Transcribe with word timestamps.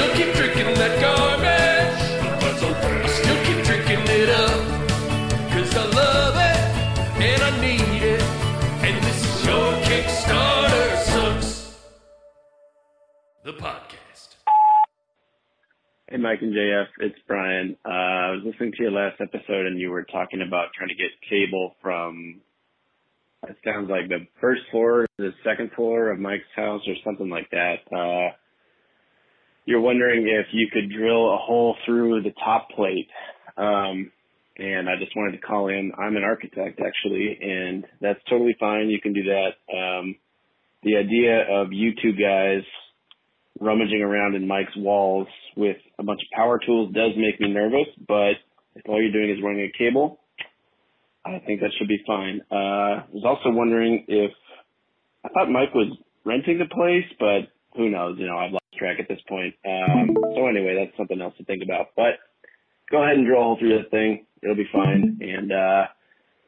still 0.00 0.16
keep 0.16 0.34
drinking 0.34 0.74
that 0.74 1.00
garbage. 1.00 2.00
That's 2.40 2.62
okay. 2.62 3.02
I 3.02 3.08
still 3.08 3.44
keep 3.44 3.64
drinking 3.64 4.04
it 4.08 4.30
up. 4.30 4.60
Cause 5.52 5.76
I 5.76 5.84
love 5.94 6.34
it 6.36 7.20
and 7.20 7.42
I 7.42 7.60
need 7.60 8.02
it. 8.02 8.22
And 8.22 9.04
this 9.04 9.20
is 9.24 9.46
your 9.46 9.72
Kickstarter 9.84 10.96
Sucks. 11.04 11.76
The 13.44 13.52
podcast. 13.52 14.36
Hey, 16.08 16.16
Mike 16.16 16.40
and 16.40 16.54
JF, 16.54 16.86
it's 17.00 17.18
Brian. 17.26 17.76
Uh, 17.84 17.88
I 17.88 18.30
was 18.30 18.42
listening 18.44 18.72
to 18.72 18.82
your 18.82 18.92
last 18.92 19.20
episode 19.20 19.66
and 19.66 19.78
you 19.78 19.90
were 19.90 20.04
talking 20.04 20.40
about 20.40 20.68
trying 20.74 20.88
to 20.88 20.94
get 20.94 21.10
cable 21.28 21.76
from 21.82 22.40
it 23.48 23.56
sounds 23.64 23.88
like 23.88 24.08
the 24.08 24.26
first 24.40 24.60
floor, 24.70 25.06
the 25.16 25.30
second 25.44 25.72
floor 25.72 26.10
of 26.10 26.18
Mike's 26.18 26.44
house, 26.54 26.82
or 26.86 26.94
something 27.02 27.30
like 27.30 27.50
that. 27.50 27.76
Uh, 27.90 28.36
you're 29.64 29.80
wondering 29.80 30.26
if 30.26 30.46
you 30.52 30.68
could 30.72 30.90
drill 30.90 31.34
a 31.34 31.36
hole 31.36 31.76
through 31.84 32.22
the 32.22 32.32
top 32.44 32.70
plate. 32.70 33.08
Um, 33.56 34.10
and 34.56 34.88
I 34.88 34.96
just 34.98 35.16
wanted 35.16 35.32
to 35.32 35.38
call 35.38 35.68
in. 35.68 35.92
I'm 35.96 36.16
an 36.16 36.24
architect 36.24 36.80
actually, 36.80 37.38
and 37.40 37.84
that's 38.00 38.20
totally 38.28 38.56
fine. 38.60 38.88
You 38.88 39.00
can 39.00 39.12
do 39.12 39.22
that. 39.24 39.50
Um, 39.74 40.16
the 40.82 40.96
idea 40.96 41.44
of 41.48 41.72
you 41.72 41.92
two 42.00 42.12
guys 42.12 42.62
rummaging 43.58 44.02
around 44.02 44.34
in 44.34 44.46
Mike's 44.46 44.76
walls 44.76 45.28
with 45.56 45.76
a 45.98 46.02
bunch 46.02 46.20
of 46.20 46.36
power 46.36 46.58
tools 46.64 46.92
does 46.94 47.12
make 47.16 47.40
me 47.40 47.52
nervous, 47.52 47.88
but 48.06 48.32
if 48.74 48.82
all 48.88 49.00
you're 49.00 49.12
doing 49.12 49.30
is 49.30 49.42
running 49.42 49.62
a 49.62 49.78
cable, 49.78 50.20
I 51.24 51.38
think 51.46 51.60
that 51.60 51.70
should 51.78 51.88
be 51.88 52.02
fine. 52.06 52.40
Uh, 52.50 52.54
I 52.54 53.04
was 53.12 53.24
also 53.24 53.50
wondering 53.50 54.04
if 54.08 54.32
I 55.24 55.28
thought 55.28 55.50
Mike 55.50 55.74
was 55.74 55.94
renting 56.24 56.58
the 56.58 56.66
place, 56.66 57.04
but 57.18 57.52
who 57.76 57.90
knows? 57.90 58.16
You 58.18 58.26
know, 58.26 58.38
I've 58.38 58.52
track 58.80 58.96
at 58.98 59.06
this 59.08 59.20
point. 59.28 59.54
Um, 59.64 60.16
so 60.34 60.46
anyway, 60.48 60.74
that's 60.84 60.96
something 60.96 61.20
else 61.20 61.34
to 61.38 61.44
think 61.44 61.62
about. 61.62 61.88
But 61.94 62.14
go 62.90 63.02
ahead 63.04 63.16
and 63.18 63.26
drill 63.26 63.40
a 63.40 63.44
hole 63.44 63.56
through 63.60 63.78
that 63.78 63.90
thing. 63.90 64.24
It'll 64.42 64.56
be 64.56 64.68
fine. 64.72 65.18
And 65.20 65.52
uh, 65.52 65.84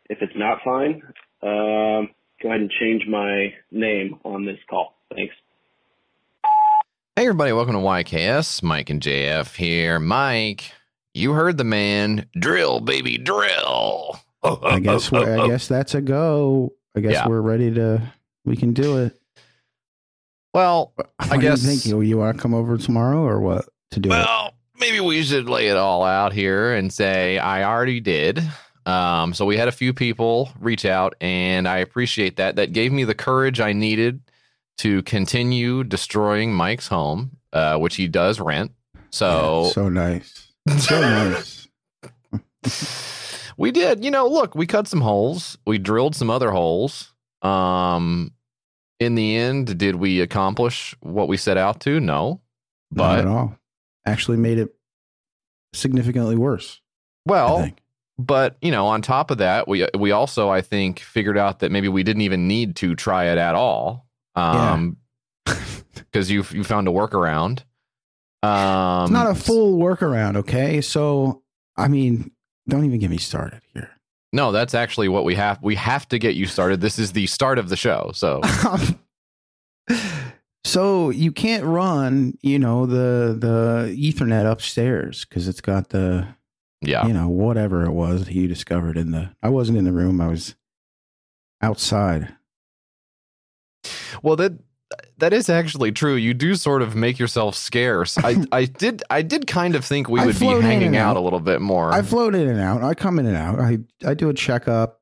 if 0.09 0.19
it's 0.23 0.33
not 0.35 0.59
fine, 0.65 1.03
um, 1.43 2.09
go 2.43 2.49
ahead 2.49 2.61
and 2.63 2.71
change 2.81 3.03
my 3.09 3.53
name 3.71 4.19
on 4.25 4.47
this 4.47 4.59
call. 4.69 4.95
Thanks. 5.15 5.35
Hey, 7.15 7.25
everybody, 7.27 7.53
welcome 7.53 7.75
to 7.75 7.81
YKS. 7.81 8.63
Mike 8.63 8.89
and 8.89 9.01
JF 9.03 9.55
here. 9.55 10.01
Mike, 10.01 10.73
you 11.13 11.33
heard 11.33 11.59
the 11.59 11.65
man. 11.65 12.27
Drill, 12.37 12.81
baby, 12.81 13.19
drill. 13.19 14.19
I 14.43 14.81
guess 14.81 15.13
we're, 15.13 15.39
I 15.41 15.47
guess 15.47 15.69
that's 15.69 15.95
a 15.95 16.01
go. 16.01 16.73
I 16.97 17.01
guess 17.01 17.13
Yeah. 17.13 17.29
we're 17.29 17.43
ready 17.43 17.73
to. 17.75 18.11
We 18.45 18.57
can 18.57 18.73
do 18.73 18.97
it. 19.05 19.17
Well, 20.55 20.93
What 20.97 21.11
I 21.19 21.37
do 21.37 21.43
guess. 21.43 21.63
you 21.63 21.69
think? 21.71 21.87
You, 21.87 22.01
you 22.03 22.19
want 22.19 22.37
to 22.37 22.43
come 22.43 22.55
over 22.55 22.77
tomorrow 22.77 23.23
or 23.23 23.41
what 23.41 23.67
to 23.93 24.01
do 24.01 24.09
it? 24.11 24.13
Well, 24.13 24.53
maybe 24.79 25.01
we 25.01 25.23
should 25.23 25.49
lay 25.49 25.69
it 25.69 25.77
all 25.77 26.05
out 26.05 26.33
here 26.33 26.75
and 26.75 26.93
say 26.93 27.39
I 27.39 27.65
already 27.65 28.01
did. 28.01 28.43
Um, 28.85 29.33
so 29.33 29.47
we 29.47 29.57
had 29.57 29.69
a 29.69 29.73
few 29.73 29.93
people 29.95 30.51
reach 30.59 30.85
out, 30.85 31.15
and 31.21 31.69
I 31.69 31.79
appreciate 31.79 32.37
that. 32.37 32.57
That 32.57 32.73
gave 32.73 32.91
me 32.93 33.05
the 33.05 33.15
courage 33.15 33.61
I 33.61 33.73
needed 33.73 34.21
to 34.79 35.03
continue 35.05 35.85
destroying 35.85 36.53
Mike's 36.53 36.89
home, 36.89 37.37
uh, 37.53 37.79
which 37.79 37.95
he 37.97 38.09
does 38.09 38.41
rent. 38.41 38.73
So 39.11 39.65
Yeah, 39.67 39.71
so 39.71 39.89
nice, 39.89 40.49
so 40.79 41.01
nice. 41.01 41.69
we 43.57 43.71
did. 43.71 44.05
You 44.05 44.11
know, 44.11 44.27
look, 44.27 44.55
we 44.55 44.67
cut 44.67 44.89
some 44.89 45.01
holes. 45.03 45.57
We 45.67 45.79
drilled 45.79 46.17
some 46.17 46.29
other 46.31 46.51
holes. 46.51 47.13
Um, 47.43 48.33
in 49.03 49.15
the 49.15 49.37
end, 49.37 49.79
did 49.79 49.97
we 49.97 50.21
accomplish 50.21 50.95
what 51.01 51.29
we 51.29 51.37
set 51.37 51.57
out 51.57 51.81
to? 51.81 52.01
No. 52.01 52.41
Not 52.91 53.19
at 53.19 53.25
But 53.25 53.31
all. 53.31 53.57
Actually, 54.07 54.37
made 54.39 54.59
it 54.59 54.75
significantly 55.73 56.37
worse. 56.37 56.81
Well, 57.25 57.71
but 58.19 58.57
you 58.61 58.71
know, 58.71 58.87
on 58.87 59.01
top 59.03 59.31
of 59.31 59.39
that, 59.39 59.69
we 59.69 59.87
we 59.97 60.11
also 60.11 60.49
I 60.51 60.61
think 60.61 61.01
figured 61.01 61.39
out 61.39 61.61
that 61.61 61.71
maybe 61.71 61.89
we 61.89 62.03
didn't 62.03 62.23
even 62.23 62.49
need 62.49 62.77
to 62.77 62.95
try 62.95 63.27
it 63.27 63.39
at 63.39 63.55
all. 63.55 64.07
Um, 64.35 64.97
because 65.95 66.31
you 66.31 66.45
you 66.51 66.65
found 66.65 66.89
a 66.89 66.91
workaround. 66.91 67.63
Um, 68.43 69.05
it's 69.05 69.13
not 69.13 69.31
a 69.31 69.35
full 69.35 69.79
workaround. 69.79 70.37
Okay, 70.37 70.81
so 70.81 71.43
I 71.77 71.89
mean, 71.89 72.33
don't 72.69 72.85
even 72.85 72.99
get 72.99 73.11
me 73.11 73.19
started 73.19 73.61
here. 73.73 73.91
No, 74.33 74.51
that's 74.51 74.75
actually 74.75 75.09
what 75.09 75.25
we 75.25 75.35
have. 75.35 75.63
We 75.63 75.75
have 75.75 76.09
to 76.09 76.19
get 76.19 76.35
you 76.35 76.47
started. 76.47 76.81
This 76.81 76.99
is 76.99 77.13
the 77.13 77.27
start 77.27 77.59
of 77.59 77.69
the 77.69 77.77
show. 77.77 78.13
So 78.15 78.41
so 80.65 81.11
you 81.11 81.33
can't 81.33 81.65
run, 81.65 82.39
you 82.41 82.59
know, 82.59 82.87
the 82.87 83.37
the 83.39 83.95
Ethernet 83.97 84.51
upstairs 84.51 85.27
because 85.27 85.49
it's 85.49 85.61
got 85.61 85.91
the 85.91 86.27
yeah, 86.81 87.07
you 87.07 87.13
know, 87.13 87.29
whatever 87.29 87.85
it 87.85 87.93
was 87.93 88.25
that 88.25 88.35
you 88.35 88.49
discovered 88.49 88.97
in 88.97 89.13
the. 89.13 89.31
I 89.43 89.51
wasn't 89.51 89.79
in 89.79 89.85
the 89.85 89.93
room. 89.93 90.21
I 90.21 90.29
was 90.29 90.55
outside. 91.61 92.35
Well, 94.23 94.37
that 94.37 94.53
that 95.19 95.33
is 95.33 95.49
actually 95.49 95.93
true. 95.93 96.15
You 96.15 96.35
do 96.35 96.55
sort 96.55 96.83
of 96.83 96.95
make 96.95 97.19
yourself 97.19 97.55
scarce. 97.55 98.19
I 98.19 98.45
I 98.53 98.65
did 98.67 99.03
I 99.11 99.23
did 99.23 99.47
kind 99.47 99.75
of 99.75 99.85
think 99.85 100.09
we 100.09 100.21
I 100.21 100.27
would 100.27 100.39
be 100.39 100.47
hanging 100.47 100.97
out 100.97 101.11
out. 101.11 101.17
a 101.17 101.21
little 101.21 101.41
bit 101.41 101.61
more. 101.61 101.93
I 101.93 102.03
float 102.03 102.35
in 102.35 102.49
and 102.49 102.61
out. 102.61 102.83
I 102.83 102.95
come 102.95 103.19
in 103.19 103.27
and 103.27 103.37
out. 103.37 103.59
I 103.61 103.79
I 104.07 104.15
do 104.15 104.29
a 104.29 104.35
checkup. 104.35 105.01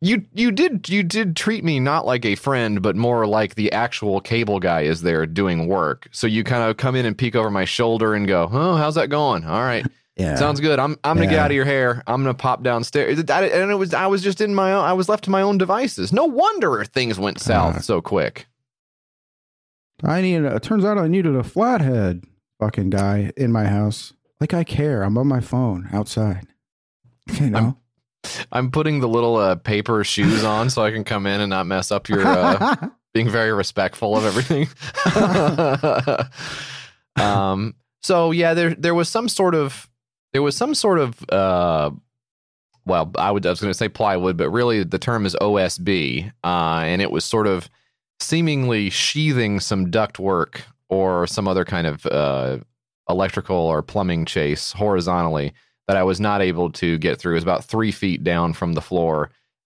you 0.00 0.24
you 0.32 0.50
did 0.50 0.88
you 0.88 1.02
did 1.02 1.36
treat 1.36 1.62
me 1.64 1.78
not 1.80 2.04
like 2.06 2.24
a 2.24 2.34
friend, 2.34 2.82
but 2.82 2.96
more 2.96 3.26
like 3.26 3.54
the 3.54 3.70
actual 3.72 4.20
cable 4.20 4.58
guy 4.60 4.82
is 4.82 5.02
there 5.02 5.26
doing 5.26 5.66
work. 5.68 6.08
So 6.12 6.26
you 6.26 6.42
kind 6.44 6.68
of 6.68 6.76
come 6.76 6.94
in 6.96 7.06
and 7.06 7.16
peek 7.16 7.36
over 7.36 7.50
my 7.50 7.64
shoulder 7.64 8.14
and 8.14 8.26
go, 8.26 8.48
"Oh, 8.52 8.76
how's 8.76 8.96
that 8.96 9.08
going? 9.10 9.44
All 9.44 9.62
right, 9.62 9.86
Yeah, 10.16 10.34
sounds 10.34 10.58
good. 10.60 10.78
I'm 10.80 10.96
I'm 11.04 11.16
gonna 11.16 11.30
get 11.30 11.38
out 11.38 11.50
of 11.50 11.54
your 11.54 11.64
hair. 11.64 12.02
I'm 12.06 12.22
gonna 12.22 12.34
pop 12.34 12.62
downstairs." 12.62 13.18
I- 13.30 13.44
And 13.46 13.70
it 13.70 13.76
was 13.76 13.94
I 13.94 14.06
was 14.08 14.22
just 14.22 14.40
in 14.40 14.54
my 14.54 14.72
own. 14.72 14.84
I 14.84 14.92
was 14.92 15.08
left 15.08 15.24
to 15.24 15.30
my 15.30 15.40
own 15.42 15.56
devices. 15.56 16.12
No 16.12 16.24
wonder 16.26 16.84
things 16.84 17.18
went 17.18 17.38
south 17.40 17.76
Uh, 17.76 17.80
so 17.80 18.00
quick. 18.02 18.46
I 20.04 20.20
needed. 20.20 20.44
It 20.44 20.62
turns 20.62 20.84
out 20.84 20.98
I 20.98 21.08
needed 21.08 21.36
a 21.36 21.42
flathead 21.42 22.24
fucking 22.58 22.90
guy 22.90 23.32
in 23.36 23.52
my 23.52 23.64
house. 23.64 24.12
Like 24.40 24.54
I 24.54 24.64
care. 24.64 25.02
I'm 25.02 25.16
on 25.18 25.26
my 25.26 25.40
phone 25.40 25.88
outside. 25.92 26.46
You 27.40 27.50
know. 27.50 27.78
I'm 28.50 28.70
putting 28.70 29.00
the 29.00 29.08
little 29.08 29.36
uh, 29.36 29.56
paper 29.56 30.02
shoes 30.04 30.44
on 30.44 30.70
so 30.70 30.82
I 30.82 30.90
can 30.90 31.04
come 31.04 31.26
in 31.26 31.40
and 31.40 31.50
not 31.50 31.66
mess 31.66 31.90
up 31.90 32.08
your 32.08 32.26
uh, 32.26 32.88
being 33.14 33.28
very 33.28 33.52
respectful 33.52 34.16
of 34.16 34.24
everything. 34.24 34.68
um, 37.16 37.74
so 38.02 38.30
yeah, 38.30 38.54
there 38.54 38.74
there 38.74 38.94
was 38.94 39.08
some 39.08 39.28
sort 39.28 39.54
of 39.54 39.88
there 40.32 40.42
was 40.42 40.56
some 40.56 40.74
sort 40.74 40.98
of 40.98 41.24
uh, 41.30 41.90
well, 42.84 43.12
I 43.16 43.30
would 43.30 43.46
I 43.46 43.50
was 43.50 43.60
going 43.60 43.70
to 43.70 43.78
say 43.78 43.88
plywood, 43.88 44.36
but 44.36 44.50
really 44.50 44.82
the 44.82 44.98
term 44.98 45.26
is 45.26 45.36
OSB, 45.40 46.32
uh, 46.44 46.80
and 46.84 47.02
it 47.02 47.10
was 47.10 47.24
sort 47.24 47.46
of 47.46 47.68
seemingly 48.22 48.90
sheathing 48.90 49.60
some 49.60 49.90
duct 49.90 50.18
work 50.18 50.62
or 50.88 51.26
some 51.26 51.48
other 51.48 51.64
kind 51.64 51.86
of 51.86 52.06
uh, 52.06 52.58
electrical 53.08 53.56
or 53.56 53.82
plumbing 53.82 54.24
chase 54.24 54.72
horizontally 54.72 55.52
that 55.88 55.96
I 55.96 56.02
was 56.02 56.20
not 56.20 56.40
able 56.42 56.70
to 56.72 56.98
get 56.98 57.18
through. 57.18 57.32
It 57.32 57.36
was 57.36 57.42
about 57.42 57.64
three 57.64 57.90
feet 57.92 58.22
down 58.22 58.52
from 58.52 58.74
the 58.74 58.80
floor, 58.80 59.30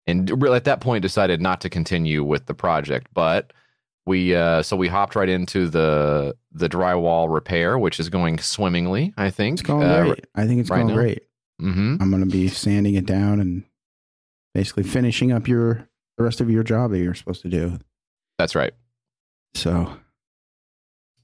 and 0.07 0.43
really 0.43 0.57
at 0.57 0.65
that 0.65 0.81
point 0.81 1.03
decided 1.03 1.41
not 1.41 1.61
to 1.61 1.69
continue 1.69 2.25
with 2.25 2.47
the 2.47 2.55
project. 2.55 3.09
But 3.13 3.53
we 4.07 4.35
uh, 4.35 4.63
so 4.63 4.77
we 4.77 4.89
hopped 4.89 5.15
right 5.17 5.29
into 5.29 5.69
the 5.69 6.35
the 6.53 6.69
drywall 6.69 7.33
repair, 7.33 7.79
which 7.79 8.01
is 8.01 8.09
going 8.09 8.39
swimmingly. 8.39 9.13
I 9.19 9.31
think 9.31 9.61
it's 9.61 9.69
going 9.69 9.87
Uh, 9.87 10.05
great. 10.05 10.27
I 10.35 10.47
think 10.47 10.61
it's 10.61 10.71
right 10.71 10.79
going 10.79 10.89
now? 10.89 10.95
great. 10.95 11.23
hmm 11.61 11.97
I'm 12.01 12.11
going 12.11 12.25
to 12.25 12.31
be 12.31 12.49
sanding 12.49 12.95
it 12.95 13.05
down 13.07 13.39
and 13.41 13.65
basically 14.55 14.85
finishing 14.85 15.31
up 15.31 15.47
your 15.47 15.89
the 16.17 16.25
rest 16.25 16.41
of 16.41 16.51
your 16.51 16.63
job 16.65 16.91
that 16.93 16.99
you're 16.99 17.15
supposed 17.15 17.43
to 17.43 17.49
do. 17.49 17.79
That's 18.39 18.55
right. 18.55 18.73
So 19.55 19.93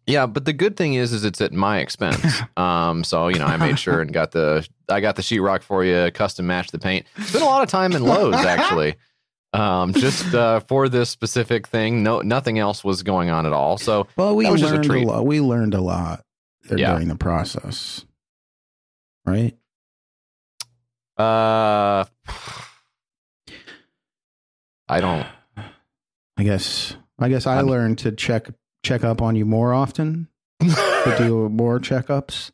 Yeah, 0.06 0.26
but 0.26 0.44
the 0.44 0.52
good 0.52 0.76
thing 0.76 0.94
is, 0.94 1.12
is 1.12 1.24
it's 1.24 1.40
at 1.40 1.52
my 1.52 1.78
expense. 1.78 2.40
Um, 2.56 3.02
so 3.04 3.28
you 3.28 3.38
know, 3.38 3.46
I 3.46 3.56
made 3.56 3.78
sure 3.78 4.00
and 4.00 4.12
got 4.12 4.30
the 4.32 4.66
I 4.88 5.00
got 5.00 5.16
the 5.16 5.22
sheetrock 5.22 5.62
for 5.62 5.84
you, 5.84 6.10
custom 6.12 6.46
matched 6.46 6.72
the 6.72 6.78
paint. 6.78 7.06
Spent 7.20 7.42
a 7.42 7.46
lot 7.46 7.62
of 7.62 7.68
time 7.68 7.92
in 7.92 8.02
Lowe's 8.04 8.34
actually, 8.34 8.94
um, 9.52 9.92
just 9.92 10.32
uh, 10.34 10.60
for 10.60 10.88
this 10.88 11.10
specific 11.10 11.66
thing. 11.66 12.02
No, 12.04 12.20
nothing 12.20 12.58
else 12.60 12.84
was 12.84 13.02
going 13.02 13.30
on 13.30 13.44
at 13.46 13.52
all. 13.52 13.76
So 13.78 14.06
well, 14.16 14.36
we 14.36 14.44
just 14.44 14.62
a 14.62 14.66
learned 14.76 14.90
a, 14.90 14.98
lot. 15.00 15.26
We 15.26 15.40
learned 15.40 15.74
a 15.74 15.80
lot 15.80 16.24
Yeah. 16.70 16.92
during 16.92 17.08
the 17.08 17.16
process, 17.16 18.04
right? 19.26 19.56
uh, 21.18 22.04
I 24.88 25.00
don't. 25.00 25.26
I 26.36 26.42
guess. 26.44 26.96
I 27.18 27.28
guess 27.28 27.46
I 27.46 27.56
I'm- 27.56 27.66
learned 27.66 27.98
to 27.98 28.12
check 28.12 28.48
check 28.82 29.04
up 29.04 29.22
on 29.22 29.34
you 29.36 29.44
more 29.46 29.72
often. 29.72 30.28
To 30.60 31.14
do 31.18 31.48
more 31.52 31.78
checkups. 31.80 32.50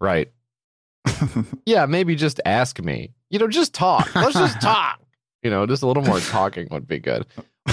right. 0.00 0.30
Yeah, 1.66 1.86
maybe 1.86 2.14
just 2.14 2.40
ask 2.44 2.80
me. 2.80 3.12
You 3.30 3.38
know, 3.38 3.48
just 3.48 3.74
talk. 3.74 4.14
Let's 4.14 4.34
just 4.34 4.60
talk. 4.62 5.00
You 5.42 5.50
know, 5.50 5.66
just 5.66 5.82
a 5.82 5.86
little 5.86 6.02
more 6.02 6.18
talking 6.20 6.68
would 6.70 6.86
be 6.88 6.98
good. 6.98 7.26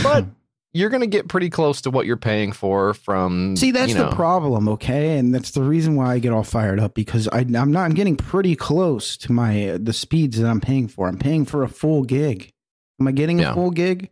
But 0.03 0.25
you're 0.73 0.89
going 0.89 1.01
to 1.01 1.07
get 1.07 1.27
pretty 1.27 1.49
close 1.49 1.81
to 1.81 1.89
what 1.91 2.05
you're 2.05 2.15
paying 2.17 2.51
for 2.51 2.93
from. 2.93 3.55
See, 3.55 3.71
that's 3.71 3.89
you 3.93 3.97
know, 3.97 4.09
the 4.09 4.15
problem, 4.15 4.67
okay, 4.69 5.17
and 5.17 5.33
that's 5.33 5.51
the 5.51 5.63
reason 5.63 5.95
why 5.95 6.13
I 6.13 6.19
get 6.19 6.31
all 6.33 6.43
fired 6.43 6.79
up 6.79 6.93
because 6.93 7.27
I, 7.29 7.39
I'm 7.39 7.71
not. 7.71 7.85
I'm 7.85 7.93
getting 7.93 8.15
pretty 8.15 8.55
close 8.55 9.17
to 9.17 9.31
my 9.31 9.77
the 9.81 9.93
speeds 9.93 10.37
that 10.39 10.47
I'm 10.47 10.61
paying 10.61 10.87
for. 10.87 11.07
I'm 11.07 11.17
paying 11.17 11.45
for 11.45 11.63
a 11.63 11.69
full 11.69 12.03
gig. 12.03 12.51
Am 12.99 13.07
I 13.07 13.11
getting 13.11 13.39
Yeah. 13.39 13.51
a 13.51 13.53
full 13.53 13.71
gig? 13.71 14.09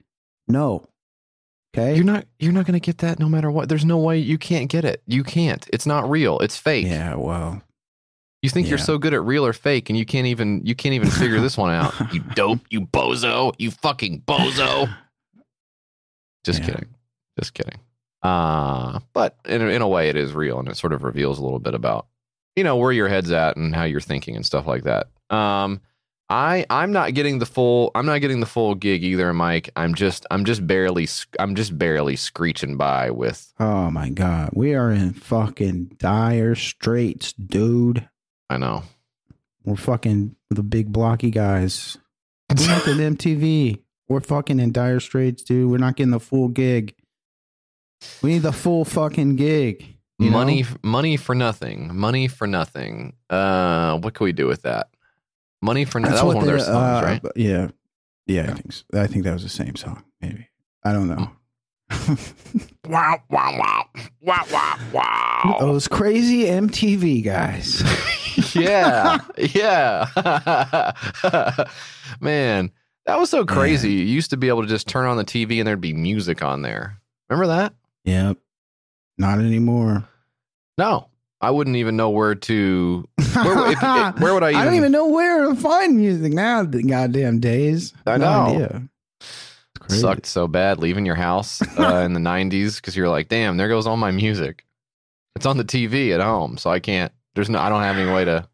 No. 0.47 0.85
Okay. 1.77 1.95
You're 1.95 2.05
not. 2.05 2.25
You're 2.39 2.53
not 2.53 2.65
going 2.65 2.79
to 2.79 2.85
get 2.85 2.99
that 2.99 3.19
no 3.19 3.27
matter 3.27 3.51
what. 3.51 3.67
There's 3.69 3.85
no 3.85 3.97
way 3.97 4.17
you 4.17 4.37
can't 4.37 4.69
get 4.69 4.85
it. 4.85 5.01
You 5.07 5.23
can't. 5.23 5.67
It's 5.73 5.85
not 5.85 6.09
real. 6.09 6.39
It's 6.39 6.57
fake. 6.57 6.85
yeah. 6.87 7.15
Well, 7.15 7.61
You 8.41 8.49
think 8.49 8.69
you're 8.69 8.77
so 8.77 8.97
good 8.97 9.13
at 9.13 9.23
real 9.23 9.45
or 9.45 9.53
fake, 9.53 9.89
and 9.89 9.97
you 9.97 10.05
can't 10.05 10.27
even 10.27 10.61
you 10.65 10.75
can't 10.75 10.93
even 10.93 11.09
figure 11.09 11.39
this 11.41 11.57
one 11.57 11.71
out. 11.73 11.93
You 12.13 12.19
dope, 12.35 12.61
you 12.69 12.81
bozo, 12.81 13.53
you 13.57 13.71
fucking 13.71 14.21
bozo. 14.21 14.93
Just 16.45 16.59
Yeah. 16.59 16.65
kidding, 16.67 16.89
just 17.39 17.53
kidding. 17.55 17.79
Uh 18.21 18.99
but 19.13 19.35
in 19.45 19.61
a, 19.61 19.65
in 19.65 19.81
a 19.81 19.87
way, 19.87 20.09
it 20.09 20.15
is 20.15 20.31
real, 20.33 20.59
and 20.59 20.67
it 20.67 20.77
sort 20.77 20.93
of 20.93 21.03
reveals 21.03 21.39
a 21.39 21.43
little 21.43 21.59
bit 21.59 21.73
about 21.73 22.05
you 22.55 22.63
know 22.63 22.75
where 22.77 22.91
your 22.91 23.07
head's 23.07 23.31
at 23.31 23.57
and 23.57 23.75
how 23.75 23.83
you're 23.83 23.99
thinking 23.99 24.35
and 24.35 24.45
stuff 24.45 24.65
like 24.67 24.83
that. 24.83 25.07
Um, 25.29 25.81
I 26.29 26.65
I'm 26.69 26.91
not 26.91 27.13
getting 27.13 27.39
the 27.39 27.45
full 27.45 27.91
I'm 27.93 28.05
not 28.05 28.19
getting 28.19 28.39
the 28.39 28.45
full 28.45 28.73
gig 28.75 29.03
either, 29.03 29.31
Mike. 29.33 29.69
I'm 29.75 29.93
just 29.93 30.25
I'm 30.31 30.43
just 30.45 30.65
barely 30.65 31.07
I'm 31.39 31.55
just 31.55 31.77
barely 31.77 32.15
screeching 32.15 32.77
by 32.77 33.11
with 33.11 33.53
Oh 33.59 33.91
my 33.91 34.09
god, 34.09 34.49
we 34.53 34.73
are 34.73 34.91
in 34.91 35.13
fucking 35.13 35.95
dire 35.99 36.55
straits, 36.55 37.33
dude. 37.33 38.09
I 38.49 38.57
know. 38.57 38.83
We're 39.63 39.75
fucking 39.75 40.35
the 40.49 40.63
big 40.63 40.91
blocky 40.91 41.29
guys. 41.31 41.97
We're 42.49 42.67
not 42.67 42.87
in 42.87 43.15
MTV. 43.15 43.81
We're 44.07 44.21
fucking 44.21 44.59
in 44.59 44.71
dire 44.71 44.99
straits, 44.99 45.43
dude. 45.43 45.69
We're 45.69 45.77
not 45.77 45.95
getting 45.95 46.11
the 46.11 46.19
full 46.19 46.47
gig. 46.47 46.95
We 48.21 48.33
need 48.33 48.43
the 48.43 48.53
full 48.53 48.85
fucking 48.85 49.35
gig. 49.35 49.85
you 50.19 50.29
know? 50.29 50.37
money 50.37 50.65
money 50.81 51.17
for 51.17 51.35
nothing 51.35 51.95
money 51.95 52.27
for 52.27 52.47
nothing 52.47 53.13
uh 53.29 53.97
what 53.99 54.13
can 54.13 54.23
we 54.23 54.31
do 54.31 54.47
with 54.47 54.63
that 54.63 54.87
money 55.61 55.85
for 55.85 55.99
nothing 55.99 56.11
That's 56.13 56.21
that 56.21 56.27
was 56.27 56.35
what 56.35 56.45
one 56.45 56.53
of 56.53 56.57
their 56.57 56.65
songs 56.65 57.03
uh, 57.03 57.05
right 57.05 57.21
but 57.21 57.37
Yeah, 57.37 57.69
yeah, 58.27 58.51
I 58.51 58.53
think 58.53 58.71
so. 58.73 58.83
I 58.93 59.07
think 59.07 59.23
that 59.23 59.33
was 59.33 59.43
the 59.43 59.49
same 59.49 59.75
song. 59.75 60.03
Maybe 60.21 60.49
I 60.83 60.93
don't 60.93 61.07
know. 61.07 61.29
wow 62.89 63.21
wow 63.29 63.57
wow 63.59 63.85
wow 64.21 64.45
wow 64.51 64.77
wow 64.91 65.57
Those 65.59 65.87
crazy 65.87 66.43
MTV 66.45 67.23
guys. 67.23 67.83
yeah 68.55 69.19
yeah 69.37 70.05
man 72.19 72.71
that 73.05 73.19
was 73.19 73.29
so 73.29 73.45
crazy 73.45 73.91
you 73.93 74.03
used 74.03 74.29
to 74.31 74.37
be 74.37 74.47
able 74.49 74.61
to 74.61 74.67
just 74.67 74.87
turn 74.87 75.05
on 75.05 75.15
the 75.17 75.23
tv 75.23 75.59
and 75.59 75.67
there'd 75.67 75.79
be 75.79 75.93
music 75.93 76.43
on 76.43 76.61
there 76.61 76.99
remember 77.29 77.47
that 77.47 77.73
yep. 78.03 78.37
Not 79.17 79.39
anymore. 79.39 80.05
no 80.77 81.07
i 81.45 81.51
wouldn't 81.51 81.75
even 81.75 81.95
know 81.95 82.09
where 82.09 82.35
to 82.35 83.07
Where- 83.35 83.71
if- 83.71 83.77
if- 83.83 84.19
where 84.19 84.33
would 84.33 84.43
I 84.43 84.49
I 84.49 84.51
don't 84.51 84.73
even- 84.73 84.75
even 84.75 84.91
know 84.91 85.07
where 85.09 85.45
to 85.45 85.55
find 85.55 85.97
music 85.97 86.31
now. 86.33 86.63
The 86.63 86.81
goddamn 86.83 87.39
days. 87.39 87.93
I 88.05 88.17
No 88.17 88.25
know. 88.25 88.53
idea. 88.55 88.81
Sucked 89.89 90.25
so 90.25 90.47
bad 90.47 90.79
leaving 90.79 91.05
your 91.05 91.15
house 91.15 91.61
uh, 91.77 91.97
in 92.05 92.13
the 92.13 92.19
90s 92.19 92.77
because 92.77 92.95
you're 92.95 93.09
like 93.09 93.27
damn 93.27 93.57
there 93.57 93.67
goes 93.69 93.85
all 93.85 93.97
my 93.97 94.09
music 94.11 94.65
it's 95.35 95.45
on 95.45 95.57
the 95.57 95.65
tv 95.65 96.11
at 96.13 96.21
home 96.21 96.57
so 96.57 96.69
i 96.71 96.79
can't 96.79 97.11
there's 97.35 97.49
no 97.49 97.59
i 97.59 97.69
don't 97.69 97.83
have 97.83 97.97
any 97.97 98.09
way 98.11 98.23
to 98.25 98.47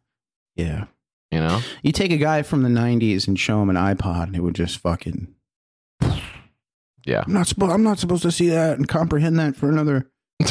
Yeah. 0.56 0.84
you 1.30 1.38
know 1.38 1.60
You 1.82 1.92
take 1.92 2.10
a 2.12 2.18
guy 2.18 2.42
from 2.42 2.62
the 2.64 2.68
'90s 2.68 3.26
and 3.28 3.38
show 3.38 3.62
him 3.62 3.70
an 3.70 3.76
iPod, 3.76 4.24
and 4.24 4.36
it 4.36 4.40
would 4.42 4.54
just 4.56 4.78
fucking. 4.78 5.28
Yeah. 7.04 7.24
I'm 7.26 7.32
not 7.32 7.46
supposed. 7.48 7.72
I'm 7.72 7.82
not 7.82 7.98
supposed 7.98 8.22
to 8.22 8.30
see 8.30 8.48
that 8.50 8.76
and 8.78 8.86
comprehend 8.86 9.36
that 9.40 9.56
for 9.56 9.68
another 9.68 10.08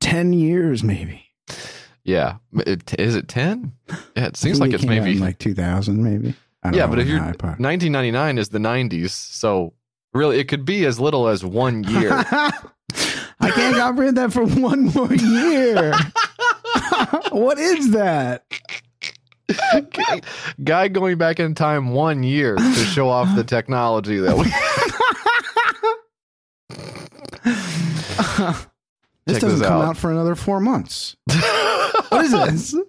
ten 0.00 0.32
years, 0.32 0.84
maybe. 0.84 1.25
Yeah 2.06 2.36
it, 2.54 2.94
is 2.98 3.14
it 3.14 3.28
10 3.28 3.72
yeah 4.16 4.26
it 4.26 4.36
seems 4.36 4.60
like 4.60 4.72
it's 4.72 4.84
maybe 4.84 5.18
like 5.18 5.38
2000, 5.38 6.02
maybe. 6.02 6.34
I 6.62 6.70
don't 6.70 6.78
yeah 6.78 6.86
but 6.86 6.98
if 6.98 7.06
you're 7.06 7.20
1999 7.20 8.38
is 8.38 8.48
the 8.48 8.58
90s 8.58 9.10
so 9.10 9.74
really 10.14 10.38
it 10.38 10.48
could 10.48 10.64
be 10.64 10.84
as 10.86 10.98
little 10.98 11.28
as 11.28 11.44
one 11.44 11.84
year 11.84 12.24
I 13.38 13.50
can't 13.50 13.76
comprehend 13.76 14.16
that 14.16 14.32
for 14.32 14.44
one 14.44 14.86
more 14.86 15.12
year. 15.12 15.94
what 17.30 17.58
is 17.58 17.90
that? 17.90 18.44
guy 20.64 20.88
going 20.88 21.18
back 21.18 21.38
in 21.38 21.54
time 21.54 21.90
one 21.90 22.24
year 22.24 22.56
to 22.56 22.74
show 22.74 23.08
off 23.08 23.32
the 23.36 23.44
technology 23.44 24.18
that 24.18 24.36
we 24.36 24.46
this 29.26 29.36
Check 29.36 29.42
doesn't 29.42 29.58
this 29.60 29.68
come 29.68 29.80
out. 29.82 29.88
out 29.88 29.96
for 29.96 30.10
another 30.10 30.34
four 30.34 30.60
months. 30.60 31.16
What 32.08 32.24
is 32.24 32.32
this? 32.32 32.74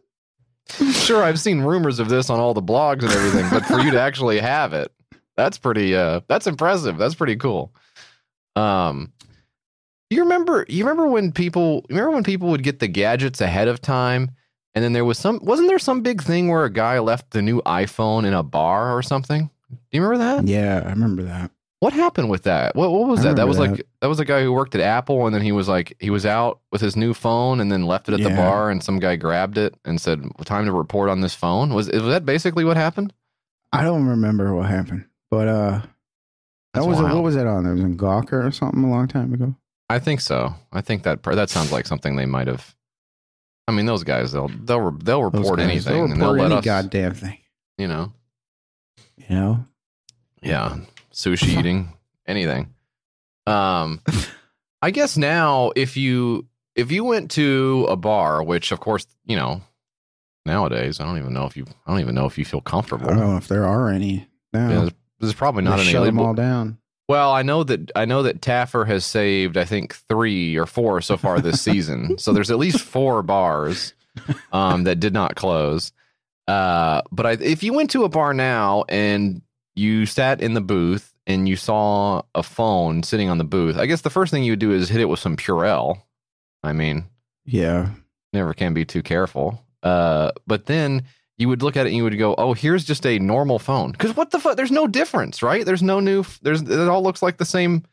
sure 1.06 1.24
i've 1.24 1.40
seen 1.40 1.62
rumors 1.62 1.98
of 1.98 2.10
this 2.10 2.30
on 2.30 2.42
all 2.42 2.54
the 2.54 2.62
blogs 2.62 3.02
and 3.02 3.12
everything 3.14 3.50
but 3.50 3.64
for 3.66 3.80
you 3.80 3.90
to 3.90 3.98
actually 4.02 4.38
have 4.38 4.74
it 4.74 4.92
that's 5.38 5.58
pretty 5.58 5.96
uh 5.96 6.20
that's 6.28 6.46
impressive 6.46 6.98
that's 6.98 7.16
pretty 7.16 7.38
cool 7.38 7.74
um 8.58 9.14
you 10.10 10.22
remember 10.24 10.66
you 10.68 10.84
remember 10.84 11.08
when 11.08 11.32
people 11.32 11.86
you 11.90 11.96
remember 11.96 12.12
when 12.12 12.24
people 12.26 12.50
would 12.50 12.64
get 12.64 12.80
the 12.80 12.88
gadgets 12.90 13.40
ahead 13.40 13.70
of 13.70 13.80
time 13.82 14.30
and 14.76 14.84
then 14.84 14.92
there 14.92 15.06
was 15.06 15.18
some 15.18 15.40
wasn't 15.42 15.70
there 15.70 15.80
some 15.80 16.02
big 16.02 16.22
thing 16.22 16.50
where 16.50 16.66
a 16.66 16.70
guy 16.70 17.00
left 17.00 17.32
the 17.32 17.42
new 17.42 17.62
iphone 17.62 18.26
in 18.26 18.34
a 18.34 18.44
bar 18.44 18.92
or 18.92 19.02
something 19.02 19.50
do 19.70 19.78
you 19.92 20.02
remember 20.04 20.18
that 20.18 20.46
Yeah, 20.52 20.84
I 20.86 20.90
remember 20.90 21.24
that. 21.24 21.50
What 21.80 21.94
happened 21.94 22.30
with 22.30 22.44
that 22.44 22.76
what, 22.76 22.92
what 22.92 23.08
was 23.08 23.20
I 23.20 23.30
that 23.30 23.36
that 23.38 23.48
was 23.48 23.58
remember 23.58 23.78
like 23.78 23.88
that 24.02 24.08
was 24.08 24.20
a 24.20 24.26
guy 24.26 24.42
who 24.44 24.52
worked 24.52 24.74
at 24.76 24.82
apple 24.82 25.26
and 25.28 25.36
then 25.36 25.42
he 25.44 25.52
was 25.52 25.68
like 25.68 25.96
he 26.00 26.10
was 26.10 26.26
out 26.26 26.60
with 26.72 26.82
his 26.82 26.96
new 26.96 27.14
phone 27.14 27.60
and 27.60 27.72
then 27.72 27.86
left 27.86 28.10
it 28.10 28.14
at 28.14 28.22
the 28.24 28.30
bar 28.36 28.70
and 28.72 28.84
some 28.84 29.00
guy 29.00 29.16
grabbed 29.16 29.58
it 29.58 29.76
and 29.86 30.02
said 30.02 30.24
time 30.46 30.66
to 30.66 30.72
report 30.72 31.10
on 31.10 31.22
this 31.22 31.36
phone 31.36 31.74
was 31.74 31.88
was 31.90 32.04
that 32.06 32.26
basically 32.26 32.66
what 32.66 32.78
happened 32.78 33.14
I 33.74 33.84
don't 33.84 34.08
remember 34.08 34.56
what 34.56 34.68
happened, 34.70 35.06
but 35.30 35.48
uh, 35.50 35.82
that 36.74 36.86
was 36.86 37.02
wild. 37.02 37.16
what 37.16 37.24
was 37.24 37.36
that 37.36 37.48
on? 37.48 37.66
It 37.66 37.74
was 37.74 37.82
in 37.82 37.98
Gawker 37.98 38.46
or 38.48 38.52
something 38.52 38.82
a 38.82 38.90
long 38.90 39.10
time 39.10 39.34
ago. 39.34 39.54
I 39.90 40.00
think 40.00 40.22
so. 40.22 40.54
I 40.72 40.80
think 40.80 41.04
that 41.04 41.22
that 41.22 41.50
sounds 41.50 41.72
like 41.74 41.86
something 41.86 42.16
they 42.16 42.26
might 42.26 42.48
have. 42.48 42.74
I 43.68 43.74
mean, 43.74 43.86
those 43.86 44.06
guys 44.06 44.32
they'll 44.32 44.48
they'll 44.48 44.92
they'll 44.92 45.24
report 45.24 45.60
guys, 45.60 45.68
anything 45.70 45.94
they'll 45.96 46.04
and 46.06 46.22
they'll 46.22 46.32
report 46.34 46.40
let 46.40 46.46
any 46.46 46.60
us. 46.60 46.66
goddamn 46.66 47.14
thing. 47.14 47.38
You 47.78 47.88
know, 47.90 48.14
You 49.18 49.36
know, 49.36 49.66
yeah, 50.42 50.78
sushi 51.18 51.58
eating 51.60 51.92
anything. 52.28 52.74
Um, 53.48 54.02
I 54.82 54.92
guess 54.92 55.18
now 55.18 55.72
if 55.76 55.98
you 55.98 56.46
if 56.76 56.92
you 56.92 57.04
went 57.04 57.32
to 57.32 57.88
a 57.90 57.96
bar, 57.96 58.44
which 58.44 58.72
of 58.72 58.80
course 58.80 59.08
you 59.26 59.36
know 59.36 59.62
nowadays 60.46 61.00
I 61.00 61.06
don't 61.06 61.18
even 61.18 61.34
know 61.34 61.46
if 61.46 61.58
you 61.58 61.66
I 61.86 61.92
don't 61.92 62.02
even 62.02 62.16
know 62.16 62.26
if 62.26 62.38
you 62.38 62.46
feel 62.46 62.62
comfortable. 62.62 63.08
I 63.10 63.16
don't 63.16 63.32
know 63.32 63.38
if 63.38 63.48
there 63.48 63.66
are 63.66 63.90
any 63.90 64.28
now. 64.54 64.70
Yeah, 64.70 64.80
there's, 64.82 64.92
there's 65.20 65.34
probably 65.34 65.64
not 65.64 65.78
They 65.78 65.84
any. 65.84 65.92
shut 65.92 66.06
them 66.06 66.20
all 66.20 66.34
down. 66.34 66.78
Well, 67.10 67.32
I 67.32 67.42
know 67.42 67.64
that 67.64 67.90
I 67.96 68.06
know 68.06 68.24
that 68.24 68.42
Taffer 68.42 68.86
has 68.86 69.06
saved 69.06 69.58
I 69.58 69.66
think 69.66 69.96
three 69.96 70.58
or 70.58 70.66
four 70.66 71.02
so 71.02 71.18
far 71.18 71.40
this 71.40 71.62
season. 71.62 72.18
so 72.20 72.34
there's 72.34 72.52
at 72.52 72.60
least 72.60 72.82
four 72.82 73.24
bars 73.24 73.94
um, 74.52 74.84
that 74.84 75.00
did 75.00 75.14
not 75.14 75.36
close. 75.36 75.92
Uh, 76.48 77.02
but 77.12 77.26
I, 77.26 77.32
if 77.32 77.64
you 77.64 77.74
went 77.74 77.90
to 77.92 78.04
a 78.04 78.10
bar 78.10 78.34
now 78.34 78.84
and 78.90 79.42
you 79.78 80.06
sat 80.06 80.42
in 80.42 80.54
the 80.54 80.62
booth 80.62 81.14
and 81.26 81.48
you 81.48 81.56
saw 81.56 82.22
a 82.36 82.44
phone 82.44 83.04
sitting 83.04 83.30
on 83.30 83.38
the 83.38 83.44
booth, 83.44 83.78
I 83.78 83.86
guess 83.86 84.02
the 84.02 84.10
first 84.10 84.32
thing 84.32 84.44
you 84.44 84.54
would 84.54 84.60
do 84.60 84.72
is 84.72 84.90
hit 84.90 85.02
it 85.02 85.06
with 85.10 85.20
some 85.20 85.36
Purell. 85.38 86.02
I 86.64 86.74
mean, 86.74 87.06
Yeah, 87.46 87.90
never 88.34 88.54
can 88.54 88.74
be 88.74 88.86
too 88.86 89.04
careful. 89.04 89.64
Uh, 89.84 90.32
but 90.48 90.66
then 90.66 91.04
you 91.38 91.48
would 91.50 91.62
look 91.62 91.78
at 91.78 91.86
it 91.86 91.90
and 91.90 91.98
you 91.98 92.04
would 92.04 92.18
go, 92.18 92.34
"Oh, 92.38 92.54
here's 92.54 92.84
just 92.84 93.06
a 93.06 93.20
normal 93.20 93.60
phone." 93.60 93.92
Because 93.92 94.16
what 94.16 94.32
the 94.32 94.40
fuck? 94.40 94.58
There's 94.58 94.72
no 94.72 94.88
difference, 94.88 95.44
right? 95.44 95.64
There's 95.66 95.84
no 95.84 96.00
new. 96.00 96.26
There's 96.42 96.62
it 96.64 96.88
all 96.90 97.04
looks 97.04 97.22
like 97.22 97.38
the 97.38 97.46
same. 97.46 97.84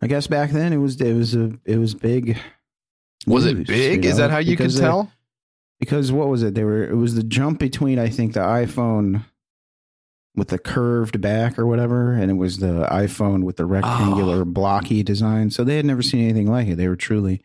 I 0.00 0.06
guess 0.06 0.28
back 0.28 0.50
then 0.50 0.72
it 0.72 0.76
was 0.78 1.00
it 1.00 1.12
was 1.14 1.34
a 1.34 1.52
it 1.64 1.78
was 1.78 1.94
big. 1.94 2.38
Was 3.26 3.44
it 3.44 3.66
big? 3.66 4.04
you 4.04 4.10
Is 4.10 4.16
that 4.18 4.30
how 4.30 4.38
you 4.38 4.56
could 4.56 4.64
because 4.64 4.74
they- 4.76 4.80
tell? 4.82 5.12
because 5.80 6.12
what 6.12 6.28
was 6.28 6.42
it? 6.42 6.54
They 6.54 6.64
were 6.64 6.84
it 6.84 6.94
was 6.96 7.16
the 7.16 7.22
jump 7.24 7.58
between 7.58 7.98
I 7.98 8.08
think 8.08 8.32
the 8.34 8.40
iPhone 8.40 9.24
with 10.36 10.48
the 10.48 10.58
curved 10.58 11.20
back 11.20 11.58
or 11.58 11.66
whatever, 11.66 12.12
and 12.12 12.30
it 12.30 12.34
was 12.34 12.58
the 12.58 12.86
iPhone 12.90 13.42
with 13.42 13.56
the 13.56 13.66
rectangular 13.66 14.44
blocky 14.44 15.02
design. 15.02 15.50
So 15.50 15.64
they 15.64 15.76
had 15.76 15.84
never 15.84 16.02
seen 16.02 16.22
anything 16.22 16.50
like 16.50 16.68
it. 16.68 16.76
They 16.76 16.88
were 16.88 16.96
truly 16.96 17.42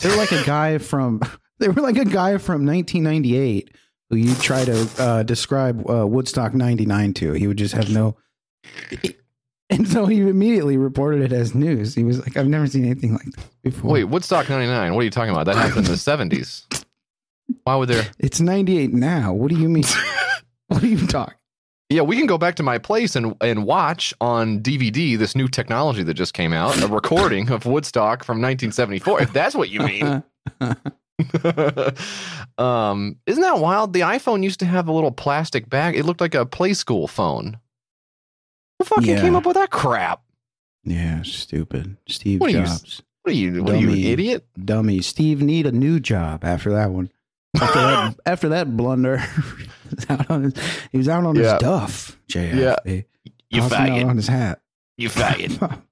they 0.00 0.08
were 0.08 0.16
like 0.16 0.32
a 0.32 0.44
guy 0.44 0.78
from 0.78 1.20
they 1.58 1.68
were 1.68 1.82
like 1.82 1.96
a 1.96 2.04
guy 2.04 2.38
from 2.38 2.66
1998 2.66 3.74
who 4.10 4.16
you 4.16 4.34
try 4.36 4.64
to 4.64 4.88
uh, 4.98 5.22
describe 5.22 5.88
uh, 5.90 6.06
Woodstock 6.06 6.54
99 6.54 7.12
to. 7.14 7.32
He 7.32 7.46
would 7.46 7.58
just 7.58 7.74
have 7.74 7.90
no. 7.90 8.16
And 9.70 9.86
so 9.86 10.06
he 10.06 10.20
immediately 10.20 10.78
reported 10.78 11.20
it 11.20 11.30
as 11.30 11.54
news. 11.54 11.94
He 11.94 12.02
was 12.02 12.18
like, 12.20 12.38
"I've 12.38 12.48
never 12.48 12.66
seen 12.66 12.86
anything 12.86 13.12
like 13.12 13.26
that 13.26 13.44
before." 13.62 13.90
Wait, 13.90 14.04
Woodstock 14.04 14.48
'99. 14.48 14.94
What 14.94 15.02
are 15.02 15.04
you 15.04 15.10
talking 15.10 15.30
about? 15.30 15.44
That 15.44 15.56
happened 15.56 15.84
in 15.84 15.92
the 15.92 15.98
'70s. 15.98 16.62
Why 17.64 17.76
would 17.76 17.90
there? 17.90 18.06
it's 18.18 18.40
98 18.40 18.94
now. 18.94 19.34
What 19.34 19.50
do 19.50 19.58
you 19.58 19.68
mean? 19.68 19.84
what 20.68 20.82
are 20.82 20.86
you 20.86 21.06
talking? 21.06 21.34
Yeah, 21.90 22.02
we 22.02 22.16
can 22.16 22.26
go 22.26 22.36
back 22.36 22.54
to 22.56 22.62
my 22.62 22.76
place 22.78 23.16
and 23.16 23.34
and 23.40 23.64
watch 23.64 24.12
on 24.20 24.60
DVD 24.60 25.16
this 25.18 25.34
new 25.34 25.48
technology 25.48 26.02
that 26.02 26.14
just 26.14 26.34
came 26.34 26.52
out, 26.52 26.80
a 26.82 26.86
recording 26.86 27.50
of 27.50 27.64
Woodstock 27.64 28.24
from 28.24 28.42
1974. 28.42 29.22
If 29.22 29.32
that's 29.32 29.54
what 29.54 29.70
you 29.70 29.80
mean. 29.80 30.22
um, 32.58 33.16
isn't 33.26 33.42
that 33.42 33.58
wild? 33.58 33.92
The 33.92 34.00
iPhone 34.00 34.42
used 34.44 34.60
to 34.60 34.66
have 34.66 34.86
a 34.88 34.92
little 34.92 35.10
plastic 35.10 35.68
bag. 35.68 35.96
It 35.96 36.04
looked 36.04 36.20
like 36.20 36.34
a 36.34 36.46
Playskool 36.46 37.08
phone. 37.08 37.58
Who 38.78 38.84
fucking 38.84 39.08
Yeah. 39.08 39.20
came 39.20 39.34
up 39.34 39.46
with 39.46 39.56
that 39.56 39.70
crap? 39.70 40.22
Yeah, 40.84 41.22
stupid. 41.22 41.96
Steve 42.06 42.40
What 42.40 42.50
are 42.54 42.58
you- 42.58 42.66
Jobs. 42.66 43.02
What 43.22 43.32
are 43.32 43.36
you? 43.36 43.62
What 43.64 43.74
are 43.74 43.78
you, 43.78 43.88
Dummy. 43.88 44.06
idiot? 44.06 44.46
Dummy. 44.64 45.00
Steve 45.02 45.42
need 45.42 45.66
a 45.66 45.72
new 45.72 45.98
job 46.00 46.44
after 46.44 46.70
that 46.72 46.90
one. 46.92 47.10
After 47.60 47.80
that, 47.80 48.16
after 48.26 48.48
that 48.50 48.76
blunder, 48.76 49.18
he 49.18 49.94
was 49.94 50.06
out 50.10 50.30
on 50.30 50.42
his, 50.44 50.54
he 50.92 50.98
was 50.98 51.08
out 51.08 51.24
on 51.24 51.34
Yeah. 51.36 51.52
his 51.54 51.60
duff. 51.60 52.18
JF. 52.30 52.54
Yeah. 52.84 53.02
You 53.50 53.60
Bouncing 53.60 53.78
faggot. 53.78 54.06
on 54.08 54.16
his 54.16 54.28
hat. 54.28 54.60
You 54.98 55.08
faggot. 55.08 55.82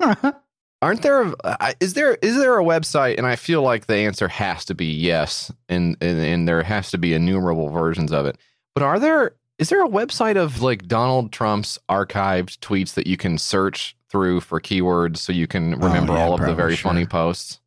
Aren't 0.80 1.02
there? 1.02 1.32
uh, 1.44 1.72
Is 1.80 1.94
there? 1.94 2.14
Is 2.22 2.36
there 2.36 2.58
a 2.58 2.62
website? 2.64 3.18
And 3.18 3.26
I 3.26 3.34
feel 3.36 3.62
like 3.62 3.86
the 3.86 3.96
answer 3.96 4.28
has 4.28 4.64
to 4.66 4.74
be 4.74 4.86
yes, 4.86 5.50
and 5.68 5.96
and, 6.00 6.18
and 6.20 6.46
there 6.48 6.62
has 6.62 6.90
to 6.92 6.98
be 6.98 7.14
innumerable 7.14 7.68
versions 7.68 8.12
of 8.12 8.26
it. 8.26 8.36
But 8.74 8.84
are 8.84 9.00
there? 9.00 9.34
Is 9.58 9.70
there 9.70 9.84
a 9.84 9.88
website 9.88 10.36
of 10.36 10.62
like 10.62 10.86
Donald 10.86 11.32
Trump's 11.32 11.80
archived 11.88 12.58
tweets 12.58 12.94
that 12.94 13.08
you 13.08 13.16
can 13.16 13.38
search 13.38 13.96
through 14.08 14.40
for 14.40 14.60
keywords 14.60 15.16
so 15.16 15.32
you 15.32 15.48
can 15.48 15.72
remember 15.80 16.12
Oh, 16.12 16.16
yeah, 16.16 16.22
all 16.24 16.34
of 16.34 16.38
the 16.40 16.44
probably, 16.46 16.54
very 16.62 16.76
funny 16.76 17.06
posts? 17.06 17.58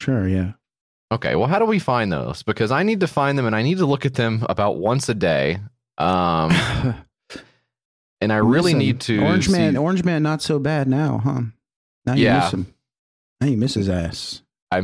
sure, 0.00 0.26
yeah. 0.26 0.52
Okay, 1.14 1.34
well, 1.36 1.46
how 1.46 1.58
do 1.58 1.64
we 1.64 1.78
find 1.78 2.12
those? 2.12 2.42
Because 2.42 2.70
I 2.72 2.82
need 2.82 3.00
to 3.00 3.06
find 3.06 3.38
them 3.38 3.46
and 3.46 3.54
I 3.54 3.62
need 3.62 3.78
to 3.78 3.86
look 3.86 4.04
at 4.04 4.14
them 4.14 4.44
about 4.48 4.78
once 4.78 5.08
a 5.08 5.14
day. 5.14 5.58
Um, 5.96 6.50
and 8.20 8.32
I 8.32 8.36
really 8.38 8.72
him. 8.72 8.78
need 8.78 9.00
to. 9.02 9.22
Orange 9.22 9.48
Man. 9.48 9.76
Orange 9.76 10.02
Man, 10.04 10.22
not 10.22 10.42
so 10.42 10.58
bad 10.58 10.88
now, 10.88 11.18
huh? 11.22 11.40
Now 12.06 12.14
you 12.14 12.24
Yeah. 12.24 12.40
miss 12.40 12.52
him. 12.52 12.74
Now 13.40 13.46
you 13.48 13.56
miss 13.56 13.74
his 13.74 13.88
ass. 13.88 14.42
I 14.70 14.82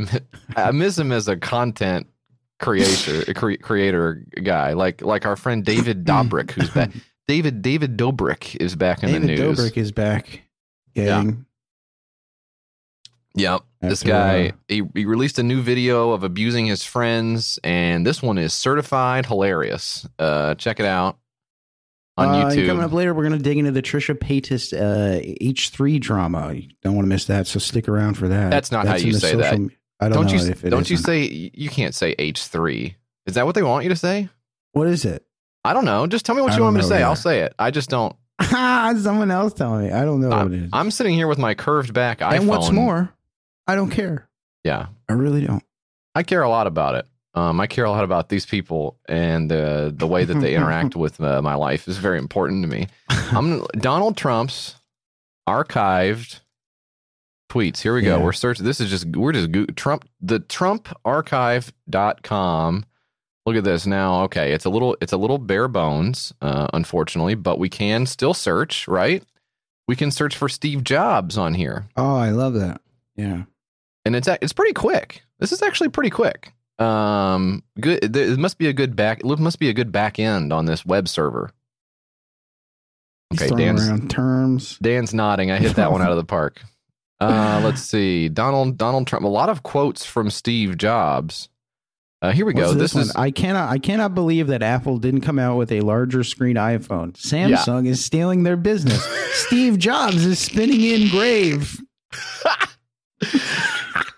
I 0.55 0.71
miss 0.71 0.97
him 0.97 1.11
as 1.11 1.27
a 1.27 1.35
content 1.35 2.07
creator 2.59 3.33
cre- 3.33 3.55
creator 3.61 4.23
guy, 4.41 4.73
like 4.73 5.01
like 5.01 5.25
our 5.25 5.35
friend 5.35 5.65
David 5.65 6.05
Dobrik, 6.05 6.51
who's 6.51 6.69
back. 6.69 6.91
David 7.27 7.61
David 7.61 7.97
Dobrik 7.97 8.55
is 8.61 8.75
back 8.75 9.03
in 9.03 9.09
David 9.11 9.21
the 9.23 9.27
news. 9.27 9.39
David 9.39 9.73
Dobrik 9.73 9.77
is 9.77 9.91
back. 9.91 10.41
Gang. 10.95 11.45
Yep, 13.35 13.61
this 13.81 14.03
guy 14.03 14.49
uh, 14.49 14.51
he, 14.67 14.83
he 14.93 15.05
released 15.05 15.39
a 15.39 15.43
new 15.43 15.61
video 15.61 16.11
of 16.11 16.23
abusing 16.23 16.65
his 16.65 16.83
friends, 16.83 17.59
and 17.63 18.05
this 18.05 18.21
one 18.21 18.37
is 18.37 18.53
certified 18.53 19.25
hilarious. 19.25 20.05
Uh, 20.19 20.55
check 20.55 20.79
it 20.81 20.85
out 20.85 21.17
on 22.17 22.27
Uh, 22.27 22.49
YouTube. 22.49 22.67
Coming 22.67 22.83
up 22.83 22.91
later, 22.91 23.13
we're 23.13 23.25
going 23.27 23.37
to 23.37 23.43
dig 23.43 23.57
into 23.57 23.71
the 23.71 23.81
Trisha 23.81 24.15
Paytas 24.15 24.73
uh, 24.73 25.21
H3 25.41 25.99
drama. 26.01 26.51
You 26.53 26.69
don't 26.83 26.95
want 26.95 27.05
to 27.05 27.09
miss 27.09 27.25
that, 27.25 27.47
so 27.47 27.57
stick 27.59 27.87
around 27.87 28.15
for 28.15 28.27
that. 28.27 28.51
That's 28.51 28.69
not 28.71 28.85
how 28.85 28.97
you 28.97 29.13
say 29.13 29.35
that. 29.35 29.53
I 29.53 30.09
don't, 30.09 30.13
don't 30.13 30.25
know 30.25 30.43
you 30.43 30.49
if 30.51 30.65
it 30.65 30.69
don't 30.71 30.89
you 30.89 30.95
isn't. 30.95 31.05
say 31.05 31.51
you 31.53 31.69
can't 31.69 31.95
say 31.95 32.15
H 32.19 32.47
three? 32.47 32.97
Is 33.27 33.35
that 33.35 33.45
what 33.45 33.55
they 33.55 33.63
want 33.63 33.83
you 33.83 33.89
to 33.89 33.95
say? 33.95 34.27
What 34.73 34.87
is 34.87 35.05
it? 35.05 35.23
I 35.63 35.73
don't 35.73 35.85
know. 35.85 36.07
Just 36.07 36.25
tell 36.25 36.33
me 36.35 36.41
what 36.41 36.53
I 36.53 36.57
you 36.57 36.63
want 36.63 36.75
me 36.75 36.81
to 36.81 36.87
say. 36.87 37.03
I'll 37.03 37.15
say 37.15 37.41
it. 37.41 37.53
I 37.59 37.69
just 37.71 37.89
don't. 37.89 38.15
Someone 38.41 39.29
else 39.29 39.53
tell 39.53 39.77
me. 39.77 39.91
I 39.91 40.03
don't 40.03 40.19
know 40.19 40.29
what 40.29 40.47
it 40.47 40.53
is. 40.53 40.69
I'm 40.73 40.89
sitting 40.89 41.13
here 41.13 41.27
with 41.27 41.37
my 41.37 41.53
curved 41.53 41.93
back 41.93 42.19
iPhone. 42.19 42.31
and 42.35 42.47
what's 42.47 42.71
more, 42.71 43.13
I 43.67 43.75
don't 43.75 43.91
care. 43.91 44.27
Yeah, 44.63 44.87
I 45.09 45.13
really 45.13 45.45
don't. 45.45 45.63
I 46.13 46.23
care 46.23 46.43
a 46.43 46.49
lot 46.49 46.67
about 46.67 46.95
it. 46.95 47.07
Um, 47.33 47.61
I 47.61 47.67
care 47.67 47.85
a 47.85 47.89
lot 47.89 48.03
about 48.03 48.27
these 48.27 48.45
people 48.45 48.97
and 49.07 49.49
uh, 49.51 49.91
the 49.93 50.07
way 50.07 50.25
that 50.25 50.41
they 50.41 50.53
interact 50.55 50.95
with 50.97 51.21
uh, 51.21 51.41
my 51.41 51.55
life 51.55 51.87
is 51.87 51.97
very 51.97 52.17
important 52.17 52.63
to 52.63 52.67
me. 52.67 52.87
I'm 53.09 53.65
Donald 53.77 54.17
Trump's 54.17 54.75
archived 55.47 56.41
tweets. 57.49 57.81
Here 57.81 57.95
we 57.95 58.01
go. 58.01 58.17
Yeah. 58.17 58.23
We're 58.23 58.33
searching. 58.33 58.65
This 58.65 58.81
is 58.81 58.89
just 58.89 59.05
we're 59.15 59.31
just 59.31 59.51
go- 59.51 59.65
Trump 59.77 60.03
the 60.19 60.41
TrumpArchive.com. 60.41 62.85
Look 63.45 63.55
at 63.55 63.63
this 63.63 63.87
now. 63.87 64.23
Okay, 64.23 64.53
it's 64.53 64.65
a 64.65 64.69
little 64.69 64.95
it's 65.01 65.13
a 65.13 65.17
little 65.17 65.39
bare 65.39 65.67
bones, 65.67 66.33
uh, 66.41 66.67
unfortunately, 66.73 67.35
but 67.35 67.59
we 67.59 67.69
can 67.69 68.05
still 68.05 68.33
search, 68.33 68.87
right? 68.87 69.23
We 69.87 69.95
can 69.95 70.11
search 70.11 70.35
for 70.35 70.47
Steve 70.47 70.83
Jobs 70.83 71.37
on 71.37 71.55
here. 71.55 71.87
Oh, 71.97 72.15
I 72.15 72.29
love 72.29 72.53
that. 72.53 72.81
Yeah. 73.15 73.43
And 74.05 74.15
it's 74.15 74.27
it's 74.27 74.53
pretty 74.53 74.73
quick. 74.73 75.23
This 75.39 75.51
is 75.51 75.61
actually 75.61 75.89
pretty 75.89 76.09
quick. 76.09 76.51
Um, 76.79 77.63
good. 77.79 78.15
It 78.15 78.39
must 78.39 78.57
be 78.57 78.67
a 78.67 78.73
good 78.73 78.95
back. 78.95 79.19
It 79.23 79.39
must 79.39 79.59
be 79.59 79.69
a 79.69 79.73
good 79.73 79.91
back 79.91 80.19
end 80.19 80.51
on 80.51 80.65
this 80.65 80.85
web 80.85 81.07
server. 81.07 81.51
Okay, 83.33 83.49
Dan's 83.49 83.87
around 83.87 84.09
terms. 84.09 84.77
Dan's 84.81 85.13
nodding. 85.13 85.51
I 85.51 85.57
hit 85.57 85.75
that 85.77 85.91
one 85.91 86.01
out 86.01 86.11
of 86.11 86.17
the 86.17 86.25
park. 86.25 86.61
Uh, 87.21 87.61
let's 87.63 87.83
see. 87.83 88.29
Donald 88.29 88.79
Donald 88.79 89.05
Trump. 89.05 89.23
A 89.23 89.27
lot 89.27 89.47
of 89.47 89.61
quotes 89.61 90.03
from 90.03 90.31
Steve 90.31 90.75
Jobs. 90.75 91.49
Uh, 92.19 92.31
here 92.31 92.47
we 92.47 92.53
go. 92.53 92.69
What's 92.69 92.79
This, 92.79 92.95
one? 92.95 93.03
is 93.03 93.15
I 93.15 93.29
cannot. 93.29 93.69
I 93.69 93.77
cannot 93.77 94.15
believe 94.15 94.47
that 94.47 94.63
Apple 94.63 94.97
didn't 94.97 95.21
come 95.21 95.37
out 95.37 95.55
with 95.55 95.71
a 95.71 95.81
larger 95.81 96.23
screen 96.23 96.55
iPhone. 96.55 97.11
Samsung 97.13 97.85
is 97.85 98.03
stealing 98.03 98.41
their 98.41 98.57
business. 98.57 99.03
Steve 99.33 99.77
Jobs 99.77 100.25
is 100.25 100.39
spinning 100.39 100.81
in 100.81 101.09
grave. 101.09 101.79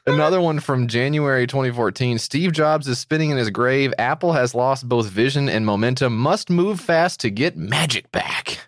another 0.05 0.41
one 0.41 0.59
from 0.59 0.87
January 0.87 1.47
2014. 1.47 2.17
Steve 2.17 2.51
Jobs 2.51 2.87
is 2.87 2.99
spinning 2.99 3.29
in 3.29 3.37
his 3.37 3.49
grave. 3.49 3.93
Apple 3.97 4.33
has 4.33 4.55
lost 4.55 4.87
both 4.87 5.07
vision 5.07 5.49
and 5.49 5.65
momentum. 5.65 6.17
Must 6.17 6.49
move 6.49 6.79
fast 6.79 7.19
to 7.21 7.29
get 7.29 7.57
magic 7.57 8.11
back. 8.11 8.59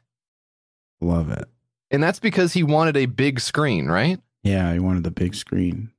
Love 1.02 1.30
it. 1.32 1.48
And 1.92 2.02
that's 2.02 2.20
because 2.20 2.54
he 2.54 2.64
wanted 2.64 2.98
a 2.98 3.06
big 3.06 3.40
screen, 3.40 3.88
right? 3.88 4.20
Yeah, 4.44 4.74
he 4.74 4.80
wanted 4.80 5.04
the 5.04 5.12
big 5.12 5.36
screen. 5.36 5.92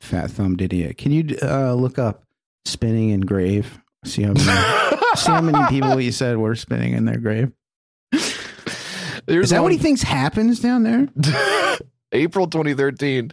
Fat 0.00 0.30
thumbed 0.30 0.60
idiot. 0.60 0.98
Can 0.98 1.12
you 1.12 1.36
uh, 1.42 1.74
look 1.74 1.98
up 1.98 2.22
spinning 2.64 3.10
in 3.10 3.20
grave? 3.22 3.78
See 4.04 4.22
how 4.22 4.32
many, 4.32 4.44
see 5.16 5.30
how 5.30 5.40
many 5.40 5.66
people 5.68 6.00
you 6.00 6.12
said 6.12 6.36
were 6.36 6.54
spinning 6.54 6.92
in 6.92 7.06
their 7.06 7.18
grave. 7.18 7.52
There's 9.26 9.46
Is 9.46 9.50
that 9.50 9.62
what 9.62 9.72
he 9.72 9.78
thinks 9.78 10.02
happens 10.02 10.60
down 10.60 10.84
there? 10.84 11.08
April 12.12 12.46
2013. 12.46 13.30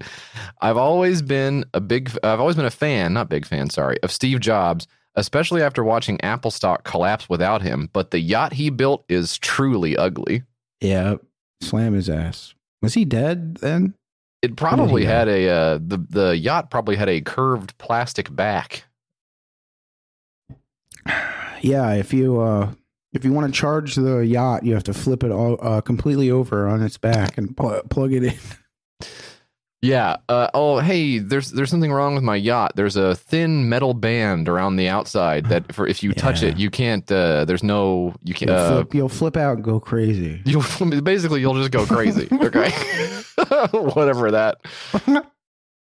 I've 0.62 0.78
always 0.78 1.22
been 1.22 1.66
a 1.74 1.82
big 1.82 2.12
I've 2.24 2.40
always 2.40 2.56
been 2.56 2.66
a 2.66 2.72
fan, 2.72 3.14
not 3.14 3.30
big 3.30 3.46
fan, 3.46 3.70
sorry, 3.70 3.98
of 4.04 4.12
Steve 4.12 4.40
Jobs, 4.40 4.88
especially 5.16 5.62
after 5.62 5.84
watching 5.84 6.20
Apple 6.22 6.52
stock 6.52 6.84
collapse 6.84 7.30
without 7.30 7.62
him, 7.62 7.90
but 7.94 8.12
the 8.12 8.20
yacht 8.20 8.54
he 8.54 8.70
built 8.70 9.06
is 9.10 9.38
truly 9.38 9.96
ugly. 9.98 10.44
Yeah, 10.82 11.16
slam 11.62 11.94
his 11.94 12.10
ass. 12.10 12.56
Was 12.82 12.94
he 12.94 13.06
dead 13.06 13.56
then? 13.58 13.94
It 14.42 14.58
probably 14.58 15.06
had 15.06 15.30
a 15.30 15.48
uh, 15.48 15.80
the 15.82 16.06
the 16.10 16.38
yacht 16.38 16.70
probably 16.70 16.98
had 16.98 17.08
a 17.08 17.22
curved 17.22 17.78
plastic 17.78 18.34
back. 18.36 18.86
Yeah, 21.62 21.94
if 21.94 22.12
you 22.12 22.42
uh 22.42 22.74
if 23.14 23.24
you 23.24 23.32
want 23.32 23.48
to 23.48 23.58
charge 23.58 23.96
the 23.96 24.18
yacht, 24.18 24.66
you 24.66 24.74
have 24.74 24.84
to 24.84 24.94
flip 24.94 25.24
it 25.24 25.32
all 25.32 25.58
uh, 25.62 25.80
completely 25.80 26.30
over 26.30 26.68
on 26.68 26.82
its 26.82 26.98
back 26.98 27.38
and 27.38 27.56
pl- 27.56 27.82
plug 27.90 28.12
it 28.12 28.24
in. 28.24 28.34
Yeah. 29.82 30.16
Uh, 30.30 30.48
oh, 30.54 30.80
hey, 30.80 31.20
there's 31.20 31.52
there's 31.52 31.70
something 31.70 31.92
wrong 31.92 32.16
with 32.16 32.24
my 32.24 32.38
yacht. 32.38 32.72
There's 32.76 32.96
a 32.96 33.16
thin 33.16 33.68
metal 33.68 33.94
band 33.94 34.48
around 34.48 34.78
the 34.78 34.88
outside 34.88 35.48
that 35.48 35.76
for 35.76 35.86
if 35.86 36.02
you 36.02 36.14
touch 36.14 36.42
it, 36.42 36.58
you 36.58 36.70
can't. 36.70 37.12
Uh, 37.12 37.44
there's 37.44 37.64
no 37.64 38.16
you 38.24 38.34
can't. 38.34 38.50
You'll, 38.50 38.60
Uh, 38.60 38.70
flip, 38.76 38.94
you'll 38.94 39.10
flip 39.10 39.36
out 39.36 39.56
and 39.56 39.64
go 39.64 39.82
crazy. 39.82 40.42
You'll 40.46 40.64
basically 41.02 41.42
you'll 41.42 41.56
just 41.56 41.72
go 41.72 41.86
crazy. 41.86 42.30
Okay, 42.42 42.70
whatever 43.72 44.32
that, 44.32 44.60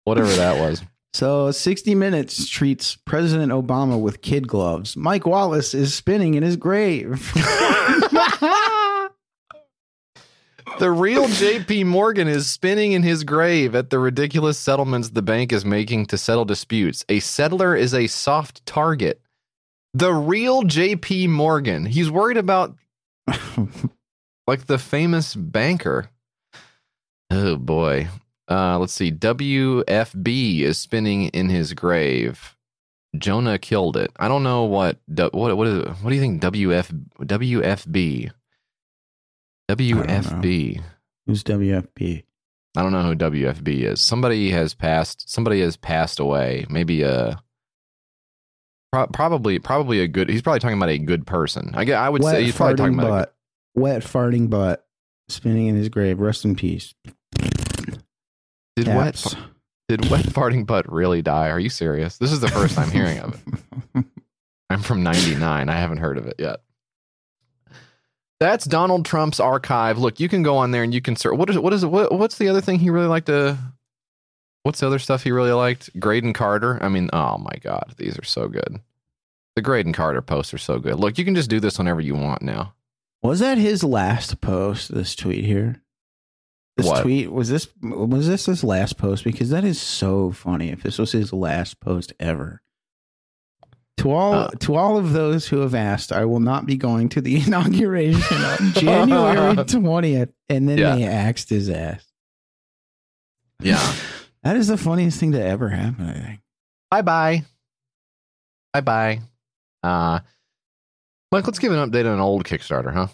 whatever 0.04 0.28
that 0.34 0.60
was. 0.60 0.84
So, 1.14 1.50
60 1.50 1.96
Minutes 1.96 2.50
treats 2.50 2.98
President 2.98 3.50
Obama 3.54 3.98
with 3.98 4.22
kid 4.22 4.50
gloves. 4.50 4.98
Mike 4.98 5.26
Wallace 5.26 5.74
is 5.74 5.94
spinning 5.94 6.34
in 6.34 6.44
his 6.44 6.58
grave. 6.58 7.32
The 10.80 10.92
real 10.92 11.30
J.P. 11.30 11.86
Morgan 11.86 12.28
is 12.28 12.50
spinning 12.50 12.92
in 12.92 13.02
his 13.02 13.24
grave 13.24 13.76
at 13.76 13.90
the 13.90 14.00
ridiculous 14.00 14.58
settlements 14.58 15.10
the 15.10 15.22
bank 15.22 15.54
is 15.54 15.64
making 15.64 16.08
to 16.08 16.18
settle 16.18 16.44
disputes. 16.44 17.06
A 17.08 17.20
settler 17.22 17.76
is 17.76 17.94
a 17.94 18.08
soft 18.08 18.66
target. 18.66 19.22
The 19.94 20.14
real 20.14 20.64
J.P. 20.64 21.28
Morgan. 21.28 21.86
He's 21.86 22.12
worried 22.12 22.36
about 22.36 22.76
like 24.48 24.66
the 24.66 24.78
famous 24.78 25.34
banker. 25.34 26.10
Oh 27.32 27.56
boy. 27.56 28.10
Uh, 28.50 28.78
let's 28.78 28.94
see. 28.94 29.12
WFB 29.12 30.62
is 30.62 30.78
spinning 30.78 31.30
in 31.30 31.50
his 31.50 31.74
grave. 31.74 32.56
Jonah 33.18 33.58
killed 33.58 33.96
it. 33.96 34.12
I 34.18 34.28
don't 34.28 34.44
know 34.44 34.64
what 34.64 34.98
what 35.08 35.56
what 35.56 35.68
is 35.68 35.86
what 36.02 36.10
do 36.10 36.16
you 36.16 36.22
think 36.22 36.42
WF 36.42 37.08
WFB 37.22 38.32
WFB. 39.70 40.82
Who's 41.26 41.44
WFB? 41.44 42.24
I 42.78 42.82
don't 42.82 42.92
know 42.92 43.04
who 43.04 43.16
WFB 43.16 43.84
is. 43.84 44.02
Somebody 44.02 44.52
has 44.52 44.74
passed. 44.74 45.30
Somebody 45.30 45.62
has 45.62 45.78
passed 45.78 46.20
away. 46.20 46.66
Maybe 46.70 47.04
a 47.04 47.42
pro- 48.92 49.08
probably 49.08 49.60
probably 49.60 50.02
a 50.02 50.08
good. 50.08 50.30
He's 50.30 50.42
probably 50.42 50.60
talking 50.60 50.78
about 50.78 50.90
a 50.90 50.98
good 50.98 51.26
person. 51.26 51.72
I 51.74 51.90
I 51.92 52.10
would 52.10 52.22
Wet 52.22 52.36
say 52.36 52.44
he's 52.44 52.56
probably 52.56 52.76
talking 52.76 52.96
farting 52.96 53.08
about. 53.08 53.28
A. 53.76 53.80
Wet 53.80 54.04
farting 54.04 54.50
butt. 54.50 54.86
Spinning 55.30 55.68
in 55.68 55.76
his 55.76 55.90
grave. 55.90 56.20
Rest 56.20 56.46
in 56.46 56.56
peace. 56.56 56.94
did 58.76 58.88
wet 58.88 59.36
did 59.88 60.10
wet 60.10 60.26
farting 60.26 60.66
butt 60.68 60.92
really 60.92 61.22
die? 61.22 61.50
Are 61.50 61.60
you 61.60 61.70
serious? 61.70 62.18
This 62.18 62.32
is 62.32 62.42
the 62.42 62.48
first 62.50 62.78
I'm 62.78 62.92
hearing 62.92 63.20
of 63.20 63.42
it. 63.96 64.06
I'm 64.70 64.82
from 64.82 65.02
'99. 65.02 65.70
I 65.70 65.74
haven't 65.74 65.98
heard 65.98 66.18
of 66.18 66.28
it 66.28 66.36
yet. 66.38 66.60
That's 68.40 68.66
Donald 68.66 69.06
Trump's 69.06 69.40
archive. 69.40 69.98
Look, 69.98 70.20
you 70.20 70.28
can 70.28 70.44
go 70.44 70.58
on 70.58 70.72
there 70.72 70.84
and 70.84 70.94
you 70.94 71.02
can 71.02 71.16
search. 71.16 71.38
What 71.38 71.50
is 71.50 71.58
what 71.58 71.74
is 71.74 71.84
it? 71.84 71.88
What, 71.88 72.12
what's 72.12 72.38
the 72.38 72.50
other 72.50 72.62
thing 72.62 72.80
he 72.80 72.90
really 72.90 73.08
liked 73.08 73.28
to? 73.28 73.58
What's 74.64 74.80
the 74.80 74.88
other 74.88 75.00
stuff 75.00 75.24
he 75.24 75.32
really 75.32 75.52
liked? 75.52 75.98
Graydon 76.00 76.34
Carter. 76.34 76.80
I 76.82 76.90
mean, 76.90 77.10
oh 77.14 77.38
my 77.38 77.54
God, 77.62 77.94
these 77.98 78.18
are 78.18 78.26
so 78.26 78.48
good. 78.48 78.80
The 79.56 79.62
Graydon 79.62 79.94
Carter 79.94 80.22
posts 80.22 80.54
are 80.54 80.58
so 80.58 80.80
good. 80.80 80.96
Look, 80.96 81.18
you 81.18 81.24
can 81.24 81.36
just 81.36 81.50
do 81.50 81.60
this 81.60 81.78
whenever 81.78 82.02
you 82.02 82.16
want 82.16 82.42
now. 82.42 82.74
Was 83.24 83.40
that 83.40 83.58
his 83.58 83.84
last 83.84 84.42
post? 84.42 84.94
This 84.94 85.16
tweet 85.16 85.46
here. 85.46 85.82
This 86.78 86.88
What? 86.88 87.04
tweet 87.04 87.32
was 87.32 87.48
this 87.50 87.70
was 87.82 88.28
this 88.28 88.48
his 88.48 88.64
last 88.64 88.98
post 88.98 89.24
because 89.24 89.50
that 89.52 89.64
is 89.64 89.80
so 89.80 90.32
funny. 90.32 90.72
If 90.72 90.84
this 90.84 91.00
was 91.00 91.14
his 91.14 91.32
last 91.32 91.80
post 91.80 92.12
ever. 92.20 92.62
To 93.98 94.12
all 94.12 94.34
Uh. 94.34 94.48
to 94.60 94.76
all 94.76 94.98
of 94.98 95.14
those 95.14 95.48
who 95.48 95.60
have 95.62 95.74
asked, 95.74 96.12
I 96.12 96.26
will 96.26 96.40
not 96.42 96.66
be 96.66 96.76
going 96.76 97.10
to 97.10 97.22
the 97.22 97.38
inauguration 97.46 98.38
on 98.38 98.72
January 98.74 99.56
twentieth, 99.66 100.32
and 100.50 100.68
then 100.68 100.78
Yeah. 100.78 100.96
they 100.96 101.04
axed 101.06 101.50
his 101.50 101.70
ass. 101.70 102.06
Yeah. 103.62 103.94
That 104.44 104.58
is 104.58 104.68
the 104.68 104.78
funniest 104.78 105.20
thing 105.20 105.32
to 105.32 105.42
ever 105.44 105.70
happen. 105.70 106.08
I 106.08 106.14
think. 106.14 106.40
bye 106.92 107.02
bye. 107.02 107.44
Bye 108.74 108.82
bye. 108.82 109.22
Uh, 109.82 110.20
Mike, 111.32 111.48
let's 111.48 111.58
give 111.58 111.72
an 111.72 111.80
update 111.90 112.06
on 112.06 112.14
an 112.14 112.20
old 112.20 112.44
Kickstarter, 112.46 112.94
huh? 112.94 113.08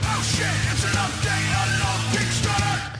Oh, 0.00 0.22
shit, 0.22 0.46
it's 0.46 0.84
an 0.84 0.90
update 0.92 1.60
on 1.60 1.68
an 1.74 1.80
old 1.80 2.14
Kickstarter. 2.14 2.98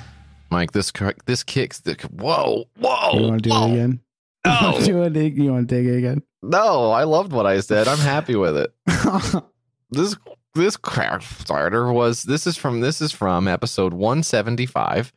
Mike, 0.50 0.72
this 0.72 0.90
this 1.26 1.44
kicks 1.44 1.78
the 1.78 1.94
whoa 2.18 2.64
whoa. 2.76 3.10
You 3.20 3.22
want 3.28 3.42
to 3.44 3.48
do 3.48 3.54
whoa. 3.54 3.66
it 3.68 3.72
again? 3.74 4.00
No. 4.44 4.78
you 4.80 4.96
want 4.98 5.14
to 5.14 5.30
you 5.30 5.52
want 5.52 5.68
to 5.68 5.74
take 5.76 5.86
it 5.86 5.96
again? 5.96 6.22
No, 6.46 6.90
I 6.90 7.04
loved 7.04 7.32
what 7.32 7.46
I 7.46 7.60
said. 7.60 7.88
I'm 7.88 7.98
happy 7.98 8.36
with 8.36 8.56
it. 8.56 8.74
This 9.90 10.16
this 10.54 10.76
starter 11.20 11.92
was 11.92 12.24
this 12.24 12.46
is 12.48 12.56
from 12.56 12.80
this 12.80 13.00
is 13.00 13.12
from 13.12 13.46
episode 13.46 13.92
175. 13.94 15.12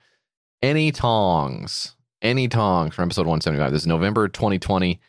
Any 0.62 0.92
tongs, 0.92 1.96
any 2.22 2.48
tongs 2.48 2.94
from 2.94 3.06
episode 3.06 3.26
175. 3.26 3.72
This 3.72 3.82
is 3.82 3.88
November 3.88 4.28
2020. 4.28 5.00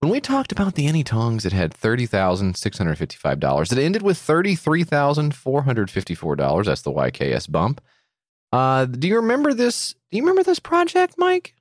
When 0.00 0.12
we 0.12 0.20
talked 0.20 0.52
about 0.52 0.74
the 0.74 0.86
any 0.86 1.02
tongs, 1.02 1.46
it 1.46 1.52
had 1.52 1.72
thirty 1.72 2.06
thousand 2.06 2.56
six 2.56 2.76
hundred 2.76 2.98
fifty-five 2.98 3.40
dollars. 3.40 3.72
It 3.72 3.78
ended 3.78 4.02
with 4.02 4.18
thirty-three 4.18 4.84
thousand 4.84 5.34
four 5.34 5.62
hundred 5.62 5.90
fifty-four 5.90 6.36
dollars. 6.36 6.66
That's 6.66 6.82
the 6.82 6.92
YKS 6.92 7.50
bump. 7.50 7.80
Uh, 8.52 8.84
do 8.84 9.08
you 9.08 9.16
remember 9.16 9.54
this? 9.54 9.94
Do 10.10 10.18
you 10.18 10.22
remember 10.22 10.42
this 10.42 10.60
project, 10.60 11.14
Mike? 11.18 11.54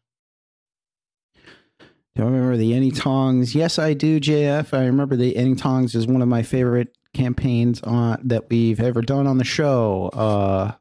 Do 2.17 2.23
you 2.23 2.29
remember 2.29 2.57
the 2.57 2.73
Any 2.73 2.89
Tongs? 2.89 3.53
Yes, 3.53 3.77
I 3.77 3.93
do, 3.93 4.19
JF. 4.19 4.75
I 4.75 4.85
remember 4.87 5.15
the 5.15 5.37
Any 5.37 5.53
Tongs 5.53 5.93
is 5.93 6.07
one 6.07 6.23
of 6.23 6.27
my 6.27 6.41
favorite 6.41 6.97
campaigns 7.13 7.79
on 7.83 8.19
that 8.23 8.49
we've 8.49 8.79
ever 8.79 9.03
done 9.03 9.27
on 9.27 9.37
the 9.37 9.43
show. 9.43 10.09
Uh, 10.13 10.71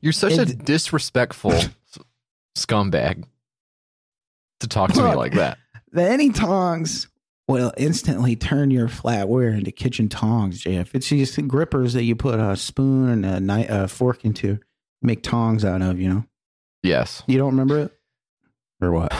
You're 0.00 0.14
such 0.14 0.38
a 0.38 0.46
disrespectful 0.46 1.52
scumbag 2.56 3.24
to 4.60 4.66
talk 4.66 4.94
to 4.94 5.02
me 5.02 5.14
like 5.14 5.34
that. 5.34 5.58
the 5.92 6.02
Any 6.02 6.30
Tongs 6.30 7.08
will 7.48 7.74
instantly 7.76 8.34
turn 8.34 8.70
your 8.70 8.88
flatware 8.88 9.58
into 9.58 9.72
kitchen 9.72 10.08
tongs, 10.08 10.62
JF. 10.64 10.94
It's 10.94 11.10
these 11.10 11.36
grippers 11.36 11.92
that 11.92 12.04
you 12.04 12.16
put 12.16 12.40
a 12.40 12.56
spoon 12.56 13.10
and 13.10 13.26
a, 13.26 13.40
knife, 13.40 13.68
a 13.68 13.88
fork 13.88 14.24
into, 14.24 14.58
make 15.02 15.22
tongs 15.22 15.66
out 15.66 15.82
of. 15.82 16.00
You 16.00 16.08
know, 16.08 16.24
Yes. 16.82 17.22
you 17.26 17.36
don't 17.36 17.50
remember 17.50 17.78
it, 17.80 17.92
or 18.80 18.92
what? 18.92 19.12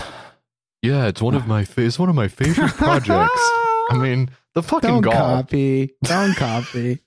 Yeah, 0.82 1.06
it's 1.06 1.20
one 1.22 1.34
of 1.34 1.46
my 1.46 1.64
fa- 1.64 1.82
it's 1.82 1.98
one 1.98 2.08
of 2.08 2.14
my 2.14 2.28
favorite 2.28 2.72
projects. 2.72 3.50
I 3.90 3.96
mean, 4.00 4.30
the 4.54 4.62
fucking 4.62 4.88
don't 4.88 5.00
gall. 5.02 5.12
copy. 5.12 5.90
Don't 6.04 6.34
copy. 6.36 7.00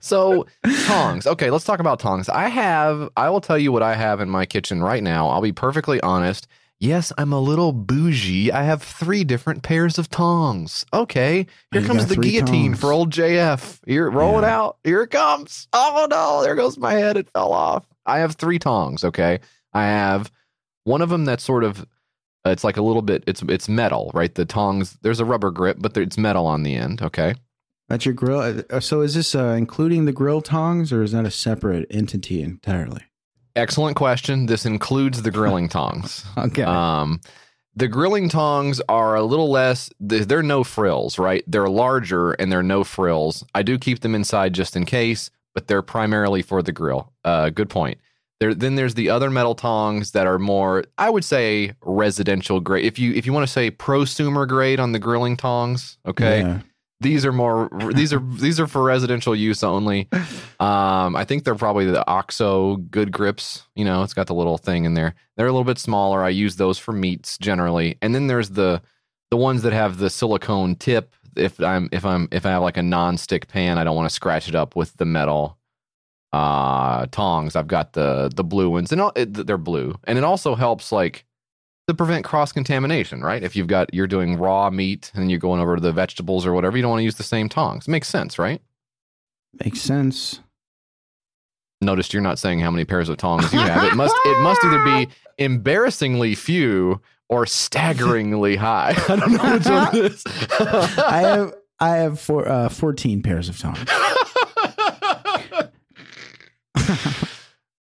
So 0.00 0.46
tongs. 0.86 1.26
Okay, 1.26 1.50
let's 1.50 1.64
talk 1.64 1.80
about 1.80 2.00
tongs. 2.00 2.28
I 2.28 2.48
have. 2.48 3.08
I 3.16 3.28
will 3.30 3.40
tell 3.40 3.58
you 3.58 3.70
what 3.72 3.82
I 3.82 3.94
have 3.94 4.20
in 4.20 4.28
my 4.30 4.46
kitchen 4.46 4.82
right 4.82 5.02
now. 5.02 5.28
I'll 5.28 5.42
be 5.42 5.52
perfectly 5.52 6.00
honest. 6.00 6.46
Yes, 6.82 7.12
I'm 7.18 7.32
a 7.34 7.38
little 7.40 7.72
bougie. 7.74 8.50
I 8.52 8.62
have 8.62 8.82
three 8.82 9.22
different 9.22 9.62
pairs 9.62 9.98
of 9.98 10.08
tongs. 10.08 10.86
Okay, 10.94 11.46
here 11.72 11.82
You 11.82 11.86
comes 11.86 12.00
got 12.00 12.08
the 12.08 12.14
three 12.14 12.30
guillotine 12.32 12.70
tongs. 12.72 12.80
for 12.80 12.90
old 12.92 13.10
JF. 13.12 13.80
Here, 13.86 14.08
roll 14.10 14.38
it 14.38 14.42
Yeah. 14.42 14.56
out. 14.58 14.78
Here 14.82 15.02
it 15.02 15.10
comes. 15.10 15.68
Oh 15.74 16.06
no, 16.10 16.42
there 16.42 16.54
goes 16.54 16.78
my 16.78 16.94
head. 16.94 17.18
It 17.18 17.28
fell 17.28 17.52
off. 17.52 17.84
I 18.06 18.20
have 18.20 18.36
three 18.36 18.58
tongs. 18.58 19.04
Okay, 19.04 19.40
I 19.74 19.82
have 19.82 20.32
one 20.90 21.02
of 21.02 21.08
them 21.10 21.24
that's 21.24 21.44
sort 21.44 21.64
of. 21.64 21.80
uh, 22.46 22.50
It's 22.50 22.64
like 22.64 22.76
a 22.76 22.82
little 22.82 23.02
bit. 23.02 23.22
It's 23.26 23.42
it's 23.48 23.68
metal, 23.68 24.10
right? 24.14 24.34
The 24.34 24.44
tongs. 24.44 24.96
There's 25.02 25.20
a 25.20 25.24
rubber 25.24 25.50
grip, 25.50 25.76
but 25.80 25.94
there- 25.94 26.02
it's 26.02 26.18
metal 26.18 26.46
on 26.46 26.62
the 26.62 26.74
end. 26.74 27.02
Okay. 27.02 27.34
That's 27.88 28.04
your 28.06 28.14
grill. 28.14 28.40
uh, 28.70 28.80
So 28.80 29.00
is 29.00 29.14
this 29.14 29.34
uh, 29.34 29.54
including 29.58 30.04
the 30.04 30.12
grill 30.12 30.40
tongs, 30.42 30.92
or 30.92 31.02
is 31.02 31.12
that 31.12 31.24
a 31.26 31.30
separate 31.30 31.86
entity 31.90 32.40
entirely? 32.42 33.02
Excellent 33.56 33.96
question. 33.96 34.46
This 34.46 34.64
includes 34.64 35.22
the 35.22 35.30
grilling 35.32 35.68
tongs. 35.78 36.24
Okay. 36.38 36.62
Um, 36.62 37.20
the 37.74 37.88
grilling 37.88 38.28
tongs 38.28 38.80
are 38.88 39.16
a 39.16 39.22
little 39.24 39.50
less. 39.50 39.90
They're 40.00 40.42
no 40.42 40.62
frills, 40.64 41.18
right? 41.18 41.42
They're 41.48 41.68
larger 41.68 42.32
and 42.32 42.50
they're 42.52 42.62
no 42.62 42.84
frills. 42.84 43.44
I 43.54 43.62
do 43.62 43.76
keep 43.78 44.00
them 44.00 44.14
inside 44.14 44.52
just 44.54 44.76
in 44.76 44.84
case, 44.84 45.30
but 45.54 45.66
they're 45.66 45.82
primarily 45.82 46.42
for 46.42 46.62
the 46.62 46.72
grill. 46.72 47.12
Uh, 47.24 47.50
good 47.50 47.68
point. 47.70 47.98
There, 48.40 48.54
then 48.54 48.74
there's 48.74 48.94
the 48.94 49.10
other 49.10 49.28
metal 49.30 49.54
tongs 49.54 50.12
that 50.12 50.26
are 50.26 50.38
more, 50.38 50.84
I 50.96 51.10
would 51.10 51.24
say, 51.24 51.74
residential 51.82 52.58
grade. 52.60 52.86
If 52.86 52.98
you 52.98 53.12
if 53.12 53.26
you 53.26 53.32
want 53.34 53.46
to 53.46 53.52
say 53.52 53.70
prosumer 53.70 54.48
grade 54.48 54.80
on 54.80 54.92
the 54.92 54.98
grilling 54.98 55.36
tongs, 55.36 55.98
okay, 56.06 56.40
Yeah. 56.40 56.60
these 57.00 57.26
are 57.26 57.32
more 57.32 57.68
these 57.94 58.14
are 58.14 58.18
these 58.20 58.58
are 58.58 58.66
for 58.66 58.82
residential 58.82 59.34
use 59.36 59.62
only. 59.62 60.08
Um, 60.60 61.16
I 61.16 61.24
think 61.24 61.44
they're 61.44 61.54
probably 61.54 61.86
the 61.86 62.06
OXO 62.06 62.76
good 62.90 63.10
grips. 63.12 63.62
You 63.74 63.86
know, 63.86 64.02
it's 64.02 64.12
got 64.12 64.26
the 64.26 64.34
little 64.34 64.58
thing 64.58 64.84
in 64.84 64.92
there. 64.92 65.14
They're 65.38 65.46
a 65.46 65.52
little 65.52 65.64
bit 65.64 65.78
smaller. 65.78 66.22
I 66.22 66.28
use 66.28 66.56
those 66.56 66.76
for 66.76 66.92
meats 66.92 67.38
generally. 67.38 67.96
And 68.02 68.14
then 68.14 68.26
there's 68.26 68.50
the 68.50 68.82
the 69.30 69.38
ones 69.38 69.62
that 69.62 69.72
have 69.72 69.96
the 69.96 70.10
silicone 70.10 70.74
tip. 70.76 71.14
If 71.34 71.58
I'm 71.60 71.88
if 71.92 72.04
I'm 72.04 72.28
if 72.30 72.44
I 72.44 72.50
have 72.50 72.62
like 72.62 72.76
a 72.76 72.82
non-stick 72.82 73.48
pan, 73.48 73.78
I 73.78 73.84
don't 73.84 73.96
want 73.96 74.06
to 74.06 74.14
scratch 74.14 74.48
it 74.50 74.54
up 74.54 74.76
with 74.76 74.94
the 74.98 75.06
metal 75.06 75.56
uh 76.32 77.06
tongs. 77.10 77.56
I've 77.56 77.66
got 77.68 77.92
the 77.94 78.30
the 78.34 78.44
blue 78.44 78.70
ones, 78.70 78.92
and 78.92 79.00
all- 79.00 79.12
it, 79.16 79.34
they're 79.46 79.58
blue, 79.58 79.96
and 80.04 80.16
it 80.18 80.24
also 80.24 80.54
helps 80.54 80.92
like 80.92 81.24
to 81.88 81.94
prevent 81.94 82.24
cross 82.24 82.52
contamination, 82.52 83.20
right? 83.22 83.42
If 83.42 83.56
you've 83.56 83.66
got 83.66 83.92
you're 83.92 84.06
doing 84.06 84.36
raw 84.38 84.70
meat 84.70 85.10
and 85.14 85.28
you're 85.30 85.40
going 85.40 85.60
over 85.60 85.74
to 85.76 85.82
the 85.82 85.92
vegetables 85.92 86.46
or 86.46 86.52
whatever, 86.52 86.76
you 86.76 86.82
don't 86.82 86.90
want 86.90 87.00
to 87.00 87.04
use 87.04 87.16
the 87.16 87.22
same 87.24 87.48
tongs. 87.48 87.88
Makes 87.88 88.08
sense, 88.08 88.38
right? 88.38 88.62
Makes 89.64 89.80
sense. 89.80 90.40
Noticed 91.80 92.12
you're 92.12 92.22
not 92.22 92.38
saying 92.38 92.60
how 92.60 92.70
many 92.70 92.84
pairs 92.84 93.08
of 93.08 93.16
tongs 93.16 93.52
you 93.52 93.58
have. 93.58 93.82
It 93.84 93.96
must 93.96 94.14
it 94.24 94.40
must 94.42 94.62
either 94.64 94.84
be 94.84 95.08
embarrassingly 95.38 96.34
few 96.34 97.00
or 97.28 97.46
staggeringly 97.46 98.56
high. 98.56 98.94
I 99.08 99.16
don't 99.16 99.32
know 99.32 99.52
which 99.54 99.66
one 99.66 99.96
it 99.96 100.12
is. 100.12 100.22
I 100.60 101.20
have 101.22 101.54
I 101.80 101.96
have 101.96 102.20
four, 102.20 102.46
uh, 102.46 102.68
14 102.68 103.22
pairs 103.22 103.48
of 103.48 103.58
tongs. 103.58 103.78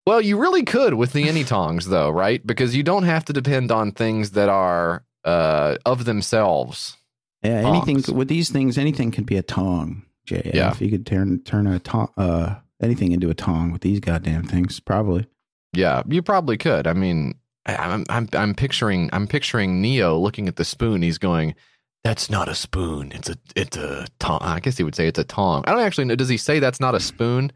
Well, 0.06 0.20
you 0.20 0.36
really 0.38 0.64
could 0.64 0.94
with 0.94 1.12
the 1.12 1.28
any 1.28 1.44
tongs, 1.44 1.86
though, 1.86 2.10
right? 2.10 2.44
Because 2.46 2.76
you 2.76 2.82
don't 2.82 3.04
have 3.04 3.24
to 3.26 3.32
depend 3.32 3.70
on 3.72 3.92
things 3.92 4.32
that 4.32 4.48
are 4.48 5.04
uh, 5.24 5.76
of 5.86 6.04
themselves. 6.04 6.96
Yeah, 7.42 7.68
anything 7.68 8.14
with 8.14 8.28
these 8.28 8.50
things, 8.50 8.78
anything 8.78 9.10
could 9.10 9.26
be 9.26 9.36
a 9.36 9.42
tong. 9.42 10.04
JF. 10.26 10.54
Yeah. 10.54 10.74
you 10.78 10.90
could 10.90 11.06
turn 11.06 11.42
turn 11.42 11.66
a 11.66 11.78
tong, 11.78 12.10
uh, 12.16 12.56
anything 12.82 13.12
into 13.12 13.30
a 13.30 13.34
tong 13.34 13.72
with 13.72 13.82
these 13.82 14.00
goddamn 14.00 14.44
things, 14.44 14.80
probably. 14.80 15.26
Yeah, 15.74 16.02
you 16.08 16.22
probably 16.22 16.56
could. 16.56 16.86
I 16.86 16.92
mean, 16.92 17.34
I'm 17.66 18.04
I'm 18.08 18.28
I'm 18.32 18.54
picturing 18.54 19.10
I'm 19.12 19.26
picturing 19.26 19.80
Neo 19.80 20.18
looking 20.18 20.48
at 20.48 20.56
the 20.56 20.64
spoon. 20.64 21.02
He's 21.02 21.18
going, 21.18 21.54
"That's 22.02 22.30
not 22.30 22.48
a 22.48 22.54
spoon. 22.54 23.12
It's 23.12 23.28
a 23.28 23.36
it's 23.56 23.76
a 23.76 24.06
tong." 24.18 24.40
I 24.42 24.60
guess 24.60 24.76
he 24.76 24.84
would 24.84 24.94
say 24.94 25.06
it's 25.06 25.18
a 25.18 25.24
tong. 25.24 25.64
I 25.66 25.72
don't 25.72 25.80
actually 25.80 26.04
know. 26.04 26.16
Does 26.16 26.28
he 26.28 26.36
say 26.36 26.58
that's 26.58 26.80
not 26.80 26.94
a 26.94 27.00
spoon? 27.00 27.52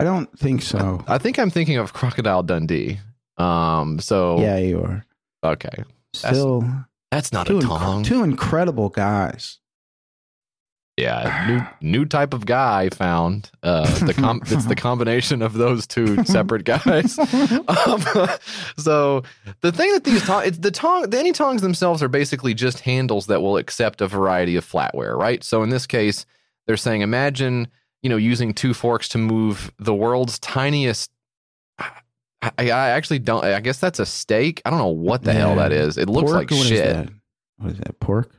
I 0.00 0.04
don't 0.04 0.36
think 0.38 0.62
so. 0.62 1.04
I 1.06 1.18
think 1.18 1.38
I'm 1.38 1.50
thinking 1.50 1.76
of 1.78 1.92
Crocodile 1.92 2.42
Dundee. 2.42 2.98
Um. 3.36 3.98
So 4.00 4.40
yeah, 4.40 4.58
you 4.58 4.80
are 4.82 5.04
Okay. 5.44 5.84
still 6.12 6.64
That's 7.10 7.32
not 7.32 7.46
two, 7.46 7.58
a 7.58 7.62
inc- 7.62 7.66
tong. 7.68 8.02
two 8.04 8.22
incredible 8.22 8.88
guys. 8.88 9.58
Yeah, 10.96 11.66
new 11.80 11.88
new 12.00 12.04
type 12.04 12.32
of 12.34 12.46
guy 12.46 12.88
found. 12.90 13.50
Uh, 13.64 13.92
the 14.06 14.14
com- 14.14 14.40
it's 14.46 14.66
the 14.66 14.76
combination 14.76 15.42
of 15.42 15.54
those 15.54 15.86
two 15.88 16.24
separate 16.24 16.64
guys. 16.64 17.18
um, 17.18 18.00
so 18.78 19.22
the 19.60 19.72
thing 19.72 19.92
that 19.92 20.04
these 20.04 20.22
tong- 20.24 20.44
it's 20.46 20.58
the 20.58 20.70
tong 20.70 21.10
the 21.10 21.18
any 21.18 21.32
tongs 21.32 21.62
themselves 21.62 22.00
are 22.02 22.08
basically 22.08 22.54
just 22.54 22.80
handles 22.80 23.26
that 23.26 23.42
will 23.42 23.56
accept 23.56 24.00
a 24.00 24.06
variety 24.06 24.54
of 24.54 24.64
flatware, 24.64 25.16
right? 25.16 25.42
So 25.42 25.62
in 25.64 25.70
this 25.70 25.86
case, 25.86 26.26
they're 26.66 26.76
saying 26.76 27.00
imagine 27.00 27.66
you 28.04 28.08
know 28.10 28.16
using 28.16 28.54
two 28.54 28.72
forks 28.74 29.08
to 29.08 29.18
move 29.18 29.72
the 29.80 29.94
world's 29.94 30.38
tiniest. 30.38 31.10
I, 31.78 32.50
I 32.58 32.90
actually 32.90 33.18
don't. 33.20 33.42
I 33.44 33.58
guess 33.60 33.78
that's 33.78 33.98
a 33.98 34.06
steak. 34.06 34.60
I 34.64 34.70
don't 34.70 34.78
know 34.78 34.88
what 34.88 35.22
the 35.24 35.32
hell 35.32 35.56
that 35.56 35.72
is. 35.72 35.96
It 35.96 36.08
looks 36.10 36.30
Pork, 36.30 36.42
like 36.42 36.50
what 36.50 36.60
is 36.60 36.68
shit. 36.68 36.84
that? 36.84 37.08
What 37.56 37.72
is 37.72 37.78
that? 37.78 37.98
Pork? 38.00 38.30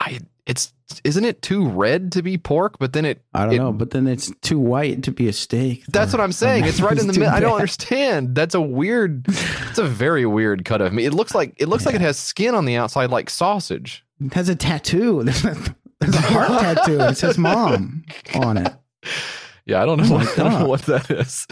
I 0.00 0.18
it's 0.46 0.72
isn't 1.04 1.24
it 1.24 1.42
too 1.42 1.68
red 1.68 2.12
to 2.12 2.22
be 2.22 2.38
pork? 2.38 2.78
But 2.80 2.92
then 2.92 3.04
it 3.04 3.22
I 3.34 3.44
don't 3.44 3.54
It- 3.54 3.58
know, 3.58 3.72
but 3.72 3.90
then 3.92 4.06
it's 4.08 4.32
too 4.42 4.58
white 4.58 5.04
to 5.04 5.12
be 5.12 5.28
a 5.28 5.32
steak. 5.32 5.84
That's 5.86 6.12
what 6.12 6.20
I'm 6.20 6.32
saying. 6.32 6.64
It's 6.64 6.80
right 6.80 6.98
in 6.98 7.06
the 7.06 7.12
middle. 7.12 7.28
I 7.32 7.38
don't 7.40 7.54
understand. 7.54 8.34
That's 8.34 8.54
a 8.56 8.60
weird. 8.60 9.26
It's 9.28 9.78
a 9.78 9.84
very 9.86 10.26
weird 10.26 10.64
cut 10.64 10.80
of 10.80 10.92
meat. 10.92 11.06
It 11.06 11.14
looks 11.14 11.34
like 11.34 11.54
it 11.58 11.68
looks 11.68 11.86
like 11.86 11.94
it 11.94 12.00
has 12.00 12.18
skin 12.18 12.54
on 12.56 12.64
the 12.64 12.74
outside, 12.76 13.10
like 13.10 13.30
sausage. 13.30 14.04
It 14.20 14.34
has 14.34 14.48
a 14.48 14.56
tattoo. 14.56 15.22
There's 16.00 16.14
a 16.16 16.20
heart 16.20 16.48
tattoo. 16.76 17.00
It 17.00 17.16
says 17.16 17.38
"mom" 17.38 18.04
on 18.34 18.58
it. 18.58 18.74
Yeah, 19.68 19.82
I 19.82 19.84
don't 19.84 19.98
know. 19.98 20.04
Oh 20.08 20.18
What, 20.18 20.28
I 20.38 20.42
don't 20.44 20.60
know 20.60 20.68
what 20.68 20.82
that 20.82 21.10
is. 21.10 21.44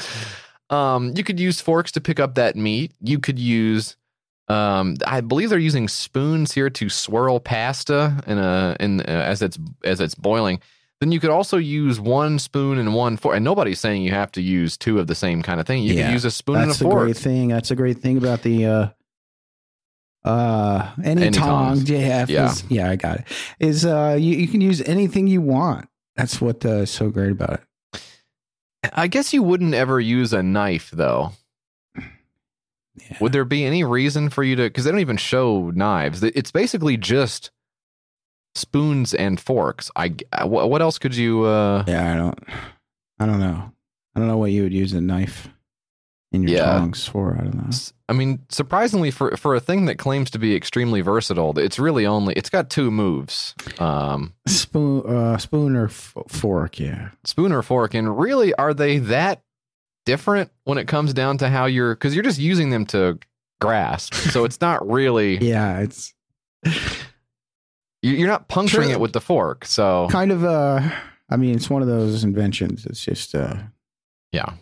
Um, 0.71 1.13
you 1.17 1.25
could 1.25 1.41
use 1.41 1.61
forks 1.61 1.91
to 1.93 2.01
pick 2.01 2.21
up 2.21 2.37
that 2.37 2.55
meat. 2.55 2.93
You 3.01 3.19
could 3.19 3.41
use, 3.41 3.97
um, 4.47 4.95
I 5.05 5.21
believe 5.21 5.51
they're 5.51 5.59
using 5.59 5.89
spoons 5.89 6.53
here 6.53 6.71
to 6.71 6.89
swirl 6.89 7.41
pasta 7.41 8.23
in 8.29 8.39
a 8.39 8.77
in 8.79 9.01
uh, 9.01 9.05
as 9.07 9.43
it's 9.43 9.59
as 9.83 10.01
it's 10.01 10.15
boiling. 10.15 10.61
Then 11.01 11.11
you 11.11 11.19
could 11.19 11.31
also 11.31 11.57
use 11.57 11.99
one 11.99 12.39
spoon 12.39 12.79
and 12.79 12.95
one 12.95 13.17
fork. 13.17 13.35
And 13.35 13.45
nobody's 13.45 13.81
saying 13.81 14.03
you 14.03 14.13
have 14.13 14.31
to 14.33 14.41
use 14.41 14.77
two 14.77 15.01
of 15.01 15.09
the 15.09 15.17
same 15.17 15.43
kind 15.43 15.59
of 15.59 15.67
thing. 15.67 15.83
You 15.83 15.95
Yeah, 15.95 16.05
could 16.07 16.13
use 16.13 16.25
a 16.25 16.31
spoon 16.31 16.61
and 16.61 16.71
a 16.71 16.75
fork. 16.75 17.03
great 17.03 17.17
thing. 17.17 17.49
That's 17.49 17.73
a 17.73 17.77
great 17.77 17.99
thing 17.99 18.17
about 18.17 18.43
the 18.43 18.67
uh 18.67 18.89
uh 20.25 20.93
any, 21.03 21.23
Any 21.27 21.37
tongs. 21.37 21.81
tongs. 21.81 21.91
Yeah, 21.91 22.27
Yeah. 22.29 22.55
yeah, 22.69 22.91
I 22.91 22.97
got 22.97 23.19
it. 23.19 23.25
Is 23.59 23.85
uh 23.85 24.17
you, 24.19 24.37
you 24.37 24.47
can 24.49 24.61
use 24.61 24.81
anything 24.83 25.27
you 25.27 25.41
want. 25.41 25.89
That's 26.17 26.41
what 26.41 26.65
uh, 26.65 26.83
is 26.83 26.91
so 26.91 27.11
great 27.11 27.33
about 27.33 27.55
it. 27.55 28.01
I 28.93 29.07
guess 29.07 29.33
you 29.33 29.43
wouldn't 29.43 29.75
ever 29.75 29.99
use 30.01 30.33
a 30.33 30.43
knife 30.43 30.91
though. 30.93 31.33
Yeah. 31.97 33.17
Would 33.21 33.33
there 33.33 33.45
be 33.45 33.65
any 33.65 33.83
reason 33.83 34.31
for 34.31 34.45
you 34.45 34.55
to? 34.57 34.63
Because 34.65 34.85
they 34.85 34.91
don't 34.91 35.01
even 35.01 35.17
show 35.17 35.71
knives. 35.71 36.23
It's 36.23 36.53
basically 36.53 36.97
just 36.97 37.51
spoons 38.55 39.15
and 39.15 39.41
forks. 39.41 39.91
I 39.97 40.15
what 40.45 40.71
what 40.71 40.83
else 40.83 40.99
could 40.99 41.17
you? 41.17 41.45
uh 41.45 41.85
Yeah, 41.89 42.13
I 42.13 42.17
don't 42.17 42.39
I 43.19 43.27
don't 43.27 43.41
know. 43.41 43.73
I 44.15 44.21
don't 44.21 44.29
know 44.29 44.37
what 44.39 44.53
you 44.53 44.63
would 44.63 44.73
use 44.73 44.93
a 44.93 45.01
knife 45.01 45.49
in 46.35 46.43
your 46.43 46.53
Yeah. 46.59 46.65
tongs 46.65 47.07
for. 47.07 47.35
I 47.39 47.45
don't 47.45 47.55
know. 47.55 47.71
I 48.09 48.13
mean, 48.13 48.41
surprisingly 48.51 49.11
for 49.11 49.37
for 49.37 49.55
a 49.55 49.61
thing 49.61 49.87
that 49.87 49.97
claims 49.99 50.31
to 50.31 50.39
be 50.39 50.55
extremely 50.55 51.01
versatile, 51.01 51.59
it's 51.59 51.79
really 51.79 52.05
only 52.07 52.35
it's 52.35 52.51
got 52.51 52.69
two 52.71 52.91
moves. 52.91 53.55
Um, 53.79 54.35
Spoon 54.47 55.07
uh 55.07 55.39
spoon 55.39 55.77
or 55.77 55.87
f- 55.87 56.15
fork, 56.29 56.79
yeah. 56.81 57.11
spoon 57.25 57.53
or 57.53 57.63
fork, 57.63 57.95
and 57.95 58.19
really, 58.19 58.53
are 58.55 58.75
they 58.75 58.99
that 58.99 59.43
different 60.07 60.51
when 60.65 60.77
it 60.79 60.87
comes 60.87 61.15
down 61.15 61.39
to 61.39 61.49
how 61.49 61.65
you're? 61.67 61.95
Because 61.95 62.15
you're 62.15 62.25
just 62.25 62.39
using 62.41 62.71
them 62.71 62.85
to 62.87 63.19
grasp, 63.61 64.13
so 64.15 64.45
it's 64.45 64.61
not 64.61 64.87
really. 64.87 65.39
Yeah, 65.43 65.79
it's 65.81 66.13
you- 68.03 68.13
You're 68.13 68.29
not 68.29 68.49
puncturing 68.49 68.89
True. 68.89 68.95
it 68.97 69.01
with 69.01 69.13
the 69.13 69.21
fork, 69.21 69.65
so 69.65 70.09
kind 70.11 70.31
of 70.33 70.45
uh 70.45 70.81
I 71.31 71.37
mean, 71.37 71.55
it's 71.55 71.71
one 71.71 71.81
of 71.81 71.89
those 71.89 72.23
inventions. 72.23 72.85
It's 72.87 73.03
just 73.03 73.35
uh 73.35 73.57
yeah. 74.33 74.53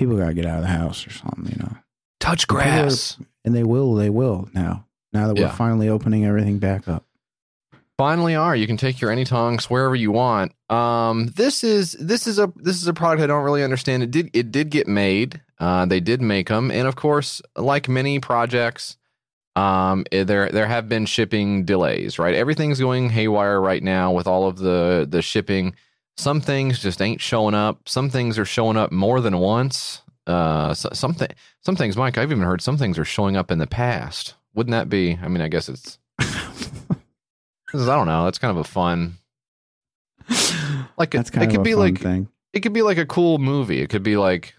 People 0.00 0.16
got 0.16 0.28
to 0.28 0.34
get 0.34 0.46
out 0.46 0.56
of 0.56 0.62
the 0.62 0.68
house 0.68 1.06
or 1.06 1.10
something, 1.10 1.46
you 1.46 1.56
know. 1.62 1.76
Touch 2.18 2.48
People 2.48 2.58
are- 2.62 2.64
grass. 2.64 3.16
And 3.44 3.54
they 3.54 3.62
will, 3.64 3.94
they 3.94 4.10
will 4.10 4.48
now. 4.52 4.86
Now 5.12 5.26
that 5.28 5.34
we're 5.36 5.42
Yeah. 5.42 5.54
finally 5.54 5.88
opening 5.88 6.24
everything 6.26 6.58
back 6.58 6.88
up. 6.88 7.04
finally 7.98 8.34
are 8.34 8.56
you 8.56 8.66
can 8.66 8.78
take 8.78 8.98
your 8.98 9.10
any 9.10 9.24
tongs 9.26 9.68
wherever 9.68 9.94
you 9.94 10.10
want 10.10 10.52
um 10.70 11.26
this 11.36 11.62
is 11.62 11.92
this 12.00 12.26
is 12.26 12.38
a 12.38 12.50
this 12.56 12.76
is 12.80 12.88
a 12.88 12.94
product 12.94 13.22
i 13.22 13.26
don't 13.26 13.44
really 13.44 13.62
understand 13.62 14.02
it 14.02 14.10
did 14.10 14.30
it 14.32 14.50
did 14.50 14.70
get 14.70 14.88
made 14.88 15.38
uh 15.58 15.84
they 15.84 16.00
did 16.00 16.22
make 16.22 16.48
them 16.48 16.70
and 16.70 16.88
of 16.88 16.96
course 16.96 17.42
like 17.56 17.90
many 17.90 18.18
projects 18.18 18.96
um 19.54 20.06
eh, 20.12 20.24
there 20.24 20.48
there 20.48 20.66
have 20.66 20.88
been 20.88 21.04
shipping 21.04 21.66
delays 21.66 22.18
right 22.18 22.34
everything's 22.34 22.80
going 22.80 23.10
haywire 23.10 23.60
right 23.60 23.82
now 23.82 24.10
with 24.10 24.26
all 24.26 24.46
of 24.48 24.56
the 24.56 25.06
the 25.06 25.20
shipping 25.20 25.74
some 26.16 26.40
things 26.40 26.78
just 26.80 27.00
ain't 27.00 27.20
showing 27.20 27.54
up 27.54 27.88
some 27.88 28.10
things 28.10 28.38
are 28.38 28.44
showing 28.44 28.76
up 28.76 28.92
more 28.92 29.20
than 29.20 29.38
once 29.38 30.02
uh 30.26 30.74
so, 30.74 30.88
some, 30.92 31.16
some 31.62 31.76
things 31.76 31.96
mike 31.96 32.18
i've 32.18 32.30
even 32.30 32.44
heard 32.44 32.60
some 32.60 32.76
things 32.76 32.98
are 32.98 33.04
showing 33.04 33.36
up 33.36 33.50
in 33.50 33.58
the 33.58 33.66
past 33.66 34.34
wouldn't 34.54 34.72
that 34.72 34.88
be 34.88 35.18
i 35.22 35.28
mean 35.28 35.40
i 35.40 35.48
guess 35.48 35.68
it's 35.68 35.98
I 37.72 37.94
don't 37.94 38.08
know. 38.08 38.26
It's 38.26 38.38
kind 38.38 38.50
of 38.50 38.56
a 38.56 38.68
fun, 38.68 39.18
like 40.98 41.12
That's 41.12 41.30
it, 41.30 41.32
kind 41.32 41.44
it 41.44 41.46
of 41.46 41.50
could 41.52 41.60
a 41.60 41.62
be 41.62 41.72
fun 41.72 41.80
like 41.80 42.00
thing. 42.00 42.28
it 42.52 42.60
could 42.60 42.72
be 42.72 42.82
like 42.82 42.98
a 42.98 43.06
cool 43.06 43.38
movie. 43.38 43.80
It 43.80 43.90
could 43.90 44.02
be 44.02 44.16
like 44.16 44.54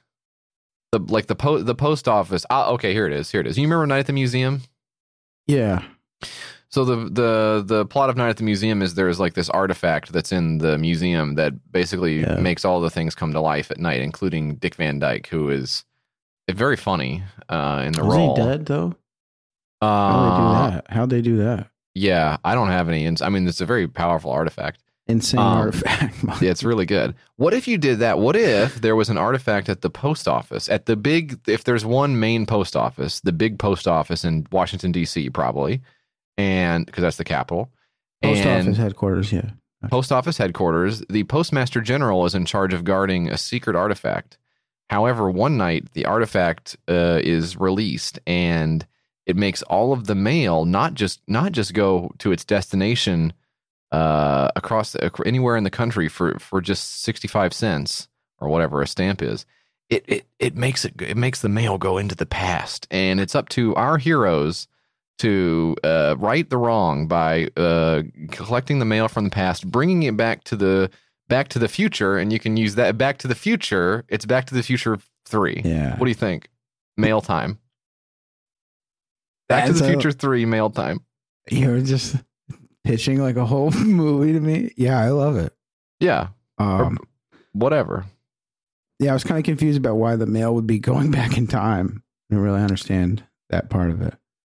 the 0.93 0.99
like 0.99 1.27
the 1.27 1.35
post 1.35 1.65
the 1.65 1.75
post 1.75 2.07
office. 2.07 2.45
Ah, 2.49 2.69
okay, 2.69 2.93
here 2.93 3.05
it 3.07 3.13
is. 3.13 3.29
Here 3.29 3.41
it 3.41 3.47
is. 3.47 3.57
You 3.57 3.63
remember 3.63 3.85
Night 3.85 3.99
at 3.99 4.07
the 4.07 4.13
Museum? 4.13 4.61
Yeah. 5.45 5.83
So 6.71 6.85
the 6.85 6.95
the 7.09 7.63
the 7.65 7.85
plot 7.85 8.09
of 8.09 8.15
Night 8.17 8.29
at 8.29 8.37
the 8.37 8.43
Museum 8.43 8.81
is 8.81 8.93
there's 8.95 9.19
like 9.19 9.33
this 9.33 9.49
artifact 9.49 10.13
that's 10.13 10.31
in 10.31 10.59
the 10.59 10.77
museum 10.77 11.35
that 11.35 11.53
basically 11.71 12.21
Yeah. 12.21 12.35
makes 12.35 12.63
all 12.63 12.79
the 12.79 12.89
things 12.89 13.13
come 13.13 13.33
to 13.33 13.41
life 13.41 13.69
at 13.71 13.77
night, 13.79 14.01
including 14.01 14.55
Dick 14.55 14.75
Van 14.75 14.97
Dyke, 14.99 15.27
who 15.27 15.49
is 15.49 15.83
very 16.49 16.77
funny 16.77 17.23
uh, 17.49 17.83
in 17.85 17.93
the 17.93 18.03
Was 18.05 18.15
role. 18.17 18.35
he 18.35 18.41
dead 18.41 18.65
though? 18.67 18.95
Uh, 19.81 19.87
How'd 19.87 20.29
they 20.29 20.37
do 20.37 20.71
that? 20.71 20.85
How'd 20.89 21.09
they 21.09 21.21
do 21.21 21.37
that? 21.37 21.67
Yeah, 21.93 22.37
I 22.45 22.53
don't 22.55 22.69
have 22.69 22.87
any. 22.87 23.05
ins- 23.05 23.21
I 23.21 23.29
mean, 23.29 23.47
it's 23.47 23.61
a 23.61 23.65
very 23.65 23.87
powerful 23.87 24.31
artifact. 24.31 24.79
Insane 25.07 25.39
Um, 25.41 25.45
artifact. 25.57 26.15
Yeah, 26.41 26.51
it's 26.51 26.63
really 26.63 26.85
good. 26.85 27.15
What 27.35 27.53
if 27.53 27.67
you 27.67 27.77
did 27.77 27.99
that? 27.99 28.19
What 28.19 28.35
if 28.37 28.79
there 28.81 28.95
was 28.95 29.09
an 29.09 29.17
artifact 29.17 29.67
at 29.67 29.81
the 29.81 29.89
post 29.89 30.27
office, 30.27 30.69
at 30.69 30.85
the 30.85 30.95
big, 30.95 31.39
if 31.47 31.63
there's 31.65 31.83
one 31.83 32.17
main 32.19 32.45
post 32.45 32.75
office, 32.77 33.19
the 33.19 33.33
big 33.33 33.59
post 33.59 33.87
office 33.89 34.23
in 34.23 34.47
Washington, 34.51 34.91
D.C., 34.93 35.29
probably, 35.31 35.81
and 36.41 36.85
because 36.85 37.01
that's 37.01 37.17
the 37.17 37.23
capital. 37.23 37.69
Post 38.23 38.41
and 38.41 38.67
office 38.67 38.77
headquarters, 38.77 39.31
yeah. 39.31 39.49
post 39.89 40.11
office 40.11 40.37
headquarters, 40.37 41.03
the 41.09 41.23
postmaster 41.25 41.81
general 41.81 42.25
is 42.25 42.35
in 42.35 42.45
charge 42.45 42.73
of 42.73 42.83
guarding 42.83 43.29
a 43.29 43.37
secret 43.37 43.75
artifact. 43.75 44.37
However, 44.89 45.29
one 45.29 45.57
night 45.57 45.93
the 45.93 46.05
artifact 46.05 46.77
uh, 46.87 47.19
is 47.23 47.57
released 47.57 48.19
and 48.27 48.85
it 49.25 49.35
makes 49.35 49.61
all 49.63 49.93
of 49.93 50.07
the 50.07 50.15
mail 50.15 50.65
not 50.65 50.93
just 50.93 51.21
not 51.27 51.51
just 51.51 51.73
go 51.73 52.11
to 52.19 52.31
its 52.31 52.43
destination 52.43 53.33
uh, 53.91 54.49
across 54.55 54.91
the, 54.91 55.11
anywhere 55.25 55.55
in 55.55 55.63
the 55.63 55.69
country 55.69 56.07
for 56.07 56.37
for 56.39 56.61
just 56.61 57.01
sixty 57.01 57.27
five 57.27 57.53
cents 57.53 58.07
or 58.39 58.49
whatever 58.49 58.81
a 58.81 58.87
stamp 58.87 59.21
is. 59.21 59.45
It, 59.89 60.03
it 60.07 60.25
it 60.39 60.55
makes 60.55 60.85
it 60.85 60.93
it 61.01 61.17
makes 61.17 61.41
the 61.41 61.49
mail 61.49 61.77
go 61.77 61.97
into 61.97 62.15
the 62.15 62.25
past, 62.25 62.87
and 62.91 63.19
it's 63.19 63.35
up 63.35 63.49
to 63.49 63.75
our 63.75 63.97
heroes 63.97 64.67
to 65.21 65.75
uh, 65.83 66.15
right 66.19 66.49
the 66.49 66.57
wrong 66.57 67.07
by 67.07 67.47
uh, 67.57 68.03
collecting 68.31 68.79
the 68.79 68.85
mail 68.85 69.07
from 69.07 69.23
the 69.25 69.29
past, 69.29 69.69
bringing 69.69 70.03
it 70.03 70.15
back 70.17 70.43
to 70.45 70.55
the 70.55 70.89
back 71.29 71.47
to 71.49 71.59
the 71.59 71.67
future, 71.67 72.17
and 72.17 72.31
you 72.33 72.39
can 72.39 72.57
use 72.57 72.75
that 72.75 72.97
Back 72.97 73.17
to 73.19 73.27
the 73.27 73.35
Future. 73.35 74.03
It's 74.09 74.25
Back 74.25 74.45
to 74.47 74.53
the 74.53 74.63
Future 74.63 74.99
three. 75.25 75.61
Yeah. 75.63 75.91
What 75.97 76.05
do 76.05 76.09
you 76.11 76.15
think? 76.15 76.49
Mail 76.97 77.21
time. 77.21 77.57
Back 79.49 79.65
to 79.67 79.73
the 79.73 79.83
a- 79.83 79.87
Future 79.87 80.11
three 80.11 80.45
mail 80.45 80.69
time. 80.69 81.01
You're 81.49 81.81
just 81.81 82.15
pitching 82.83 83.19
like 83.21 83.35
a 83.35 83.45
whole 83.45 83.71
movie 83.85 84.33
to 84.33 84.39
me. 84.39 84.71
Yeah, 84.77 84.99
I 84.99 85.09
love 85.09 85.37
it. 85.37 85.53
Yeah, 85.99 86.29
Um, 86.57 86.97
whatever. 87.53 88.05
yeah, 88.99 89.11
I 89.11 89.13
was 89.13 89.23
kind 89.23 89.37
of 89.37 89.43
confused 89.45 89.77
about 89.77 89.95
why 89.97 90.15
the 90.15 90.25
mail 90.25 90.55
would 90.55 90.67
be 90.67 90.79
going 90.91 91.11
back 91.11 91.37
in 91.37 91.47
time. 91.47 92.03
I 92.31 92.35
don't 92.35 92.43
really 92.43 92.61
understand 92.61 93.23
that 93.49 93.69
part 93.69 93.91
of 93.91 94.01
it. 94.01 94.13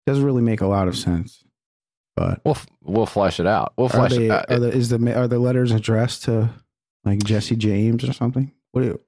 Doesn't 0.06 0.26
really 0.26 0.42
make 0.42 0.62
a 0.62 0.68
lot 0.68 0.88
of 0.88 0.98
sense. 0.98 1.44
But 2.16 2.42
We'll 2.44 2.56
f- 2.56 2.68
we'll 2.84 3.06
flesh 3.06 3.40
it 3.40 3.48
out. 3.48 3.74
We'll 3.78 3.90
flesh 3.90 4.12
they, 4.12 4.26
it 4.26 4.32
out. 4.32 4.52
are 4.52 4.60
the 4.60 4.70
is 4.70 4.90
the 4.90 5.18
are 5.18 5.28
the 5.28 5.40
letters 5.40 5.72
addressed 5.72 6.24
to 6.26 6.50
like 7.04 7.24
Jesse 7.24 7.56
James 7.56 8.04
or 8.04 8.14
something? 8.14 8.52
What 8.72 8.84
you, 8.84 9.00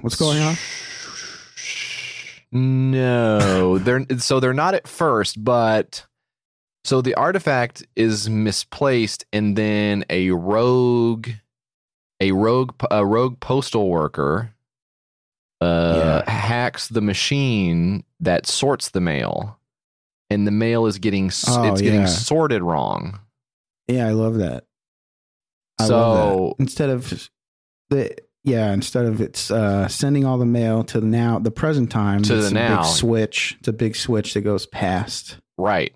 what's 0.00 0.16
going 0.16 0.40
on? 0.40 0.56
No, 2.52 3.78
they're 3.78 4.06
so 4.18 4.40
they're 4.40 4.54
not 4.54 4.74
at 4.74 4.88
first, 4.88 5.42
but 5.42 6.06
so 6.84 7.02
the 7.02 7.14
artifact 7.14 7.86
is 7.96 8.30
misplaced, 8.30 9.26
and 9.32 9.56
then 9.56 10.04
a 10.08 10.30
rogue, 10.30 11.28
a 12.20 12.32
rogue, 12.32 12.74
a 12.90 13.04
rogue 13.04 13.40
postal 13.40 13.88
worker, 13.90 14.54
uh, 15.60 16.22
hacks 16.30 16.88
the 16.88 17.02
machine 17.02 18.04
that 18.20 18.46
sorts 18.46 18.88
the 18.88 19.02
mail, 19.02 19.57
and 20.30 20.46
the 20.46 20.50
mail 20.50 20.86
is 20.86 20.98
getting 20.98 21.26
Oh, 21.48 21.72
it's 21.72 21.80
getting 21.80 22.00
yeah. 22.00 22.06
sorted 22.06 22.62
wrong. 22.62 23.20
Yeah, 23.86 24.06
I 24.06 24.12
love 24.12 24.34
that. 24.38 24.64
I 25.78 25.86
So- 25.86 25.96
love 25.98 26.48
that. 26.58 26.62
Instead 26.62 26.90
of 26.90 27.30
the 27.90 28.16
yeah, 28.44 28.72
instead 28.72 29.04
of 29.06 29.20
it's 29.20 29.50
uh, 29.50 29.88
sending 29.88 30.24
all 30.24 30.38
the 30.38 30.46
mail 30.46 30.82
to 30.84 31.00
now 31.00 31.38
the 31.38 31.50
present 31.50 31.90
time 31.90 32.22
To 32.22 32.36
it's 32.38 32.44
the 32.50 32.50
a 32.50 32.54
now. 32.54 32.76
big 32.82 32.86
switch. 32.86 33.56
It's 33.58 33.68
a 33.68 33.72
big 33.72 33.96
switch 33.96 34.34
that 34.34 34.40
goes 34.42 34.64
past. 34.66 35.38
Right, 35.58 35.94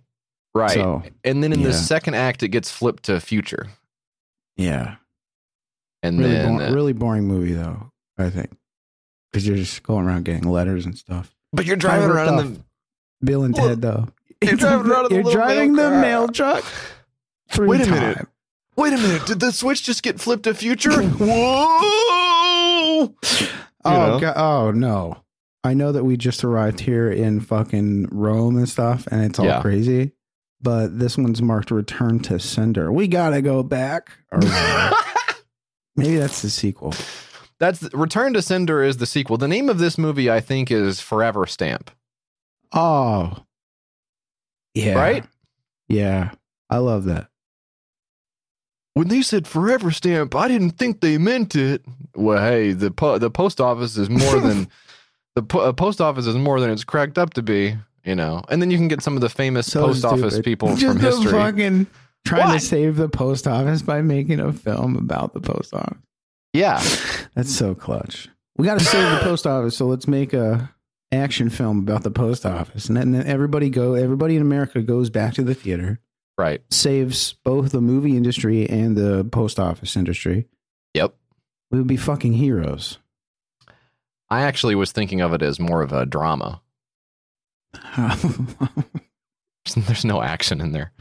right, 0.54 0.70
So 0.72 1.02
and 1.24 1.42
then 1.42 1.52
in 1.52 1.62
the 1.62 1.72
second 1.72 2.14
act, 2.14 2.42
it 2.42 2.48
gets 2.48 2.70
flipped 2.70 3.04
to 3.04 3.20
future, 3.20 3.68
yeah, 4.56 4.96
and 6.02 6.18
really, 6.18 6.32
then 6.32 6.58
bo- 6.58 6.64
uh, 6.66 6.72
really 6.72 6.92
boring 6.92 7.24
movie 7.28 7.52
though. 7.52 7.90
I 8.18 8.28
think 8.28 8.50
because 9.30 9.46
you're 9.46 9.56
just 9.56 9.82
going 9.84 10.04
around 10.06 10.24
getting 10.24 10.48
letters 10.48 10.84
and 10.84 10.96
stuff. 10.98 11.34
but 11.52 11.64
you're 11.64 11.76
driving 11.76 12.10
around 12.10 12.38
in 12.40 12.54
the 12.54 12.60
Bill 13.24 13.44
and 13.44 13.54
Well, 13.56 13.68
Ted 13.68 13.82
though. 13.82 14.08
You're 14.42 14.56
driving 14.56 15.08
the 15.08 15.14
You're 15.14 15.32
driving 15.32 15.74
mail 15.74 15.90
the 15.90 15.96
mail 15.98 16.28
truck. 16.28 16.64
Wait 17.58 17.86
a 17.86 17.90
minute. 17.90 18.26
Wait 18.76 18.92
a 18.92 18.96
minute. 18.96 19.26
Did 19.26 19.40
the 19.40 19.52
switch 19.52 19.82
just 19.84 20.02
get 20.02 20.20
flipped 20.20 20.44
to 20.44 20.54
future? 20.54 21.02
Whoa! 21.18 21.28
Oh? 23.84 24.20
God, 24.20 24.34
oh 24.36 24.70
no. 24.70 25.22
I 25.64 25.74
know 25.74 25.92
that 25.92 26.04
we 26.04 26.16
just 26.16 26.44
arrived 26.44 26.80
here 26.80 27.10
in 27.10 27.40
fucking 27.40 28.08
Rome 28.10 28.56
and 28.56 28.68
stuff, 28.68 29.06
and 29.10 29.24
it's 29.24 29.38
all 29.38 29.46
Yeah. 29.46 29.60
crazy. 29.60 30.12
but 30.64 30.96
this 30.98 31.18
one's 31.18 31.42
marked 31.42 31.72
return 31.72 32.20
to 32.20 32.38
sender. 32.38 32.92
We 32.92 33.08
gotta 33.08 33.42
go 33.42 33.62
back. 33.64 34.10
Maybe 35.96 36.16
that's 36.16 36.40
the 36.42 36.50
sequel. 36.50 36.94
That's 37.58 37.82
Return 37.92 38.32
to 38.34 38.42
Sender 38.42 38.82
is 38.82 38.96
the 38.98 39.06
sequel. 39.06 39.38
The 39.38 39.48
name 39.48 39.68
of 39.68 39.78
this 39.78 39.98
movie, 39.98 40.30
I 40.30 40.40
think, 40.40 40.70
is 40.70 41.00
Forever 41.00 41.46
Stamp. 41.46 41.90
Oh. 42.72 43.44
Yeah. 44.74 44.94
Right? 44.94 45.24
Yeah. 45.88 46.30
I 46.70 46.78
love 46.78 47.04
that. 47.04 47.28
When 48.94 49.08
they 49.08 49.22
said 49.22 49.46
Forever 49.46 49.90
Stamp, 49.90 50.34
I 50.34 50.48
didn't 50.48 50.72
think 50.72 51.00
they 51.00 51.16
meant 51.18 51.56
it. 51.56 51.82
Well, 52.14 52.38
hey, 52.42 52.72
the 52.72 52.90
po- 52.90 53.18
the 53.18 53.30
post 53.30 53.60
office 53.60 53.96
is 53.96 54.10
more 54.10 54.38
than 54.38 54.68
the 55.34 55.42
po- 55.42 55.60
uh, 55.60 55.72
post 55.72 56.00
office 56.00 56.26
is 56.26 56.36
more 56.36 56.60
than 56.60 56.70
it's 56.70 56.84
cracked 56.84 57.16
up 57.18 57.34
to 57.34 57.42
be. 57.42 57.76
You 58.04 58.16
know, 58.16 58.42
and 58.48 58.60
then 58.60 58.70
you 58.72 58.76
can 58.76 58.88
get 58.88 59.00
some 59.00 59.14
of 59.14 59.20
the 59.20 59.28
famous 59.28 59.70
So 59.70 59.86
post 59.86 60.04
office 60.04 60.40
people 60.40 60.74
Just 60.74 60.84
from 60.96 60.98
history. 61.00 61.30
fucking 61.30 61.86
trying 62.26 62.48
What? 62.48 62.54
to 62.54 62.60
save 62.60 62.96
the 62.96 63.08
post 63.08 63.46
office 63.46 63.80
by 63.80 64.02
making 64.02 64.40
a 64.40 64.52
film 64.52 64.96
about 64.96 65.34
the 65.34 65.40
post 65.40 65.72
office. 65.72 65.98
Yeah, 66.52 66.82
That's 67.34 67.54
so 67.54 67.74
clutch. 67.76 68.28
We 68.58 68.66
got 68.66 68.78
to 68.80 68.84
save 68.84 69.08
the 69.10 69.18
post 69.24 69.46
office, 69.46 69.76
so 69.76 69.86
let's 69.86 70.08
make 70.08 70.32
a 70.34 70.70
action 71.12 71.50
film 71.50 71.78
about 71.78 72.02
the 72.02 72.10
post 72.10 72.44
office, 72.46 72.88
and 72.88 72.96
then 72.96 73.14
everybody 73.26 73.70
go. 73.70 73.94
Everybody 73.94 74.36
in 74.36 74.42
America 74.42 74.82
goes 74.82 75.10
back 75.10 75.34
to 75.34 75.42
the 75.42 75.54
theater, 75.54 76.00
right. 76.38 76.62
saves 76.70 77.34
both 77.44 77.72
the 77.72 77.80
movie 77.80 78.16
industry 78.16 78.68
and 78.68 78.96
the 78.96 79.24
post 79.24 79.60
office 79.60 79.96
industry. 79.96 80.46
Yep. 80.94 81.14
We 81.70 81.78
would 81.78 81.86
be 81.86 81.96
fucking 81.96 82.34
heroes. 82.34 82.98
I 84.28 84.42
actually 84.42 84.74
was 84.74 84.92
thinking 84.92 85.20
of 85.20 85.32
it 85.32 85.42
as 85.42 85.60
more 85.60 85.82
of 85.82 85.92
a 85.92 86.06
drama. 86.06 86.62
There's 89.76 90.04
no 90.04 90.22
action 90.22 90.60
in 90.60 90.72
there. 90.72 90.92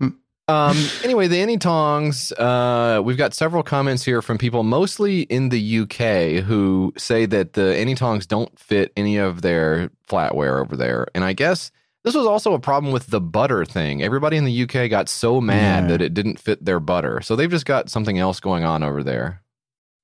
Um, 0.46 0.76
anyway, 1.02 1.26
the 1.26 1.38
Any 1.40 1.56
Tongs, 1.56 2.30
uh, 2.32 3.00
we've 3.02 3.16
got 3.16 3.32
several 3.32 3.62
comments 3.62 4.04
here 4.04 4.20
from 4.20 4.36
people, 4.36 4.62
mostly 4.62 5.22
in 5.22 5.48
the 5.48 5.78
UK, 5.80 6.44
who 6.44 6.92
say 6.98 7.24
that 7.26 7.54
the 7.54 7.74
Any 7.76 7.94
Tongs 7.94 8.26
don't 8.26 8.58
fit 8.58 8.92
any 8.96 9.16
of 9.16 9.40
their 9.40 9.90
flatware 10.06 10.60
over 10.60 10.76
there. 10.76 11.06
And 11.14 11.24
I 11.24 11.32
guess 11.32 11.70
this 12.02 12.14
was 12.14 12.26
also 12.26 12.52
a 12.52 12.58
problem 12.58 12.92
with 12.92 13.06
the 13.06 13.22
butter 13.22 13.64
thing. 13.64 14.02
Everybody 14.02 14.36
in 14.36 14.44
the 14.44 14.62
UK 14.64 14.90
got 14.90 15.08
so 15.08 15.40
mad 15.40 15.84
Yeah. 15.84 15.88
that 15.88 16.02
it 16.02 16.12
didn't 16.12 16.38
fit 16.38 16.62
their 16.62 16.78
butter. 16.80 17.22
So 17.22 17.36
they've 17.36 17.50
just 17.50 17.64
got 17.64 17.88
something 17.88 18.18
else 18.18 18.38
going 18.40 18.64
on 18.64 18.82
over 18.82 19.02
there. 19.02 19.40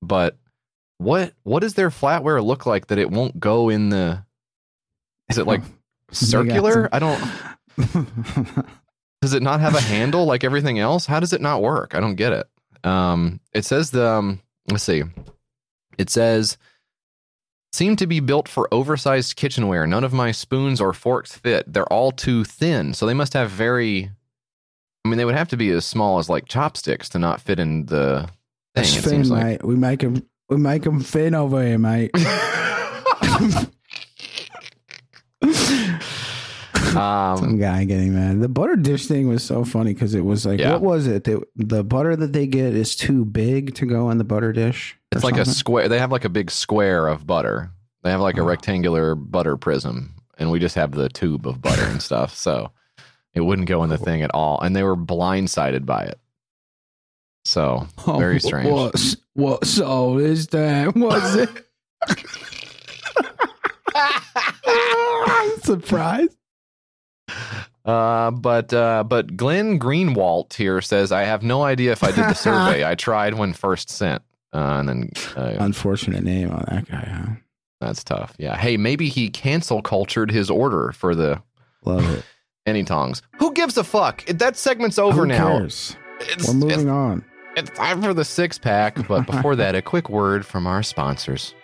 But 0.01 0.37
what 0.97 1.33
what 1.43 1.59
does 1.59 1.75
their 1.75 1.91
flatware 1.91 2.43
look 2.43 2.65
like 2.65 2.87
that 2.87 2.97
it 2.97 3.11
won't 3.11 3.39
go 3.39 3.69
in 3.69 3.89
the 3.89 4.23
Is 5.29 5.37
it 5.37 5.45
like 5.45 5.61
circular? 6.11 6.89
I 6.91 6.97
don't 6.97 7.23
does 9.21 9.33
it 9.33 9.43
not 9.43 9.59
have 9.59 9.75
a 9.75 9.81
handle 9.81 10.25
like 10.25 10.43
everything 10.43 10.79
else? 10.79 11.05
How 11.05 11.19
does 11.19 11.33
it 11.33 11.41
not 11.41 11.61
work? 11.61 11.93
I 11.93 11.99
don't 11.99 12.15
get 12.15 12.33
it. 12.33 12.47
Um, 12.83 13.39
it 13.53 13.65
says 13.65 13.91
the 13.91 14.07
um, 14.07 14.41
let's 14.69 14.83
see. 14.83 15.03
It 15.97 16.09
says 16.09 16.57
seem 17.71 17.95
to 17.97 18.07
be 18.07 18.19
built 18.19 18.47
for 18.47 18.67
oversized 18.73 19.35
kitchenware. 19.35 19.85
None 19.85 20.03
of 20.03 20.11
my 20.11 20.31
spoons 20.31 20.81
or 20.81 20.91
forks 20.91 21.33
fit. 21.35 21.71
They're 21.71 21.91
all 21.93 22.11
too 22.11 22.43
thin, 22.43 22.93
so 22.93 23.05
they 23.05 23.13
must 23.13 23.33
have 23.33 23.51
very. 23.51 24.09
I 25.03 25.09
mean, 25.09 25.17
they 25.17 25.25
would 25.25 25.35
have 25.35 25.49
to 25.49 25.57
be 25.57 25.69
as 25.71 25.85
small 25.85 26.19
as 26.19 26.29
like 26.29 26.47
chopsticks 26.47 27.09
to 27.09 27.19
not 27.19 27.41
fit 27.41 27.59
in 27.59 27.85
the 27.85 28.21
thing. 28.21 28.29
That's 28.75 28.95
It 28.95 29.03
seems 29.03 29.31
like. 29.31 29.43
mate. 29.43 29.65
We 29.65 29.75
make 29.75 29.99
them. 29.99 30.27
We 30.49 30.57
make 30.57 30.83
them 30.83 30.99
thin 30.99 31.35
over 31.35 31.63
here, 31.65 31.77
mate. 31.77 32.11
Some 36.91 37.43
um, 37.43 37.57
guy 37.59 37.83
getting 37.85 38.13
mad. 38.13 38.41
The 38.41 38.49
butter 38.49 38.75
dish 38.75 39.07
thing 39.07 39.27
was 39.27 39.43
so 39.43 39.63
funny 39.63 39.93
because 39.93 40.13
it 40.13 40.25
was 40.25 40.45
like, 40.45 40.59
Yeah. 40.59 40.73
what 40.73 40.81
was 40.81 41.07
it? 41.07 41.23
The, 41.23 41.41
the 41.55 41.83
butter 41.83 42.15
that 42.15 42.33
they 42.33 42.47
get 42.47 42.73
is 42.75 42.95
too 42.95 43.25
big 43.25 43.75
to 43.75 43.85
go 43.85 44.09
in 44.09 44.17
the 44.17 44.23
butter 44.23 44.51
dish. 44.53 44.97
It's 45.11 45.23
like 45.23 45.37
a 45.37 45.45
square. 45.45 45.87
They 45.89 45.99
have 45.99 46.11
like 46.11 46.25
a 46.25 46.29
big 46.29 46.51
square 46.51 47.07
of 47.07 47.25
butter. 47.27 47.71
They 48.03 48.11
have 48.11 48.21
like 48.21 48.37
a 48.37 48.41
Oh. 48.41 48.45
rectangular 48.45 49.15
butter 49.15 49.57
prism, 49.57 50.15
and 50.37 50.49
we 50.51 50.59
just 50.59 50.75
have 50.75 50.91
the 50.91 51.09
tube 51.09 51.47
of 51.47 51.61
butter 51.61 51.83
and 51.83 52.01
stuff. 52.01 52.33
So 52.35 52.71
it 53.33 53.41
wouldn't 53.41 53.67
go 53.67 53.83
in 53.83 53.89
the 53.89 53.97
thing 53.97 54.21
at 54.21 54.31
all, 54.33 54.59
and 54.61 54.75
they 54.75 54.83
were 54.83 54.97
blindsided 54.97 55.85
by 55.85 56.03
it. 56.05 56.19
So 57.45 57.87
very 58.05 58.39
strange. 58.39 58.69
What, 58.71 59.15
what 59.33 59.65
soul 59.65 60.17
is 60.19 60.47
that? 60.47 60.95
What's 60.95 61.35
it? 61.35 61.49
I'm 63.95 65.59
surprised. 65.61 66.37
Uh, 67.83 68.29
but 68.31 68.71
uh, 68.73 69.03
but 69.03 69.35
Glenn 69.35 69.79
Greenwalt 69.79 70.53
here 70.53 70.81
says 70.81 71.11
I 71.11 71.23
have 71.23 71.41
no 71.41 71.63
idea 71.63 71.91
if 71.91 72.03
I 72.03 72.11
did 72.11 72.25
the 72.25 72.33
survey. 72.33 72.85
I 72.89 72.95
tried 72.95 73.33
when 73.33 73.53
first 73.53 73.89
sent, 73.89 74.21
uh, 74.53 74.77
and 74.79 74.89
then 74.89 75.09
uh, 75.35 75.55
Unfortunate 75.59 76.23
name 76.23 76.51
on 76.51 76.63
that 76.69 76.87
guy, 76.87 77.05
huh? 77.09 77.33
that's 77.79 78.03
tough. 78.03 78.35
Yeah. 78.37 78.55
Hey, 78.55 78.77
maybe 78.77 79.09
he 79.09 79.29
cancel 79.29 79.81
cultured 79.81 80.29
his 80.29 80.49
order 80.51 80.91
for 80.91 81.15
the 81.15 81.41
Love 81.83 82.07
it. 82.17 82.23
any 82.67 82.83
tongs. 82.83 83.23
Who 83.39 83.51
gives 83.53 83.77
a 83.77 83.83
fuck? 83.83 84.23
That 84.25 84.57
segment's 84.57 84.99
over 84.99 85.21
Who 85.21 85.27
now. 85.27 85.57
cares? 85.57 85.95
It's, 86.19 86.47
We're 86.47 86.53
moving 86.53 86.79
it's, 86.81 86.87
on. 86.87 87.25
it's 87.57 87.71
time 87.71 88.03
for 88.03 88.13
the 88.13 88.23
six 88.23 88.59
pack. 88.59 89.07
But 89.07 89.25
before 89.25 89.55
that, 89.55 89.73
a 89.73 89.81
quick 89.81 90.07
word 90.07 90.45
from 90.45 90.67
our 90.67 90.83
sponsors. 90.83 91.55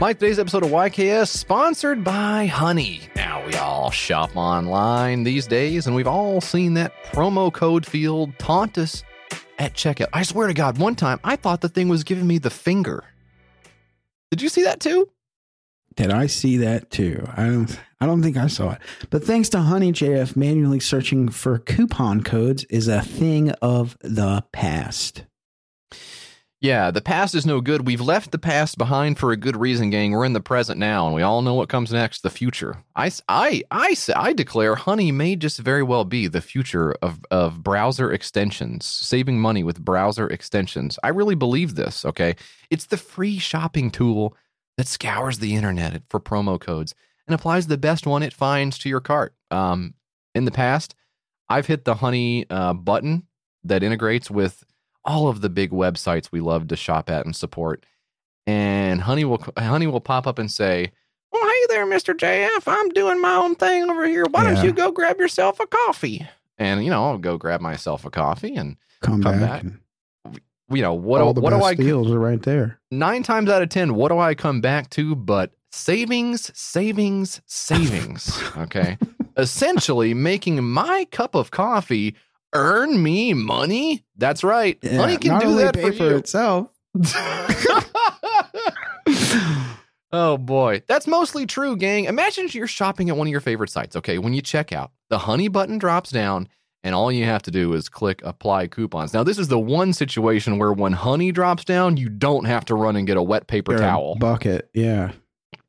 Mike, 0.00 0.20
today's 0.20 0.38
episode 0.38 0.62
of 0.62 0.70
YKS 0.70 1.26
sponsored 1.26 2.04
by 2.04 2.46
Honey. 2.46 3.00
Now 3.16 3.44
we 3.44 3.54
all 3.54 3.90
shop 3.90 4.36
online 4.36 5.24
these 5.24 5.48
days, 5.48 5.88
and 5.88 5.96
we've 5.96 6.06
all 6.06 6.40
seen 6.40 6.74
that 6.74 6.92
promo 7.06 7.52
code 7.52 7.84
field 7.84 8.30
taunt 8.38 8.78
us 8.78 9.02
at 9.58 9.74
checkout. 9.74 10.06
I 10.12 10.22
swear 10.22 10.46
to 10.46 10.54
God, 10.54 10.78
one 10.78 10.94
time 10.94 11.18
I 11.24 11.34
thought 11.34 11.62
the 11.62 11.68
thing 11.68 11.88
was 11.88 12.04
giving 12.04 12.28
me 12.28 12.38
the 12.38 12.48
finger. 12.48 13.02
Did 14.30 14.40
you 14.40 14.48
see 14.48 14.62
that 14.62 14.78
too? 14.78 15.08
Did 15.96 16.12
I 16.12 16.28
see 16.28 16.58
that 16.58 16.92
too? 16.92 17.26
I 17.36 17.46
don't. 17.46 17.80
I 18.00 18.06
don't 18.06 18.22
think 18.22 18.36
I 18.36 18.46
saw 18.46 18.74
it. 18.74 18.78
But 19.10 19.24
thanks 19.24 19.48
to 19.48 19.58
Honey 19.58 19.90
JF, 19.90 20.36
manually 20.36 20.78
searching 20.78 21.28
for 21.28 21.58
coupon 21.58 22.22
codes 22.22 22.62
is 22.70 22.86
a 22.86 23.02
thing 23.02 23.50
of 23.60 23.98
the 24.02 24.44
past. 24.52 25.24
Yeah, 26.60 26.90
the 26.90 27.00
past 27.00 27.36
is 27.36 27.46
no 27.46 27.60
good. 27.60 27.86
We've 27.86 28.00
left 28.00 28.32
the 28.32 28.38
past 28.38 28.78
behind 28.78 29.16
for 29.16 29.30
a 29.30 29.36
good 29.36 29.56
reason, 29.56 29.90
gang. 29.90 30.10
We're 30.10 30.24
in 30.24 30.32
the 30.32 30.40
present 30.40 30.80
now, 30.80 31.06
and 31.06 31.14
we 31.14 31.22
all 31.22 31.40
know 31.40 31.54
what 31.54 31.68
comes 31.68 31.92
next 31.92 32.24
the 32.24 32.30
future. 32.30 32.82
I, 32.96 33.12
I, 33.28 33.62
I, 33.70 33.94
I 34.16 34.32
declare 34.32 34.74
Honey 34.74 35.12
may 35.12 35.36
just 35.36 35.60
very 35.60 35.84
well 35.84 36.04
be 36.04 36.26
the 36.26 36.40
future 36.40 36.96
of, 37.00 37.20
of 37.30 37.62
browser 37.62 38.12
extensions, 38.12 38.86
saving 38.86 39.38
money 39.38 39.62
with 39.62 39.84
browser 39.84 40.26
extensions. 40.26 40.98
I 41.04 41.10
really 41.10 41.36
believe 41.36 41.76
this, 41.76 42.04
okay? 42.04 42.34
It's 42.70 42.86
the 42.86 42.96
free 42.96 43.38
shopping 43.38 43.92
tool 43.92 44.36
that 44.78 44.88
scours 44.88 45.38
the 45.38 45.54
internet 45.54 46.02
for 46.08 46.18
promo 46.18 46.58
codes 46.58 46.92
and 47.28 47.36
applies 47.36 47.68
the 47.68 47.78
best 47.78 48.04
one 48.04 48.24
it 48.24 48.32
finds 48.32 48.78
to 48.78 48.88
your 48.88 49.00
cart. 49.00 49.32
Um, 49.52 49.94
in 50.34 50.44
the 50.44 50.50
past, 50.50 50.96
I've 51.48 51.66
hit 51.66 51.84
the 51.84 51.94
Honey 51.94 52.46
uh, 52.50 52.72
button 52.72 53.28
that 53.62 53.84
integrates 53.84 54.28
with 54.28 54.64
all 55.04 55.28
of 55.28 55.40
the 55.40 55.48
big 55.48 55.70
websites 55.70 56.30
we 56.32 56.40
love 56.40 56.68
to 56.68 56.76
shop 56.76 57.08
at 57.10 57.24
and 57.24 57.34
support. 57.36 57.84
And 58.46 59.00
Honey 59.02 59.24
will 59.24 59.44
Honey 59.58 59.86
will 59.86 60.00
pop 60.00 60.26
up 60.26 60.38
and 60.38 60.50
say, 60.50 60.90
"Well, 61.32 61.44
hey 61.46 61.66
there, 61.68 61.86
Mister 61.86 62.14
JF. 62.14 62.62
I'm 62.66 62.88
doing 62.90 63.20
my 63.20 63.34
own 63.34 63.54
thing 63.54 63.90
over 63.90 64.06
here. 64.06 64.24
Why 64.30 64.44
Yeah. 64.44 64.54
don't 64.54 64.64
you 64.64 64.72
go 64.72 64.90
grab 64.90 65.18
yourself 65.18 65.60
a 65.60 65.66
coffee?" 65.66 66.26
And 66.56 66.82
you 66.84 66.90
know, 66.90 67.04
I'll 67.04 67.18
go 67.18 67.36
grab 67.36 67.60
myself 67.60 68.04
a 68.04 68.10
coffee, 68.10 68.54
and 68.56 68.76
Come, 69.00 69.22
Come 69.22 69.38
back. 69.38 69.62
back. 69.62 69.62
and 69.62 69.80
you 70.70 70.82
know 70.82 70.94
what? 70.94 71.20
all 71.20 71.32
do, 71.32 71.40
the 71.40 71.40
what 71.42 71.50
do 71.50 71.62
I 71.62 71.74
deals 71.74 72.10
are 72.10 72.18
right 72.18 72.42
there. 72.42 72.80
nine 72.90 73.22
times 73.22 73.48
out 73.48 73.62
of 73.62 73.68
ten? 73.68 73.94
What 73.94 74.08
do 74.08 74.18
I 74.18 74.34
come 74.34 74.60
back 74.60 74.90
to? 74.90 75.14
But 75.14 75.52
savings, 75.70 76.50
savings, 76.58 77.40
savings. 77.46 78.42
Okay, 78.56 78.98
essentially 79.36 80.14
making 80.14 80.64
my 80.64 81.06
cup 81.12 81.34
of 81.34 81.50
coffee 81.52 82.16
earn 82.54 83.02
me 83.02 83.34
money. 83.34 84.04
That's 84.16 84.42
right. 84.44 84.78
Yeah, 84.82 84.96
Honey 84.98 85.16
can 85.16 85.38
do 85.40 85.56
that 85.56 85.74
for 85.76 85.90
you. 85.92 86.16
itself. 86.16 86.70
oh 90.12 90.36
boy, 90.38 90.82
that's 90.86 91.06
mostly 91.06 91.46
true, 91.46 91.76
gang. 91.76 92.04
Imagine 92.04 92.48
you're 92.52 92.66
shopping 92.66 93.10
at 93.10 93.16
one 93.16 93.26
of 93.26 93.30
your 93.30 93.40
favorite 93.40 93.70
sites. 93.70 93.96
Okay, 93.96 94.18
when 94.18 94.32
you 94.32 94.42
check 94.42 94.72
out, 94.72 94.90
the 95.10 95.18
honey 95.18 95.48
button 95.48 95.78
drops 95.78 96.10
down, 96.10 96.48
and 96.82 96.94
all 96.94 97.10
you 97.12 97.24
have 97.24 97.42
to 97.42 97.50
do 97.50 97.72
is 97.74 97.88
click 97.88 98.20
apply 98.24 98.66
coupons. 98.68 99.12
Now, 99.14 99.22
this 99.24 99.38
is 99.38 99.48
the 99.48 99.58
one 99.58 99.92
situation 99.92 100.58
where 100.58 100.72
when 100.72 100.92
honey 100.92 101.32
drops 101.32 101.64
down, 101.64 101.96
you 101.96 102.08
don't 102.08 102.44
have 102.46 102.64
to 102.66 102.74
run 102.74 102.96
and 102.96 103.06
get 103.06 103.16
a 103.16 103.22
wet 103.22 103.46
paper 103.46 103.74
Or 103.74 103.78
towel. 103.78 104.14
bucket. 104.16 104.70
Yeah. 104.74 105.12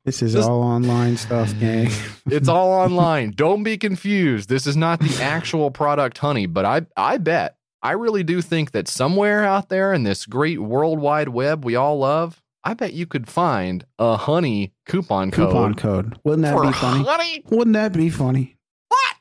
This 0.09 0.23
is 0.23 0.33
This- 0.33 0.45
all 0.47 0.63
online 0.63 1.17
stuff, 1.17 1.53
gang. 1.59 1.91
it's 2.25 2.49
all 2.49 2.71
online. 2.71 3.29
Don't 3.29 3.61
be 3.61 3.77
confused. 3.77 4.49
This 4.49 4.65
is 4.65 4.75
not 4.75 4.99
the 4.99 5.21
actual 5.21 5.69
product 5.69 6.17
honey, 6.17 6.47
but 6.47 6.65
I 6.65 6.87
I 6.97 7.17
bet 7.17 7.57
I 7.83 7.91
really 7.91 8.23
do 8.23 8.41
think 8.41 8.71
that 8.71 8.87
somewhere 8.87 9.43
out 9.43 9.69
there 9.69 9.93
in 9.93 10.01
this 10.01 10.25
great 10.25 10.59
worldwide 10.59 11.29
web 11.29 11.63
we 11.63 11.75
all 11.75 11.99
love, 11.99 12.41
I 12.63 12.73
bet 12.73 12.93
you 12.93 13.05
could 13.05 13.29
find 13.29 13.85
a 13.99 14.17
honey 14.17 14.73
coupon 14.87 15.29
code. 15.29 15.49
Coupon 15.49 15.75
code. 15.75 16.19
Wouldn't 16.23 16.41
that 16.41 16.59
be 16.59 16.71
funny? 16.73 17.03
honey. 17.03 17.43
Wouldn't 17.51 17.75
that 17.75 17.93
be 17.93 18.09
funny? 18.09 18.57
What? 18.87 19.15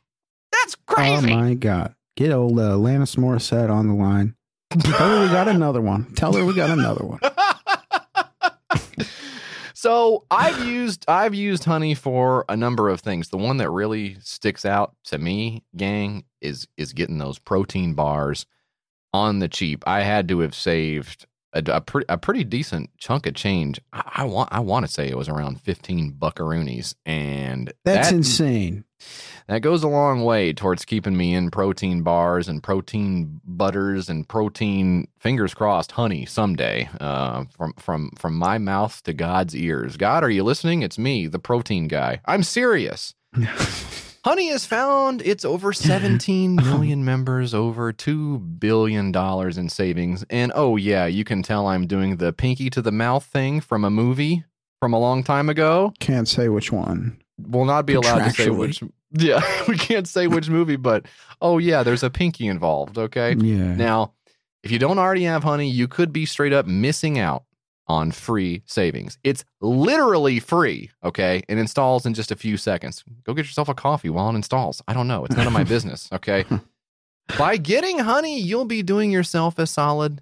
That's 0.52 0.74
crazy. 0.86 1.30
Oh 1.30 1.36
my 1.36 1.52
god! 1.52 1.96
Get 2.16 2.32
old 2.32 2.58
uh, 2.58 2.70
Alanis 2.76 3.14
Morissette 3.18 3.68
on 3.68 3.88
the 3.88 3.94
line. 3.94 4.36
Tell 4.70 5.18
her 5.18 5.22
we 5.26 5.28
got 5.28 5.48
another 5.48 5.82
one. 5.82 6.14
Tell 6.14 6.32
her 6.32 6.46
we 6.46 6.54
got 6.54 6.70
another 6.70 7.04
one. 7.04 7.20
so 9.78 10.24
I've 10.28 10.66
used 10.66 11.04
I've 11.06 11.36
used 11.36 11.62
honey 11.62 11.94
for 11.94 12.44
a 12.48 12.56
number 12.56 12.88
of 12.88 13.00
things. 13.00 13.28
The 13.28 13.36
one 13.36 13.58
that 13.58 13.70
really 13.70 14.16
sticks 14.20 14.64
out 14.64 14.96
to 15.04 15.18
me, 15.18 15.62
gang, 15.76 16.24
is 16.40 16.66
is 16.76 16.92
getting 16.92 17.18
those 17.18 17.38
protein 17.38 17.94
bars 17.94 18.44
on 19.14 19.38
the 19.38 19.46
cheap. 19.46 19.84
I 19.86 20.00
had 20.02 20.26
to 20.30 20.40
have 20.40 20.52
saved 20.52 21.26
a, 21.52 21.62
a, 21.68 21.80
pre- 21.80 22.04
a 22.08 22.18
pretty 22.18 22.42
decent 22.42 22.90
chunk 22.98 23.24
of 23.26 23.34
change. 23.34 23.80
I, 23.92 24.02
I 24.16 24.24
want 24.24 24.48
I 24.50 24.58
want 24.58 24.84
to 24.84 24.90
say 24.90 25.06
it 25.06 25.16
was 25.16 25.28
around 25.28 25.60
fifteen 25.60 26.12
buckaroonies, 26.12 26.96
and 27.06 27.72
That's 27.84 28.08
that, 28.08 28.16
insane. 28.16 28.84
That 29.46 29.62
goes 29.62 29.82
a 29.82 29.88
long 29.88 30.24
way 30.24 30.52
towards 30.52 30.84
keeping 30.84 31.16
me 31.16 31.34
in 31.34 31.50
protein 31.50 32.02
bars 32.02 32.48
and 32.48 32.62
protein 32.62 33.40
butters 33.44 34.08
and 34.08 34.28
protein 34.28 35.08
fingers 35.18 35.54
crossed 35.54 35.92
honey 35.92 36.26
someday 36.26 36.88
uh, 37.00 37.44
from 37.56 37.72
from 37.74 38.10
from 38.18 38.34
my 38.34 38.58
mouth 38.58 39.02
to 39.04 39.12
God's 39.12 39.56
ears. 39.56 39.96
God, 39.96 40.22
are 40.22 40.30
you 40.30 40.44
listening? 40.44 40.82
It's 40.82 40.98
me, 40.98 41.26
the 41.26 41.38
protein 41.38 41.88
guy. 41.88 42.20
I'm 42.26 42.42
serious. 42.42 43.14
Honey 44.24 44.48
has 44.48 44.66
found 44.66 45.22
its 45.22 45.44
over 45.44 45.72
17 45.72 46.56
million 46.56 47.04
members, 47.04 47.54
over 47.54 47.92
$2 47.92 48.58
billion 48.58 49.14
in 49.14 49.68
savings. 49.68 50.24
And 50.28 50.52
oh, 50.54 50.76
yeah, 50.76 51.06
you 51.06 51.24
can 51.24 51.42
tell 51.42 51.68
I'm 51.68 51.86
doing 51.86 52.16
the 52.16 52.32
pinky 52.32 52.68
to 52.70 52.82
the 52.82 52.92
mouth 52.92 53.24
thing 53.24 53.60
from 53.60 53.84
a 53.84 53.90
movie 53.90 54.44
from 54.80 54.92
a 54.92 54.98
long 54.98 55.22
time 55.22 55.48
ago. 55.48 55.92
Can't 56.00 56.28
say 56.28 56.48
which 56.48 56.72
one. 56.72 57.18
Will 57.38 57.64
not 57.64 57.86
be 57.86 57.94
allowed 57.94 58.24
to 58.24 58.30
say 58.30 58.50
which. 58.50 58.82
Yeah, 59.10 59.40
we 59.68 59.78
can't 59.78 60.06
say 60.06 60.26
which 60.26 60.50
movie, 60.50 60.76
but 60.76 61.06
oh, 61.40 61.56
yeah, 61.56 61.82
there's 61.82 62.02
a 62.02 62.10
pinky 62.10 62.46
involved. 62.46 62.98
Okay. 62.98 63.34
Yeah. 63.38 63.74
Now, 63.74 64.12
if 64.62 64.70
you 64.70 64.78
don't 64.78 64.98
already 64.98 65.24
have 65.24 65.42
honey, 65.42 65.70
you 65.70 65.88
could 65.88 66.12
be 66.12 66.26
straight 66.26 66.52
up 66.52 66.66
missing 66.66 67.18
out 67.18 67.44
on 67.86 68.10
free 68.10 68.62
savings. 68.66 69.18
It's 69.24 69.44
literally 69.60 70.40
free, 70.40 70.90
okay? 71.02 71.42
It 71.48 71.56
installs 71.56 72.04
in 72.04 72.12
just 72.12 72.30
a 72.30 72.36
few 72.36 72.56
seconds. 72.58 73.02
Go 73.24 73.32
get 73.32 73.46
yourself 73.46 73.68
a 73.68 73.74
coffee 73.74 74.10
while 74.10 74.28
it 74.28 74.34
installs. 74.34 74.82
I 74.86 74.92
don't 74.92 75.08
know. 75.08 75.24
It's 75.24 75.36
none 75.36 75.46
of 75.46 75.54
my 75.54 75.64
business, 75.64 76.08
okay? 76.12 76.44
By 77.38 77.56
getting 77.56 78.00
honey, 78.00 78.38
you'll 78.40 78.66
be 78.66 78.82
doing 78.82 79.10
yourself 79.10 79.58
a 79.58 79.66
solid 79.66 80.20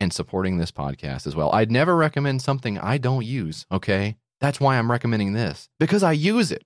and 0.00 0.12
supporting 0.12 0.58
this 0.58 0.72
podcast 0.72 1.26
as 1.26 1.36
well. 1.36 1.52
I'd 1.52 1.70
never 1.70 1.96
recommend 1.96 2.42
something 2.42 2.78
I 2.78 2.98
don't 2.98 3.24
use, 3.24 3.66
okay? 3.70 4.16
That's 4.40 4.60
why 4.60 4.78
I'm 4.78 4.90
recommending 4.90 5.32
this 5.32 5.68
because 5.78 6.02
I 6.02 6.12
use 6.12 6.52
it. 6.52 6.64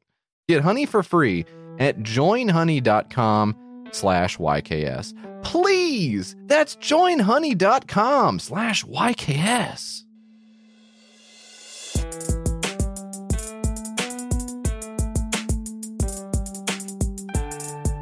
Get 0.49 0.63
honey 0.63 0.87
for 0.87 1.03
free 1.03 1.45
at 1.79 1.99
joinhoney.com 1.99 3.87
slash 3.93 4.37
YKS. 4.39 5.43
Please, 5.43 6.37
that's 6.47 6.77
joinhoney.com 6.77 8.39
slash 8.39 8.85
YKS. 8.85 10.03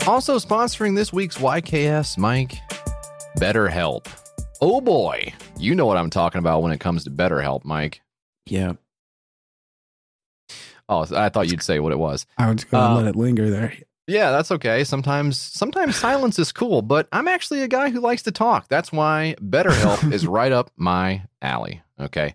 Also 0.07 0.39
sponsoring 0.39 0.97
this 0.97 1.13
week's 1.13 1.37
YKS, 1.37 2.17
Mike, 2.17 2.57
BetterHelp. 3.39 4.07
Oh 4.63 4.81
boy, 4.81 5.35
you 5.59 5.75
know 5.75 5.85
what 5.85 5.99
I'm 5.99 6.09
talking 6.09 6.39
about 6.39 6.63
when 6.63 6.73
it 6.73 6.81
comes 6.81 7.05
to 7.05 7.11
BetterHelp, 7.11 7.65
Mike. 7.65 8.01
yeah. 8.47 8.73
Oh, 10.89 11.07
I 11.15 11.29
thought 11.29 11.51
you'd 11.51 11.63
say 11.63 11.81
what 11.81 11.93
it 11.93 11.99
was. 11.99 12.27
I 12.39 12.51
was 12.51 12.65
going 12.65 12.83
to 12.83 12.91
Uh, 12.91 12.95
let 12.97 13.07
it 13.07 13.17
linger 13.17 13.51
there. 13.51 13.75
Yeah, 14.07 14.31
that's 14.31 14.51
okay. 14.53 14.85
Sometimes 14.85 15.37
sometimes 15.39 15.97
silence 15.97 16.39
is 16.39 16.51
cool, 16.51 16.81
but 16.81 17.09
I'm 17.13 17.29
actually 17.29 17.61
a 17.63 17.69
guy 17.69 17.91
who 17.91 18.01
likes 18.01 18.23
to 18.23 18.33
talk. 18.33 18.69
That's 18.69 18.91
why 18.91 19.35
BetterHelp 19.43 20.13
is 20.13 20.27
right 20.27 20.51
up 20.51 20.71
my 20.77 21.25
alley. 21.43 21.83
Okay. 22.01 22.35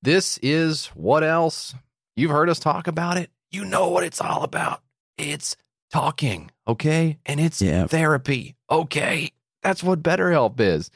This 0.00 0.38
is 0.42 0.86
what 0.94 1.24
else? 1.24 1.74
You've 2.14 2.30
heard 2.30 2.48
us 2.48 2.60
talk 2.60 2.86
about 2.86 3.16
it. 3.18 3.30
You 3.50 3.64
know 3.64 3.88
what 3.88 4.04
it's 4.04 4.20
all 4.20 4.44
about. 4.44 4.80
It's 5.16 5.56
talking, 5.90 6.52
okay? 6.68 7.18
And 7.26 7.40
it's 7.40 7.60
Yeah. 7.60 7.88
therapy. 7.88 8.54
Okay. 8.70 9.32
That's 9.62 9.82
what 9.82 10.02
BetterHelp 10.04 10.60
is. 10.60 10.88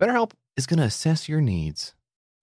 BetterHelp 0.00 0.32
is 0.56 0.66
going 0.66 0.78
to 0.78 0.84
assess 0.84 1.28
your 1.28 1.42
needs 1.42 1.94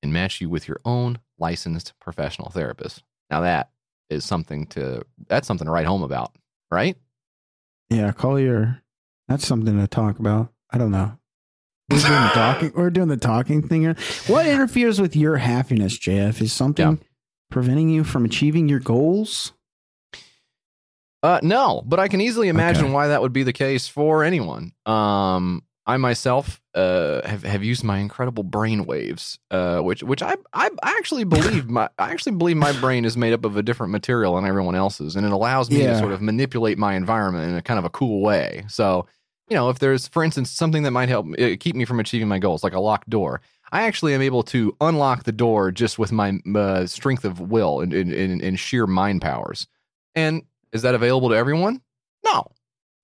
and 0.03 0.13
match 0.13 0.39
you 0.39 0.49
with 0.49 0.67
your 0.67 0.79
own 0.85 1.17
licensed 1.39 1.93
professional 1.99 2.51
therapist. 2.51 3.01
Now 3.31 3.41
that 3.41 3.71
is 4.09 4.25
something 4.25 4.65
to 4.67 5.01
that's 5.27 5.47
something 5.47 5.65
to 5.65 5.71
write 5.71 5.85
home 5.85 6.03
about, 6.03 6.33
right? 6.71 6.97
Yeah, 7.89 8.11
call 8.11 8.39
your. 8.39 8.81
That's 9.27 9.45
something 9.45 9.77
to 9.77 9.87
talk 9.87 10.19
about. 10.19 10.51
I 10.71 10.77
don't 10.77 10.91
know. 10.91 11.17
We're 11.89 11.99
doing 11.99 12.11
the 12.21 12.29
talking. 12.33 12.71
We're 12.75 12.89
doing 12.89 13.07
the 13.07 13.17
talking 13.17 13.67
thing 13.67 13.81
here. 13.81 13.95
What 14.27 14.45
interferes 14.45 14.99
with 14.99 15.15
your 15.15 15.37
happiness, 15.37 15.97
JF? 15.97 16.41
Is 16.41 16.51
something 16.51 16.85
Yeah. 16.97 17.03
preventing 17.49 17.89
you 17.89 18.03
from 18.03 18.25
achieving 18.25 18.67
your 18.67 18.79
goals? 18.79 19.53
Uh, 21.23 21.39
no, 21.43 21.81
but 21.85 21.99
I 21.99 22.07
can 22.07 22.21
easily 22.21 22.47
imagine 22.47 22.85
Okay. 22.85 22.93
why 22.93 23.07
that 23.07 23.21
would 23.21 23.33
be 23.33 23.43
the 23.43 23.53
case 23.53 23.87
for 23.87 24.23
anyone. 24.23 24.71
Um, 24.85 25.63
I 25.87 25.95
myself 25.95 26.61
uh, 26.75 27.25
have 27.25 27.43
have 27.43 27.63
used 27.63 27.83
my 27.83 27.99
incredible 27.99 28.43
brain 28.43 28.85
waves, 28.85 29.39
uh, 29.49 29.79
which 29.79 30.03
which 30.03 30.21
I, 30.21 30.35
I 30.53 30.69
actually 30.83 31.23
believe 31.35 31.69
my 31.69 31.89
I 31.97 32.11
actually 32.11 32.35
believe 32.35 32.57
my 32.57 32.73
brain 32.73 33.05
is 33.05 33.15
made 33.15 33.31
up 33.31 33.45
of 33.45 33.55
a 33.55 33.63
different 33.63 33.91
material 33.91 34.35
than 34.35 34.45
everyone 34.45 34.75
else's, 34.75 35.15
and 35.15 35.25
it 35.25 35.31
allows 35.31 35.71
me 35.71 35.77
to 35.79 35.97
sort 35.97 36.11
of 36.11 36.21
manipulate 36.21 36.77
my 36.77 36.95
environment 36.95 37.49
in 37.49 37.57
a 37.57 37.61
kind 37.61 37.79
of 37.79 37.85
a 37.85 37.89
cool 37.89 38.21
way. 38.21 38.65
So, 38.67 39.07
you 39.49 39.55
know, 39.55 39.69
if 39.69 39.79
there's, 39.79 40.09
for 40.09 40.25
instance, 40.25 40.51
something 40.51 40.83
that 40.83 40.91
might 40.91 41.07
help 41.07 41.25
uh, 41.39 41.55
keep 41.57 41.75
me 41.75 41.85
from 41.85 42.01
achieving 42.01 42.27
my 42.27 42.37
goals, 42.37 42.65
like 42.65 42.73
a 42.73 42.81
locked 42.81 43.09
door, 43.09 43.39
I 43.71 43.83
actually 43.83 44.13
am 44.13 44.21
able 44.21 44.43
to 44.43 44.75
unlock 44.81 45.23
the 45.23 45.31
door 45.31 45.71
just 45.71 45.97
with 45.97 46.11
my 46.11 46.37
uh, 46.53 46.85
strength 46.85 47.23
of 47.23 47.39
will 47.39 47.79
and, 47.79 47.93
and, 47.93 48.11
and, 48.11 48.41
and 48.41 48.59
sheer 48.59 48.87
mind 48.87 49.21
powers. 49.21 49.67
And 50.15 50.43
is 50.73 50.81
that 50.81 50.95
available 50.95 51.29
to 51.29 51.35
everyone? 51.35 51.81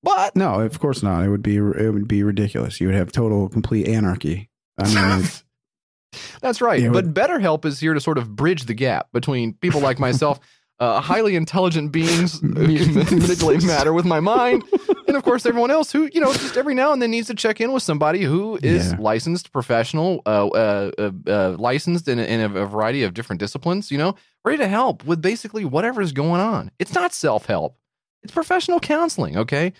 But 0.03 0.35
No, 0.35 0.59
of 0.59 0.79
course 0.79 1.01
not. 1.01 1.23
It 1.25 1.29
would 1.29 1.41
be. 1.43 1.55
It 1.55 1.93
would 1.93 2.07
be 2.07 2.23
ridiculous. 2.23 2.79
You 2.81 2.87
would 2.87 2.95
have 2.95 3.11
total, 3.11 3.47
complete 3.49 3.87
anarchy. 3.87 4.49
I 4.77 4.93
mean, 5.17 5.25
That's 6.41 6.61
right. 6.61 6.81
Yeah, 6.81 6.89
but 6.89 7.13
BetterHelp 7.13 7.65
is 7.65 7.79
here 7.79 7.93
to 7.93 7.99
sort 8.01 8.17
of 8.17 8.35
bridge 8.35 8.65
the 8.65 8.73
gap 8.73 9.07
between 9.13 9.53
people 9.53 9.81
like 9.81 9.97
myself, 9.99 10.39
uh, 10.79 10.99
highly 11.01 11.35
intelligent 11.35 11.91
beings 11.91 12.39
who 12.39 12.49
manipulate 12.53 13.63
matter 13.63 13.93
with 13.93 14.05
my 14.05 14.19
mind, 14.19 14.63
and 15.07 15.15
of 15.17 15.23
course 15.23 15.45
everyone 15.45 15.71
else 15.71 15.91
who, 15.91 16.09
you 16.13 16.19
know, 16.21 16.31
just 16.33 16.55
every 16.57 16.75
now 16.75 16.91
and 16.93 17.01
then 17.01 17.09
needs 17.11 17.27
to 17.27 17.33
check 17.33 17.59
in 17.61 17.71
with 17.71 17.81
somebody 17.81 18.21
who 18.23 18.59
is 18.61 18.91
Yeah. 18.91 18.97
licensed, 18.99 19.51
professional, 19.51 20.21
uh, 20.25 20.47
uh, 20.47 20.91
uh, 20.99 21.11
uh, 21.27 21.55
licensed 21.57 22.07
in, 22.07 22.19
a, 22.19 22.23
in 22.23 22.41
a 22.41 22.49
variety 22.65 23.03
of 23.03 23.13
different 23.15 23.39
disciplines. 23.39 23.89
You 23.89 23.97
know, 23.97 24.15
ready 24.45 24.57
to 24.59 24.67
help 24.67 25.05
with 25.05 25.21
basically 25.21 25.65
whatever's 25.65 26.11
going 26.11 26.41
on. 26.41 26.69
It's 26.77 26.93
not 26.93 27.13
self 27.13 27.45
help; 27.47 27.77
it's 28.21 28.33
professional 28.33 28.79
counseling. 28.79 29.37
Okay, 29.37 29.73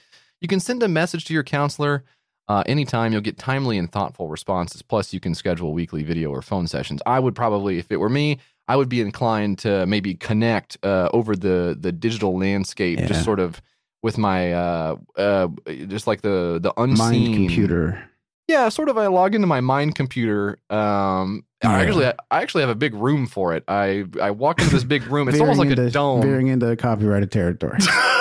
you 0.44 0.48
can 0.48 0.60
send 0.60 0.84
a 0.84 0.88
message 0.88 1.26
to 1.26 1.34
your 1.34 1.44
counselor. 1.44 2.04
Uh, 2.50 2.62
anytime 2.66 3.14
you'll 3.14 3.22
get 3.22 3.38
timely 3.38 3.78
and 3.78 3.90
thoughtful 3.90 4.28
responses. 4.28 4.82
Plus, 4.82 5.14
you 5.14 5.20
can 5.22 5.34
schedule 5.34 5.72
weekly 5.72 6.04
video 6.04 6.30
or 6.30 6.42
phone 6.42 6.68
sessions. 6.68 7.02
I 7.06 7.18
would 7.18 7.36
probably, 7.36 7.80
if 7.80 7.90
it 7.90 7.96
were 7.98 8.10
me, 8.10 8.38
I 8.68 8.76
would 8.76 8.90
be 8.90 9.00
inclined 9.00 9.60
to 9.60 9.86
maybe 9.86 10.14
connect 10.16 10.78
uh, 10.84 11.08
over 11.14 11.38
the 11.38 11.76
the 11.80 11.94
digital 11.94 12.38
landscape, 12.38 13.00
Yeah. 13.00 13.06
just 13.08 13.24
sort 13.24 13.40
of 13.40 13.62
with 14.04 14.18
my 14.18 14.52
uh, 14.52 14.96
uh, 15.16 15.48
just 15.88 16.06
like 16.06 16.22
the 16.22 16.60
the 16.62 16.74
unseen 16.76 16.98
mind 16.98 17.36
computer. 17.36 18.10
Yeah, 18.50 18.68
sort 18.68 18.90
of. 18.90 18.98
I 18.98 19.08
log 19.08 19.36
into 19.36 19.48
my 19.48 19.62
mind 19.62 19.96
computer. 19.96 20.60
Um, 20.70 21.46
I 21.64 21.86
actually, 21.86 22.08
I 22.08 22.42
actually 22.42 22.62
have 22.64 22.70
a 22.70 22.76
big 22.76 22.94
room 22.94 23.26
for 23.26 23.54
it. 23.56 23.64
I 23.70 24.04
I 24.22 24.32
walk 24.32 24.60
into 24.60 24.74
this 24.74 24.84
big 24.84 25.08
room. 25.08 25.30
It's 25.30 25.40
almost 25.40 25.60
like 25.60 25.70
a 25.70 25.90
dome. 25.90 26.22
Veering 26.22 26.48
into 26.48 26.76
copyrighted 26.76 27.32
territory. 27.32 27.80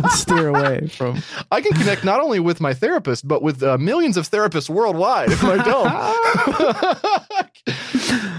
Steer 0.10 0.48
away 0.48 0.88
from. 0.88 1.22
I 1.50 1.60
can 1.60 1.72
connect 1.72 2.04
not 2.04 2.20
only 2.20 2.40
with 2.40 2.60
my 2.60 2.74
therapist, 2.74 3.26
but 3.26 3.42
with 3.42 3.62
uh, 3.62 3.78
millions 3.78 4.16
of 4.16 4.28
therapists 4.28 4.68
worldwide 4.68 5.32
in 5.32 5.38
my 5.42 5.56
dome. 5.62 5.86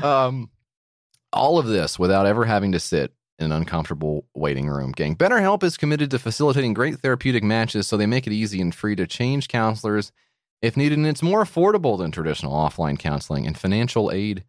um, 0.04 0.50
all 1.32 1.60
of 1.60 1.68
this 1.68 1.98
without 2.00 2.26
ever 2.26 2.46
having 2.46 2.72
to 2.72 2.80
sit 2.80 3.14
in 3.40 3.46
an 3.48 3.52
uncomfortable 3.52 4.26
waiting 4.36 4.68
room. 4.68 4.92
Gang, 4.92 5.16
BetterHelp 5.16 5.64
is 5.64 5.78
committed 5.78 6.12
to 6.12 6.20
facilitating 6.20 6.74
great 6.74 7.00
therapeutic 7.00 7.44
matches, 7.44 7.88
so 7.88 7.98
they 7.98 8.06
make 8.06 8.28
it 8.28 8.34
easy 8.34 8.62
and 8.62 8.74
free 8.74 8.96
to 8.96 9.08
change 9.08 9.48
counselors 9.48 10.12
if 10.62 10.78
needed, 10.78 10.98
and 10.98 11.08
it's 11.08 11.22
more 11.22 11.44
affordable 11.44 11.98
than 11.98 12.10
traditional 12.10 12.54
offline 12.54 12.98
counseling. 12.98 13.46
And 13.46 13.58
financial 13.58 14.12
aid 14.12 14.46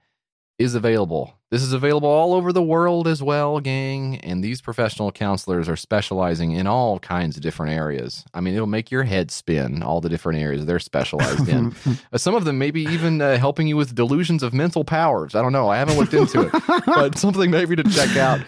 is 0.58 0.74
available. 0.74 1.34
This 1.50 1.62
is 1.62 1.72
available 1.72 2.08
all 2.08 2.34
over 2.34 2.52
the 2.52 2.62
world 2.62 3.06
as 3.06 3.22
well, 3.22 3.60
gang. 3.60 4.18
And 4.20 4.42
these 4.42 4.60
professional 4.60 5.10
counselors 5.12 5.68
are 5.68 5.76
specializing 5.76 6.52
in 6.52 6.66
all 6.66 6.98
kinds 6.98 7.36
of 7.36 7.42
different 7.42 7.72
areas. 7.72 8.24
I 8.34 8.40
mean, 8.40 8.54
it'll 8.54 8.66
make 8.66 8.90
your 8.90 9.04
head 9.04 9.30
spin 9.30 9.82
all 9.82 10.00
the 10.00 10.08
different 10.08 10.40
areas 10.40 10.64
they're 10.66 10.78
specialized 10.78 11.48
in. 11.48 11.74
Uh, 12.12 12.18
Some 12.18 12.34
of 12.34 12.44
them 12.44 12.58
maybe 12.58 12.82
even 12.82 13.20
uh, 13.20 13.36
helping 13.38 13.66
you 13.66 13.76
with 13.76 13.94
delusions 13.94 14.42
of 14.42 14.52
mental 14.52 14.84
powers. 14.84 15.34
I 15.34 15.42
don't 15.42 15.52
know. 15.52 15.68
I 15.68 15.76
haven't 15.76 15.96
looked 15.96 16.14
into 16.14 16.42
it, 16.42 16.52
but 16.86 17.18
something 17.18 17.50
maybe 17.50 17.76
to 17.76 17.84
check 17.84 18.16
out. 18.16 18.40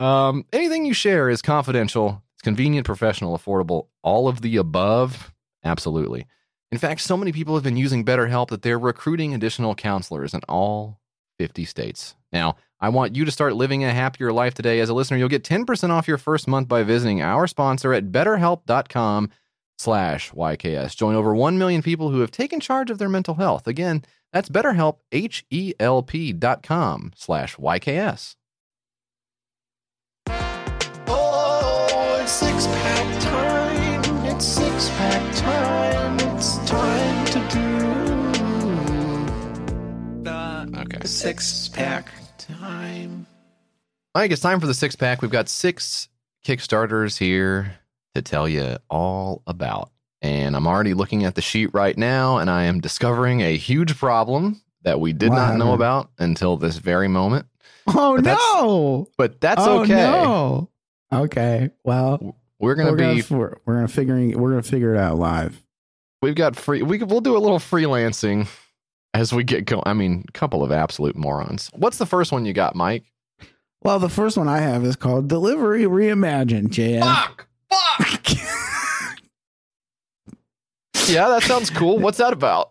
Um, 0.00 0.44
anything 0.52 0.84
you 0.84 0.94
share 0.94 1.28
is 1.28 1.42
confidential. 1.42 2.22
It's 2.34 2.42
convenient, 2.42 2.86
professional, 2.86 3.36
affordable. 3.36 3.86
All 4.02 4.28
of 4.28 4.40
the 4.40 4.56
above, 4.56 5.32
absolutely. 5.64 6.26
In 6.70 6.78
fact, 6.78 7.02
so 7.02 7.16
many 7.16 7.32
people 7.32 7.54
have 7.54 7.64
been 7.64 7.76
using 7.76 8.04
BetterHelp 8.04 8.48
that 8.48 8.62
they're 8.62 8.78
recruiting 8.78 9.34
additional 9.34 9.74
counselors 9.74 10.32
in 10.34 10.40
all 10.48 10.98
50 11.42 11.64
states. 11.64 12.14
Now, 12.32 12.54
I 12.78 12.88
want 12.88 13.16
you 13.16 13.24
to 13.24 13.32
start 13.32 13.56
living 13.56 13.82
a 13.82 13.92
happier 13.92 14.32
life 14.32 14.54
today. 14.54 14.78
As 14.78 14.88
a 14.88 14.94
listener, 14.94 15.16
you'll 15.16 15.28
get 15.28 15.42
10% 15.42 15.90
off 15.90 16.06
your 16.06 16.18
first 16.18 16.46
month 16.46 16.68
by 16.68 16.84
visiting 16.84 17.20
our 17.20 17.48
sponsor 17.48 17.92
at 17.92 18.12
betterhelp.com 18.12 19.28
slash 19.76 20.30
YKS. 20.30 20.94
Join 20.94 21.16
over 21.16 21.34
1 21.34 21.58
million 21.58 21.82
people 21.82 22.10
who 22.10 22.20
have 22.20 22.30
taken 22.30 22.60
charge 22.60 22.92
of 22.92 22.98
their 22.98 23.08
mental 23.08 23.34
health. 23.34 23.66
Again, 23.66 24.04
that's 24.32 24.48
betterhelp, 24.48 24.98
H-E-L-P 25.10 26.32
dot 26.34 26.62
com 26.62 27.10
slash 27.16 27.56
YKS. 27.56 28.36
Six 41.22 41.68
pack 41.68 42.08
time. 42.36 43.26
All 44.14 44.22
right, 44.22 44.32
it's 44.32 44.42
time 44.42 44.58
for 44.58 44.66
the 44.66 44.74
six 44.74 44.96
pack. 44.96 45.22
We've 45.22 45.30
got 45.30 45.48
six 45.48 46.08
Kickstarters 46.44 47.16
here 47.16 47.76
to 48.16 48.22
tell 48.22 48.48
you 48.48 48.76
all 48.90 49.42
about. 49.46 49.90
And 50.20 50.56
I'm 50.56 50.66
already 50.66 50.94
looking 50.94 51.24
at 51.24 51.36
the 51.36 51.40
sheet 51.40 51.70
right 51.72 51.96
now, 51.96 52.38
and 52.38 52.50
I 52.50 52.64
am 52.64 52.80
discovering 52.80 53.40
a 53.40 53.56
huge 53.56 53.96
problem 53.96 54.60
that 54.82 54.98
we 54.98 55.12
did 55.12 55.30
not 55.30 55.56
know 55.56 55.74
about 55.74 56.10
until 56.18 56.56
this 56.56 56.78
very 56.78 57.06
moment. 57.06 57.46
Oh 57.86 58.16
But 58.16 58.24
that's- 58.24 58.38
no! 58.54 59.08
But 59.16 59.40
that's 59.40 59.62
oh, 59.64 59.80
okay. 59.82 59.94
No. 59.94 60.70
Okay. 61.12 61.70
Well, 61.84 62.36
We're 62.58 62.74
gonna 62.74 62.90
we're 62.92 62.96
be. 62.96 63.22
gonna, 63.22 63.38
we're, 63.40 63.56
we're 63.64 63.74
gonna 63.76 63.88
figuring 63.88 64.36
we're 64.36 64.50
gonna 64.50 64.62
figure 64.64 64.92
it 64.94 64.98
out 64.98 65.18
live. 65.18 65.62
We've 66.20 66.34
got 66.34 66.56
free. 66.56 66.82
We 66.82 66.98
we'll 66.98 67.20
do 67.20 67.36
a 67.36 67.38
little 67.38 67.58
freelancing 67.60 68.48
as 69.14 69.32
we 69.32 69.44
get 69.44 69.64
going. 69.64 69.82
I 69.86 69.92
mean, 69.92 70.24
a 70.28 70.32
couple 70.32 70.62
of 70.62 70.72
absolute 70.72 71.16
morons. 71.16 71.70
What's 71.74 71.98
the 71.98 72.06
first 72.06 72.32
one 72.32 72.44
you 72.44 72.52
got, 72.52 72.74
Mike? 72.74 73.04
Well, 73.82 73.98
the 73.98 74.08
first 74.08 74.36
one 74.36 74.48
I 74.48 74.60
have 74.60 74.84
is 74.84 74.96
called 74.96 75.28
Delivery 75.28 75.82
Reimagined. 75.82 76.68
JF. 76.68 77.02
Fuck! 77.02 77.48
Fuck! 77.70 78.30
yeah, 81.08 81.28
that 81.28 81.42
sounds 81.42 81.70
cool. 81.70 81.98
What's 81.98 82.18
that 82.18 82.32
about? 82.32 82.70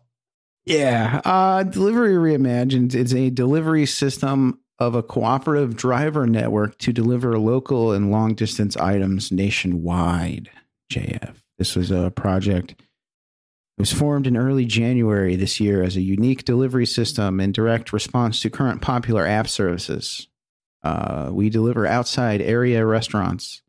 Yeah. 0.66 1.22
Uh, 1.26 1.64
Delivery 1.64 2.14
Reimagined 2.14 2.96
is 2.96 3.14
a 3.14 3.30
delivery 3.30 3.86
system 3.86 4.60
of 4.80 4.96
a 4.96 5.04
cooperative 5.04 5.76
driver 5.76 6.26
network 6.26 6.78
to 6.80 6.94
deliver 6.94 7.38
local 7.38 7.92
and 7.92 8.12
long 8.12 8.34
distance 8.34 8.78
items 8.78 9.32
nationwide. 9.32 10.50
JF. 10.92 11.36
This 11.58 11.76
was 11.76 11.92
a 11.92 12.12
project. 12.12 12.76
It 13.82 13.90
was 13.90 13.94
formed 13.94 14.28
in 14.28 14.38
early 14.38 14.66
January 14.66 15.36
this 15.36 15.60
year 15.60 15.82
as 15.82 15.96
a 15.98 16.02
unique 16.02 16.46
delivery 16.46 16.86
system 16.86 17.40
in 17.40 17.52
direct 17.52 17.92
response 17.92 18.40
to 18.42 18.50
current 18.52 18.80
popular 18.80 19.26
app 19.26 19.48
services. 19.48 20.28
Uh, 20.84 21.30
we 21.32 21.50
deliver 21.50 21.88
outside 21.88 22.44
area 22.44 22.86
restaurants 22.86 23.64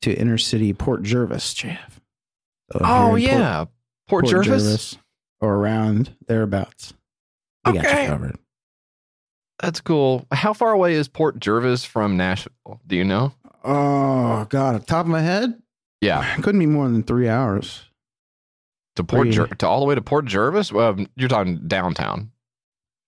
to 0.00 0.14
inner 0.14 0.38
city 0.38 0.72
Port 0.72 1.02
Jervis, 1.02 1.52
JF. 1.52 1.76
So 2.72 2.78
Oh 2.82 3.04
in 3.04 3.10
Port- 3.10 3.20
yeah, 3.20 3.64
Port, 4.08 4.24
Jervis. 4.28 4.96
or 5.42 5.56
around 5.56 6.16
thereabouts. 6.26 6.94
We 7.66 7.72
got 7.74 7.84
Okay. 7.84 8.04
you 8.04 8.08
covered. 8.08 8.36
That's 9.60 9.82
cool. 9.82 10.26
How 10.32 10.54
far 10.54 10.72
away 10.72 10.94
is 10.94 11.06
Port 11.06 11.38
Jervis 11.38 11.84
from 11.84 12.16
Nashville? 12.16 12.80
Do 12.86 12.96
you 12.96 13.04
know? 13.04 13.34
Oh 13.62 14.46
God, 14.48 14.86
top 14.86 15.04
of 15.04 15.10
my 15.12 15.20
head, 15.20 15.60
Yeah, 16.00 16.34
it 16.34 16.42
couldn't 16.42 16.60
be 16.60 16.64
more 16.66 16.88
than 16.88 17.02
three 17.02 17.28
hours. 17.28 17.82
To 18.98 19.04
Port. 19.04 19.30
Jer- 19.30 19.46
to 19.46 19.66
all 19.66 19.80
the 19.80 19.86
way 19.86 19.94
to 19.96 20.02
Port 20.02 20.26
Jervis. 20.26 20.70
Well, 20.72 20.96
you're 21.16 21.28
talking 21.28 21.56
downtown. 21.66 22.30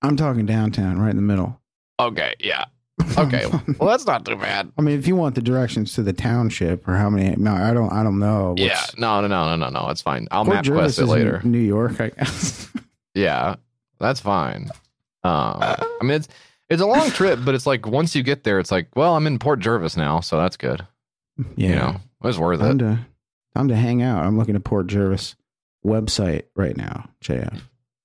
I'm 0.03 0.17
talking 0.17 0.47
downtown, 0.47 0.99
right 0.99 1.11
in 1.11 1.17
the 1.17 1.23
middle. 1.23 1.61
Okay, 2.01 2.35
yeah. 2.41 2.65
Okay, 3.19 3.45
well 3.79 3.89
that's 3.89 4.07
not 4.07 4.25
too 4.27 4.37
bad. 4.37 4.71
I 4.79 4.83
mean, 4.83 4.99
if 4.99 5.07
you 5.09 5.17
want 5.17 5.35
the 5.35 5.41
directions 5.41 5.95
to 5.95 6.03
the 6.03 6.13
township 6.13 6.87
or 6.87 6.97
how 6.97 7.09
many, 7.11 7.35
no, 7.37 7.53
I 7.53 7.73
don't, 7.73 7.91
I 7.93 8.03
don't 8.03 8.19
know. 8.19 8.51
What's- 8.51 8.63
yeah, 8.63 8.85
no, 8.99 9.21
no, 9.23 9.27
no, 9.27 9.57
no, 9.57 9.57
no, 9.57 9.69
no. 9.69 9.89
It's 9.91 10.03
fine. 10.03 10.29
I'll 10.31 10.45
Port 10.45 10.57
map 10.57 10.65
Jervis 10.65 10.97
quest 10.97 10.99
it 10.99 11.07
later. 11.07 11.41
New 11.45 11.59
York, 11.59 12.01
I 12.01 12.09
guess. 12.11 12.69
Yeah, 13.15 13.57
that's 13.99 14.21
fine. 14.21 14.71
Um, 15.25 15.59
I 15.61 15.77
mean 16.03 16.13
it's 16.13 16.29
it's 16.69 16.81
a 16.81 16.87
long 16.87 17.11
trip, 17.11 17.41
but 17.45 17.55
it's 17.57 17.67
like 17.67 17.85
once 17.87 18.15
you 18.15 18.23
get 18.23 18.45
there, 18.45 18.61
it's 18.61 18.71
like, 18.71 18.87
well, 18.95 19.17
I'm 19.17 19.27
in 19.27 19.39
Port 19.41 19.59
Jervis 19.61 19.97
now, 19.97 20.21
so 20.21 20.37
that's 20.37 20.57
good. 20.57 20.87
yeah, 21.57 21.69
You 21.69 21.75
know, 21.75 21.89
it 22.23 22.27
was 22.27 22.39
worth 22.39 22.61
time 22.61 22.77
it. 22.77 22.79
to 22.79 22.99
time 23.57 23.69
to 23.69 23.75
hang 23.77 24.03
out. 24.03 24.25
I'm 24.25 24.39
looking 24.39 24.55
at 24.55 24.63
Port 24.63 24.87
Jervis 24.87 25.35
website 25.85 26.43
right 26.55 26.77
now. 26.77 27.09
JF. 27.23 27.61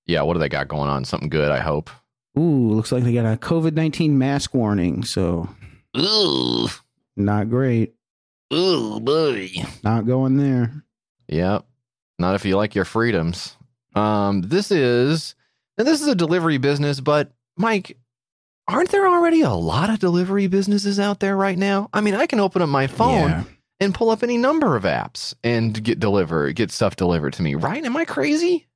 Yeah, 0.06 0.22
what 0.22 0.34
do 0.34 0.40
they 0.40 0.50
got 0.50 0.68
going 0.68 0.90
on? 0.90 1.04
Something 1.06 1.30
good, 1.30 1.52
I 1.52 1.60
hope. 1.60 1.90
Ooh, 2.38 2.70
looks 2.74 2.92
like 2.92 3.04
they 3.04 3.14
got 3.14 3.26
a 3.26 3.38
COVID 3.38 3.74
nineteen 3.74 4.18
mask 4.18 4.54
warning. 4.54 5.04
So 5.04 5.50
Ooh, 5.98 6.68
not 7.16 7.50
great. 7.50 7.94
ooh, 8.54 9.00
boy. 9.00 9.50
Not 9.84 10.06
going 10.06 10.38
there. 10.38 10.84
Yep. 11.28 11.66
Not 12.20 12.36
if 12.36 12.46
you 12.46 12.56
like 12.58 12.76
your 12.76 12.86
freedoms. 12.86 13.56
Um, 13.96 14.42
this 14.42 14.72
is 14.72 15.36
and 15.78 15.88
this 15.88 16.02
is 16.02 16.08
a 16.08 16.16
delivery 16.16 16.58
business, 16.58 17.00
but 17.00 17.32
Mike, 17.58 17.98
aren't 18.68 18.90
there 18.92 19.08
already 19.08 19.42
a 19.42 19.52
lot 19.52 19.90
of 19.90 20.00
delivery 20.00 20.48
businesses 20.48 21.00
out 21.00 21.20
there 21.22 21.36
right 21.38 21.58
now? 21.58 21.90
I 21.94 22.02
mean, 22.02 22.14
I 22.16 22.26
can 22.28 22.40
open 22.40 22.62
up 22.62 22.70
my 22.70 22.88
phone 22.88 23.30
Yeah. 23.30 23.44
And 23.80 23.94
pull 23.94 24.10
up 24.10 24.24
any 24.24 24.38
number 24.38 24.76
of 24.76 24.84
apps 24.84 25.34
and 25.44 25.84
get 25.84 26.00
deliver 26.00 26.52
get 26.52 26.72
stuff 26.72 26.96
delivered 26.96 27.34
to 27.34 27.42
me, 27.44 27.56
right? 27.56 27.84
Am 27.84 27.96
I 27.98 28.06
crazy? 28.06 28.68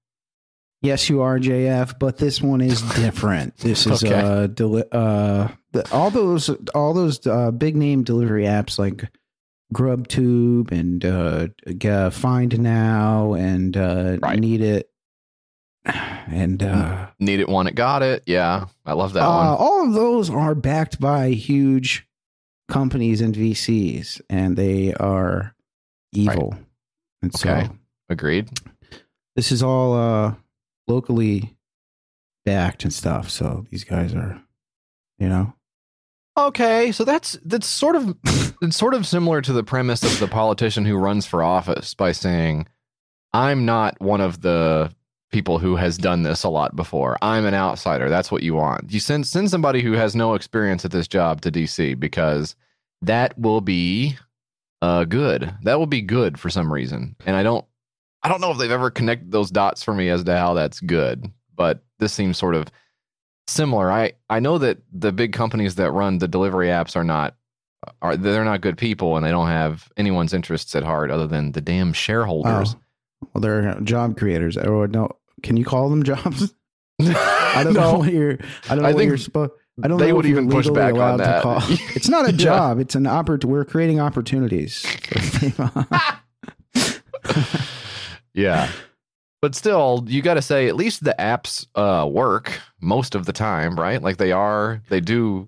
Yes, 0.82 1.10
you 1.10 1.22
are 1.22 1.38
JF, 1.39 2.00
but 2.00 2.18
this 2.18 2.41
one 2.41 2.62
is 2.62 2.82
different. 2.95 3.58
This 3.58 3.86
is 3.86 4.04
Okay. 4.04 4.14
uh, 4.16 4.47
deli- 4.47 4.84
uh, 4.91 5.50
the, 5.74 5.89
all 5.91 6.10
those 6.10 6.50
all 6.74 6.93
those 6.93 7.26
uh, 7.28 7.52
big 7.52 7.76
name 7.76 8.04
delivery 8.04 8.43
apps 8.45 8.80
like 8.80 9.04
GrubTube 9.74 10.72
and 10.72 11.06
uh, 11.06 12.10
Find 12.12 12.60
Now 12.60 13.34
and 13.34 13.76
uh, 13.78 14.18
Right. 14.22 14.39
Need 14.39 14.62
It 14.62 14.89
and 15.86 16.62
uh, 16.62 17.08
Need 17.20 17.39
it, 17.39 17.50
want 17.50 17.68
it, 17.68 17.76
got 17.76 18.02
it. 18.04 18.24
Yeah, 18.26 18.66
I 18.86 18.93
love 18.93 19.14
that 19.14 19.24
uh, 19.24 19.30
one. 19.30 19.47
all 19.47 19.86
of 19.88 19.93
those 19.93 20.30
are 20.30 20.56
backed 20.56 21.00
by 21.00 21.30
huge 21.30 22.08
companies 22.70 23.22
and 23.22 23.36
VCs, 23.36 24.22
and 24.30 24.55
they 24.55 24.93
are 24.95 25.53
evil. 26.13 26.55
And 27.22 27.34
so 27.36 27.49
Okay. 27.49 27.70
Agreed. 28.09 28.49
this 29.36 29.51
is 29.51 29.61
all 29.61 29.93
uh 29.93 30.34
locally 30.88 31.55
backed 32.45 32.84
and 32.84 32.91
stuff 32.91 33.30
so 33.30 33.63
these 33.70 33.84
guys 33.84 34.15
are 34.15 34.41
you 35.20 35.30
know 35.30 35.53
Okay, 36.38 36.93
so 36.93 37.03
that's 37.03 37.38
that's 37.43 37.67
sort 37.67 37.97
of 37.97 38.15
it's 38.61 38.78
sort 38.78 38.93
of 38.93 39.05
similar 39.05 39.41
to 39.41 39.51
the 39.51 39.63
premise 39.63 40.03
of 40.03 40.20
the 40.20 40.28
politician 40.28 40.86
who 40.86 40.95
runs 40.95 41.26
for 41.26 41.43
office 41.43 41.93
by 41.93 42.13
saying, 42.13 42.65
"I'm 43.34 43.65
not 43.65 43.99
one 43.99 44.22
of 44.22 44.39
the 44.39 44.89
people 45.32 45.60
who 45.60 45.76
has 45.76 45.98
done 45.98 46.24
this 46.24 46.44
a 46.44 46.50
lot 46.50 46.76
before. 46.76 47.18
I'm 47.22 47.46
an 47.46 47.54
outsider. 47.54 48.10
That's 48.10 48.32
what 48.32 48.44
you 48.44 48.56
want. 48.56 48.92
You 48.92 49.00
send 49.00 49.28
send 49.28 49.50
somebody 49.50 49.82
who 49.82 49.94
has 49.94 50.16
no 50.16 50.34
experience 50.34 50.86
at 50.86 50.92
this 50.92 51.08
job 51.08 51.42
to 51.42 51.52
DC 51.52 52.00
because 52.00 52.56
that 53.02 53.38
will 53.38 53.62
be 53.62 54.18
uh 54.82 55.04
good. 55.06 55.54
That 55.64 55.80
will 55.80 55.88
be 55.88 56.02
good 56.02 56.40
for 56.40 56.50
some 56.50 56.72
reason. 56.72 57.16
And 57.26 57.36
I 57.36 57.44
don't 57.44 57.66
I 58.24 58.30
don't 58.30 58.42
know 58.42 58.52
if 58.52 58.58
they've 58.58 58.72
ever 58.72 58.90
connected 58.90 59.32
those 59.32 59.52
dots 59.52 59.84
for 59.84 59.94
me 59.94 60.10
as 60.10 60.24
to 60.24 60.38
how 60.38 60.54
that's 60.54 60.80
good, 60.80 61.32
but 61.56 61.84
this 62.00 62.14
seems 62.14 62.38
sort 62.38 62.56
of 62.56 62.68
similar. 63.48 63.92
I 63.92 64.14
I 64.30 64.40
know 64.40 64.58
that 64.58 64.80
the 64.92 65.12
big 65.12 65.34
companies 65.34 65.76
that 65.76 65.92
run 65.92 66.18
the 66.18 66.28
delivery 66.28 66.68
apps 66.68 66.96
are 66.96 67.04
not 67.04 67.36
are 68.02 68.18
they're 68.18 68.44
not 68.44 68.62
good 68.62 68.78
people 68.78 69.16
and 69.16 69.26
they 69.26 69.32
don't 69.32 69.48
have 69.48 69.92
anyone's 69.96 70.34
interests 70.34 70.76
at 70.76 70.84
heart 70.84 71.12
other 71.12 71.28
than 71.28 71.52
the 71.52 71.62
damn 71.62 71.94
shareholders. 71.94 72.76
oh, 72.76 72.80
well 73.22 73.41
they're 73.41 73.80
job 73.82 74.17
creators 74.17 74.57
or 74.57 74.88
no 74.88 75.09
can 75.43 75.57
you 75.57 75.65
call 75.65 75.89
them 75.89 76.03
jobs 76.03 76.53
i 77.01 77.61
don't 77.63 77.74
know 77.76 77.93
no, 77.93 77.97
what 77.99 78.11
you're 78.13 78.38
i 78.65 78.76
don't 78.76 78.80
know 78.80 78.86
I 78.86 78.91
what 78.91 78.97
think 78.97 79.09
you're 79.09 79.17
supposed 79.17 79.51
i 79.84 79.88
don't 79.88 79.97
they 79.99 80.09
know 80.09 80.15
would 80.15 80.26
even 80.26 80.49
push 80.49 80.70
back 80.70 80.93
on 80.95 81.17
that. 81.17 81.41
call- 81.43 81.61
it's 81.95 82.09
not 82.09 82.28
a 82.28 82.32
Yeah. 82.32 82.38
job 82.38 82.80
it's 82.80 82.95
an 82.95 83.03
oppor- 83.03 83.43
we're 83.45 83.65
creating 83.65 83.99
opportunities 83.99 84.86
yeah. 88.34 88.70
but 89.41 89.55
still, 89.55 90.03
you 90.07 90.22
got 90.22 90.36
to 90.36 90.41
say 90.41 90.67
at 90.67 90.76
least 90.76 91.03
the 91.03 91.15
apps 91.20 91.65
uh, 91.76 92.05
work 92.07 92.59
most 92.80 93.15
of 93.15 93.26
the 93.26 93.34
time, 93.34 93.76
right? 93.78 94.01
Like 94.01 94.17
they 94.17 94.32
are, 94.32 94.82
they 94.89 94.99
do, 95.01 95.47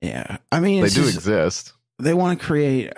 Yeah, 0.00 0.38
I 0.50 0.60
mean, 0.60 0.82
they 0.82 0.88
do 0.88 1.02
just- 1.04 1.14
exist. 1.14 1.72
they 1.98 2.14
want 2.14 2.38
to 2.38 2.44
create. 2.44 2.92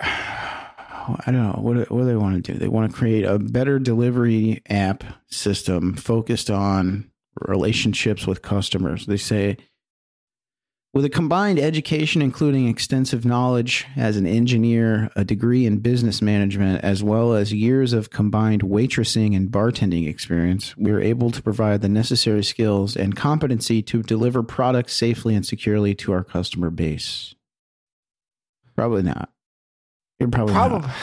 I 1.25 1.31
don't 1.31 1.43
know 1.43 1.59
what 1.61 1.89
what 1.91 2.01
do 2.01 2.05
they 2.05 2.15
want 2.15 2.43
to 2.43 2.53
do. 2.53 2.57
They 2.57 2.67
want 2.67 2.91
to 2.91 2.97
create 2.97 3.25
a 3.25 3.39
better 3.39 3.79
delivery 3.79 4.61
app 4.69 5.03
system 5.27 5.95
focused 5.95 6.49
on 6.49 7.11
relationships 7.41 8.25
with 8.25 8.41
customers. 8.41 9.05
They 9.05 9.17
say 9.17 9.57
with 10.93 11.03
a 11.03 11.09
combined 11.09 11.59
education 11.59 12.21
including 12.21 12.69
extensive 12.69 13.25
knowledge 13.25 13.85
as 13.97 14.15
an 14.15 14.25
engineer, 14.25 15.11
a 15.17 15.25
degree 15.25 15.65
in 15.65 15.79
business 15.79 16.21
management, 16.21 16.83
as 16.85 17.03
well 17.03 17.33
as 17.33 17.51
years 17.51 17.91
of 17.91 18.09
combined 18.09 18.61
waitressing 18.61 19.35
and 19.35 19.51
bartending 19.51 20.07
experience, 20.07 20.75
we 20.77 20.91
are 20.91 21.01
able 21.01 21.31
to 21.31 21.41
provide 21.41 21.81
the 21.81 21.89
necessary 21.89 22.45
skills 22.45 22.95
and 22.95 23.17
competency 23.17 23.81
to 23.81 24.01
deliver 24.03 24.41
products 24.41 24.95
safely 24.95 25.35
and 25.35 25.45
securely 25.45 25.93
to 25.95 26.13
our 26.13 26.23
customer 26.23 26.69
base. 26.69 27.35
Probably 28.75 29.03
not. 29.03 29.34
You're 30.19 30.29
probably, 30.29 30.53
Probably, 30.53 30.87
not 30.87 30.95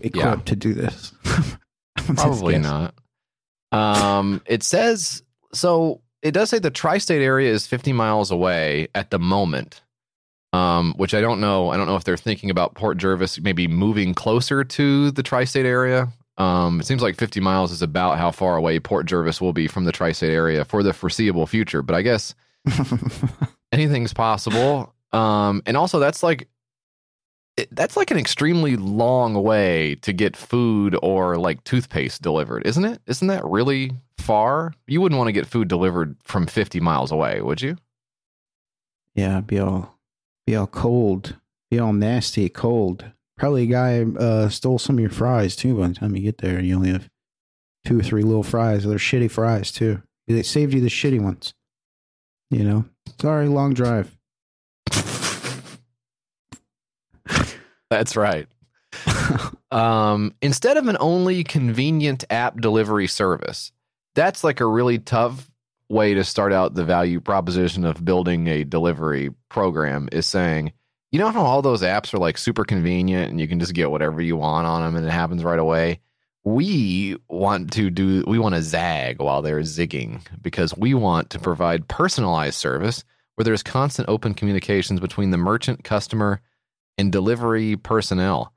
equipped 0.00 0.46
to 0.46 0.56
do 0.56 0.74
this. 0.74 1.12
Probably 1.96 2.58
not. 2.58 2.94
Um, 3.72 4.42
it 4.46 4.62
says 4.62 5.22
so. 5.52 6.00
It 6.22 6.32
does 6.32 6.50
say 6.50 6.58
the 6.58 6.70
tri-state 6.70 7.22
area 7.22 7.50
is 7.50 7.66
50 7.66 7.94
miles 7.94 8.30
away 8.30 8.88
at 8.94 9.10
the 9.10 9.18
moment. 9.18 9.80
Um, 10.52 10.94
which 10.96 11.14
I 11.14 11.20
don't 11.20 11.40
know. 11.40 11.70
I 11.70 11.76
don't 11.76 11.86
know 11.86 11.94
if 11.94 12.02
they're 12.02 12.16
thinking 12.16 12.50
about 12.50 12.74
Port 12.74 12.98
Jervis 12.98 13.40
maybe 13.40 13.68
moving 13.68 14.14
closer 14.14 14.64
to 14.64 15.12
the 15.12 15.22
tri-state 15.22 15.64
area. 15.64 16.08
Um, 16.38 16.80
it 16.80 16.86
seems 16.86 17.02
like 17.02 17.16
50 17.16 17.38
miles 17.38 17.70
is 17.70 17.82
about 17.82 18.18
how 18.18 18.32
far 18.32 18.56
away 18.56 18.80
Port 18.80 19.06
Jervis 19.06 19.40
will 19.40 19.52
be 19.52 19.68
from 19.68 19.84
the 19.84 19.92
tri-state 19.92 20.32
area 20.32 20.64
for 20.64 20.82
the 20.82 20.92
foreseeable 20.92 21.46
future. 21.46 21.82
But 21.82 21.94
I 21.94 22.02
guess 22.02 22.34
anything's 23.72 24.12
possible. 24.12 24.92
Um, 25.12 25.62
and 25.66 25.76
also 25.76 25.98
that's 26.00 26.22
like 26.22 26.48
that's 27.70 27.96
like 27.96 28.10
an 28.10 28.18
extremely 28.18 28.76
long 28.76 29.34
way 29.42 29.96
to 30.02 30.12
get 30.12 30.36
food 30.36 30.96
or 31.02 31.36
like 31.36 31.64
toothpaste 31.64 32.22
delivered, 32.22 32.66
isn't 32.66 32.84
it? 32.84 33.00
Isn't 33.06 33.28
that 33.28 33.44
really 33.44 33.92
far? 34.18 34.72
You 34.86 35.00
wouldn't 35.00 35.18
want 35.18 35.28
to 35.28 35.32
get 35.32 35.46
food 35.46 35.68
delivered 35.68 36.16
from 36.24 36.46
50 36.46 36.80
miles 36.80 37.10
away, 37.12 37.40
would 37.40 37.62
you? 37.62 37.76
yeah, 39.14 39.40
be 39.40 39.58
all 39.58 39.98
be 40.46 40.56
all 40.56 40.66
cold, 40.66 41.36
be 41.70 41.78
all 41.78 41.92
nasty, 41.92 42.48
cold. 42.48 43.04
Probably 43.36 43.64
a 43.64 43.66
guy 43.66 44.02
uh, 44.02 44.48
stole 44.48 44.78
some 44.78 44.96
of 44.96 45.00
your 45.00 45.10
fries 45.10 45.56
too. 45.56 45.78
By 45.78 45.88
the 45.88 45.94
time 45.94 46.16
you 46.16 46.22
get 46.22 46.38
there, 46.38 46.58
and 46.58 46.66
you 46.66 46.76
only 46.76 46.90
have 46.90 47.08
two 47.84 47.98
or 47.98 48.02
three 48.02 48.22
little 48.22 48.42
fries. 48.42 48.84
They're 48.84 48.98
shitty 48.98 49.30
fries 49.30 49.72
too. 49.72 50.02
They 50.26 50.42
saved 50.42 50.74
you 50.74 50.80
the 50.80 50.88
shitty 50.88 51.20
ones. 51.20 51.54
You 52.50 52.64
know, 52.64 52.84
sorry, 53.20 53.48
long 53.48 53.74
drive. 53.74 54.16
That's 57.90 58.16
right. 58.16 58.46
um, 59.70 60.34
instead 60.40 60.76
of 60.76 60.88
an 60.88 60.96
only 61.00 61.44
convenient 61.44 62.24
app 62.30 62.60
delivery 62.60 63.06
service, 63.06 63.72
that's 64.14 64.42
like 64.42 64.60
a 64.60 64.66
really 64.66 64.98
tough 64.98 65.50
way 65.88 66.14
to 66.14 66.24
start 66.24 66.52
out 66.52 66.74
the 66.74 66.84
value 66.84 67.20
proposition 67.20 67.84
of 67.84 68.04
building 68.04 68.46
a 68.46 68.64
delivery 68.64 69.30
program 69.48 70.08
is 70.12 70.26
saying, 70.26 70.72
you 71.10 71.18
know 71.18 71.30
how 71.30 71.42
all 71.42 71.62
those 71.62 71.82
apps 71.82 72.14
are 72.14 72.18
like 72.18 72.38
super 72.38 72.64
convenient 72.64 73.30
and 73.30 73.40
you 73.40 73.48
can 73.48 73.58
just 73.58 73.74
get 73.74 73.90
whatever 73.90 74.20
you 74.22 74.36
want 74.36 74.66
on 74.66 74.82
them 74.82 74.94
and 74.94 75.04
it 75.04 75.10
happens 75.10 75.42
right 75.42 75.58
away? 75.58 76.00
We 76.44 77.16
want 77.28 77.72
to 77.72 77.90
do, 77.90 78.24
we 78.26 78.38
want 78.38 78.54
to 78.54 78.62
zag 78.62 79.20
while 79.20 79.42
they're 79.42 79.60
zigging 79.60 80.20
because 80.40 80.76
we 80.76 80.94
want 80.94 81.30
to 81.30 81.38
provide 81.38 81.88
personalized 81.88 82.54
service 82.54 83.04
where 83.34 83.44
there's 83.44 83.62
constant 83.62 84.08
open 84.08 84.32
communications 84.32 85.00
between 85.00 85.30
the 85.30 85.36
merchant, 85.36 85.82
customer, 85.82 86.40
and 87.00 87.10
delivery 87.10 87.76
personnel. 87.76 88.52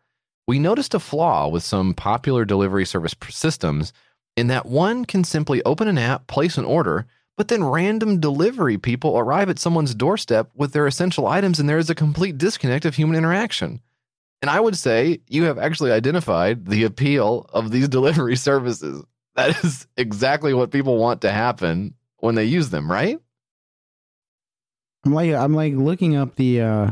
We 0.47 0.59
noticed 0.59 0.93
a 0.93 0.99
flaw 0.99 1.47
with 1.47 1.63
some 1.63 1.93
popular 1.93 2.43
delivery 2.43 2.85
service 2.85 3.15
systems 3.29 3.93
in 4.35 4.47
that 4.47 4.65
one 4.65 5.05
can 5.05 5.23
simply 5.23 5.63
open 5.63 5.87
an 5.87 5.97
app, 5.97 6.27
place 6.27 6.57
an 6.57 6.65
order, 6.65 7.05
but 7.37 7.47
then 7.47 7.63
random 7.63 8.19
delivery 8.19 8.77
people 8.77 9.17
arrive 9.17 9.49
at 9.49 9.59
someone's 9.59 9.95
doorstep 9.95 10.51
with 10.53 10.73
their 10.73 10.85
essential 10.85 11.25
items 11.25 11.59
and 11.59 11.69
there 11.69 11.77
is 11.77 11.89
a 11.89 11.95
complete 11.95 12.37
disconnect 12.37 12.83
of 12.83 12.95
human 12.95 13.15
interaction. 13.15 13.81
And 14.41 14.51
I 14.51 14.59
would 14.59 14.77
say 14.77 15.21
you 15.29 15.45
have 15.45 15.57
actually 15.57 15.91
identified 15.91 16.65
the 16.65 16.83
appeal 16.83 17.49
of 17.53 17.71
these 17.71 17.87
delivery 17.97 18.35
services. 18.35 19.03
That 19.35 19.63
is 19.63 19.87
exactly 19.95 20.53
what 20.53 20.69
people 20.69 20.97
want 20.97 21.21
to 21.21 21.31
happen 21.31 21.93
when 22.17 22.35
they 22.35 22.45
use 22.45 22.69
them, 22.69 22.91
right? 22.91 23.19
I'm 25.05 25.13
like 25.13 25.31
I'm 25.33 25.53
like 25.53 25.73
looking 25.73 26.15
up 26.15 26.35
the 26.35 26.61
uh 26.61 26.91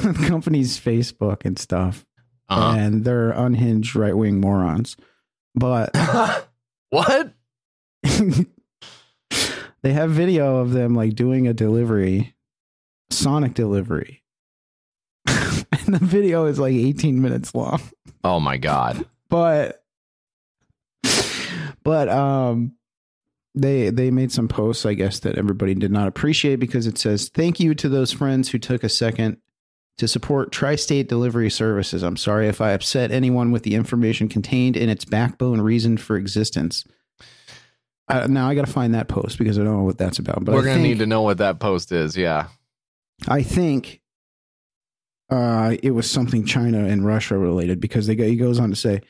company's 0.26 0.78
Facebook 0.80 1.44
and 1.44 1.58
stuff, 1.58 2.04
Uh-huh. 2.48 2.76
and 2.78 3.04
they're 3.04 3.30
unhinged 3.30 3.94
right 3.96 4.16
wing 4.16 4.40
morons. 4.40 4.96
But 5.54 5.94
what? 6.90 7.32
they 9.82 9.92
have 9.92 10.10
video 10.10 10.56
of 10.58 10.72
them 10.72 10.94
like 10.94 11.14
doing 11.14 11.46
a 11.48 11.52
delivery, 11.54 12.34
Sonic 13.10 13.54
delivery. 13.54 14.22
and 15.26 15.94
the 15.94 15.98
video 16.00 16.46
is 16.46 16.58
like 16.58 16.74
18 16.74 17.20
minutes 17.20 17.54
long. 17.54 17.80
Oh 18.24 18.40
my 18.40 18.56
God. 18.56 19.04
But 19.28 19.82
but 21.84 22.08
um 22.08 22.72
they 23.54 23.90
they 23.90 24.10
made 24.10 24.30
some 24.32 24.48
posts 24.48 24.86
I 24.86 24.94
guess 24.94 25.20
that 25.20 25.36
everybody 25.36 25.74
did 25.74 25.90
not 25.90 26.08
appreciate 26.08 26.56
because 26.56 26.86
it 26.86 26.96
says 26.98 27.28
thank 27.28 27.58
you 27.60 27.74
to 27.74 27.88
those 27.88 28.12
friends 28.12 28.48
who 28.50 28.58
took 28.58 28.84
a 28.84 28.88
second 28.88 29.38
to 29.98 30.08
support 30.08 30.52
tri-state 30.52 31.08
delivery 31.08 31.50
services. 31.50 32.02
I'm 32.02 32.16
sorry 32.16 32.48
if 32.48 32.60
I 32.60 32.72
upset 32.72 33.10
anyone 33.10 33.50
with 33.52 33.62
the 33.62 33.74
information 33.74 34.28
contained 34.28 34.76
in 34.76 34.88
its 34.88 35.04
backbone 35.04 35.60
reason 35.60 35.96
for 35.96 36.16
existence. 36.16 36.84
Uh, 38.08 38.26
now 38.26 38.48
I 38.48 38.54
got 38.54 38.66
to 38.66 38.72
find 38.72 38.94
that 38.94 39.08
post 39.08 39.38
because 39.38 39.58
I 39.58 39.64
don't 39.64 39.76
know 39.76 39.84
what 39.84 39.98
that's 39.98 40.18
about. 40.18 40.44
But 40.44 40.54
We're 40.54 40.64
going 40.64 40.78
to 40.78 40.82
need 40.82 40.98
to 40.98 41.06
know 41.06 41.22
what 41.22 41.38
that 41.38 41.60
post 41.60 41.92
is. 41.92 42.16
Yeah. 42.16 42.48
I 43.28 43.42
think 43.42 44.00
uh, 45.30 45.76
it 45.82 45.92
was 45.92 46.10
something 46.10 46.44
China 46.44 46.84
and 46.84 47.06
Russia 47.06 47.38
related 47.38 47.80
because 47.80 48.06
they 48.06 48.16
go, 48.16 48.24
he 48.24 48.36
goes 48.36 48.58
on 48.58 48.70
to 48.70 48.76
say, 48.76 49.00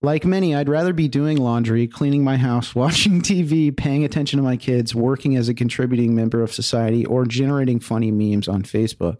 like 0.00 0.24
many, 0.24 0.54
I'd 0.54 0.68
rather 0.68 0.92
be 0.92 1.08
doing 1.08 1.36
laundry, 1.36 1.86
cleaning 1.86 2.24
my 2.24 2.36
house, 2.36 2.74
watching 2.74 3.20
TV, 3.20 3.76
paying 3.76 4.04
attention 4.04 4.38
to 4.38 4.42
my 4.42 4.56
kids, 4.56 4.94
working 4.94 5.36
as 5.36 5.48
a 5.48 5.54
contributing 5.54 6.14
member 6.14 6.42
of 6.42 6.52
society, 6.52 7.04
or 7.06 7.24
generating 7.24 7.80
funny 7.80 8.10
memes 8.10 8.48
on 8.48 8.62
Facebook. 8.62 9.18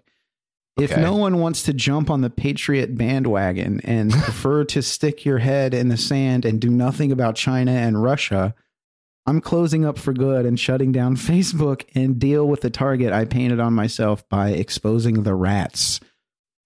If 0.80 0.92
Okay. 0.92 1.02
no 1.02 1.14
one 1.16 1.38
wants 1.38 1.62
to 1.64 1.74
jump 1.74 2.08
on 2.08 2.22
the 2.22 2.30
Patriot 2.30 2.96
bandwagon 2.96 3.80
and 3.84 4.10
prefer 4.12 4.64
to 4.64 4.80
stick 4.82 5.24
your 5.24 5.38
head 5.38 5.74
in 5.74 5.88
the 5.88 5.96
sand 5.98 6.44
and 6.44 6.60
do 6.60 6.70
nothing 6.70 7.12
about 7.12 7.36
China 7.36 7.72
and 7.72 8.02
Russia, 8.02 8.54
I'm 9.26 9.40
closing 9.40 9.84
up 9.84 9.98
for 9.98 10.12
good 10.12 10.46
and 10.46 10.58
shutting 10.58 10.90
down 10.90 11.16
Facebook 11.18 11.84
and 11.94 12.18
deal 12.18 12.48
with 12.48 12.62
the 12.62 12.70
target 12.70 13.12
I 13.12 13.24
painted 13.26 13.60
on 13.60 13.74
myself 13.74 14.26
by 14.30 14.50
exposing 14.50 15.22
the 15.24 15.34
rats. 15.34 16.00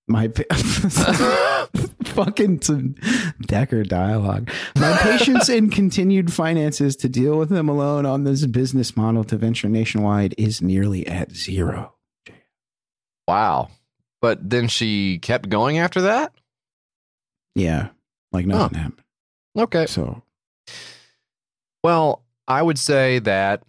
My 0.08 0.28
pa- 0.28 0.44
fucking 2.04 2.60
Decker 3.44 3.82
dialogue. 3.82 4.50
My 4.76 4.96
patience 4.98 5.48
and 5.48 5.72
continued 5.72 6.32
finances 6.32 6.94
to 6.96 7.08
deal 7.08 7.36
with 7.36 7.48
them 7.48 7.68
alone 7.68 8.06
on 8.06 8.22
this 8.22 8.46
business 8.46 8.96
model 8.96 9.24
to 9.24 9.36
venture 9.36 9.68
nationwide 9.68 10.32
is 10.38 10.62
nearly 10.62 11.04
at 11.08 11.32
zero. 11.32 11.94
Wow. 13.26 13.70
But 14.20 14.48
then 14.48 14.68
she 14.68 15.18
kept 15.18 15.48
going 15.48 15.78
after 15.78 16.02
that? 16.02 16.32
Yeah, 17.54 17.88
like 18.32 18.46
nothing 18.46 18.78
happened. 18.78 19.02
Okay. 19.56 19.86
So 19.86 20.22
Well, 21.82 22.22
I 22.48 22.62
would 22.62 22.78
say 22.78 23.18
that 23.20 23.62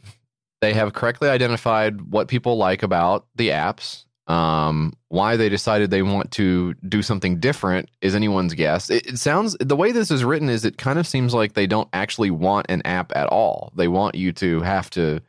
they 0.62 0.74
have 0.74 0.94
correctly 0.94 1.30
identified 1.30 2.02
what 2.02 2.28
people 2.28 2.58
like 2.58 2.84
about 2.84 3.26
the 3.36 3.50
apps. 3.50 4.04
Um, 4.28 4.92
why 5.08 5.38
they 5.38 5.48
decided 5.48 5.90
they 5.90 6.02
want 6.02 6.32
to 6.32 6.74
do 6.90 7.02
something 7.02 7.40
different 7.40 7.90
is 8.02 8.14
anyone's 8.14 8.54
guess. 8.54 8.90
It, 8.90 9.08
it 9.08 9.20
sounds 9.20 9.56
the 9.62 9.76
way 9.76 9.94
this 9.94 10.12
is 10.12 10.26
written 10.26 10.50
is 10.50 10.66
it 10.66 10.78
kind 10.78 11.00
of 11.00 11.08
seems 11.08 11.34
like 11.34 11.54
they 11.54 11.66
don't 11.66 11.88
actually 11.94 12.32
want 12.32 12.66
an 12.68 12.82
app 12.84 13.16
at 13.16 13.28
all. 13.28 13.72
They 13.78 13.88
want 13.88 14.16
you 14.16 14.34
to 14.34 14.60
have 14.62 14.90
to 14.92 15.22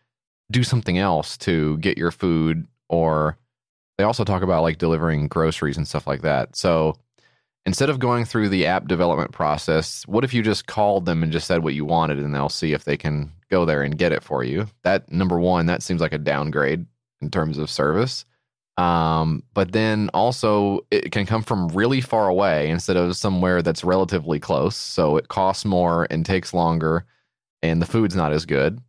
do 0.51 0.64
something 0.64 0.99
else 0.99 1.37
to 1.39 1.79
get 1.79 1.97
your 1.97 2.11
food, 2.11 2.66
or 2.89 3.39
they 3.99 4.05
also 4.05 4.24
talk 4.24 4.42
about 4.42 4.62
like 4.62 4.78
delivering 4.78 5.28
groceries 5.28 5.76
and 5.76 5.86
stuff 5.86 6.07
like 6.07 6.22
that. 6.22 6.57
So 6.57 6.96
instead 7.66 7.90
of 7.90 7.99
going 7.99 8.24
through 8.24 8.49
the 8.49 8.64
app 8.64 8.88
development 8.88 9.32
process, 9.32 10.05
what 10.07 10.24
if 10.24 10.32
you 10.32 10.42
just 10.42 10.66
called 10.66 11.05
them 11.05 11.22
and 11.22 11.32
just 11.32 11.46
said 11.46 11.62
what 11.62 11.74
you 11.74 11.84
wanted 11.84 12.18
and 12.18 12.34
they'll 12.34 12.49
see 12.49 12.72
if 12.72 12.84
they 12.84 12.96
can 12.96 13.30
go 13.51 13.64
there 13.64 13.82
and 13.82 13.99
get 13.99 14.12
it 14.12 14.22
for 14.22 14.44
you? 14.44 14.66
That 14.84 15.11
number 15.11 15.38
one, 15.38 15.66
that 15.66 15.82
seems 15.82 16.01
like 16.01 16.12
a 16.12 16.18
downgrade 16.18 16.86
in 17.20 17.30
terms 17.30 17.59
of 17.59 17.68
service. 17.68 18.24
Um, 18.76 19.42
but 19.55 19.72
then 19.72 20.09
also 20.14 20.86
it 20.92 21.11
can 21.11 21.26
come 21.26 21.42
from 21.42 21.66
really 21.68 22.01
far 22.01 22.28
away 22.28 22.70
instead 22.70 22.96
of 22.96 23.16
somewhere 23.16 23.61
that's 23.61 23.82
relatively 23.82 24.38
close. 24.38 24.76
So 24.76 25.16
it 25.16 25.26
costs 25.26 25.64
more 25.64 26.07
and 26.11 26.24
takes 26.24 26.55
longer, 26.55 27.05
and 27.61 27.82
the 27.82 27.86
food's 27.86 28.14
not 28.14 28.32
as 28.32 28.46
good. 28.46 28.80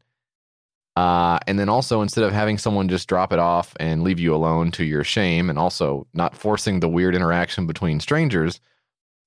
Uh, 0.99 1.39
and 1.47 1.57
then 1.57 1.69
also 1.69 2.01
instead 2.01 2.25
of 2.25 2.33
having 2.33 2.57
someone 2.57 2.89
just 2.89 3.07
drop 3.07 3.31
it 3.31 3.39
off 3.39 3.73
and 3.79 4.03
leave 4.03 4.19
you 4.19 4.35
alone 4.35 4.69
to 4.69 4.83
your 4.83 5.01
shame, 5.05 5.49
and 5.49 5.57
also 5.57 6.05
not 6.13 6.35
forcing 6.35 6.81
the 6.81 6.89
weird 6.89 7.15
interaction 7.15 7.65
between 7.65 8.01
strangers, 8.01 8.59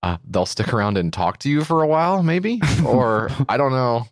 uh, 0.02 0.18
they'll 0.28 0.44
stick 0.44 0.74
around 0.74 0.98
and 0.98 1.14
talk 1.14 1.38
to 1.38 1.48
you 1.48 1.64
for 1.64 1.82
a 1.82 1.86
while, 1.86 2.22
maybe, 2.22 2.60
or 2.86 3.30
I 3.48 3.56
don't 3.56 3.72
know. 3.72 4.06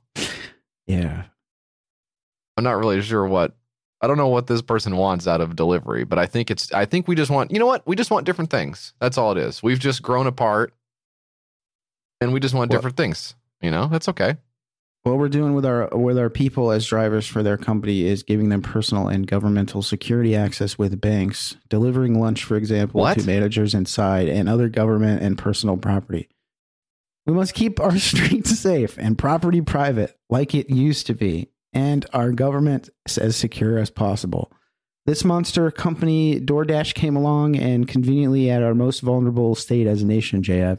Yeah. 0.86 1.24
I'm 2.56 2.64
not 2.64 2.78
really 2.78 3.02
sure 3.02 3.26
what 3.26 3.54
I 4.00 4.06
don't 4.06 4.16
know 4.16 4.28
what 4.28 4.46
this 4.46 4.62
person 4.62 4.96
wants 4.96 5.26
out 5.28 5.42
of 5.42 5.54
delivery, 5.54 6.04
but 6.04 6.18
I 6.18 6.24
think 6.24 6.50
it's 6.50 6.72
I 6.72 6.86
think 6.86 7.08
we 7.08 7.14
just 7.14 7.30
want 7.30 7.50
you 7.50 7.58
know 7.58 7.66
what? 7.66 7.86
We 7.86 7.94
just 7.94 8.11
want 8.11 8.24
different 8.24 8.50
things. 8.50 8.94
That's 9.00 9.18
all 9.18 9.32
it 9.32 9.38
is. 9.38 9.62
We've 9.62 9.78
just 9.78 10.00
grown 10.00 10.26
apart 10.26 10.72
and 12.22 12.32
we 12.32 12.40
just 12.40 12.54
want 12.54 12.70
Well- 12.70 12.78
different 12.78 12.96
things. 12.96 13.34
You 13.61 13.70
know, 13.70 13.86
that's 13.88 14.08
okay. 14.08 14.36
What 15.03 15.16
we're 15.16 15.30
doing 15.30 15.55
with 15.55 15.64
our 15.64 15.88
with 15.96 16.18
our 16.18 16.28
people 16.28 16.70
as 16.70 16.86
drivers 16.86 17.26
for 17.26 17.42
their 17.42 17.57
company 17.57 18.05
is 18.05 18.22
giving 18.22 18.51
them 18.51 18.61
personal 18.61 19.09
and 19.09 19.26
governmental 19.26 19.80
security 19.80 20.36
access 20.36 20.76
with 20.76 21.01
banks, 21.01 21.57
delivering 21.70 22.20
lunch, 22.20 22.44
for 22.44 22.57
example, 22.57 23.01
What? 23.01 23.18
to 23.18 23.26
managers 23.26 23.72
inside 23.72 24.28
and 24.28 24.46
other 24.48 24.68
government 24.68 25.22
and 25.22 25.38
personal 25.38 25.78
property. 25.78 26.28
We 27.26 27.32
must 27.32 27.55
keep 27.55 27.80
our 27.80 27.96
streets 27.98 28.59
safe 28.59 28.98
and 28.98 29.16
property 29.16 29.62
private, 29.62 30.18
like 30.28 30.55
it 30.55 30.68
used 30.68 31.07
to 31.07 31.14
be, 31.14 31.51
and 31.72 32.05
our 32.12 32.32
government 32.32 32.90
as 33.18 33.36
secure 33.36 33.78
as 33.78 33.88
possible. 33.88 34.53
This 35.07 35.24
monster 35.24 35.70
company, 35.70 36.38
DoorDash, 36.40 36.92
came 36.92 37.16
along 37.16 37.57
and 37.57 37.88
conveniently 37.88 38.51
at 38.51 38.62
our 38.62 38.74
most 38.74 39.01
vulnerable 39.01 39.55
state 39.55 39.86
as 39.86 40.03
a 40.03 40.07
nation, 40.07 40.42
JF. 40.42 40.78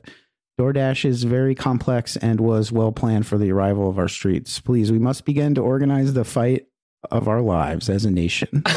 DoorDash 0.62 1.06
is 1.06 1.24
very 1.24 1.56
complex 1.56 2.16
and 2.18 2.40
was 2.40 2.72
well 2.72 2.92
planned 2.92 3.26
for 3.26 3.38
the 3.40 3.52
arrival 3.52 3.90
of 3.90 3.98
our 3.98 4.08
streets. 4.08 4.60
Please, 4.60 4.92
we 4.92 5.00
must 5.00 5.26
begin 5.26 5.56
to 5.56 5.62
organize 5.62 6.14
the 6.14 6.24
fight 6.24 6.68
of 7.10 7.28
our 7.28 7.42
lives 7.42 7.90
as 7.90 8.06
a 8.06 8.12
nation. 8.12 8.64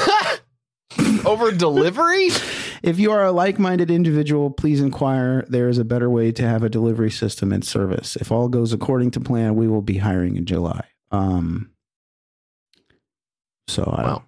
Over 1.26 1.50
delivery? 1.52 2.28
if 2.82 2.98
you 2.98 3.10
are 3.12 3.24
a 3.24 3.32
like 3.32 3.58
minded 3.58 3.90
individual, 3.90 4.50
please 4.50 4.80
inquire. 4.80 5.44
There 5.48 5.68
is 5.68 5.76
a 5.78 5.84
better 5.84 6.08
way 6.08 6.30
to 6.32 6.46
have 6.46 6.62
a 6.62 6.68
delivery 6.68 7.10
system 7.10 7.52
and 7.52 7.64
service. 7.64 8.16
If 8.16 8.30
all 8.32 8.48
goes 8.48 8.72
according 8.72 9.10
to 9.12 9.20
plan, 9.20 9.54
we 9.56 9.66
will 9.68 9.82
be 9.82 9.98
hiring 9.98 10.36
in 10.36 10.46
July. 10.46 10.84
Um, 11.10 11.70
so 13.68 13.82
I 13.82 13.96
don't, 14.02 14.06
Well, 14.06 14.24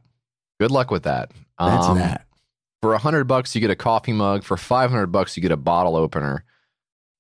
good 0.61 0.71
luck 0.71 0.91
with 0.91 1.05
that. 1.05 1.31
that's 1.59 1.87
Um, 1.87 1.99
that. 1.99 2.27
For 2.83 2.95
a 2.95 2.99
hundred 2.99 3.25
bucks, 3.25 3.55
you 3.55 3.61
get 3.61 3.71
a 3.71 3.77
coffee 3.77 4.13
mug. 4.13 4.43
For 4.45 4.57
five 4.57 4.91
hundred 4.91 5.07
bucks, 5.09 5.37
you 5.37 5.41
get 5.43 5.53
a 5.53 5.57
bottle 5.57 5.95
opener. 5.97 6.45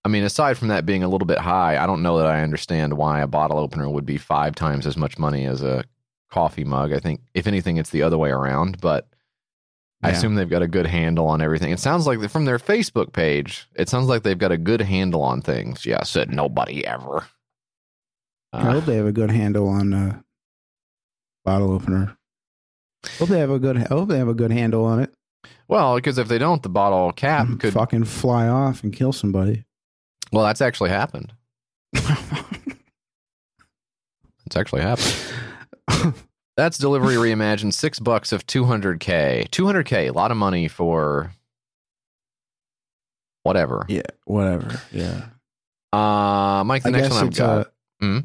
I 0.06 0.08
mean, 0.08 0.22
aside 0.22 0.56
from 0.56 0.68
that 0.68 0.86
being 0.86 1.02
a 1.02 1.08
little 1.08 1.26
bit 1.26 1.38
high, 1.38 1.82
I 1.82 1.86
don't 1.86 2.00
know 2.02 2.18
that 2.18 2.26
I 2.26 2.42
understand 2.42 2.96
why 2.96 3.20
a 3.22 3.26
bottle 3.26 3.58
opener 3.58 3.90
would 3.90 4.06
be 4.06 4.18
five 4.18 4.54
times 4.54 4.86
as 4.86 4.96
much 4.96 5.18
money 5.18 5.46
as 5.46 5.62
a 5.62 5.82
coffee 6.30 6.62
mug. 6.62 6.92
I 6.92 7.00
think, 7.00 7.22
if 7.34 7.48
anything, 7.48 7.76
it's 7.76 7.90
the 7.90 8.02
other 8.04 8.16
way 8.16 8.30
around. 8.30 8.80
But 8.80 9.08
I 10.04 10.10
assume 10.10 10.36
they've 10.36 10.48
got 10.48 10.62
a 10.62 10.68
good 10.68 10.86
handle 10.86 11.26
on 11.26 11.42
everything. 11.42 11.72
It 11.72 11.80
sounds 11.80 12.06
like 12.06 12.20
from 12.30 12.44
their 12.44 12.60
Facebook 12.60 13.12
page, 13.12 13.66
it 13.74 13.88
sounds 13.88 14.06
like 14.06 14.22
they've 14.22 14.38
got 14.38 14.52
a 14.52 14.56
good 14.56 14.82
handle 14.82 15.22
on 15.22 15.42
things. 15.42 15.84
Yeah, 15.84 16.04
said 16.04 16.30
nobody 16.30 16.86
ever. 16.86 17.26
I 18.52 18.60
Uh, 18.60 18.72
hope 18.74 18.84
they 18.84 18.94
have 18.96 19.06
a 19.06 19.12
good 19.12 19.32
handle 19.32 19.68
on 19.68 19.92
uh, 19.92 20.20
bottle 21.44 21.72
opener. 21.72 22.16
Hope 23.18 23.28
they 23.28 23.40
have 23.40 23.50
a 23.50 23.58
good. 23.58 23.76
I 23.76 23.86
hope 23.88 24.08
they 24.08 24.18
have 24.18 24.28
a 24.28 24.34
good 24.34 24.52
handle 24.52 24.84
on 24.84 25.00
it. 25.00 25.12
well, 25.66 25.96
because 25.96 26.16
if 26.18 26.28
they 26.28 26.38
don't, 26.38 26.62
the 26.62 26.68
bottle 26.68 27.10
cap 27.12 27.48
could. 27.58 27.72
fucking 27.74 28.04
fly 28.04 28.46
off 28.46 28.84
and 28.84 28.92
kill 28.92 29.12
somebody. 29.12 29.64
Well, 30.32 30.44
that's 30.44 30.60
actually 30.60 30.90
happened. 30.90 31.32
It's 34.46 34.54
actually 34.56 34.82
happened. 34.82 36.14
That's 36.56 36.78
delivery 36.78 37.16
reimagined. 37.16 37.74
Six 37.74 37.98
bucks 37.98 38.30
of 38.30 38.46
200K. 38.46 39.48
200K, 39.50 40.08
a 40.08 40.12
lot 40.12 40.30
of 40.30 40.36
money 40.36 40.68
for 40.68 41.32
whatever. 43.42 43.84
yeah, 43.88 44.02
whatever. 44.24 44.80
Yeah. 44.92 45.22
Uh, 45.92 46.62
Mike, 46.64 46.84
the 46.84 46.90
I 46.90 46.92
next 46.92 47.10
one 47.10 47.24
I've 47.24 47.34
got. 47.34 47.58
uh, 47.58 47.64
Hmm? 48.00 48.18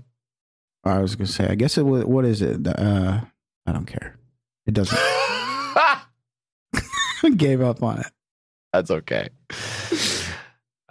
I 0.83 0.99
was 0.99 1.15
gonna 1.15 1.25
say. 1.27 1.47
I 1.47 1.55
guess 1.55 1.77
it. 1.77 1.83
wa- 1.85 2.01
What 2.05 2.25
is 2.25 2.41
it? 2.43 2.67
Uh, 2.67 3.21
I 3.65 3.71
don't 3.71 3.85
care. 3.85 4.15
It 4.67 4.73
doesn't. 4.75 4.99
Gave 7.37 7.61
up 7.61 7.81
on 7.81 7.99
it. 8.01 8.07
That's 8.73 8.91
okay. 8.91 9.29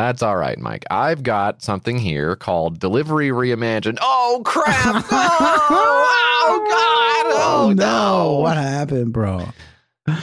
That's 0.00 0.22
all 0.22 0.36
right, 0.36 0.58
Mike. 0.58 0.84
I've 0.90 1.22
got 1.22 1.62
something 1.62 1.98
here 1.98 2.34
called 2.34 2.78
Delivery 2.80 3.28
Reimagined. 3.28 3.98
Oh, 4.00 4.40
crap. 4.44 5.04
Oh, 5.12 6.06
oh 6.42 6.66
God. 6.68 7.42
Oh, 7.42 7.72
no. 7.76 8.38
What 8.40 8.56
happened, 8.56 9.12
bro? 9.12 9.46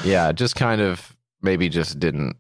Yeah, 0.04 0.32
just 0.32 0.56
kind 0.56 0.82
of 0.82 1.16
maybe 1.42 1.70
just 1.70 2.00
didn't. 2.00 2.36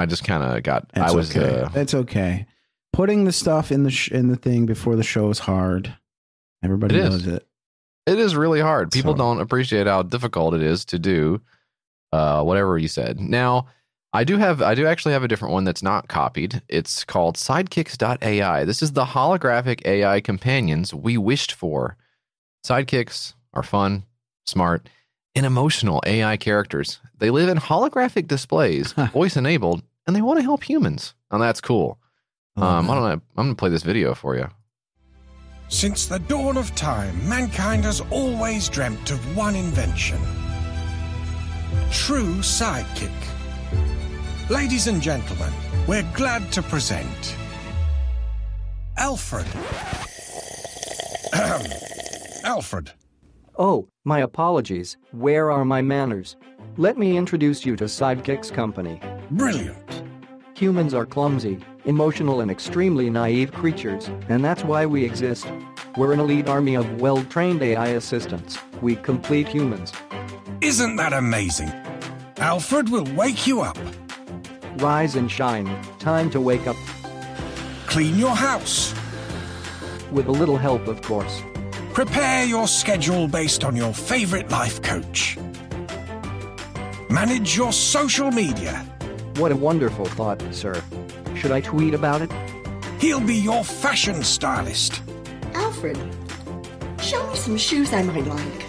I 0.00 0.06
just 0.06 0.24
kind 0.24 0.42
of 0.42 0.62
got. 0.62 0.88
That's 0.94 1.12
I 1.12 1.16
was. 1.16 1.36
okay. 1.36 1.60
Uh, 1.62 1.68
That's 1.70 1.94
okay. 1.94 2.46
Putting 2.92 3.24
the 3.24 3.32
stuff 3.32 3.72
in 3.72 3.82
the 3.82 3.90
sh- 3.90 4.10
in 4.12 4.28
the 4.28 4.36
thing 4.36 4.64
before 4.66 4.94
the 4.96 5.02
show 5.02 5.28
is 5.30 5.40
hard. 5.40 5.94
Everybody 6.64 6.94
It 6.94 7.00
is. 7.04 7.10
knows 7.10 7.26
it. 7.26 7.46
It 8.06 8.18
is 8.18 8.34
really 8.36 8.60
hard. 8.60 8.90
People 8.92 9.14
So- 9.14 9.18
don't 9.18 9.40
appreciate 9.40 9.86
how 9.88 10.02
difficult 10.02 10.54
it 10.54 10.62
is 10.62 10.84
to 10.86 10.98
do 10.98 11.40
uh, 12.12 12.42
whatever 12.44 12.78
you 12.78 12.88
said. 12.88 13.20
Now, 13.20 13.66
I 14.12 14.24
do 14.24 14.36
have 14.36 14.60
I 14.60 14.74
do 14.74 14.86
actually 14.86 15.12
have 15.12 15.22
a 15.22 15.28
different 15.28 15.54
one 15.54 15.64
that's 15.64 15.82
not 15.82 16.08
copied. 16.08 16.62
It's 16.68 17.04
called 17.04 17.36
sidekicks.ai. 17.36 18.64
This 18.64 18.82
is 18.82 18.92
the 18.92 19.06
holographic 19.06 19.84
AI 19.86 20.20
companions 20.20 20.92
we 20.92 21.16
wished 21.16 21.52
for. 21.52 21.96
Sidekicks 22.64 23.34
are 23.54 23.62
fun, 23.62 24.04
smart, 24.44 24.88
and 25.34 25.46
emotional 25.46 26.02
AI 26.06 26.36
characters. 26.36 27.00
They 27.18 27.30
live 27.30 27.48
in 27.48 27.58
holographic 27.58 28.28
displays, 28.28 28.92
voice 29.12 29.36
enabled, 29.36 29.82
and 30.06 30.14
they 30.14 30.22
want 30.22 30.38
to 30.38 30.44
help 30.44 30.62
humans. 30.62 31.14
And 31.30 31.42
that's 31.42 31.60
cool. 31.60 31.98
Um, 32.56 32.90
I 32.90 32.94
don't 32.94 33.02
know. 33.04 33.10
I'm 33.10 33.22
going 33.36 33.48
to 33.48 33.54
play 33.54 33.70
this 33.70 33.82
video 33.82 34.14
for 34.14 34.36
you. 34.36 34.46
Since 35.68 36.04
the 36.04 36.18
dawn 36.18 36.58
of 36.58 36.74
time, 36.74 37.26
mankind 37.26 37.84
has 37.84 38.02
always 38.10 38.68
dreamt 38.68 39.10
of 39.10 39.36
one 39.36 39.56
invention 39.56 40.20
true 41.92 42.36
sidekick. 42.36 43.10
Ladies 44.50 44.88
and 44.88 45.00
gentlemen, 45.00 45.52
we're 45.86 46.06
glad 46.14 46.50
to 46.52 46.62
present 46.62 47.36
Alfred. 48.98 49.46
Ahem. 51.32 51.70
Alfred. 52.44 52.90
Oh, 53.56 53.88
my 54.04 54.18
apologies. 54.18 54.96
Where 55.12 55.52
are 55.52 55.64
my 55.64 55.80
manners? 55.80 56.36
Let 56.76 56.98
me 56.98 57.16
introduce 57.16 57.64
you 57.64 57.76
to 57.76 57.84
Sidekicks 57.84 58.52
Company. 58.52 59.00
Brilliant. 59.30 60.02
Humans 60.56 60.92
are 60.92 61.06
clumsy, 61.06 61.58
emotional, 61.84 62.40
and 62.40 62.50
extremely 62.50 63.10
naive 63.10 63.52
creatures, 63.52 64.10
and 64.28 64.44
that's 64.44 64.64
why 64.64 64.86
we 64.86 65.04
exist. 65.04 65.46
We're 65.96 66.12
an 66.12 66.20
elite 66.20 66.48
army 66.48 66.74
of 66.74 67.00
well 67.00 67.22
trained 67.24 67.62
AI 67.62 67.88
assistants. 67.88 68.58
We 68.80 68.96
complete 68.96 69.46
humans. 69.46 69.92
Isn't 70.60 70.96
that 70.96 71.12
amazing? 71.12 71.72
Alfred 72.38 72.88
will 72.88 73.06
wake 73.14 73.46
you 73.46 73.60
up, 73.60 73.78
Rise 74.76 75.16
and 75.16 75.30
shine. 75.30 75.68
Time 75.98 76.30
to 76.30 76.40
wake 76.40 76.66
up, 76.66 76.76
clean 77.86 78.18
your 78.18 78.34
house, 78.34 78.94
with 80.10 80.26
a 80.26 80.32
little 80.32 80.56
help, 80.56 80.86
of 80.88 81.02
course. 81.02 81.42
Prepare 81.92 82.44
your 82.46 82.66
schedule 82.66 83.28
based 83.28 83.64
on 83.64 83.76
your 83.76 83.92
favorite 83.92 84.50
life 84.50 84.80
coach. 84.82 85.36
Manage 87.10 87.56
your 87.56 87.72
social 87.72 88.30
media. 88.30 88.86
What 89.36 89.52
a 89.52 89.56
wonderful 89.56 90.06
thought, 90.06 90.42
sir. 90.52 90.82
Should 91.34 91.52
I 91.52 91.60
tweet 91.60 91.92
about 91.94 92.22
it? 92.22 92.30
He'll 92.98 93.20
be 93.20 93.36
your 93.36 93.62
fashion 93.64 94.22
stylist. 94.22 95.02
Alfred, 95.54 95.98
show 97.00 97.26
me 97.28 97.36
some 97.36 97.58
shoes 97.58 97.92
I 97.92 98.02
might 98.02 98.26
like. 98.26 98.62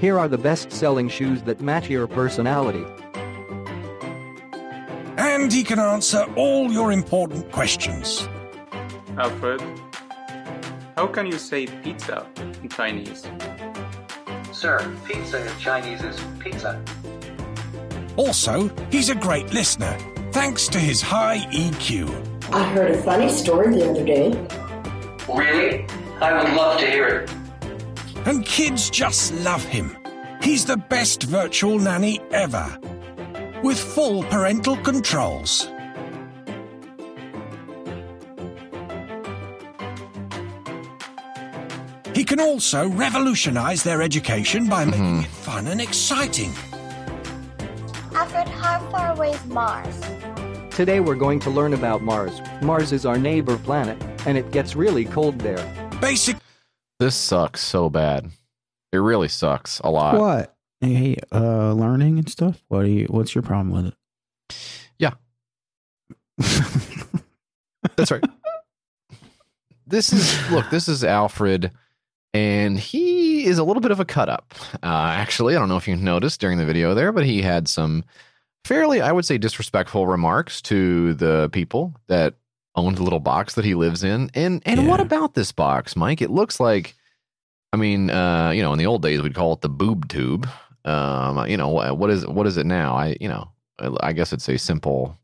Here 0.00 0.18
are 0.18 0.28
the 0.28 0.38
best 0.38 0.70
selling 0.70 1.08
shoes 1.08 1.42
that 1.42 1.60
match 1.60 1.88
your 1.88 2.06
personality. 2.06 2.84
And 5.36 5.52
he 5.52 5.64
can 5.64 5.78
answer 5.78 6.24
all 6.34 6.72
your 6.72 6.92
important 6.92 7.52
questions. 7.52 8.26
Alfred, 9.18 9.60
how 10.96 11.08
can 11.08 11.26
you 11.26 11.36
say 11.36 11.66
pizza 11.66 12.26
in 12.62 12.70
Chinese? 12.70 13.26
Sir, 14.50 14.90
pizza 15.04 15.46
in 15.46 15.58
Chinese 15.58 16.02
is 16.02 16.18
pizza. 16.38 16.82
Also, 18.16 18.70
he's 18.90 19.10
a 19.10 19.14
great 19.14 19.52
listener, 19.52 19.98
thanks 20.32 20.68
to 20.68 20.78
his 20.78 21.02
high 21.02 21.40
EQ. 21.52 22.08
I 22.50 22.64
heard 22.70 22.92
a 22.92 23.02
funny 23.02 23.28
story 23.28 23.74
the 23.74 23.90
other 23.90 24.04
day. 24.06 24.28
Really? 25.28 25.86
I 26.18 26.32
would 26.32 26.54
love 26.54 26.80
to 26.80 26.86
hear 26.86 27.08
it. 27.08 27.30
And 28.24 28.42
kids 28.46 28.88
just 28.88 29.34
love 29.44 29.62
him. 29.62 29.98
he's 30.40 30.64
the 30.64 30.78
best 30.78 31.24
virtual 31.24 31.78
nanny 31.78 32.20
ever. 32.30 32.78
With 33.62 33.78
full 33.78 34.22
parental 34.24 34.76
controls. 34.76 35.68
He 42.14 42.24
can 42.24 42.40
also 42.40 42.88
revolutionize 42.88 43.82
their 43.82 44.00
education 44.00 44.68
by 44.68 44.84
mm-hmm. 44.84 44.90
making 44.90 45.22
it 45.24 45.26
fun 45.28 45.66
and 45.66 45.80
exciting. 45.80 46.52
Alfred, 48.14 48.48
how 48.48 48.78
far 48.90 49.12
away 49.12 49.32
is 49.32 49.44
Mars? 49.46 50.00
Today 50.74 51.00
we're 51.00 51.14
going 51.14 51.40
to 51.40 51.50
learn 51.50 51.74
about 51.74 52.02
Mars. 52.02 52.40
Mars 52.62 52.92
is 52.92 53.04
our 53.04 53.18
neighbor 53.18 53.58
planet, 53.58 54.02
and 54.26 54.38
it 54.38 54.50
gets 54.50 54.74
really 54.74 55.04
cold 55.04 55.38
there. 55.38 55.90
Basic. 56.00 56.36
This 56.98 57.14
sucks 57.14 57.60
so 57.60 57.90
bad. 57.90 58.30
It 58.92 58.98
really 58.98 59.28
sucks 59.28 59.80
a 59.80 59.90
lot. 59.90 60.18
What? 60.18 60.55
Hey, 60.94 61.16
uh, 61.32 61.72
learning 61.72 62.18
and 62.18 62.30
stuff. 62.30 62.62
What 62.68 62.84
do 62.84 62.88
you? 62.88 63.06
What's 63.06 63.34
your 63.34 63.42
problem 63.42 63.70
with 63.70 63.86
it? 63.86 63.94
Yeah. 64.98 65.14
That's 67.96 68.10
right. 68.10 68.24
This 69.86 70.12
is 70.12 70.50
look. 70.50 70.70
This 70.70 70.88
is 70.88 71.02
Alfred, 71.02 71.72
and 72.32 72.78
he 72.78 73.46
is 73.46 73.58
a 73.58 73.64
little 73.64 73.80
bit 73.80 73.90
of 73.90 74.00
a 74.00 74.04
cut 74.04 74.28
up. 74.28 74.54
Uh, 74.74 75.10
actually, 75.14 75.56
I 75.56 75.58
don't 75.58 75.68
know 75.68 75.76
if 75.76 75.88
you 75.88 75.96
noticed 75.96 76.40
during 76.40 76.58
the 76.58 76.64
video 76.64 76.94
there, 76.94 77.10
but 77.10 77.24
he 77.24 77.42
had 77.42 77.68
some 77.68 78.04
fairly, 78.64 79.00
I 79.00 79.12
would 79.12 79.24
say, 79.24 79.38
disrespectful 79.38 80.06
remarks 80.06 80.60
to 80.62 81.14
the 81.14 81.48
people 81.52 81.94
that 82.08 82.34
own 82.74 82.94
the 82.94 83.02
little 83.02 83.20
box 83.20 83.54
that 83.54 83.64
he 83.64 83.74
lives 83.74 84.04
in. 84.04 84.30
And 84.34 84.62
and 84.66 84.86
what 84.86 85.00
about 85.00 85.34
this 85.34 85.50
box, 85.50 85.96
Mike? 85.96 86.20
It 86.20 86.30
looks 86.30 86.60
like, 86.60 86.94
I 87.72 87.76
mean, 87.76 88.10
uh, 88.10 88.50
you 88.50 88.62
know, 88.62 88.72
in 88.72 88.78
the 88.78 88.86
old 88.86 89.02
days 89.02 89.22
we'd 89.22 89.34
call 89.34 89.54
it 89.54 89.62
the 89.62 89.68
boob 89.68 90.08
tube. 90.08 90.48
Um, 90.86 91.46
you 91.48 91.56
know, 91.56 91.68
what 91.68 92.10
is 92.10 92.26
what 92.26 92.46
is 92.46 92.56
it 92.56 92.64
now? 92.66 92.94
I 92.96 93.16
you 93.20 93.28
know, 93.28 93.50
I 94.00 94.12
guess 94.12 94.32
it's 94.32 94.48
a 94.48 94.56
simple. 94.58 95.18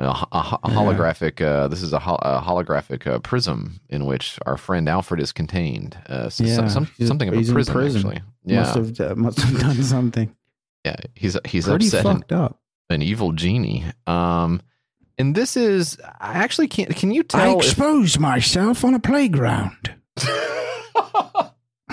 A, 0.00 0.06
a, 0.06 0.58
a 0.64 0.68
holographic. 0.70 1.40
Uh, 1.40 1.68
this 1.68 1.80
is 1.80 1.92
a, 1.92 1.98
a 1.98 2.42
holographic 2.44 3.06
uh, 3.06 3.20
prism 3.20 3.78
in 3.88 4.06
which 4.06 4.40
our 4.44 4.56
friend 4.56 4.88
Alfred 4.88 5.20
is 5.20 5.30
contained. 5.30 5.96
Uh, 6.08 6.28
so, 6.28 6.42
Yeah, 6.42 6.66
some, 6.66 6.88
something 7.00 7.28
of 7.28 7.34
a 7.34 7.52
prison, 7.52 7.72
prison. 7.72 8.00
actually. 8.00 8.22
Yeah, 8.44 8.62
Must 8.62 8.74
have 8.74 9.00
uh, 9.00 9.14
must 9.14 9.38
have 9.38 9.60
done 9.60 9.82
something. 9.84 10.34
yeah. 10.84 10.96
He's 11.14 11.36
he's 11.44 11.66
Pretty 11.66 11.86
upset. 11.86 12.04
and- 12.06 12.18
fucked 12.18 12.32
up. 12.32 12.58
an 12.90 13.02
evil 13.02 13.30
genie. 13.32 13.84
Um, 14.08 14.60
and 15.16 15.36
this 15.36 15.56
is 15.56 15.96
I 16.20 16.34
actually 16.42 16.66
can't. 16.66 16.94
Can 16.96 17.12
you 17.12 17.20
I 17.20 17.24
tell? 17.28 17.60
if- 17.60 17.66
exposed 17.66 18.18
myself 18.18 18.84
on 18.84 18.94
a 18.94 19.00
playground. 19.00 19.94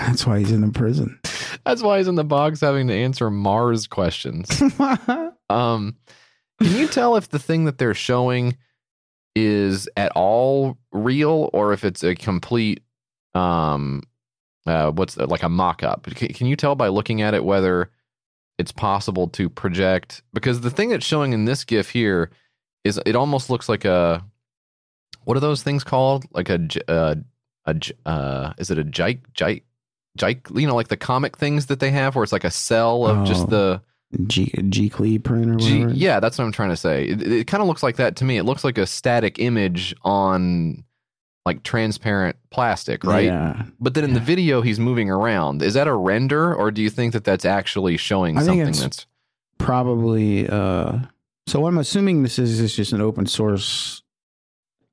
That's 0.06 0.26
why 0.26 0.40
he's 0.40 0.50
in 0.50 0.60
the 0.60 0.72
prison. 0.72 1.18
that's 1.64 1.82
why 1.82 1.98
he's 1.98 2.08
in 2.08 2.16
the 2.16 2.24
box 2.24 2.60
having 2.60 2.88
to 2.88 2.94
answer 2.94 3.30
Mars 3.30 3.86
questions. 3.86 4.62
um, 5.50 5.96
can 6.60 6.76
you 6.76 6.86
tell 6.86 7.16
if 7.16 7.28
the 7.28 7.38
thing 7.38 7.64
that 7.64 7.78
they're 7.78 7.94
showing 7.94 8.56
is 9.34 9.88
at 9.96 10.12
all 10.12 10.76
real 10.92 11.48
or 11.52 11.72
if 11.72 11.84
it's 11.84 12.04
a 12.04 12.14
complete 12.14 12.82
um 13.34 14.02
uh 14.66 14.90
what's 14.90 15.14
the, 15.14 15.26
like 15.26 15.42
a 15.42 15.48
mock-up 15.48 16.04
can, 16.14 16.28
can 16.28 16.46
you 16.46 16.54
tell 16.54 16.74
by 16.74 16.88
looking 16.88 17.22
at 17.22 17.32
it 17.32 17.42
whether 17.42 17.90
it's 18.58 18.72
possible 18.72 19.26
to 19.26 19.48
project 19.48 20.22
because 20.34 20.60
the 20.60 20.70
thing 20.70 20.90
that's 20.90 21.06
showing 21.06 21.32
in 21.32 21.46
this 21.46 21.64
gif 21.64 21.88
here 21.88 22.30
is 22.84 23.00
it 23.06 23.16
almost 23.16 23.48
looks 23.48 23.70
like 23.70 23.86
a 23.86 24.22
what 25.24 25.34
are 25.34 25.40
those 25.40 25.62
things 25.62 25.82
called 25.82 26.26
like 26.32 26.50
a 26.50 26.60
uh, 26.88 27.14
a 27.64 27.76
uh 28.04 28.52
is 28.58 28.70
it 28.70 28.78
a 28.78 28.84
jike 28.84 29.22
jike 29.34 29.62
jike 30.18 30.46
you 30.54 30.66
know 30.66 30.74
like 30.74 30.88
the 30.88 30.96
comic 30.96 31.36
things 31.38 31.66
that 31.66 31.80
they 31.80 31.90
have 31.90 32.14
where 32.14 32.22
it's 32.22 32.32
like 32.32 32.44
a 32.44 32.50
cell 32.50 33.06
of 33.06 33.18
Oh. 33.18 33.24
just 33.24 33.48
the 33.50 33.80
G 34.26 34.52
G 34.68 34.90
Clee 34.90 35.18
print 35.18 35.52
or 35.52 35.56
G- 35.56 35.84
yeah, 35.94 36.20
that's 36.20 36.36
what 36.36 36.44
I'm 36.44 36.52
trying 36.52 36.68
to 36.68 36.76
say. 36.76 37.04
It, 37.06 37.22
it 37.22 37.46
kind 37.46 37.62
of 37.62 37.66
looks 37.66 37.82
like 37.82 37.96
that 37.96 38.14
to 38.16 38.26
me. 38.26 38.36
It 38.36 38.42
looks 38.44 38.62
like 38.62 38.76
a 38.76 38.86
static 38.86 39.38
image 39.38 39.94
on 40.02 40.84
like 41.46 41.62
transparent 41.62 42.36
plastic, 42.50 43.04
right? 43.04 43.24
Yeah. 43.24 43.62
But 43.80 43.94
then 43.94 44.04
in 44.04 44.12
the 44.12 44.20
video, 44.20 44.60
he's 44.60 44.78
moving 44.78 45.08
around. 45.08 45.62
Is 45.62 45.72
that 45.74 45.88
a 45.88 45.94
render, 45.94 46.54
or 46.54 46.70
do 46.70 46.82
you 46.82 46.90
think 46.90 47.14
that 47.14 47.24
that's 47.24 47.46
actually 47.46 47.96
showing 47.96 48.36
I 48.36 48.42
something 48.42 48.72
that's 48.72 49.06
probably 49.58 50.46
uh 50.48 50.98
so 51.46 51.60
what 51.60 51.68
I'm 51.68 51.78
assuming 51.78 52.22
this 52.22 52.38
is 52.38 52.60
is 52.60 52.76
just 52.76 52.92
an 52.92 53.00
open 53.00 53.24
source 53.26 54.02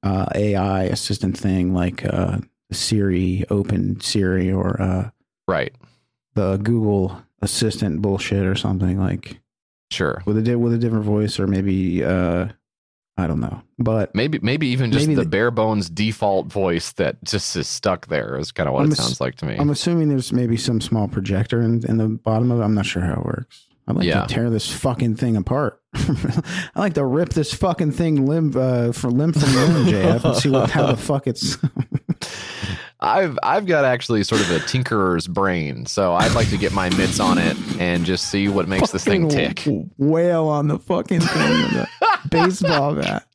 uh 0.04 0.28
AI 0.34 0.84
assistant 0.84 1.38
thing 1.38 1.74
like 1.74 2.06
uh 2.06 2.38
Siri 2.72 3.46
open 3.50 4.00
Siri 4.02 4.52
or 4.52 4.82
uh 4.82 5.10
right? 5.48 5.74
the 6.36 6.58
Google 6.58 7.22
assistant 7.42 8.02
bullshit 8.02 8.46
or 8.46 8.56
something 8.56 9.00
like 9.00 9.40
Sure. 9.92 10.22
with 10.26 10.38
a 10.38 10.42
di- 10.42 10.56
with 10.56 10.74
a 10.74 10.78
different 10.78 11.06
voice 11.06 11.40
or 11.40 11.48
maybe 11.48 12.04
uh 12.04 12.48
I 13.18 13.28
don't 13.28 13.42
know. 13.42 13.62
But 13.78 14.16
Maybe, 14.16 14.40
maybe 14.42 14.68
even 14.68 14.94
just 14.94 15.06
Maybe 15.08 15.16
the, 15.16 15.24
the- 15.24 15.30
bare 15.30 15.52
bones 15.52 15.90
default 15.90 16.48
voice 16.48 16.94
that 16.94 17.22
just 17.26 17.54
is 17.58 17.68
stuck 17.68 18.08
there 18.08 18.38
is 18.38 18.52
kind 18.54 18.70
of 18.70 18.74
what 18.74 18.84
I'm 18.84 18.92
it 18.92 18.92
ass- 18.94 19.00
sounds 19.06 19.20
like 19.20 19.36
to 19.38 19.46
me. 19.46 19.58
I'm 19.58 19.70
assuming 19.72 20.08
there's 20.08 20.32
maybe 20.32 20.56
some 20.56 20.80
small 20.80 21.10
projector 21.10 21.62
in, 21.62 21.84
in 21.90 21.98
the 21.98 22.08
bottom 22.08 22.50
of 22.52 22.60
it. 22.62 22.64
I'm 22.64 22.76
not 22.76 22.86
sure 22.86 23.02
how 23.02 23.14
it 23.16 23.26
works. 23.26 23.66
I'd 23.90 23.96
like 23.98 24.06
Yeah. 24.06 24.22
to 24.26 24.34
tear 24.34 24.50
this 24.50 24.72
fucking 24.72 25.16
thing 25.18 25.36
apart. 25.36 25.82
I 25.96 26.42
like 26.80 26.94
to 26.94 27.04
rip 27.04 27.30
this 27.30 27.54
fucking 27.54 27.92
thing 27.92 28.26
limb 28.26 28.54
uh, 28.56 28.92
for 28.94 29.10
limb 29.10 29.34
from 29.34 29.54
limb, 29.54 29.86
JF, 29.88 30.24
and 30.24 30.36
see 30.38 30.50
what 30.50 30.70
how 30.70 30.86
the 30.88 30.96
fuck 30.96 31.26
it's. 31.28 31.58
I've 33.02 33.40
I've 33.44 33.66
got 33.66 33.86
actually 33.86 34.24
sort 34.24 34.42
of 34.42 34.52
a 34.52 34.60
tinkerer's 34.68 35.28
brain, 35.28 35.86
so 35.86 36.14
I'd 36.14 36.34
like 36.34 36.50
to 36.50 36.58
get 36.58 36.74
my 36.74 36.90
mitts 36.90 37.20
on 37.20 37.38
it 37.38 37.56
and 37.80 38.06
just 38.06 38.30
see 38.30 38.48
what 38.50 38.68
makes 38.68 38.92
this 38.92 39.04
thing 39.06 39.30
tick. 39.30 39.64
Whale 39.98 40.48
on 40.48 40.68
the 40.68 40.80
fucking 40.80 41.22
thing 41.22 41.50
with 41.64 41.74
a 41.74 41.88
baseball 42.30 42.96
bat. 42.96 43.26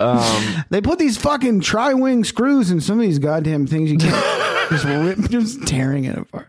Um, 0.00 0.64
They 0.70 0.80
put 0.80 0.98
these 0.98 1.16
fucking 1.16 1.60
tri 1.60 1.94
wing 1.94 2.24
screws 2.24 2.70
in 2.70 2.80
some 2.80 2.98
of 2.98 3.02
these 3.06 3.18
goddamn 3.20 3.66
things. 3.68 3.90
You 3.92 3.98
can't 3.98 4.68
just 4.70 4.84
rip, 4.84 5.18
just 5.30 5.66
tearing 5.68 6.04
it 6.04 6.18
apart. 6.18 6.48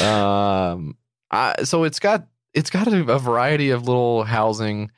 um, 0.00 0.96
I, 1.30 1.64
so 1.64 1.84
it's 1.84 1.98
got 1.98 2.26
it's 2.52 2.70
got 2.70 2.86
a, 2.86 3.00
a 3.12 3.18
variety 3.18 3.70
of 3.70 3.86
little 3.88 4.22
housing 4.22 4.90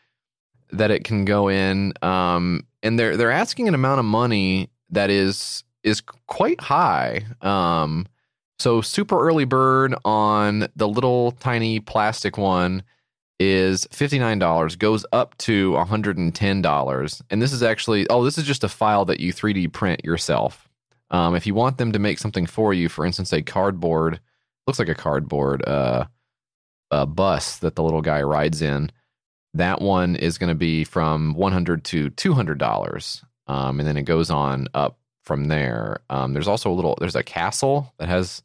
that 0.71 0.91
it 0.91 1.05
can 1.05 1.25
go 1.25 1.49
in, 1.49 1.93
um, 2.03 2.63
and 2.83 2.99
they're 2.99 3.17
they're 3.17 3.31
asking 3.31 3.69
an 3.69 3.75
amount 3.75 4.01
of 4.01 4.05
money 4.05 4.71
that 4.91 5.11
is 5.11 5.65
is 5.83 6.01
quite 6.27 6.61
high. 6.61 7.25
Um, 7.43 8.07
so 8.59 8.81
super 8.81 9.21
early 9.21 9.45
bird 9.45 9.95
on 10.05 10.69
the 10.77 10.89
little 10.89 11.33
tiny 11.33 11.81
plastic 11.81 12.39
one 12.39 12.83
is 13.39 13.87
$59 13.89 14.79
goes 14.79 15.05
up 15.13 15.37
to 15.39 15.73
$110 15.73 17.23
and 17.31 17.43
this 17.43 17.53
is 17.53 17.63
actually 17.63 18.09
oh 18.09 18.25
this 18.25 18.39
is 18.39 18.45
just 18.45 18.65
a 18.65 18.69
file 18.69 19.05
that 19.05 19.21
you 19.21 19.33
3d 19.33 19.73
print 19.73 20.03
yourself 20.05 20.69
um, 21.11 21.35
if 21.35 21.47
you 21.47 21.55
want 21.55 21.77
them 21.77 21.93
to 21.93 21.99
make 21.99 22.19
something 22.19 22.47
for 22.47 22.73
you 22.73 22.89
for 22.89 23.05
instance 23.05 23.35
a 23.35 23.43
cardboard 23.43 24.21
looks 24.67 24.79
like 24.79 24.89
a 24.89 24.95
cardboard 24.95 25.63
uh, 25.69 26.07
uh, 26.91 27.05
bus 27.05 27.59
that 27.59 27.75
the 27.75 27.83
little 27.83 28.01
guy 28.01 28.23
rides 28.23 28.63
in 28.63 28.91
that 29.59 29.81
one 29.81 30.17
is 30.17 30.39
going 30.39 30.49
to 30.49 30.55
be 30.55 30.85
from 30.85 31.35
100 31.35 31.85
to 31.85 32.11
$200 32.11 33.25
um, 33.49 33.79
and 33.81 33.89
then 33.89 33.97
it 33.97 34.03
goes 34.03 34.31
on 34.31 34.69
up 34.75 34.99
from 35.23 35.47
there 35.47 36.01
um, 36.11 36.33
there's 36.33 36.49
also 36.49 36.71
a 36.71 36.75
little 36.75 36.97
there's 37.01 37.17
a 37.17 37.23
castle 37.23 37.93
that 37.99 38.09
has 38.09 38.43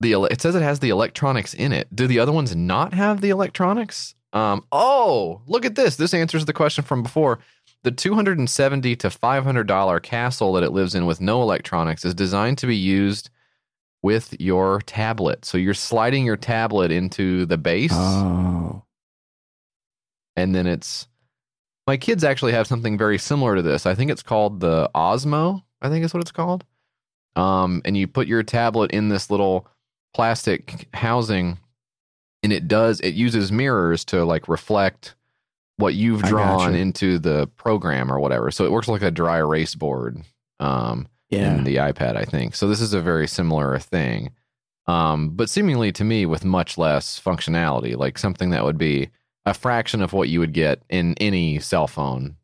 the 0.00 0.12
it 0.30 0.40
says 0.40 0.54
it 0.54 0.62
has 0.62 0.80
the 0.80 0.90
electronics 0.90 1.54
in 1.54 1.72
it. 1.72 1.94
Do 1.94 2.06
the 2.06 2.18
other 2.18 2.32
ones 2.32 2.54
not 2.54 2.94
have 2.94 3.20
the 3.20 3.30
electronics? 3.30 4.14
Um, 4.32 4.64
oh, 4.72 5.42
look 5.46 5.64
at 5.64 5.74
this. 5.74 5.96
This 5.96 6.14
answers 6.14 6.44
the 6.44 6.52
question 6.52 6.84
from 6.84 7.02
before. 7.02 7.38
The 7.82 7.90
270 7.90 8.96
to 8.96 9.10
500 9.10 9.66
dollar 9.66 10.00
castle 10.00 10.52
that 10.54 10.64
it 10.64 10.72
lives 10.72 10.94
in 10.94 11.06
with 11.06 11.20
no 11.20 11.42
electronics 11.42 12.04
is 12.04 12.14
designed 12.14 12.58
to 12.58 12.66
be 12.66 12.76
used 12.76 13.30
with 14.02 14.38
your 14.40 14.80
tablet. 14.82 15.44
So 15.44 15.58
you're 15.58 15.74
sliding 15.74 16.24
your 16.24 16.36
tablet 16.36 16.92
into 16.92 17.46
the 17.46 17.58
base 17.58 17.92
Oh, 17.92 18.84
and 20.38 20.54
then 20.54 20.66
it's 20.66 21.06
my 21.86 21.96
kids 21.96 22.24
actually 22.24 22.52
have 22.52 22.66
something 22.66 22.98
very 22.98 23.18
similar 23.18 23.56
to 23.56 23.62
this. 23.62 23.86
I 23.86 23.94
think 23.94 24.10
it's 24.10 24.22
called 24.22 24.60
the 24.60 24.90
Osmo. 24.94 25.62
I 25.80 25.88
think 25.88 26.04
is 26.04 26.12
what 26.12 26.20
it's 26.20 26.32
called. 26.32 26.64
Um, 27.36 27.82
and 27.84 27.96
you 27.96 28.06
put 28.06 28.26
your 28.26 28.42
tablet 28.42 28.90
in 28.90 29.08
this 29.08 29.30
little 29.30 29.68
plastic 30.14 30.88
housing, 30.92 31.58
and 32.42 32.52
it 32.52 32.68
does 32.68 33.00
it 33.00 33.14
uses 33.14 33.52
mirrors 33.52 34.04
to 34.06 34.24
like 34.24 34.48
reflect 34.48 35.14
what 35.76 35.94
you've 35.94 36.22
drawn 36.22 36.74
into 36.74 37.18
the 37.18 37.46
program 37.56 38.12
or 38.12 38.18
whatever. 38.18 38.50
So 38.50 38.64
it 38.64 38.72
works 38.72 38.88
like 38.88 39.02
a 39.02 39.10
dry 39.10 39.38
erase 39.38 39.74
board. 39.74 40.22
Um, 40.60 41.08
yeah. 41.30 41.54
in 41.56 41.64
the 41.64 41.76
iPad, 41.76 42.16
I 42.16 42.24
think. 42.24 42.54
So 42.54 42.68
this 42.68 42.80
is 42.80 42.94
a 42.94 43.02
very 43.02 43.28
similar 43.28 43.78
thing. 43.78 44.32
Um, 44.86 45.30
but 45.30 45.50
seemingly 45.50 45.92
to 45.92 46.04
me 46.04 46.24
with 46.24 46.44
much 46.44 46.78
less 46.78 47.20
functionality, 47.20 47.96
like 47.96 48.16
something 48.16 48.50
that 48.50 48.64
would 48.64 48.78
be 48.78 49.10
a 49.48 49.54
fraction 49.54 50.02
of 50.02 50.12
what 50.12 50.28
you 50.28 50.40
would 50.40 50.52
get 50.52 50.82
in 50.90 51.14
any 51.18 51.58
cell 51.58 51.86
phone 51.86 52.36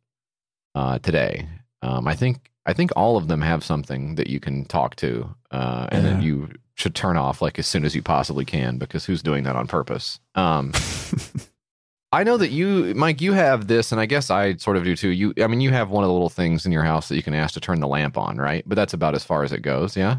uh, 0.74 0.98
today. 1.00 1.46
Um, 1.82 2.09
I 2.09 2.14
think 2.14 2.50
I 2.66 2.72
think 2.72 2.90
all 2.96 3.16
of 3.16 3.28
them 3.28 3.42
have 3.42 3.62
something 3.62 4.14
that 4.14 4.28
you 4.28 4.40
can 4.40 4.64
talk 4.64 4.96
to, 4.96 5.28
uh, 5.50 5.86
and 5.92 6.05
then 6.05 6.22
you 6.22 6.48
should 6.76 6.94
turn 6.94 7.16
off 7.16 7.42
like 7.42 7.59
as 7.59 7.66
soon 7.66 7.84
as 7.84 7.94
you 7.94 8.02
possibly 8.02 8.44
can 8.44 8.78
because 8.78 9.05
who's 9.05 9.22
doing 9.22 9.44
that 9.44 9.55
on 9.55 9.66
purpose? 9.66 10.18
Um, 10.34 10.72
I 12.12 12.24
know 12.24 12.36
that 12.38 12.50
you, 12.50 12.94
Mike, 12.94 13.20
you 13.20 13.32
have 13.32 13.66
this, 13.66 13.92
and 13.92 14.00
I 14.00 14.07
guess 14.07 14.30
I 14.30 14.57
sort 14.57 14.76
of 14.76 14.84
do 14.84 14.96
too. 14.96 15.09
You, 15.11 15.34
I 15.42 15.46
mean, 15.46 15.61
you 15.61 15.70
have 15.70 15.90
one 15.90 16.05
of 16.05 16.09
the 16.09 16.12
little 16.12 16.28
things 16.30 16.64
in 16.64 16.72
your 16.72 16.84
house 16.84 17.09
that 17.09 17.16
you 17.16 17.22
can 17.22 17.34
ask 17.34 17.55
to 17.55 17.61
turn 17.61 17.80
the 17.80 17.88
lamp 17.88 18.16
on, 18.16 18.38
right? 18.38 18.62
But 18.66 18.76
that's 18.76 18.94
about 18.94 19.14
as 19.14 19.24
far 19.24 19.42
as 19.42 19.52
it 19.52 19.61
goes, 19.62 19.96
yeah. 19.96 20.18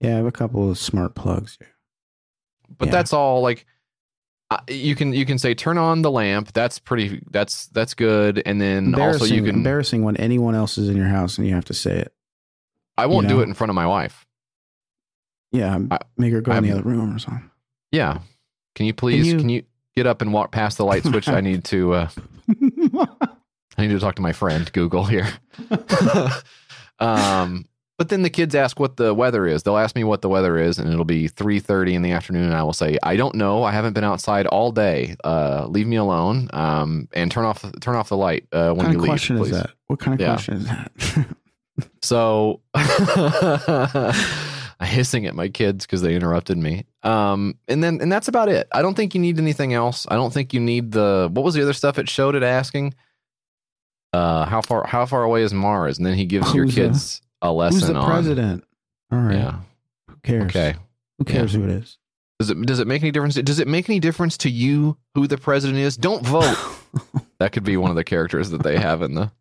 Yeah, 0.00 0.12
I 0.12 0.16
have 0.18 0.26
a 0.26 0.32
couple 0.32 0.70
of 0.70 0.78
smart 0.78 1.14
plugs. 1.14 1.58
But 2.76 2.86
Yeah. 2.86 2.92
that's 2.92 3.12
all. 3.14 3.40
Like, 3.40 3.66
uh, 4.50 4.58
you 4.68 4.94
can 4.94 5.12
you 5.12 5.26
can 5.26 5.38
say 5.38 5.54
turn 5.54 5.76
on 5.76 6.02
the 6.02 6.10
lamp. 6.10 6.52
That's 6.52 6.78
pretty. 6.78 7.22
That's 7.30 7.66
that's 7.66 7.94
good. 7.94 8.42
And 8.46 8.60
then 8.60 8.94
also 8.98 9.26
you 9.26 9.42
can. 9.42 9.56
embarrassing 9.56 10.02
when 10.02 10.16
anyone 10.16 10.54
else 10.54 10.78
is 10.78 10.88
in 10.88 10.96
your 10.96 11.06
house 11.06 11.36
and 11.38 11.46
you 11.46 11.54
have 11.54 11.66
to 11.66 11.74
say 11.74 11.98
it. 11.98 12.14
I 12.96 13.06
won't 13.06 13.24
you 13.28 13.36
do 13.36 13.40
it 13.40 13.44
in 13.44 13.54
front 13.54 13.70
of 13.70 13.74
my 13.74 13.86
wife. 13.86 14.26
Yeah, 15.52 15.78
I- 15.90 15.98
make 16.16 16.32
her 16.32 16.40
go 16.40 16.52
in 16.52 16.64
the 16.64 16.72
other 16.72 16.82
room 16.82 17.14
or 17.14 17.18
something. 17.18 17.50
Yeah. 17.92 18.20
Can 18.74 18.86
you 18.86 18.94
please? 18.94 19.34
Can 19.34 19.48
you- 19.48 19.56
you, 19.56 19.62
get 19.96 20.06
up 20.06 20.22
and 20.22 20.32
walk 20.32 20.52
past 20.52 20.78
the 20.78 20.84
light 20.84 21.02
switch? 21.04 21.28
I 21.28 21.40
need 21.40 21.64
to. 21.64 21.92
Uh, 21.94 22.08
I 23.76 23.82
need 23.82 23.90
to 23.90 24.00
talk 24.00 24.16
to 24.16 24.22
my 24.22 24.32
friend 24.32 24.70
Google 24.72 25.04
here. 25.04 25.28
um, 26.98 27.66
but 27.98 28.08
then 28.08 28.22
the 28.22 28.30
kids 28.30 28.54
ask 28.54 28.80
what 28.80 28.96
the 28.96 29.12
weather 29.12 29.46
is. 29.46 29.62
They'll 29.64 29.76
ask 29.76 29.94
me 29.96 30.04
what 30.04 30.22
the 30.22 30.28
weather 30.28 30.56
is, 30.56 30.78
and 30.78 30.90
it'll 30.90 31.04
be 31.04 31.28
three 31.28 31.58
thirty 31.60 31.94
in 31.94 32.02
the 32.02 32.12
afternoon, 32.12 32.44
and 32.44 32.54
I 32.54 32.62
will 32.62 32.72
say, 32.72 32.96
"I 33.02 33.16
don't 33.16 33.34
know. 33.34 33.64
I 33.64 33.72
haven't 33.72 33.92
been 33.92 34.04
outside 34.04 34.46
all 34.46 34.72
day. 34.72 35.16
Uh, 35.24 35.66
leave 35.68 35.86
me 35.86 35.96
alone. 35.96 36.48
Um, 36.52 37.08
and 37.12 37.30
turn 37.30 37.44
off 37.44 37.64
turn 37.80 37.96
off 37.96 38.08
the 38.08 38.16
light 38.16 38.46
uh, 38.52 38.72
What 38.72 38.84
kind 38.84 38.96
of 38.96 39.02
question 39.02 39.36
please." 39.38 39.50
is 39.52 39.62
that? 39.62 39.70
What 39.88 39.98
kind 39.98 40.14
of 40.14 40.20
Yeah. 40.20 40.28
question 40.34 40.54
is 40.54 40.64
that? 40.66 40.92
So 42.02 42.60
I 42.74 44.14
hissing 44.86 45.26
at 45.26 45.34
my 45.34 45.48
kids 45.48 45.84
because 45.86 46.02
they 46.02 46.14
interrupted 46.14 46.56
me. 46.56 46.84
Um, 47.02 47.56
and 47.66 47.82
then 47.82 48.00
and 48.00 48.10
that's 48.10 48.28
about 48.28 48.48
it. 48.48 48.68
I 48.72 48.82
don't 48.82 48.94
think 48.94 49.14
you 49.14 49.20
need 49.20 49.38
anything 49.38 49.74
else. 49.74 50.06
I 50.08 50.14
don't 50.14 50.32
think 50.32 50.54
you 50.54 50.60
need 50.60 50.92
the 50.92 51.28
what 51.32 51.44
was 51.44 51.54
the 51.54 51.62
other 51.62 51.72
stuff 51.72 51.98
it 51.98 52.08
showed 52.08 52.34
it 52.34 52.42
asking? 52.42 52.94
Uh, 54.12 54.44
how 54.46 54.60
far 54.60 54.86
how 54.86 55.04
far 55.06 55.22
away 55.22 55.42
is 55.42 55.52
Mars? 55.52 55.98
And 55.98 56.06
then 56.06 56.14
he 56.14 56.24
gives 56.24 56.54
your 56.54 56.66
kids 56.66 57.20
a 57.42 57.52
lesson 57.52 57.80
Who's 57.80 57.88
the 57.88 57.94
on 57.94 58.06
president? 58.06 58.64
All 59.12 59.18
right. 59.18 59.36
Yeah. 59.36 59.60
Who 60.08 60.16
cares? 60.22 60.50
Okay. 60.50 60.74
Who 61.18 61.24
cares 61.24 61.52
who 61.52 61.64
it 61.64 61.70
is? 61.70 61.98
Does 62.38 62.50
it 62.50 62.62
does 62.62 62.78
it 62.78 62.86
make 62.86 63.02
any 63.02 63.10
difference? 63.10 63.34
Does 63.34 63.58
it 63.58 63.66
make 63.66 63.88
any 63.88 63.98
difference 63.98 64.36
to 64.38 64.50
you 64.50 64.96
who 65.14 65.26
the 65.26 65.38
president 65.38 65.78
is? 65.80 65.96
Don't 65.96 66.24
vote. 66.24 66.56
that 67.40 67.52
could 67.52 67.64
be 67.64 67.76
one 67.76 67.90
of 67.90 67.96
the 67.96 68.04
characters 68.04 68.50
that 68.50 68.62
they 68.62 68.78
have 68.78 69.02
in 69.02 69.14
the 69.14 69.32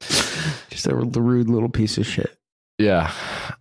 Just 0.70 0.86
a 0.86 0.94
rude 0.94 1.50
little 1.50 1.68
piece 1.68 1.98
of 1.98 2.06
shit. 2.06 2.36
Yeah. 2.78 3.12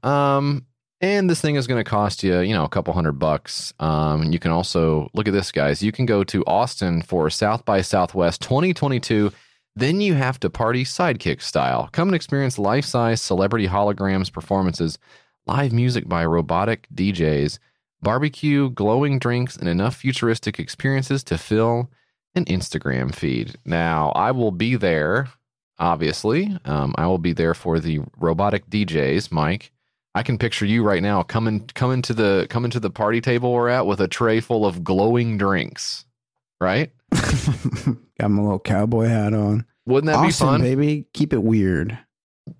Um, 0.03 0.65
and 1.01 1.29
this 1.29 1.41
thing 1.41 1.55
is 1.55 1.67
going 1.67 1.83
to 1.83 1.89
cost 1.89 2.23
you, 2.23 2.39
you 2.39 2.53
know, 2.53 2.63
a 2.63 2.69
couple 2.69 2.93
hundred 2.93 3.13
bucks. 3.13 3.73
Um, 3.79 4.21
and 4.21 4.33
you 4.33 4.39
can 4.39 4.51
also 4.51 5.09
look 5.13 5.27
at 5.27 5.33
this, 5.33 5.51
guys. 5.51 5.83
You 5.83 5.91
can 5.91 6.05
go 6.05 6.23
to 6.25 6.43
Austin 6.45 7.01
for 7.01 7.29
South 7.29 7.65
by 7.65 7.81
Southwest 7.81 8.41
2022. 8.41 9.31
Then 9.77 10.01
you 10.01 10.15
have 10.15 10.39
to 10.39 10.49
party 10.49 10.83
sidekick 10.83 11.41
style. 11.41 11.89
Come 11.91 12.09
and 12.09 12.15
experience 12.15 12.57
life 12.57 12.85
size 12.85 13.21
celebrity 13.21 13.67
holograms 13.67 14.31
performances, 14.31 14.97
live 15.45 15.71
music 15.71 16.09
by 16.09 16.25
robotic 16.25 16.87
DJs, 16.95 17.59
barbecue, 18.01 18.71
glowing 18.71 19.19
drinks, 19.19 19.55
and 19.55 19.69
enough 19.69 19.97
futuristic 19.97 20.59
experiences 20.59 21.23
to 21.25 21.37
fill 21.37 21.91
an 22.33 22.45
Instagram 22.45 23.13
feed. 23.13 23.55
Now, 23.65 24.09
I 24.15 24.31
will 24.31 24.51
be 24.51 24.75
there 24.75 25.29
obviously. 25.79 26.57
Um, 26.65 26.95
I 26.97 27.07
will 27.07 27.17
be 27.17 27.33
there 27.33 27.53
for 27.53 27.79
the 27.79 27.99
robotic 28.17 28.69
DJs, 28.69 29.31
Mike. 29.31 29.71
I 30.15 30.23
can 30.23 30.37
picture 30.37 30.65
you 30.65 30.83
right 30.83 31.03
now 31.03 31.21
coming 31.21 31.67
coming 31.75 32.01
to 32.03 32.13
the 32.13 32.47
coming 32.49 32.71
to 32.71 32.79
the 32.79 32.89
party 32.89 33.21
table 33.21 33.53
we're 33.53 33.69
at 33.69 33.85
with 33.85 34.01
a 34.01 34.07
tray 34.07 34.39
full 34.39 34.65
of 34.65 34.83
glowing 34.83 35.37
drinks. 35.37 36.05
Right? 36.59 36.91
Got 38.19 38.31
my 38.31 38.41
little 38.41 38.59
cowboy 38.59 39.05
hat 39.07 39.33
on. 39.33 39.65
Wouldn't 39.85 40.07
that 40.11 40.17
Austin, 40.17 40.47
be 40.47 40.51
fun? 40.51 40.61
baby. 40.61 41.07
Keep 41.13 41.33
it 41.33 41.43
weird. 41.43 41.97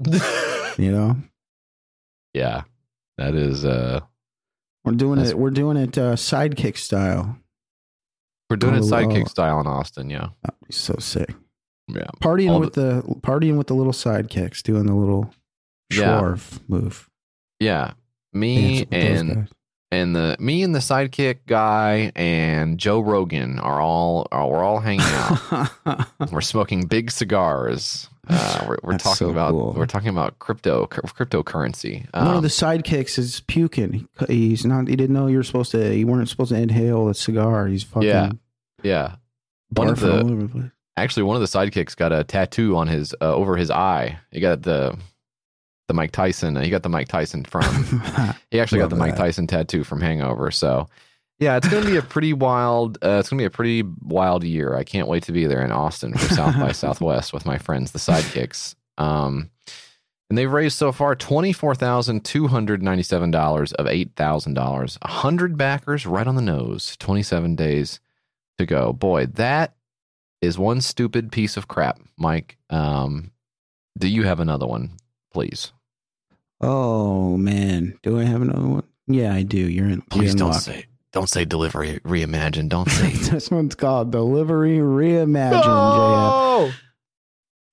You 0.79 0.91
know, 0.91 1.15
yeah. 2.35 2.61
That 3.17 3.33
is 3.33 3.65
uh 3.65 4.01
we're 4.85 4.91
doing 4.91 5.19
it. 5.19 5.35
We're 5.35 5.49
doing 5.49 5.75
it 5.75 5.97
uh, 5.97 6.13
sidekick 6.13 6.77
style. 6.77 7.35
we're 8.47 8.57
doing 8.57 8.75
it 8.75 8.81
Oh, 8.81 8.81
sidekick 8.83 9.23
oh. 9.25 9.27
style 9.27 9.59
in 9.59 9.65
Austin, 9.65 10.11
yeah. 10.11 10.29
That'd 10.43 10.59
be 10.67 10.71
so 10.73 10.97
sick. 10.99 11.33
Yeah. 11.87 12.05
Partying 12.21 12.51
All 12.51 12.59
with 12.59 12.73
the, 12.73 13.01
partying 13.21 13.57
with 13.57 13.65
the 13.65 13.73
little 13.73 13.91
sidekicks, 13.91 14.61
doing 14.61 14.85
the 14.85 14.93
little 14.93 15.33
Yeah. 15.91 16.21
Schwarf 16.21 16.59
move. 16.67 17.09
Yeah. 17.59 17.93
Me 18.33 18.85
Dance 18.85 19.19
and. 19.21 19.49
And 19.91 20.15
the 20.15 20.35
me 20.39 20.63
and 20.63 20.73
the 20.75 20.79
sidekick 20.79 21.38
guy 21.47 22.11
and 22.15 22.77
Joe 22.77 22.99
Rogan 22.99 23.59
are 23.59 23.79
all 23.81 24.27
are 24.31 24.47
we're 24.47 24.63
all 24.63 24.79
hanging 24.79 25.05
out. 25.05 26.07
we're 26.31 26.41
smoking 26.41 26.85
big 26.88 27.11
cigars. 27.11 28.09
Uh, 28.29 28.65
we're 28.67 28.77
we're 28.83 28.97
talking 28.97 29.15
so 29.15 29.29
about 29.29 29.51
cool. 29.51 29.73
we're 29.77 29.85
talking 29.85 30.09
about 30.09 30.38
crypto 30.39 30.85
cryptocurrency. 30.88 32.05
One 32.13 32.27
Um, 32.27 32.35
of 32.38 32.43
the 32.43 32.49
sidekicks 32.49 33.17
is 33.17 33.39
puking. 33.47 34.07
He- 34.27 34.49
He's 34.49 34.65
not. 34.65 34.88
He 34.88 34.95
didn't 34.95 35.13
know 35.15 35.27
you 35.27 35.38
were 35.38 35.43
supposed 35.43 35.71
to. 35.71 35.95
You 35.95 36.07
weren't 36.07 36.27
supposed 36.29 36.49
to 36.51 36.57
inhale 36.59 37.07
a 37.07 37.13
cigar. 37.15 37.67
He's 37.67 37.83
fucking. 37.83 38.07
Yeah. 38.09 38.31
yeah, 38.83 39.15
one 39.69 39.88
of 39.88 39.99
the 40.01 40.23
the 40.23 40.71
actually 40.97 41.23
one 41.23 41.35
of 41.38 41.41
the 41.41 41.47
sidekicks 41.47 41.95
got 41.95 42.11
a 42.11 42.25
tattoo 42.25 42.75
on 42.75 42.88
his 42.88 43.15
uh, 43.21 43.33
over 43.33 43.55
his 43.55 43.71
eye. 43.71 44.19
He 44.31 44.41
got 44.41 44.61
the 44.63 44.97
the 45.88 45.93
Mike 45.93 46.11
Tyson. 46.11 46.57
Uh, 46.57 46.61
he 46.61 46.69
got 46.69 46.83
the 46.83 46.89
Mike 46.89 47.07
Tyson 47.07 47.43
from. 47.45 47.63
he 48.51 48.59
actually 48.59 48.79
got 48.79 48.89
the 48.89 48.95
Mike 48.95 49.15
that. 49.15 49.21
Tyson 49.21 49.47
tattoo 49.47 49.83
from 49.83 50.01
Hangover. 50.01 50.51
So 50.51 50.88
yeah, 51.39 51.55
it's 51.57 51.67
gonna 51.69 51.85
be 51.85 51.97
a 51.97 52.01
pretty 52.01 52.33
wild. 52.33 52.97
Uh, 53.03 53.17
it's 53.19 53.29
gonna 53.29 53.41
be 53.41 53.45
a 53.45 53.49
pretty 53.49 53.83
wild 54.01 54.43
year. 54.43 54.75
I 54.75 54.83
can't 54.83 55.07
wait 55.07 55.23
to 55.23 55.31
be 55.31 55.45
there 55.45 55.63
in 55.63 55.71
Austin 55.71 56.13
for 56.13 56.33
South 56.33 56.55
by 56.59 56.71
Southwest 56.73 57.31
with 57.31 57.45
my 57.45 57.57
friends, 57.57 57.91
the 57.91 57.99
Sidekicks. 57.99 58.75
Um, 58.97 59.51
and 60.29 60.38
they've 60.38 60.51
raised 60.51 60.77
so 60.77 60.91
far 60.91 61.15
twenty 61.15 61.53
four 61.53 61.75
thousand 61.75 62.25
two 62.25 62.47
hundred 62.47 62.81
ninety 62.81 63.03
seven 63.03 63.29
dollars 63.31 63.71
of 63.73 63.88
eight 63.88 64.11
thousand 64.15 64.55
dollars. 64.55 64.97
hundred 65.03 65.57
backers 65.57 66.05
right 66.05 66.27
on 66.27 66.35
the 66.35 66.41
nose. 66.41 66.97
Twenty 66.97 67.23
seven 67.23 67.55
days 67.55 67.99
to 68.57 68.65
go. 68.65 68.91
Boy, 68.91 69.27
that 69.27 69.75
is 70.41 70.57
one 70.57 70.81
stupid 70.81 71.31
piece 71.31 71.55
of 71.55 71.67
crap, 71.67 71.99
Mike. 72.17 72.57
Um, 72.69 73.31
do 73.97 74.07
you 74.07 74.23
have 74.23 74.39
another 74.39 74.67
one, 74.67 74.97
please? 75.31 75.71
Oh 76.62 77.38
man, 77.38 77.97
do 78.03 78.20
I 78.20 78.24
have 78.24 78.41
another 78.41 78.68
one? 78.68 78.84
Yeah, 79.08 79.34
I 79.34 79.43
do. 79.43 79.58
You're 79.60 79.89
in. 79.89 80.01
Please 80.01 80.22
you're 80.24 80.32
in 80.32 80.38
don't 80.38 80.49
luck. 80.51 80.62
say 80.62 80.86
don't 81.14 81.30
say 81.30 81.45
delivery 81.45 81.99
reimagine. 82.03 82.68
Don't 82.70 82.89
say 82.89 83.12
this 83.12 83.49
one's 83.49 83.76
called 83.76 84.12
Delivery 84.12 84.78
Reimagine. 84.78 85.64
JF. 85.64 86.74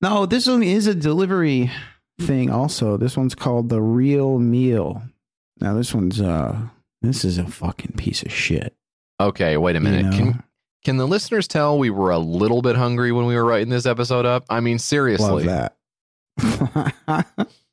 No, 0.00 0.26
this 0.26 0.46
one 0.46 0.62
is 0.62 0.86
a 0.86 0.94
delivery 0.94 1.70
thing. 2.20 2.50
Also, 2.50 2.96
this 2.96 3.16
one's 3.16 3.34
called 3.34 3.68
the 3.70 3.82
Real 3.82 4.38
Meal. 4.38 5.02
Now, 5.60 5.74
this 5.74 5.92
one's 5.94 6.20
uh, 6.20 6.56
this 7.02 7.24
is 7.24 7.38
a 7.38 7.44
fucking 7.46 7.92
piece 7.96 8.22
of 8.22 8.32
shit. 8.32 8.74
Okay, 9.20 9.56
wait 9.56 9.76
a 9.76 9.78
You 9.78 9.84
minute. 9.84 10.04
know? 10.06 10.16
Can 10.16 10.42
can 10.84 10.96
the 10.98 11.06
listeners 11.06 11.48
tell 11.48 11.78
we 11.78 11.90
were 11.90 12.10
a 12.10 12.18
little 12.18 12.62
bit 12.62 12.76
hungry 12.76 13.12
when 13.12 13.26
we 13.26 13.34
were 13.34 13.44
writing 13.44 13.68
this 13.70 13.86
episode 13.86 14.26
up? 14.26 14.44
I 14.48 14.60
mean, 14.60 14.78
seriously, 14.78 15.44
Love 15.44 15.72
that. 16.38 17.48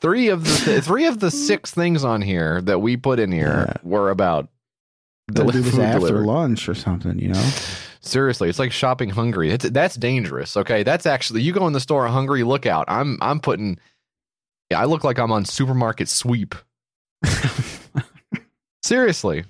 three 0.00 0.28
of 0.28 0.44
the 0.44 0.80
three 0.82 1.06
of 1.06 1.20
the 1.20 1.30
six 1.30 1.70
things 1.70 2.04
on 2.04 2.22
here 2.22 2.60
that 2.62 2.80
we 2.80 2.96
put 2.96 3.18
in 3.18 3.32
here 3.32 3.74
were 3.82 4.10
about 4.10 4.48
Gotta 5.32 5.52
do 5.52 5.60
this 5.60 5.76
after 5.76 6.24
lunch 6.24 6.68
or 6.68 6.74
something, 6.74 7.18
you 7.18 7.28
know? 7.28 7.50
Seriously, 8.00 8.48
it's 8.48 8.60
like 8.60 8.70
shopping 8.70 9.10
hungry. 9.10 9.50
It's, 9.50 9.68
that's 9.70 9.96
dangerous. 9.96 10.56
Okay, 10.56 10.84
that's 10.84 11.06
actually 11.06 11.42
you 11.42 11.52
go 11.52 11.66
in 11.66 11.72
the 11.72 11.80
store 11.80 12.06
hungry. 12.06 12.44
Look 12.44 12.64
out! 12.66 12.84
I'm 12.86 13.18
I'm 13.20 13.40
putting. 13.40 13.78
Yeah, 14.70 14.80
I 14.80 14.84
look 14.84 15.02
like 15.02 15.18
I'm 15.18 15.32
on 15.32 15.44
supermarket 15.44 16.08
sweep. 16.08 16.54
Seriously, 18.84 19.44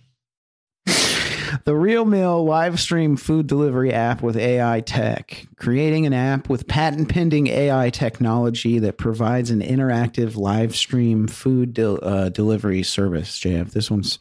The 1.65 1.75
Real 1.75 2.05
Meal 2.05 2.45
live 2.45 2.81
stream 2.81 3.17
food 3.17 3.47
delivery 3.47 3.93
app 3.93 4.23
with 4.23 4.37
AI 4.37 4.81
tech. 4.81 5.47
Creating 5.57 6.07
an 6.07 6.13
app 6.13 6.49
with 6.49 6.67
patent 6.67 7.09
pending 7.09 7.47
AI 7.49 7.91
technology 7.91 8.79
that 8.81 8.99
provides 8.99 9.51
an 9.51 9.61
interactive 9.61 10.37
live 10.37 10.75
stream 10.75 11.27
food 11.27 11.75
del- 11.75 11.99
uh, 12.03 12.29
delivery 12.29 12.83
service. 12.83 13.39
JF, 13.39 13.73
this 13.73 13.91
one's 13.91 14.19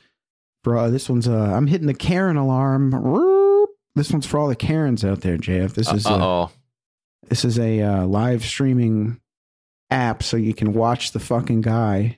for 0.63 0.77
uh, 0.77 0.89
this 0.89 1.09
one's 1.09 1.27
uh, 1.27 1.53
I'm 1.53 1.67
hitting 1.67 1.88
the 1.88 1.93
Karen 1.93 2.38
alarm. 2.38 2.91
This 3.95 4.11
one's 4.11 4.25
for 4.25 4.39
all 4.39 4.47
the 4.47 4.55
Karens 4.55 5.05
out 5.05 5.21
there, 5.21 5.38
JF. 5.38 5.73
This 5.73 5.91
is 5.91 6.05
a, 6.05 6.13
oh. 6.13 6.51
this 7.29 7.45
is 7.45 7.57
a 7.57 7.81
uh, 7.81 8.05
live 8.05 8.43
streaming 8.43 9.21
app 9.89 10.23
so 10.23 10.38
you 10.38 10.53
can 10.53 10.73
watch 10.73 11.11
the 11.11 11.19
fucking 11.19 11.61
guy 11.61 12.17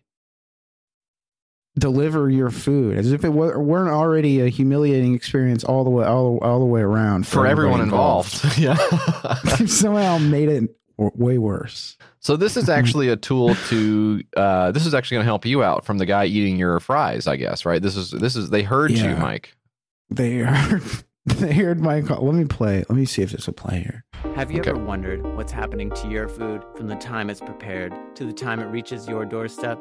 deliver 1.77 2.29
your 2.29 2.49
food 2.49 2.97
as 2.97 3.11
if 3.11 3.23
it 3.23 3.29
wa- 3.29 3.57
weren't 3.57 3.89
already 3.89 4.41
a 4.41 4.47
humiliating 4.49 5.13
experience 5.13 5.63
all 5.63 5.83
the 5.83 5.89
way 5.89 6.05
all, 6.05 6.39
all 6.41 6.59
the 6.59 6.65
way 6.65 6.81
around 6.81 7.27
For 7.27 7.45
everyone 7.45 7.81
everybody 7.81 7.83
involved. 7.95 8.57
yeah. 8.57 8.75
Somehow 9.67 10.17
made 10.17 10.49
it 10.49 10.75
w- 10.97 11.11
way 11.15 11.37
worse. 11.37 11.97
So 12.19 12.35
this 12.35 12.57
is 12.57 12.67
actually 12.67 13.09
a 13.09 13.15
tool 13.15 13.55
to. 13.69 14.21
Uh, 14.35 14.71
this 14.71 14.85
is 14.85 14.93
actually 14.93 15.15
going 15.15 15.23
to 15.25 15.29
help 15.29 15.45
you 15.45 15.63
out 15.63 15.85
from 15.85 15.97
the 15.97 16.05
guy 16.05 16.25
eating 16.25 16.57
your 16.57 16.79
fries, 16.79 17.25
I 17.27 17.35
guess. 17.37 17.63
Right? 17.65 17.81
This 17.81 17.95
is 17.95 18.11
this 18.11 18.35
is 18.35 18.49
they 18.49 18.63
heard 18.63 18.91
you, 18.91 19.15
Mike. 19.15 19.55
They 20.09 20.37
heard, 20.39 20.81
they 21.25 21.53
heard 21.53 21.79
my 21.79 22.01
call. 22.01 22.25
Let 22.25 22.35
me 22.35 22.45
play. 22.45 22.83
Let 22.89 22.97
me 22.97 23.05
see 23.05 23.21
if 23.21 23.31
there's 23.31 23.47
a 23.47 23.53
play 23.53 23.79
here. 23.79 24.03
Have 24.35 24.51
you 24.51 24.59
Okay. 24.61 24.71
ever 24.71 24.79
wondered 24.79 25.23
what's 25.35 25.51
happening 25.51 25.89
to 25.91 26.07
your 26.09 26.27
food 26.27 26.63
from 26.75 26.87
the 26.87 26.95
time 26.95 27.29
it's 27.29 27.39
prepared 27.39 27.93
to 28.15 28.25
the 28.25 28.33
time 28.33 28.59
it 28.59 28.65
reaches 28.65 29.07
your 29.07 29.23
doorstep? 29.25 29.79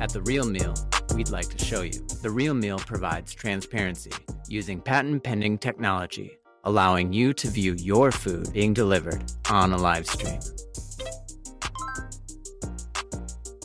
At 0.00 0.10
The 0.10 0.22
Real 0.22 0.44
Meal, 0.44 0.74
we'd 1.14 1.30
like 1.30 1.48
to 1.48 1.64
show 1.64 1.82
you. 1.82 2.06
The 2.22 2.30
Real 2.30 2.54
Meal 2.54 2.78
provides 2.78 3.32
transparency 3.32 4.12
using 4.48 4.80
patent 4.80 5.22
pending 5.22 5.58
technology, 5.58 6.36
allowing 6.64 7.12
you 7.12 7.32
to 7.34 7.48
view 7.48 7.74
your 7.74 8.10
food 8.10 8.52
being 8.52 8.74
delivered 8.74 9.32
on 9.48 9.72
a 9.72 9.76
live 9.76 10.06
stream. 10.06 10.40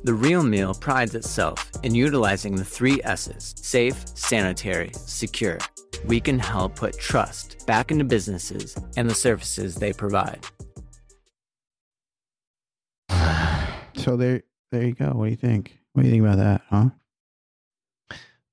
The 0.04 0.14
Real 0.14 0.44
Meal 0.44 0.74
prides 0.74 1.16
itself 1.16 1.70
in 1.84 1.94
utilizing 1.96 2.56
the 2.56 2.66
three 2.66 3.02
S's 3.04 3.54
safe, 3.58 4.08
sanitary, 4.16 4.92
secure. 4.94 5.58
We 6.06 6.22
can 6.22 6.40
help 6.40 6.76
put 6.76 6.98
trust 6.98 7.66
back 7.68 7.92
into 7.92 8.06
businesses 8.06 8.78
and 8.96 9.10
the 9.10 9.16
services 9.16 9.76
they 9.76 9.92
provide. 9.92 10.46
So 13.98 14.16
there, 14.16 14.44
there 14.72 14.86
you 14.86 14.94
go. 14.94 15.08
What 15.08 15.26
do 15.26 15.32
you 15.32 15.36
think? 15.36 15.79
What 15.94 16.04
do 16.04 16.08
you 16.10 16.14
think 16.14 16.24
about 16.26 16.38
that? 16.38 16.62
Huh? 16.70 16.90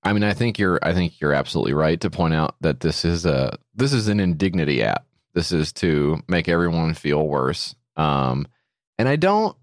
I 0.02 0.12
mean, 0.12 0.22
I 0.22 0.34
think 0.34 0.58
you're. 0.58 0.78
I 0.82 0.94
think 0.94 1.20
you're 1.20 1.32
absolutely 1.32 1.74
right 1.74 2.00
to 2.00 2.10
point 2.10 2.34
out 2.34 2.54
that 2.60 2.80
this 2.80 3.04
is 3.04 3.26
a 3.26 3.58
this 3.74 3.92
is 3.92 4.08
an 4.08 4.20
indignity 4.20 4.82
app. 4.82 5.04
This 5.34 5.52
is 5.52 5.72
to 5.74 6.22
make 6.28 6.48
everyone 6.48 6.94
feel 6.94 7.26
worse. 7.26 7.74
Um, 7.96 8.46
and 8.98 9.08
I 9.08 9.16
don't. 9.16 9.56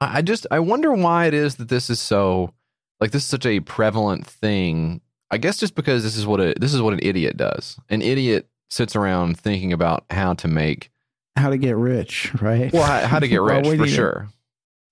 I 0.00 0.22
just 0.22 0.46
I 0.50 0.58
wonder 0.60 0.92
why 0.92 1.26
it 1.26 1.34
is 1.34 1.56
that 1.56 1.68
this 1.68 1.90
is 1.90 2.00
so 2.00 2.52
like 3.00 3.12
this 3.12 3.22
is 3.22 3.28
such 3.28 3.46
a 3.46 3.60
prevalent 3.60 4.26
thing. 4.26 5.00
I 5.30 5.38
guess 5.38 5.58
just 5.58 5.74
because 5.74 6.02
this 6.02 6.16
is 6.16 6.26
what 6.26 6.40
a 6.40 6.54
this 6.58 6.74
is 6.74 6.82
what 6.82 6.92
an 6.92 7.00
idiot 7.02 7.36
does. 7.36 7.78
An 7.88 8.02
idiot 8.02 8.48
sits 8.70 8.96
around 8.96 9.38
thinking 9.38 9.72
about 9.72 10.04
how 10.10 10.34
to 10.34 10.48
make 10.48 10.90
How 11.36 11.50
to 11.50 11.56
get 11.56 11.76
rich, 11.76 12.32
right? 12.42 12.72
well 12.72 12.82
how, 12.84 13.06
how 13.06 13.18
to 13.18 13.28
get 13.28 13.40
rich 13.42 13.66
we 13.66 13.78
for 13.78 13.86
sure, 13.86 14.28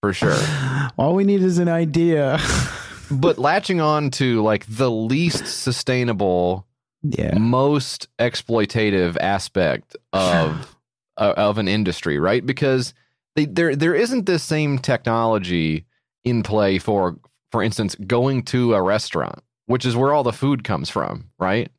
for 0.06 0.36
sure. 0.36 0.90
All 0.96 1.14
we 1.14 1.24
need 1.24 1.42
is 1.42 1.58
an 1.58 1.68
idea. 1.68 2.38
but 3.10 3.38
latching 3.38 3.80
on 3.80 4.10
to 4.10 4.42
like 4.42 4.66
the 4.68 4.90
least 4.90 5.46
sustainable 5.46 6.66
yeah. 7.02 7.38
most 7.38 8.08
exploitative 8.18 9.16
aspect 9.20 9.96
of 10.12 10.76
uh, 11.16 11.34
of 11.36 11.58
an 11.58 11.68
industry 11.68 12.18
right 12.18 12.44
because 12.44 12.94
they, 13.36 13.44
there 13.46 13.74
there 13.76 13.94
isn't 13.94 14.26
this 14.26 14.42
same 14.42 14.78
technology 14.78 15.86
in 16.24 16.42
play 16.42 16.78
for 16.78 17.16
for 17.52 17.62
instance 17.62 17.94
going 18.06 18.42
to 18.42 18.74
a 18.74 18.82
restaurant 18.82 19.40
which 19.66 19.84
is 19.86 19.94
where 19.96 20.12
all 20.12 20.24
the 20.24 20.32
food 20.32 20.64
comes 20.64 20.90
from 20.90 21.30
right 21.38 21.70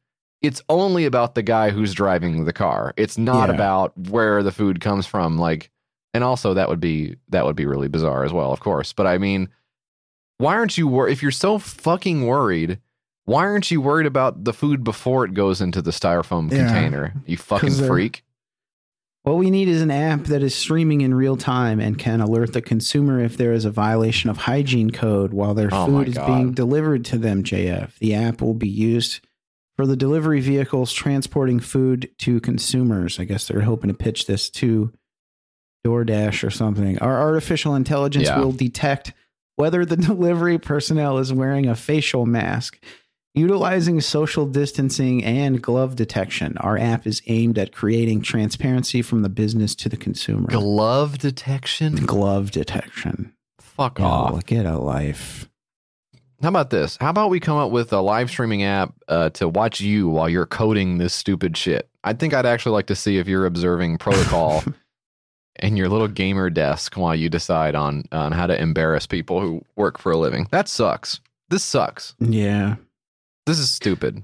it's 0.41 0.61
only 0.69 1.05
about 1.05 1.35
the 1.35 1.43
guy 1.43 1.69
who's 1.71 1.93
driving 1.93 2.45
the 2.45 2.53
car 2.53 2.93
it's 2.95 3.17
not 3.17 3.49
Yeah. 3.49 3.55
about 3.55 3.97
where 4.09 4.41
the 4.43 4.51
food 4.51 4.79
comes 4.79 5.05
from 5.05 5.37
like 5.37 5.69
and 6.17 6.23
also 6.23 6.53
that 6.55 6.67
would 6.67 6.79
be 6.81 7.15
that 7.29 7.45
would 7.45 7.55
be 7.55 7.65
really 7.65 7.87
bizarre 7.87 8.25
as 8.25 8.33
well 8.33 8.51
of 8.51 8.59
course 8.59 8.91
but 8.91 9.05
i 9.07 9.17
mean 9.17 9.47
why 10.39 10.55
aren't 10.55 10.77
you 10.77 10.87
wor- 10.87 11.07
if 11.07 11.21
you're 11.21 11.31
so 11.31 11.57
fucking 11.59 12.25
worried 12.25 12.79
why 13.25 13.43
aren't 13.45 13.69
you 13.71 13.79
worried 13.79 14.05
about 14.07 14.43
the 14.43 14.53
food 14.53 14.83
before 14.83 15.23
it 15.25 15.33
goes 15.33 15.61
into 15.61 15.81
the 15.81 15.91
styrofoam 15.91 16.51
Yeah. 16.51 16.65
container 16.65 17.13
you 17.25 17.37
fucking 17.51 17.73
freak 17.75 18.23
What 19.23 19.37
we 19.37 19.51
need 19.51 19.67
is 19.67 19.81
an 19.81 19.91
app 19.91 20.23
that 20.25 20.41
is 20.41 20.55
streaming 20.55 21.01
in 21.01 21.13
real 21.13 21.35
time 21.37 21.79
and 21.81 21.97
can 21.99 22.21
alert 22.21 22.53
the 22.53 22.61
consumer 22.61 23.19
if 23.19 23.35
there 23.37 23.51
is 23.51 23.65
a 23.65 23.71
violation 23.71 24.29
of 24.29 24.37
hygiene 24.37 24.89
code 24.89 25.33
while 25.33 25.53
their 25.53 25.69
Oh 25.71 25.85
food 25.85 26.07
is 26.07 26.15
God. 26.15 26.27
being 26.27 26.53
delivered 26.53 27.03
to 27.05 27.17
them, 27.17 27.43
JF. 27.43 27.97
The 27.99 28.13
app 28.15 28.41
will 28.41 28.53
be 28.53 28.69
used 28.69 29.19
for 29.75 29.85
the 29.85 29.97
delivery 29.97 30.39
vehicles 30.39 30.93
transporting 30.93 31.59
food 31.59 32.09
to 32.19 32.39
consumers. 32.39 33.19
I 33.19 33.25
guess 33.25 33.45
they're 33.47 33.61
hoping 33.67 33.89
to 33.89 33.93
pitch 33.93 34.27
this 34.27 34.49
to 34.61 34.93
DoorDash 35.87 36.43
or 36.45 36.49
something. 36.49 36.99
Our 36.99 37.19
artificial 37.19 37.75
intelligence 37.75 38.25
Yeah. 38.27 38.39
will 38.39 38.51
detect 38.51 39.13
whether 39.55 39.85
the 39.85 39.97
delivery 40.11 40.57
personnel 40.57 41.17
is 41.17 41.31
wearing 41.33 41.67
a 41.67 41.75
facial 41.75 42.25
mask. 42.25 42.79
Utilizing 43.35 44.01
social 44.01 44.47
distancing 44.47 45.23
and 45.23 45.61
glove 45.61 45.95
detection, 45.95 46.57
our 46.57 46.75
app 46.75 47.05
is 47.05 47.21
aimed 47.27 47.59
at 47.59 47.71
creating 47.71 48.21
transparency 48.23 49.03
from 49.03 49.21
the 49.21 49.29
business 49.29 49.75
to 49.75 49.89
the 49.89 49.97
consumer. 49.97 50.47
glove 50.47 51.19
detection 51.19 51.97
glove 51.97 52.49
detection. 52.49 53.33
fuck 53.59 53.99
Yeah, 53.99 54.05
off 54.05 54.45
get 54.47 54.65
a 54.65 54.79
life. 54.79 55.47
how 56.41 56.49
about 56.49 56.71
this 56.71 56.97
how 56.99 57.11
about 57.11 57.29
we 57.29 57.39
come 57.39 57.57
up 57.57 57.69
with 57.69 57.93
a 57.93 58.01
live 58.01 58.31
streaming 58.31 58.63
app 58.63 58.95
uh, 59.07 59.29
to 59.31 59.47
watch 59.47 59.81
you 59.81 60.09
while 60.09 60.27
you're 60.27 60.47
coding 60.47 60.97
this 60.97 61.13
stupid 61.13 61.55
shit 61.55 61.87
i 62.03 62.13
think 62.13 62.33
i'd 62.33 62.45
actually 62.47 62.71
like 62.73 62.87
to 62.87 62.95
see 62.95 63.17
if 63.19 63.27
you're 63.27 63.45
observing 63.45 63.97
protocol 63.99 64.63
in 65.59 65.77
your 65.77 65.89
little 65.89 66.07
gamer 66.07 66.49
desk 66.49 66.95
while 66.95 67.15
you 67.15 67.29
decide 67.29 67.75
on 67.75 68.03
on 68.11 68.31
how 68.31 68.47
to 68.47 68.59
embarrass 68.61 69.05
people 69.07 69.39
who 69.41 69.61
work 69.75 69.97
for 69.97 70.11
a 70.11 70.17
living 70.17 70.47
that 70.51 70.67
sucks 70.67 71.19
this 71.49 71.63
sucks 71.63 72.15
Yeah. 72.19 72.75
this 73.45 73.59
is 73.59 73.69
stupid 73.69 74.23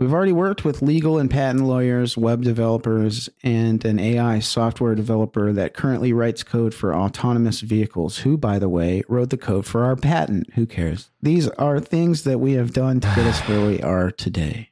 We've 0.00 0.12
already 0.12 0.32
worked 0.32 0.64
with 0.64 0.82
legal 0.82 1.18
and 1.18 1.30
patent 1.30 1.64
lawyers, 1.66 2.16
web 2.18 2.42
developers, 2.42 3.28
and 3.44 3.82
an 3.84 4.00
AI 4.00 4.40
software 4.40 4.96
developer 4.96 5.52
that 5.52 5.72
currently 5.72 6.12
writes 6.12 6.42
code 6.42 6.74
for 6.74 6.92
autonomous 6.92 7.60
vehicles, 7.60 8.18
who, 8.18 8.36
by 8.36 8.58
the 8.58 8.68
way, 8.68 9.04
wrote 9.08 9.30
the 9.30 9.36
code 9.36 9.66
for 9.66 9.84
our 9.84 9.94
patent. 9.94 10.52
Who 10.54 10.66
cares? 10.66 11.10
These 11.22 11.46
are 11.50 11.78
things 11.78 12.24
that 12.24 12.40
we 12.40 12.54
have 12.54 12.72
done 12.72 12.98
to 13.00 13.06
get 13.14 13.24
us 13.24 13.38
where 13.42 13.64
we 13.64 13.80
are 13.82 14.10
today. 14.10 14.70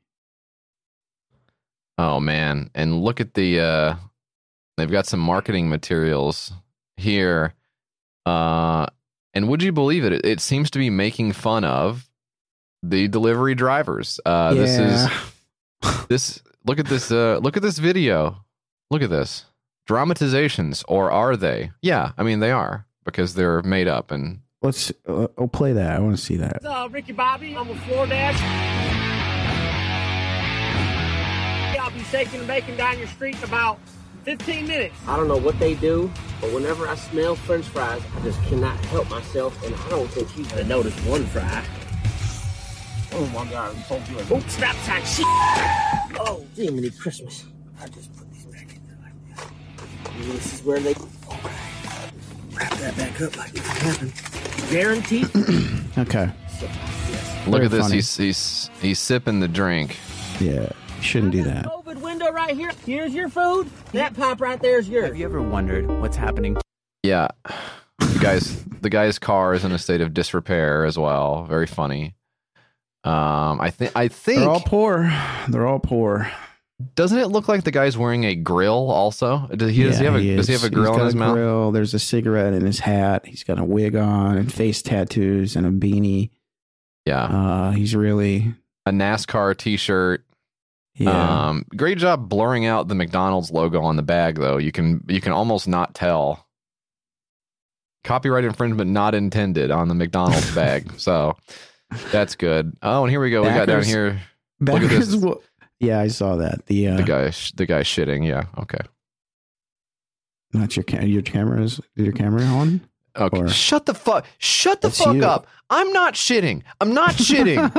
Oh 1.98 2.18
man, 2.18 2.70
and 2.74 3.00
look 3.00 3.20
at 3.20 3.34
the 3.34 3.60
uh 3.60 3.94
they've 4.82 4.90
got 4.90 5.06
some 5.06 5.20
marketing 5.20 5.68
materials 5.68 6.52
here. 6.96 7.54
Uh 8.26 8.86
and 9.34 9.48
would 9.48 9.62
you 9.62 9.72
believe 9.72 10.04
it? 10.04 10.12
It, 10.12 10.26
it 10.26 10.40
seems 10.40 10.70
to 10.72 10.78
be 10.78 10.90
making 10.90 11.32
fun 11.32 11.64
of 11.64 12.08
the 12.82 13.06
delivery 13.06 13.54
drivers. 13.54 14.18
Uh 14.26 14.54
this 14.54 14.78
is 14.78 15.08
this 16.08 16.42
look 16.66 16.80
at 16.80 16.86
this 16.86 17.12
uh 17.12 17.38
look 17.40 17.56
at 17.56 17.62
this 17.62 17.78
video. 17.78 18.44
Look 18.90 19.02
at 19.02 19.10
this. 19.10 19.44
Dramatizations 19.86 20.84
or 20.88 21.10
are 21.12 21.36
they? 21.36 21.70
Yeah, 21.80 22.10
I 22.18 22.24
mean 22.24 22.40
they 22.40 22.50
are 22.50 22.86
because 23.04 23.34
they're 23.34 23.62
made 23.62 23.86
up 23.86 24.10
and 24.10 24.40
Let's 24.62 24.92
uh, 25.08 25.26
I'll 25.36 25.48
play 25.48 25.72
that. 25.72 25.96
I 25.96 25.98
want 25.98 26.16
to 26.16 26.22
see 26.22 26.36
that. 26.36 26.64
Uh, 26.64 26.88
Ricky 26.88 27.12
Bobby, 27.12 27.56
I'm 27.56 27.66
with 27.68 27.80
Floor 27.80 28.06
Dash. 28.06 28.40
I'll 31.80 31.90
be 31.90 32.04
shaking 32.04 32.38
and 32.38 32.46
baking 32.46 32.76
down 32.76 32.96
your 32.96 33.08
street 33.08 33.36
in 33.36 33.42
about 33.42 33.80
15 34.24 34.66
minutes. 34.66 34.94
I 35.08 35.16
don't 35.16 35.28
know 35.28 35.36
what 35.36 35.58
they 35.58 35.74
do, 35.74 36.10
but 36.40 36.52
whenever 36.52 36.86
I 36.86 36.94
smell 36.94 37.34
french 37.34 37.66
fries, 37.66 38.02
I 38.16 38.20
just 38.22 38.42
cannot 38.44 38.76
help 38.86 39.08
myself, 39.10 39.60
and 39.64 39.74
I 39.74 39.88
don't 39.90 40.08
think 40.08 40.30
he's 40.30 40.46
gonna 40.48 40.64
notice 40.64 40.94
one 41.04 41.26
fry. 41.26 41.64
Oh 43.14 43.26
my 43.26 43.50
god, 43.50 43.76
it's 43.76 43.88
so 43.88 44.00
good. 44.14 44.26
Oh, 44.30 44.40
stop 44.48 44.74
sign, 44.76 45.02
shit. 45.04 45.26
Oh, 46.20 46.44
Jiminy 46.56 46.90
Christmas. 46.90 47.44
I 47.80 47.86
just 47.88 48.14
put 48.16 48.30
these 48.32 48.44
back 48.46 48.68
in 48.74 48.80
there 48.86 48.96
like 49.02 49.36
this. 49.36 50.14
And 50.14 50.24
this 50.32 50.54
is 50.60 50.64
where 50.64 50.80
they 50.80 50.94
wrap 52.54 52.70
that 52.78 52.96
back 52.96 53.20
up 53.20 53.36
like 53.36 53.54
nothing 53.54 54.08
happened. 54.10 54.70
Guaranteed. 54.70 55.28
Okay. 55.98 56.24
look 57.44 57.60
Very 57.60 57.64
at 57.66 57.70
this. 57.70 57.80
funny. 57.82 57.96
He's 57.96 58.16
he's 58.16 58.70
he's 58.80 58.98
sipping 58.98 59.40
the 59.40 59.48
drink. 59.48 59.98
Yeah, 60.40 60.70
shouldn't 61.02 61.32
do 61.32 61.42
that. 61.42 61.66
COVID 62.22 62.26
window 62.26 62.32
right 62.32 62.56
here. 62.56 62.72
Here's 62.86 63.14
your 63.14 63.28
food. 63.28 63.68
That 63.92 64.14
pop 64.14 64.40
right 64.40 64.60
there 64.60 64.78
is 64.78 64.88
yours. 64.88 65.06
Have 65.06 65.16
you 65.16 65.24
ever 65.24 65.42
wondered 65.42 65.88
what's 66.00 66.16
happening 66.16 66.56
Yeah. 67.02 67.28
The 67.98 68.18
guy's 68.20 68.62
the 68.64 68.90
guy's 68.90 69.18
car 69.18 69.54
is 69.54 69.64
in 69.64 69.72
a 69.72 69.78
state 69.78 70.00
of 70.00 70.14
disrepair 70.14 70.84
as 70.84 70.98
well. 70.98 71.44
Very 71.44 71.66
funny. 71.66 72.14
Um 73.04 73.60
I 73.60 73.70
think 73.70 73.92
I 73.96 74.08
think 74.08 74.40
They're 74.40 74.48
all 74.48 74.60
poor. 74.60 75.12
They're 75.48 75.66
all 75.66 75.80
poor. 75.80 76.30
doesn't 76.94 77.18
it 77.18 77.28
look 77.28 77.48
like 77.48 77.64
the 77.64 77.70
guy's 77.70 77.96
wearing 77.98 78.24
a 78.24 78.34
grill 78.34 78.90
also? 78.90 79.48
Does 79.54 79.72
he, 79.74 79.82
does 79.84 79.98
he 79.98 80.04
Yeah, 80.04 80.10
have 80.12 80.20
a 80.20 80.36
does 80.36 80.46
he 80.46 80.52
have 80.52 80.64
a 80.64 80.70
grill 80.70 80.92
He's 80.92 80.94
in 80.94 80.98
got 80.98 81.04
his 81.06 81.14
a 81.14 81.18
mouth? 81.18 81.34
grill. 81.34 81.72
There's 81.72 81.94
a 81.94 81.98
cigarette 81.98 82.54
in 82.54 82.64
his 82.64 82.80
hat. 82.80 83.26
He's 83.26 83.44
got 83.44 83.58
a 83.58 83.64
wig 83.64 83.96
on 83.96 84.36
and 84.36 84.52
face 84.52 84.82
tattoos 84.82 85.56
and 85.56 85.66
a 85.66 85.70
beanie. 85.70 86.30
Yeah. 87.06 87.24
Uh, 87.24 87.70
he's 87.72 87.96
really 87.96 88.54
A 88.86 88.90
NASCAR 88.92 89.56
t-shirt. 89.56 90.24
Yeah. 90.95 91.49
Um 91.49 91.64
great 91.76 91.99
job 91.99 92.28
blurring 92.28 92.66
out 92.66 92.88
the 92.88 92.95
McDonald's 92.95 93.51
logo 93.51 93.80
on 93.82 93.97
the 93.97 94.03
bag 94.03 94.36
though. 94.36 94.59
You 94.59 94.72
can 94.72 95.05
you 95.09 95.20
can 95.20 95.32
almost 95.32 95.66
not 95.68 95.95
tell. 95.95 96.47
Copyright 98.05 98.45
infringement 98.45 98.90
not 98.90 99.14
intended 99.14 99.70
on 99.70 99.88
the 99.88 99.95
McDonald's 99.95 100.51
bag. 100.55 100.93
So 100.99 101.36
that's 102.11 102.34
good. 102.34 102.76
Oh, 102.82 103.05
and 103.05 103.11
here 103.11 103.20
we 103.20 103.30
go. 103.30 103.43
we 103.43 103.49
got 103.49 103.66
down 103.66 103.80
Backers- 103.80 103.86
here 103.86 104.20
look 104.61 104.82
at 104.82 104.90
this. 104.90 105.14
will- 105.16 105.43
yeah, 105.80 105.99
I 106.01 106.09
saw 106.09 106.36
that. 106.36 106.66
The 106.66 106.88
uh, 106.88 106.97
the 106.99 107.03
guy 107.03 107.30
sh- 107.30 107.53
the 107.53 107.66
guy 107.66 107.82
shitting. 107.82 108.26
Yeah. 108.26 108.45
Okay. 108.59 108.78
Not 110.53 110.76
your 110.76 110.84
ca- 110.84 111.05
your 111.05 111.22
cameras. 111.22 111.80
Is 111.97 112.05
your 112.05 112.12
camera 112.12 112.43
on? 112.45 112.82
Okay. 113.16 113.40
Or- 113.40 113.48
Shut 113.48 113.86
the 113.86 113.94
fuck. 113.94 114.26
Shut 114.38 114.80
the 114.80 114.90
fuck 114.90 115.14
you. 115.16 115.24
up. 115.24 115.46
I'm 115.70 115.92
not 115.92 116.14
shitting. 116.14 116.62
I'm 116.80 116.92
not 116.94 117.12
shitting. 117.12 117.70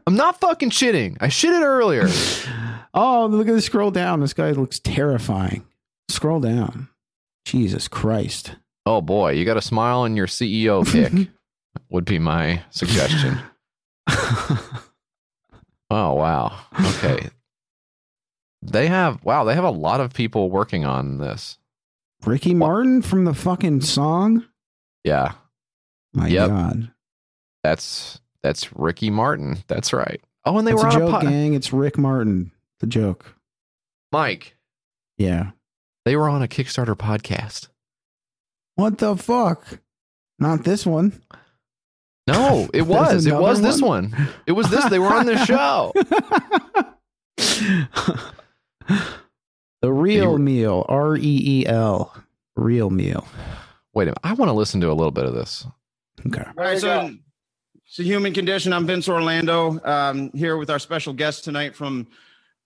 I'm 0.06 0.16
not 0.16 0.40
fucking 0.40 0.70
shitting. 0.70 1.16
I 1.20 1.28
shitted 1.28 1.62
earlier. 1.62 2.08
Oh, 2.94 3.26
look 3.26 3.48
at 3.48 3.54
this. 3.54 3.66
Scroll 3.66 3.90
down. 3.90 4.20
This 4.20 4.34
guy 4.34 4.50
looks 4.52 4.78
terrifying. 4.78 5.64
Scroll 6.08 6.40
down. 6.40 6.88
Jesus 7.44 7.88
Christ. 7.88 8.56
Oh 8.86 9.00
boy, 9.00 9.32
you 9.32 9.44
got 9.44 9.56
a 9.56 9.62
smile 9.62 10.00
on 10.00 10.16
your 10.16 10.26
CEO 10.26 10.84
pick. 10.90 11.28
would 11.90 12.04
be 12.04 12.18
my 12.18 12.62
suggestion. 12.70 13.38
Oh 15.94 16.14
wow. 16.14 16.58
Okay. 16.80 17.28
They 18.62 18.86
have 18.86 19.22
wow, 19.24 19.44
they 19.44 19.54
have 19.54 19.64
a 19.64 19.70
lot 19.70 20.00
of 20.00 20.14
people 20.14 20.48
working 20.50 20.86
on 20.86 21.18
this. 21.18 21.58
Ricky 22.24 22.54
Martin 22.54 23.02
from 23.02 23.26
the 23.26 23.34
fucking 23.34 23.82
song. 23.82 24.46
Yeah. 25.04 25.32
My 26.14 26.28
Yep. 26.28 26.48
God. 26.50 26.92
That's 27.62 28.20
that's 28.42 28.72
Ricky 28.76 29.10
Martin. 29.10 29.58
That's 29.68 29.92
right. 29.92 30.20
Oh, 30.44 30.58
and 30.58 30.66
they 30.66 30.74
were 30.74 30.80
a 30.82 30.84
on 30.86 30.92
joke, 30.92 31.08
a 31.08 31.12
pod- 31.12 31.22
gang. 31.22 31.54
It's 31.54 31.72
Rick 31.72 31.96
Martin. 31.96 32.50
The 32.80 32.86
joke. 32.86 33.36
Mike. 34.10 34.56
Yeah. 35.18 35.50
They 36.04 36.16
were 36.16 36.28
on 36.28 36.42
a 36.42 36.48
Kickstarter 36.48 36.96
podcast. 36.96 37.68
What 38.74 38.98
the 38.98 39.16
fuck? 39.16 39.78
Not 40.38 40.64
this 40.64 40.84
one. 40.84 41.22
No, 42.26 42.68
it 42.74 42.82
was. 42.82 43.26
It 43.26 43.34
was 43.34 43.60
this 43.62 43.80
one? 43.80 44.10
one. 44.10 44.28
It 44.46 44.52
was 44.52 44.68
this. 44.70 44.84
They 44.86 44.98
were 44.98 45.14
on 45.14 45.26
the 45.26 45.36
show. 45.46 45.92
The 49.80 49.92
real 49.92 50.32
You- 50.32 50.38
meal. 50.38 50.84
R 50.88 51.16
E 51.16 51.20
E 51.60 51.66
L. 51.66 52.14
Real 52.56 52.90
meal. 52.90 53.26
Wait 53.94 54.04
a 54.04 54.06
minute. 54.06 54.18
I 54.24 54.32
want 54.34 54.48
to 54.48 54.54
listen 54.54 54.80
to 54.80 54.90
a 54.90 54.94
little 54.94 55.10
bit 55.10 55.24
of 55.24 55.34
this. 55.34 55.66
Okay. 56.26 56.42
All 56.56 56.64
right, 56.64 56.78
so 56.78 57.10
it's 57.86 57.98
a 57.98 58.02
human 58.02 58.32
condition. 58.32 58.72
I'm 58.72 58.86
Vince 58.86 59.08
Orlando 59.08 59.80
um, 59.84 60.30
here 60.34 60.56
with 60.56 60.70
our 60.70 60.78
special 60.78 61.12
guest 61.12 61.44
tonight 61.44 61.74
from 61.74 62.06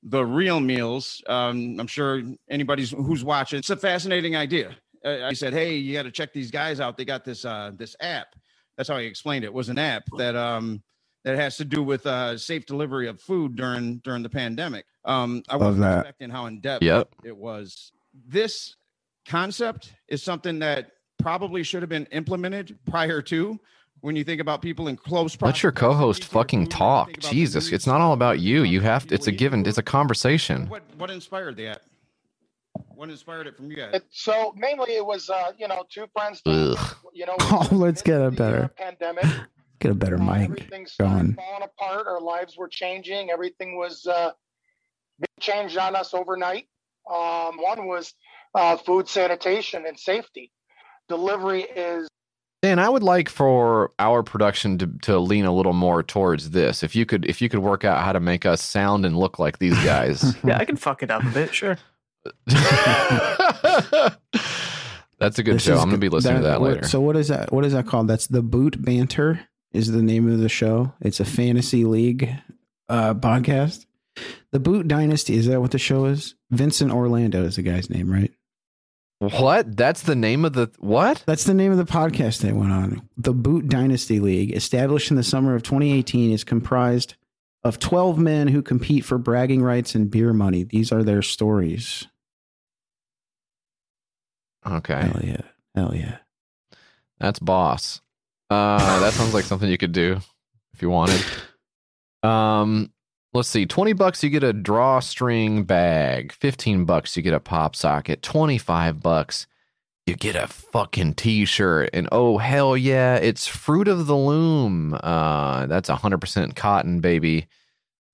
the 0.02 0.24
Real 0.24 0.60
Meals. 0.60 1.22
Um, 1.26 1.78
I'm 1.80 1.86
sure 1.86 2.22
anybody's 2.48 2.90
who's 2.90 3.24
watching. 3.24 3.58
It's 3.58 3.70
a 3.70 3.76
fascinating 3.76 4.36
idea. 4.36 4.76
Uh, 5.04 5.24
I 5.24 5.32
said, 5.32 5.52
"Hey, 5.52 5.76
you 5.76 5.92
got 5.94 6.04
to 6.04 6.10
check 6.12 6.32
these 6.32 6.50
guys 6.50 6.80
out. 6.80 6.96
They 6.96 7.04
got 7.04 7.24
this 7.24 7.44
uh, 7.44 7.72
this 7.76 7.96
app." 8.00 8.28
That's 8.76 8.88
how 8.88 8.98
he 8.98 9.06
explained 9.06 9.44
it. 9.44 9.48
it 9.48 9.54
was 9.54 9.68
an 9.68 9.78
app 9.78 10.04
that 10.18 10.36
um, 10.36 10.82
that 11.24 11.36
has 11.36 11.56
to 11.56 11.64
do 11.64 11.82
with 11.82 12.06
uh, 12.06 12.36
safe 12.38 12.66
delivery 12.66 13.08
of 13.08 13.20
food 13.20 13.56
during 13.56 13.98
during 13.98 14.22
the 14.22 14.28
pandemic. 14.28 14.84
Um, 15.04 15.42
I 15.48 15.54
Love 15.54 15.62
wasn't 15.62 15.82
that. 15.82 15.98
expecting 16.00 16.30
how 16.30 16.46
in 16.46 16.60
depth 16.60 16.82
Yep. 16.84 17.08
it 17.24 17.36
was. 17.36 17.90
This 18.28 18.76
concept 19.26 19.92
is 20.08 20.22
something 20.22 20.60
that 20.60 20.90
probably 21.18 21.62
should 21.62 21.82
have 21.82 21.88
been 21.88 22.06
implemented 22.06 22.78
prior 22.86 23.22
to 23.22 23.58
when 24.00 24.14
you 24.16 24.24
think 24.24 24.40
about 24.40 24.62
people 24.62 24.88
in 24.88 24.96
close 24.96 25.40
Let 25.40 25.62
your 25.62 25.72
co-host 25.72 26.24
fucking 26.24 26.68
talk. 26.68 27.18
Jesus, 27.18 27.72
it's 27.72 27.86
not 27.86 28.00
all 28.00 28.12
about 28.12 28.38
you. 28.40 28.62
You 28.62 28.80
have 28.82 29.06
to, 29.08 29.14
it's 29.14 29.26
a 29.26 29.32
given. 29.32 29.66
It's 29.66 29.78
a 29.78 29.82
conversation. 29.82 30.68
What 30.68 30.82
what 30.96 31.10
inspired 31.10 31.56
that? 31.56 31.82
What 32.94 33.08
inspired 33.10 33.46
it 33.46 33.56
from 33.56 33.70
you 33.70 33.76
guys? 33.76 33.94
It, 33.94 34.04
so 34.10 34.52
mainly 34.56 34.96
it 34.96 35.04
was, 35.04 35.30
uh, 35.30 35.52
you 35.58 35.66
know, 35.68 35.84
two 35.90 36.06
friends. 36.12 36.42
Ugh. 36.46 36.78
You 37.14 37.26
know, 37.26 37.34
Oh, 37.40 37.68
let's 37.72 38.02
get 38.02 38.20
a 38.20 38.30
better 38.30 38.68
pandemic. 38.76 39.24
get 39.80 39.90
a 39.90 39.94
better 39.94 40.18
mic 40.18 40.44
Everything 40.50 40.86
started 40.86 41.14
going. 41.14 41.34
falling 41.34 41.62
apart. 41.62 42.06
Our 42.06 42.20
lives 42.20 42.56
were 42.56 42.68
changing. 42.68 43.30
Everything 43.30 43.76
was 43.78 44.06
uh, 44.06 44.32
changed 45.40 45.78
on 45.78 45.96
us 45.96 46.12
overnight. 46.14 46.68
Um, 47.10 47.56
one 47.58 47.86
was 47.86 48.14
uh, 48.54 48.76
food 48.76 49.08
sanitation 49.08 49.84
and 49.86 49.98
safety. 49.98 50.52
Delivery 51.08 51.62
is 51.62 52.08
Dan, 52.62 52.78
I 52.78 52.88
would 52.88 53.02
like 53.02 53.28
for 53.28 53.92
our 53.98 54.22
production 54.22 54.78
to, 54.78 54.86
to 55.02 55.18
lean 55.18 55.44
a 55.44 55.54
little 55.54 55.74
more 55.74 56.02
towards 56.02 56.50
this. 56.50 56.82
If 56.82 56.96
you 56.96 57.06
could, 57.06 57.24
if 57.26 57.40
you 57.40 57.48
could 57.48 57.60
work 57.60 57.84
out 57.84 58.02
how 58.02 58.12
to 58.12 58.18
make 58.18 58.44
us 58.46 58.62
sound 58.62 59.06
and 59.06 59.16
look 59.16 59.38
like 59.38 59.58
these 59.58 59.76
guys. 59.84 60.34
Yeah, 60.44 60.58
I 60.58 60.64
can 60.64 60.76
fuck 60.76 61.02
it 61.02 61.10
up 61.10 61.22
a 61.22 61.28
bit, 61.30 61.54
sure. 61.54 61.76
That's 65.18 65.38
a 65.38 65.42
good 65.42 65.54
This 65.56 65.62
show. 65.62 65.74
is 65.74 65.80
I'm 65.80 65.88
gonna 65.88 65.98
be 65.98 66.08
listening 66.08 66.38
to 66.38 66.42
that 66.48 66.60
later. 66.60 66.86
So 66.88 67.00
what 67.00 67.16
is 67.16 67.28
that? 67.28 67.52
What 67.52 67.64
is 67.64 67.72
that 67.72 67.86
called? 67.86 68.08
That's 68.08 68.26
the 68.26 68.42
Boot 68.42 68.82
Banter. 68.82 69.40
Is 69.72 69.92
the 69.92 70.02
name 70.02 70.30
of 70.30 70.38
the 70.40 70.48
show? 70.48 70.92
It's 71.00 71.20
a 71.20 71.24
fantasy 71.24 71.84
league 71.84 72.28
uh, 72.88 73.14
podcast. 73.14 73.86
The 74.50 74.60
Boot 74.60 74.88
Dynasty. 74.88 75.34
Is 75.36 75.46
that 75.46 75.60
what 75.60 75.70
the 75.70 75.78
show 75.78 76.06
is? 76.06 76.34
Vincent 76.50 76.90
Orlando 76.90 77.44
is 77.44 77.56
the 77.56 77.62
guy's 77.62 77.90
name, 77.90 78.10
right? 78.10 78.32
What? 79.18 79.76
That's 79.76 80.02
the 80.02 80.14
name 80.14 80.44
of 80.44 80.52
the 80.52 80.70
what? 80.78 81.24
That's 81.26 81.44
the 81.44 81.54
name 81.54 81.72
of 81.72 81.78
the 81.78 81.90
podcast 81.90 82.40
they 82.40 82.52
went 82.52 82.72
on. 82.72 83.08
The 83.16 83.32
Boot 83.32 83.68
Dynasty 83.68 84.20
League, 84.20 84.54
established 84.54 85.10
in 85.10 85.16
the 85.16 85.22
summer 85.22 85.54
of 85.54 85.62
2018, 85.62 86.32
is 86.32 86.44
comprised 86.44 87.14
of 87.64 87.78
12 87.78 88.18
men 88.18 88.48
who 88.48 88.62
compete 88.62 89.04
for 89.04 89.18
bragging 89.18 89.62
rights 89.62 89.94
and 89.94 90.10
beer 90.10 90.32
money. 90.32 90.64
These 90.64 90.92
are 90.92 91.02
their 91.02 91.22
stories. 91.22 92.06
Okay. 94.66 95.00
Hell 95.00 95.20
yeah. 95.24 95.40
Hell 95.74 95.94
yeah. 95.94 96.18
That's 97.18 97.38
boss. 97.38 98.02
Uh, 98.50 99.00
that 99.00 99.14
sounds 99.14 99.32
like 99.34 99.44
something 99.44 99.68
you 99.68 99.78
could 99.78 99.92
do 99.92 100.20
if 100.74 100.82
you 100.82 100.90
wanted. 100.90 101.24
Um, 102.22 102.92
let's 103.36 103.48
see. 103.48 103.66
Twenty 103.66 103.92
bucks, 103.92 104.24
you 104.24 104.30
get 104.30 104.42
a 104.42 104.52
drawstring 104.52 105.64
bag. 105.64 106.32
Fifteen 106.32 106.84
bucks, 106.84 107.16
you 107.16 107.22
get 107.22 107.34
a 107.34 107.40
pop 107.40 107.76
socket. 107.76 108.22
Twenty-five 108.22 109.02
bucks, 109.02 109.46
you 110.06 110.16
get 110.16 110.34
a 110.36 110.46
fucking 110.46 111.14
t-shirt. 111.14 111.90
And 111.92 112.08
oh 112.10 112.38
hell 112.38 112.76
yeah, 112.76 113.16
it's 113.16 113.46
Fruit 113.46 113.88
of 113.88 114.06
the 114.06 114.16
Loom. 114.16 114.98
Uh, 115.02 115.66
that's 115.66 115.88
hundred 115.88 116.20
percent 116.20 116.56
cotton, 116.56 117.00
baby. 117.00 117.46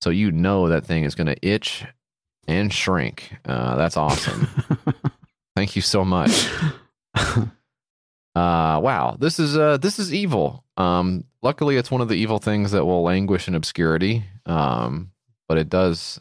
So 0.02 0.10
you 0.10 0.32
know 0.32 0.68
that 0.68 0.84
thing 0.84 1.04
is 1.04 1.14
gonna 1.14 1.36
itch 1.40 1.84
and 2.46 2.72
shrink. 2.72 3.34
Uh, 3.44 3.76
that's 3.76 3.96
awesome. 3.96 4.48
Thank 5.56 5.76
you 5.76 5.82
so 5.82 6.04
much. 6.04 6.48
Uh 8.34 8.80
wow, 8.82 9.16
this 9.20 9.38
is 9.38 9.58
uh 9.58 9.76
this 9.76 9.98
is 9.98 10.12
evil. 10.12 10.64
Um 10.78 11.24
luckily 11.42 11.76
it's 11.76 11.90
one 11.90 12.00
of 12.00 12.08
the 12.08 12.14
evil 12.14 12.38
things 12.38 12.70
that 12.70 12.86
will 12.86 13.02
languish 13.02 13.46
in 13.46 13.54
obscurity. 13.54 14.24
Um 14.46 15.11
but 15.52 15.58
it 15.58 15.68
does 15.68 16.18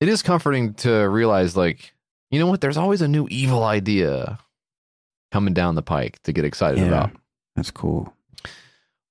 it 0.00 0.08
is 0.08 0.22
comforting 0.22 0.72
to 0.72 0.90
realize 1.06 1.54
like 1.54 1.92
you 2.30 2.38
know 2.40 2.46
what 2.46 2.62
there's 2.62 2.78
always 2.78 3.02
a 3.02 3.08
new 3.08 3.26
evil 3.30 3.62
idea 3.62 4.38
coming 5.32 5.52
down 5.52 5.74
the 5.74 5.82
pike 5.82 6.18
to 6.22 6.32
get 6.32 6.46
excited 6.46 6.78
Yeah. 6.80 6.86
about. 6.86 7.10
That's 7.56 7.70
cool. 7.70 8.14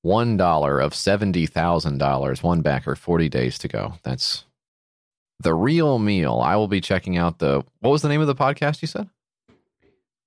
One 0.01 0.37
dollar 0.37 0.79
of 0.79 0.95
seventy 0.95 1.45
thousand 1.45 1.99
dollars, 1.99 2.41
one 2.41 2.61
backer, 2.63 2.95
forty 2.95 3.29
days 3.29 3.59
to 3.59 3.67
go. 3.67 3.93
That's 4.01 4.45
the 5.39 5.53
real 5.53 5.99
meal. 5.99 6.39
I 6.43 6.55
will 6.55 6.67
be 6.67 6.81
checking 6.81 7.15
out 7.15 7.37
the 7.37 7.63
what 7.81 7.91
was 7.91 8.01
the 8.01 8.09
name 8.09 8.21
of 8.21 8.27
the 8.27 8.33
podcast 8.33 8.81
you 8.81 8.87
said? 8.87 9.07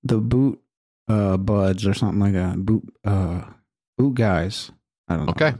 The 0.03 0.19
Boot 0.19 0.61
uh, 1.09 1.35
Buds 1.35 1.85
or 1.85 1.93
something 1.93 2.21
like 2.21 2.33
that. 2.33 2.65
Boot 2.65 2.83
uh, 3.03 3.41
Boot 3.97 4.15
Guys. 4.15 4.71
I 5.09 5.17
don't 5.17 5.25
know. 5.25 5.31
Okay. 5.31 5.53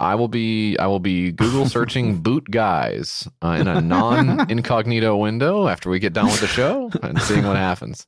I 0.00 0.14
will 0.14 0.28
be 0.28 0.78
I 0.78 0.86
will 0.86 1.00
be 1.00 1.32
Google 1.32 1.66
searching 1.68 2.18
boot 2.18 2.48
guys 2.50 3.28
uh, 3.42 3.56
in 3.60 3.66
a 3.68 3.80
non 3.80 4.48
incognito 4.50 5.16
window 5.16 5.66
after 5.68 5.90
we 5.90 5.98
get 5.98 6.12
done 6.12 6.26
with 6.26 6.40
the 6.40 6.46
show 6.46 6.90
and 7.02 7.20
seeing 7.20 7.44
what 7.44 7.56
happens. 7.56 8.06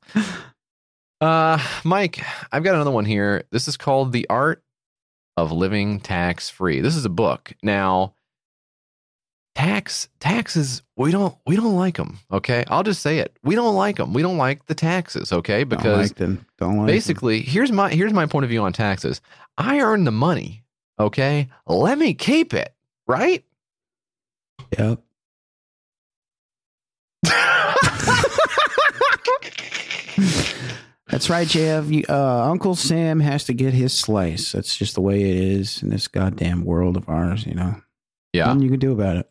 Uh 1.21 1.59
Mike, 1.85 2.25
I've 2.53 2.63
got 2.63 2.75
another 2.77 2.91
one 2.93 3.05
here. 3.05 3.45
This 3.51 3.67
is 3.69 3.77
called 3.77 4.13
The 4.13 4.27
Art 4.31 4.63
of 5.37 5.53
Living 5.53 6.01
Tax 6.01 6.49
Free. 6.49 6.81
This 6.81 6.97
is 6.97 7.05
a 7.05 7.11
book. 7.11 7.53
Now 7.63 8.15
tax 9.57 10.09
taxes 10.21 10.83
we 10.97 11.11
don't 11.11 11.37
we 11.45 11.57
don't 11.57 11.75
like 11.75 11.97
them, 11.97 12.19
okay? 12.31 12.65
I'll 12.69 12.85
just 12.85 13.03
say 13.03 13.19
it. 13.19 13.37
We 13.43 13.57
don't 13.57 13.75
like 13.75 13.97
them. 13.97 14.15
We 14.15 14.23
don't 14.23 14.39
like 14.39 14.65
the 14.67 14.75
taxes, 14.77 15.33
okay? 15.33 15.65
Don't 15.65 15.71
Because 15.71 16.11
like 16.11 16.17
them. 16.17 16.47
Don't 16.59 16.71
like 16.77 16.79
them. 16.79 16.87
basically 16.87 17.41
here's 17.43 17.73
my 17.73 17.91
here's 17.91 18.13
my 18.13 18.27
point 18.27 18.45
of 18.45 18.51
view 18.51 18.63
on 18.63 18.73
taxes 18.73 19.21
i 19.59 19.81
earn 19.81 20.05
the 20.05 20.13
money 20.13 20.63
okay 21.01 21.49
let 21.67 21.99
me 21.99 22.15
keep 22.15 22.55
it 22.55 22.75
right 23.07 23.45
Yep. 24.79 25.01
That's 31.09 31.29
right, 31.29 31.49
Jeff. 31.49 31.87
You, 31.91 32.05
uh, 32.09 32.49
Uncle 32.49 32.77
Sam 32.77 33.19
has 33.21 33.45
to 33.45 33.53
get 33.53 33.75
his 33.75 33.93
slice. 33.93 34.53
That's 34.53 34.77
just 34.77 34.95
the 34.95 35.01
way 35.01 35.23
it 35.23 35.37
is 35.37 35.83
in 35.83 35.89
this 35.91 36.07
goddamn 36.07 36.65
world 36.65 36.97
of 36.97 37.09
ours, 37.09 37.45
you 37.47 37.55
know. 37.55 37.75
Yeah. 38.33 38.47
Nothing 38.47 38.63
you 38.63 38.71
can 38.71 38.79
do 38.79 38.93
about 38.93 39.17
it. 39.17 39.31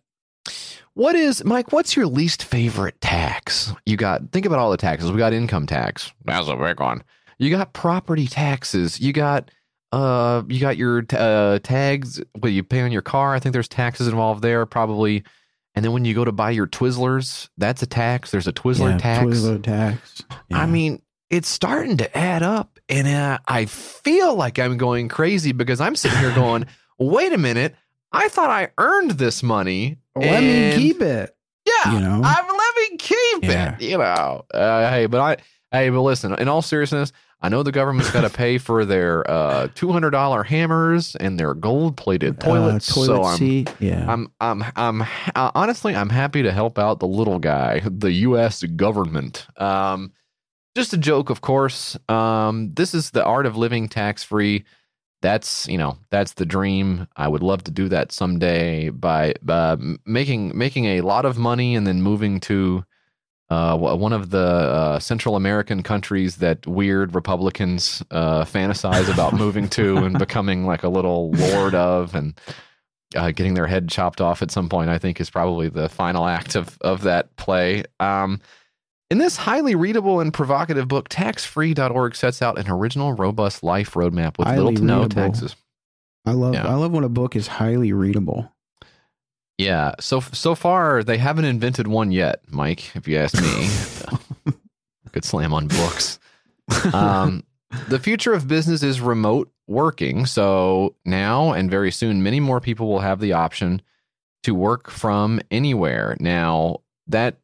what 0.94 1.16
is 1.16 1.46
mike 1.46 1.72
what's 1.72 1.96
your 1.96 2.06
least 2.08 2.44
favorite 2.44 3.00
tax 3.00 3.72
you 3.86 3.96
got 3.96 4.32
think 4.34 4.46
about 4.46 4.60
all 4.60 4.72
the 4.72 4.76
taxes 4.78 5.10
we 5.12 5.18
got 5.18 5.32
income 5.32 5.66
tax 5.66 6.12
that's 6.26 6.50
a 6.50 6.56
big 6.58 6.80
one 6.82 7.02
you 7.38 7.50
got 7.50 7.72
property 7.72 8.28
taxes 8.28 9.00
you 9.00 9.14
got 9.14 9.50
uh 9.92 10.44
you 10.48 10.60
got 10.60 10.78
your 10.78 11.04
uh 11.14 11.60
tags 11.64 12.22
what 12.40 12.52
you 12.52 12.64
pay 12.64 12.82
on 12.82 12.92
your 12.92 13.02
car 13.02 13.34
i 13.34 13.40
think 13.40 13.54
there's 13.54 13.68
taxes 13.68 14.08
involved 14.08 14.42
there 14.44 14.66
probably 14.66 15.24
And 15.76 15.86
then 15.86 15.92
when 15.94 16.04
you 16.06 16.14
go 16.14 16.26
to 16.26 16.32
buy 16.32 16.52
your 16.52 16.68
Twizzlers, 16.68 17.48
that's 17.58 17.82
a 17.84 17.86
tax. 17.88 18.32
There's 18.32 18.48
a 18.48 18.52
Twizzler 18.54 18.90
Yeah, 18.92 18.98
tax. 18.98 19.26
Twizzler 19.26 19.62
tax. 19.64 20.24
I 20.52 20.66
mean, 20.66 21.02
it's 21.30 21.48
starting 21.48 21.98
to 21.98 22.18
add 22.18 22.42
up, 22.44 22.80
and 22.90 23.08
uh, 23.08 23.38
I 23.48 23.66
feel 23.66 24.34
like 24.36 24.58
I'm 24.60 24.78
going 24.78 25.08
crazy 25.10 25.52
because 25.54 25.80
I'm 25.80 25.96
sitting 25.96 26.18
here 26.18 26.34
going, 26.34 26.66
"Wait 27.00 27.32
a 27.34 27.38
minute! 27.38 27.76
I 28.12 28.28
thought 28.30 28.50
I 28.50 28.72
earned 28.80 29.12
this 29.12 29.42
money. 29.44 29.98
Let 30.16 30.44
me 30.44 30.74
keep 30.76 31.02
it. 31.02 31.36
Yeah, 31.66 31.94
You 31.94 32.00
know? 32.00 32.22
I'm 32.26 32.48
let 32.48 32.76
me 32.92 32.98
keep 32.98 33.44
Yeah. 33.44 33.76
it. 33.76 33.82
You 33.82 34.00
know, 34.00 34.44
uh, 34.54 34.90
hey, 34.90 35.06
but 35.06 35.22
I, 35.22 35.38
hey, 35.72 35.90
but 35.92 36.02
listen. 36.02 36.34
In 36.34 36.48
all 36.50 36.64
seriousness, 36.64 37.14
I 37.42 37.50
know 37.50 37.64
the 37.64 37.72
government's 37.72 38.12
got 38.12 38.22
to 38.22 38.30
pay 38.38 38.58
for 38.58 38.86
their 38.86 39.30
uh, 39.30 39.68
two 39.74 39.92
hundred 39.92 40.12
dollar 40.12 40.44
hammers 40.44 41.16
and 41.16 41.40
their 41.40 41.54
gold 41.54 41.96
plated 41.96 42.40
toilets. 42.40 42.90
Uh, 42.92 42.94
toilet 42.94 43.08
so 43.08 43.24
I'm, 43.24 43.38
seat. 43.38 43.74
Yeah. 43.80 44.12
I'm, 44.12 44.32
I'm, 44.42 44.64
I'm. 44.76 45.02
Uh, 45.36 45.52
honestly, 45.56 45.96
I'm 45.96 46.10
happy 46.10 46.44
to 46.44 46.52
help 46.52 46.78
out 46.78 47.00
the 47.00 47.08
little 47.08 47.40
guy, 47.40 47.82
the 47.86 48.12
U.S. 48.12 48.64
government. 48.64 49.48
Um, 49.58 50.12
just 50.76 50.94
a 50.94 50.98
joke, 50.98 51.30
of 51.30 51.42
course. 51.42 51.98
Um, 52.10 52.74
this 52.74 52.94
is 52.94 53.12
the 53.12 53.24
art 53.24 53.46
of 53.46 53.58
living 53.58 53.88
tax 53.88 54.24
free. 54.24 54.66
That's 55.22 55.68
you 55.68 55.78
know 55.78 55.98
that's 56.10 56.34
the 56.34 56.46
dream. 56.46 57.08
I 57.16 57.28
would 57.28 57.44
love 57.44 57.64
to 57.66 57.72
do 57.72 57.90
that 57.90 58.12
someday 58.12 58.90
by 58.90 59.34
uh, 59.48 59.78
making 60.06 60.58
making 60.58 60.86
a 60.86 61.02
lot 61.02 61.26
of 61.26 61.38
money 61.38 61.76
and 61.76 61.86
then 61.86 62.02
moving 62.02 62.40
to 62.42 62.84
uh, 63.50 63.76
one 63.78 64.14
of 64.14 64.30
the 64.30 64.38
uh, 64.38 65.00
Central 65.00 65.36
American 65.36 65.82
countries 65.82 66.38
that 66.38 66.66
weird 66.68 67.16
Republicans 67.16 68.04
uh, 68.12 68.46
fantasize 68.46 69.12
about 69.12 69.34
moving 69.44 69.68
to 69.70 69.98
and 69.98 70.20
becoming 70.20 70.66
like 70.66 70.84
a 70.84 70.90
little 70.90 71.32
lord 71.32 71.74
of 71.74 72.14
and 72.14 72.40
uh, 73.16 73.32
getting 73.32 73.56
their 73.56 73.66
head 73.66 73.90
chopped 73.90 74.22
off 74.22 74.44
at 74.44 74.52
some 74.52 74.70
point. 74.70 74.90
I 74.90 75.00
think 75.00 75.20
is 75.20 75.30
probably 75.32 75.68
the 75.68 75.90
final 75.90 76.28
act 76.28 76.56
of 76.56 76.78
of 76.82 77.02
that 77.04 77.36
play. 77.38 77.84
Um, 78.00 78.40
in 79.10 79.18
this 79.18 79.38
highly 79.38 79.74
readable 79.74 80.20
and 80.20 80.32
provocative 80.32 80.88
book, 80.88 81.10
taxfree.org 81.10 82.16
sets 82.16 82.44
out 82.44 82.60
an 82.60 82.70
original, 82.70 83.14
robust 83.14 83.64
life 83.64 83.96
roadmap 83.96 84.38
with 84.38 84.48
little 84.48 84.66
Highly 84.66 84.76
to 84.76 84.84
no 84.84 85.08
taxes. 85.08 85.56
I 86.28 86.34
love 86.34 86.54
Yeah. 86.54 86.68
I 86.68 86.76
love 86.76 86.92
when 86.92 87.04
a 87.04 87.10
book 87.10 87.36
is 87.36 87.48
highly 87.48 87.92
readable. 87.94 88.54
Yeah. 89.60 89.96
So 90.00 90.22
so 90.22 90.56
far 90.56 91.04
they 91.04 91.18
haven't 91.18 91.44
invented 91.44 91.86
one 91.88 92.14
yet, 92.14 92.42
Mike. 92.48 92.96
If 92.96 93.10
you 93.10 93.18
ask 93.18 93.36
me, 93.42 94.54
good 95.12 95.26
slam 95.26 95.54
on 95.54 95.68
books. 95.68 96.18
Um, 96.94 97.44
the 97.90 98.00
future 98.00 98.32
of 98.32 98.48
business 98.48 98.84
is 98.84 99.02
remote 99.02 99.52
working. 99.68 100.26
So 100.26 100.96
now 101.04 101.52
and 101.52 101.70
very 101.70 101.92
soon, 101.92 102.24
many 102.24 102.40
more 102.40 102.62
people 102.62 102.88
will 102.88 103.02
have 103.02 103.20
the 103.20 103.34
option 103.34 103.82
to 104.44 104.56
work 104.56 104.90
from 104.90 105.42
anywhere. 105.52 106.16
Now 106.22 106.78
that 107.08 107.36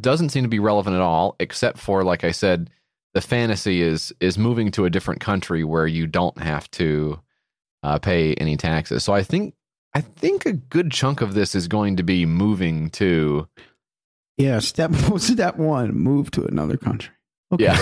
doesn't 0.00 0.28
seem 0.28 0.44
to 0.44 0.48
be 0.48 0.60
relevant 0.60 0.94
at 0.94 1.02
all, 1.02 1.34
except 1.40 1.78
for 1.78 2.04
like 2.04 2.22
I 2.22 2.30
said, 2.30 2.70
the 3.14 3.20
fantasy 3.20 3.82
is 3.82 4.14
is 4.20 4.38
moving 4.38 4.70
to 4.72 4.84
a 4.84 4.90
different 4.90 5.20
country 5.20 5.64
where 5.64 5.88
you 5.88 6.06
don't 6.06 6.38
have 6.38 6.70
to 6.72 7.18
uh, 7.82 7.98
pay 7.98 8.34
any 8.34 8.56
taxes. 8.56 9.02
So 9.02 9.12
I 9.12 9.24
think 9.24 9.54
I 9.94 10.00
think 10.00 10.44
a 10.46 10.52
good 10.52 10.90
chunk 10.90 11.20
of 11.20 11.34
this 11.34 11.54
is 11.54 11.68
going 11.68 11.96
to 11.96 12.02
be 12.02 12.26
moving 12.26 12.90
to 12.90 13.46
Yeah, 14.36 14.58
step 14.58 14.92
step 15.18 15.56
one, 15.56 15.94
move 15.94 16.30
to 16.32 16.44
another 16.44 16.76
country. 16.76 17.12
yeah, 17.58 17.76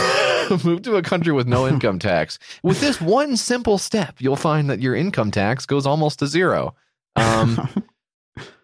move 0.64 0.82
to 0.82 0.96
a 0.96 1.02
country 1.02 1.32
with 1.32 1.46
no 1.46 1.66
income 1.68 1.98
tax. 1.98 2.38
With 2.62 2.80
this 2.80 3.00
one 3.00 3.36
simple 3.36 3.78
step, 3.78 4.16
you'll 4.18 4.36
find 4.36 4.68
that 4.68 4.80
your 4.82 4.94
income 4.94 5.30
tax 5.30 5.64
goes 5.66 5.86
almost 5.86 6.18
to 6.18 6.26
zero. 6.26 6.74
Um, 7.16 7.68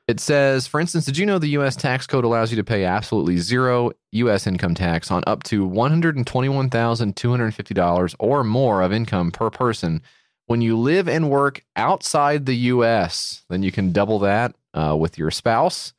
it 0.06 0.20
says, 0.20 0.66
for 0.66 0.80
instance, 0.80 1.04
did 1.04 1.16
you 1.18 1.26
know 1.26 1.38
the 1.38 1.48
U.S. 1.50 1.76
tax 1.76 2.06
code 2.06 2.24
allows 2.24 2.50
you 2.50 2.56
to 2.56 2.64
pay 2.64 2.84
absolutely 2.84 3.36
zero 3.38 3.92
U.S. 4.12 4.46
income 4.46 4.74
tax 4.74 5.10
on 5.10 5.22
up 5.26 5.42
to 5.44 5.66
one 5.66 5.90
hundred 5.90 6.16
and 6.16 6.26
twenty-one 6.26 6.68
thousand 6.70 7.16
two 7.16 7.30
hundred 7.30 7.54
fifty 7.54 7.74
dollars 7.74 8.14
or 8.18 8.44
more 8.44 8.82
of 8.82 8.92
income 8.92 9.30
per 9.30 9.48
person 9.50 10.02
when 10.48 10.62
you 10.62 10.78
live 10.78 11.08
and 11.08 11.28
work 11.28 11.62
outside 11.76 12.46
the 12.46 12.56
U.S. 12.56 13.42
Then 13.50 13.62
you 13.62 13.70
can 13.70 13.92
double 13.92 14.18
that 14.20 14.56
uh, 14.72 14.96
with 14.98 15.18
your 15.18 15.30
spouse, 15.30 15.92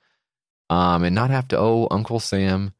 um, 0.72 1.04
and 1.04 1.14
not 1.14 1.30
have 1.30 1.48
to 1.50 1.58
owe 1.58 1.88
Uncle 1.92 2.20
Sam 2.20 2.74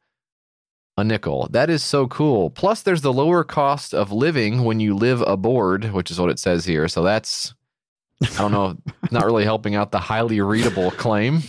a 0.96 1.04
nickel. 1.04 1.48
That 1.52 1.70
is 1.70 1.84
so 1.84 2.08
cool. 2.08 2.50
Plus, 2.50 2.82
there's 2.82 3.02
the 3.02 3.12
lower 3.12 3.44
cost 3.44 3.94
of 3.94 4.10
living 4.10 4.64
when 4.64 4.80
you 4.80 4.94
live 4.94 5.22
aboard, 5.22 5.92
which 5.92 6.10
is 6.10 6.20
what 6.20 6.30
it 6.30 6.40
says 6.40 6.64
here. 6.64 6.88
So 6.88 7.04
that's, 7.04 7.54
I 8.20 8.38
don't 8.38 8.52
know, 8.52 8.76
not 9.12 9.24
really 9.24 9.44
helping 9.44 9.76
out 9.76 9.92
the 9.92 10.00
highly 10.00 10.40
readable 10.40 10.90
claim. 10.90 11.44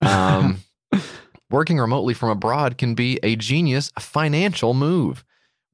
Um, 0.00 0.60
working 1.50 1.78
remotely 1.78 2.14
from 2.14 2.30
abroad 2.30 2.78
can 2.78 2.94
be 2.94 3.20
a 3.22 3.36
genius 3.36 3.92
financial 3.98 4.72
move. 4.72 5.24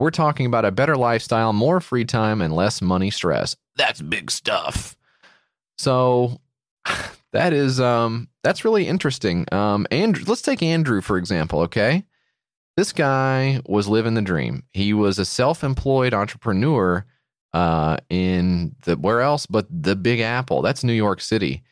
We're 0.00 0.10
talking 0.10 0.46
about 0.46 0.64
a 0.64 0.72
better 0.72 0.96
lifestyle, 0.96 1.52
more 1.52 1.80
free 1.80 2.04
time, 2.04 2.42
and 2.42 2.52
less 2.52 2.82
money 2.82 3.10
stress. 3.10 3.54
That's 3.76 4.00
big 4.00 4.30
stuff. 4.30 4.96
So 5.78 6.40
that 7.32 7.52
is 7.52 7.80
um 7.80 8.28
that's 8.42 8.64
really 8.64 8.86
interesting. 8.86 9.46
Um 9.52 9.86
Andrew 9.90 10.24
let's 10.26 10.42
take 10.42 10.62
Andrew 10.62 11.00
for 11.00 11.16
example, 11.16 11.60
okay? 11.60 12.04
This 12.76 12.92
guy 12.92 13.60
was 13.66 13.86
living 13.86 14.14
the 14.14 14.22
dream. 14.22 14.64
He 14.72 14.92
was 14.92 15.18
a 15.18 15.24
self-employed 15.24 16.14
entrepreneur 16.14 17.04
uh 17.52 17.98
in 18.10 18.74
the 18.84 18.96
where 18.96 19.20
else 19.20 19.46
but 19.46 19.66
the 19.70 19.96
Big 19.96 20.20
Apple. 20.20 20.62
That's 20.62 20.84
New 20.84 20.92
York 20.92 21.20
City. 21.20 21.62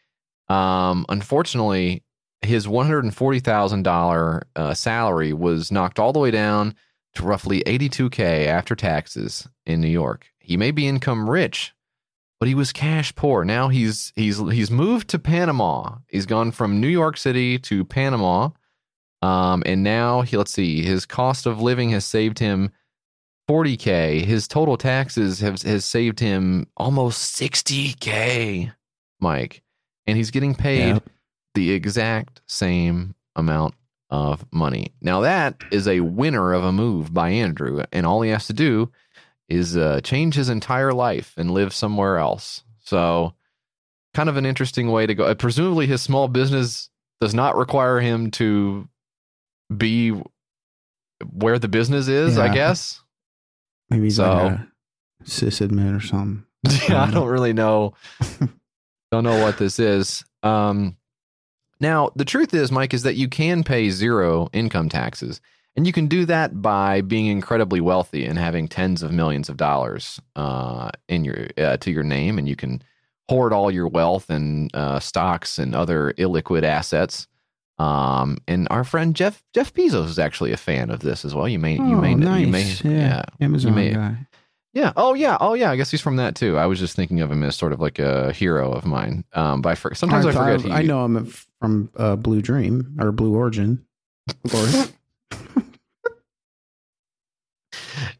Um 0.49 1.07
unfortunately, 1.09 2.03
his 2.43 2.67
$140,000 2.67 4.43
uh, 4.57 4.75
salary 4.75 5.33
was 5.33 5.71
knocked 5.71 5.99
all 6.01 6.13
the 6.13 6.19
way 6.19 6.33
down 6.33 6.75
to 7.15 7.23
roughly 7.23 7.63
82k 7.67 8.47
after 8.47 8.75
taxes 8.75 9.49
in 9.65 9.81
New 9.81 9.89
York. 9.89 10.27
He 10.39 10.57
may 10.57 10.73
be 10.73 10.89
income 10.89 11.31
rich, 11.31 11.73
but 12.43 12.49
he 12.49 12.57
was 12.57 12.73
cash 12.73 13.15
poor. 13.15 13.45
Now 13.45 13.69
he's 13.69 14.13
he's 14.17 14.39
he's 14.39 14.69
moved 14.69 15.07
to 15.11 15.19
Panama. 15.21 15.99
He's 16.09 16.27
gone 16.27 16.51
from 16.51 16.81
New 16.81 16.89
York 16.89 17.17
City 17.17 17.57
to 17.61 17.85
Panama. 17.85 18.49
Um, 19.23 19.63
and 19.65 19.85
now 19.85 20.23
he 20.23 20.37
let's 20.37 20.51
see, 20.51 20.83
his 20.83 21.07
cost 21.07 21.47
of 21.47 21.63
living 21.63 21.91
has 21.91 22.05
saved 22.05 22.41
him 22.41 22.73
40k. 23.49 24.25
His 24.25 24.49
total 24.49 24.77
taxes 24.77 25.39
have 25.39 25.63
has 25.63 25.85
saved 25.85 26.19
him 26.19 26.67
almost 26.77 27.41
60k, 27.41 28.73
Mike. 29.21 29.63
And 30.09 30.17
he's 30.17 30.33
getting 30.33 30.57
paid 30.57 31.01
the 31.55 31.71
exact 31.71 32.41
same 32.49 33.15
amount 33.37 33.75
of 34.11 34.45
money. 34.53 34.93
Now 35.01 35.21
that 35.21 35.63
is 35.71 35.87
a 35.87 36.01
winner 36.01 36.55
of 36.55 36.65
a 36.65 36.73
move 36.73 37.15
by 37.15 37.31
Andrew, 37.31 37.85
and 37.93 38.05
all 38.05 38.21
he 38.23 38.31
has 38.31 38.49
to 38.49 38.53
do 38.53 38.91
is 39.53 39.77
uh, 39.77 40.01
change 40.03 40.35
his 40.35 40.49
entire 40.49 40.93
life 40.93 41.35
and 41.37 41.51
live 41.51 41.75
somewhere 41.75 42.19
else. 42.19 42.63
So, 42.81 43.35
kind 44.15 44.29
of 44.29 44.37
an 44.37 44.47
interesting 44.47 44.91
way 44.91 45.07
to 45.07 45.15
go. 45.15 45.25
Uh, 45.25 45.35
presumably, 45.35 45.87
his 45.87 46.03
small 46.03 46.29
business 46.29 46.89
does 47.21 47.35
not 47.35 47.57
require 47.57 48.01
him 48.01 48.31
to 48.33 48.89
be 49.77 50.21
where 51.33 51.59
the 51.59 51.69
business 51.69 52.09
is. 52.09 52.39
I 52.39 52.53
guess. 52.53 53.01
Maybe 53.91 54.05
he's 54.05 54.17
So- 54.17 54.33
like 54.33 54.53
a 54.53 54.69
sysadmin 55.25 55.97
or 55.97 56.01
something. 56.01 56.45
yeah, 56.89 57.03
I 57.05 57.11
don't 57.11 57.29
really 57.29 57.53
know. 57.53 57.95
don't 59.11 59.25
know 59.25 59.43
what 59.43 59.59
this 59.59 59.79
is. 59.79 60.25
Um, 60.43 60.97
now, 61.81 62.11
the 62.15 62.25
truth 62.25 62.55
is, 62.55 62.71
Mike, 62.71 62.95
is 62.95 63.03
that 63.03 63.17
you 63.17 63.29
can 63.29 63.65
pay 63.65 63.91
zero 63.91 64.49
income 64.53 64.89
taxes, 64.89 65.41
and 65.77 65.87
you 65.87 65.93
can 65.93 66.07
do 66.07 66.25
that 66.27 66.61
by 66.61 67.01
being 67.01 67.27
incredibly 67.27 67.81
wealthy 67.81 68.25
and 68.27 68.39
having 68.39 68.69
tens 68.69 69.03
of 69.03 69.13
millions 69.13 69.49
of 69.49 69.57
dollars 69.57 70.21
uh, 70.37 70.91
in 71.09 71.25
your 71.25 71.49
uh, 71.59 71.77
to 71.79 71.91
your 71.91 72.03
name, 72.05 72.39
and 72.39 72.49
you 72.49 72.57
can 72.57 72.83
hoard 73.29 73.53
all 73.53 73.71
your 73.71 73.89
wealth 73.89 74.29
and 74.31 74.75
uh, 74.75 75.01
stocks 75.01 75.59
and 75.59 75.75
other 75.75 76.13
illiquid 76.19 76.63
assets. 76.65 77.27
Um, 77.79 78.39
and 78.47 78.69
our 78.71 78.85
friend 78.85 79.17
Jeff 79.17 79.43
Jeff 79.55 79.73
Bezos 79.73 80.07
is 80.07 80.19
actually 80.19 80.53
a 80.53 80.57
fan 80.57 80.91
of 80.91 81.01
this 81.01 81.25
as 81.25 81.35
well. 81.35 81.49
You 81.49 81.59
may 81.59 81.75
you 81.77 81.83
Oh, 81.97 82.01
may 82.01 82.15
know 82.15 82.35
you 82.37 82.47
may 82.47 82.65
nice. 82.65 82.85
Yeah. 82.85 83.23
Amazon 83.41 83.71
you 83.73 83.75
may, 83.75 83.93
guy. 83.93 84.17
yeah. 84.75 84.93
Oh, 84.95 85.15
yeah. 85.15 85.37
Oh, 85.41 85.55
yeah. 85.55 85.71
I 85.71 85.77
guess 85.77 85.91
he's 85.91 86.01
from 86.03 86.17
that 86.17 86.35
too. 86.37 86.59
I 86.59 86.67
was 86.67 86.79
just 86.79 86.95
thinking 86.95 87.21
of 87.23 87.31
him 87.33 87.43
as 87.43 87.57
sort 87.57 87.73
of 87.73 87.81
like 87.81 87.99
a 87.99 88.33
hero 88.33 88.71
of 88.73 88.85
mine. 88.85 89.25
Um, 89.33 89.63
but 89.63 89.71
I 89.71 89.75
for, 89.75 89.95
sometimes 89.95 90.27
I, 90.27 90.33
forget. 90.33 90.71
I, 90.71 90.83
he, 90.83 90.87
know 90.87 91.05
him 91.07 91.33
from 91.61 91.91
uh, 91.97 92.15
Blue 92.17 92.43
Dream 92.43 92.95
or 93.01 93.11
Blue 93.11 93.35
Origin, 93.35 93.85
of 94.45 94.51
course. 94.53 94.93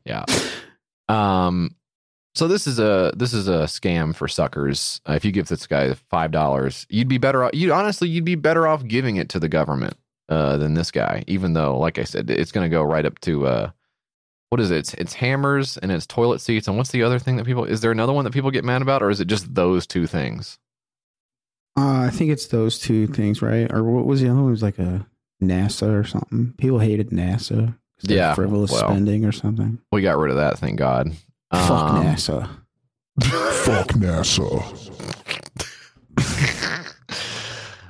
Yeah. 0.05 0.25
Um. 1.09 1.77
So 2.35 2.49
this 2.49 2.67
is 2.67 2.79
a 2.79 3.13
this 3.15 3.35
is 3.35 3.47
a 3.49 3.65
scam 3.65 4.15
for 4.15 4.27
suckers. 4.27 5.01
Uh, 5.07 5.13
if 5.13 5.25
you 5.25 5.33
give 5.33 5.49
this 5.49 5.67
guy 5.67 5.93
five 6.11 6.31
dollars, 6.31 6.87
you'd 6.89 7.09
be 7.09 7.19
better 7.19 7.45
off. 7.45 7.51
You 7.55 7.73
honestly, 7.73 8.09
you'd 8.09 8.25
be 8.25 8.37
better 8.37 8.67
off 8.67 8.87
giving 8.87 9.17
it 9.17 9.29
to 9.31 9.39
the 9.41 9.49
government 9.49 9.97
uh, 10.29 10.57
than 10.57 10.75
this 10.75 10.91
guy. 10.91 11.25
Even 11.27 11.53
though, 11.53 11.79
like 11.79 11.99
I 11.99 12.05
said, 12.05 12.31
it's 12.31 12.53
going 12.53 12.65
to 12.65 12.75
go 12.75 12.83
right 12.83 13.05
up 13.05 13.21
to 13.21 13.47
uh, 13.47 13.71
what 14.49 14.61
is 14.61 14.71
it? 14.71 14.79
It's, 14.79 14.95
it's 14.95 15.15
hammers 15.15 15.79
and 15.79 15.91
it's 15.91 16.07
toilet 16.07 16.41
seats. 16.41 16.69
And 16.69 16.77
what's 16.77 16.91
the 16.91 17.03
other 17.03 17.19
thing 17.19 17.37
that 17.37 17.47
people? 17.47 17.65
Is 17.65 17.81
there 17.81 17.91
another 17.91 18.13
one 18.13 18.25
that 18.25 18.35
people 18.35 18.51
get 18.51 18.65
mad 18.65 18.83
about, 18.83 19.03
or 19.03 19.11
is 19.11 19.21
it 19.21 19.27
just 19.27 19.55
those 19.55 19.87
two 19.87 20.07
things? 20.07 20.59
Uh, 21.77 22.01
I 22.07 22.11
think 22.11 22.31
it's 22.31 22.47
those 22.47 22.79
two 22.79 23.07
things, 23.07 23.41
right? 23.41 23.73
Or 23.73 23.83
what 23.83 24.05
was 24.05 24.21
the 24.21 24.29
other 24.29 24.41
one? 24.41 24.49
It 24.49 24.51
was 24.51 24.63
like 24.63 24.79
a 24.79 25.07
NASA 25.43 25.99
or 25.99 26.05
something. 26.05 26.55
People 26.59 26.79
hated 26.79 27.11
NASA. 27.11 27.77
'Cause 28.07 28.15
Yeah, 28.17 28.35
frivolous 28.35 28.71
well. 28.73 28.89
spending 28.91 29.25
or 29.25 29.33
something. 29.33 29.79
We 29.93 30.03
got 30.03 30.19
rid 30.19 30.31
of 30.31 30.37
that, 30.37 30.59
thank 30.59 30.79
God. 30.79 31.13
Fuck 31.53 31.71
Um, 31.71 32.05
NASA. 32.05 32.49
Fuck 33.65 33.89
NASA. 33.89 34.91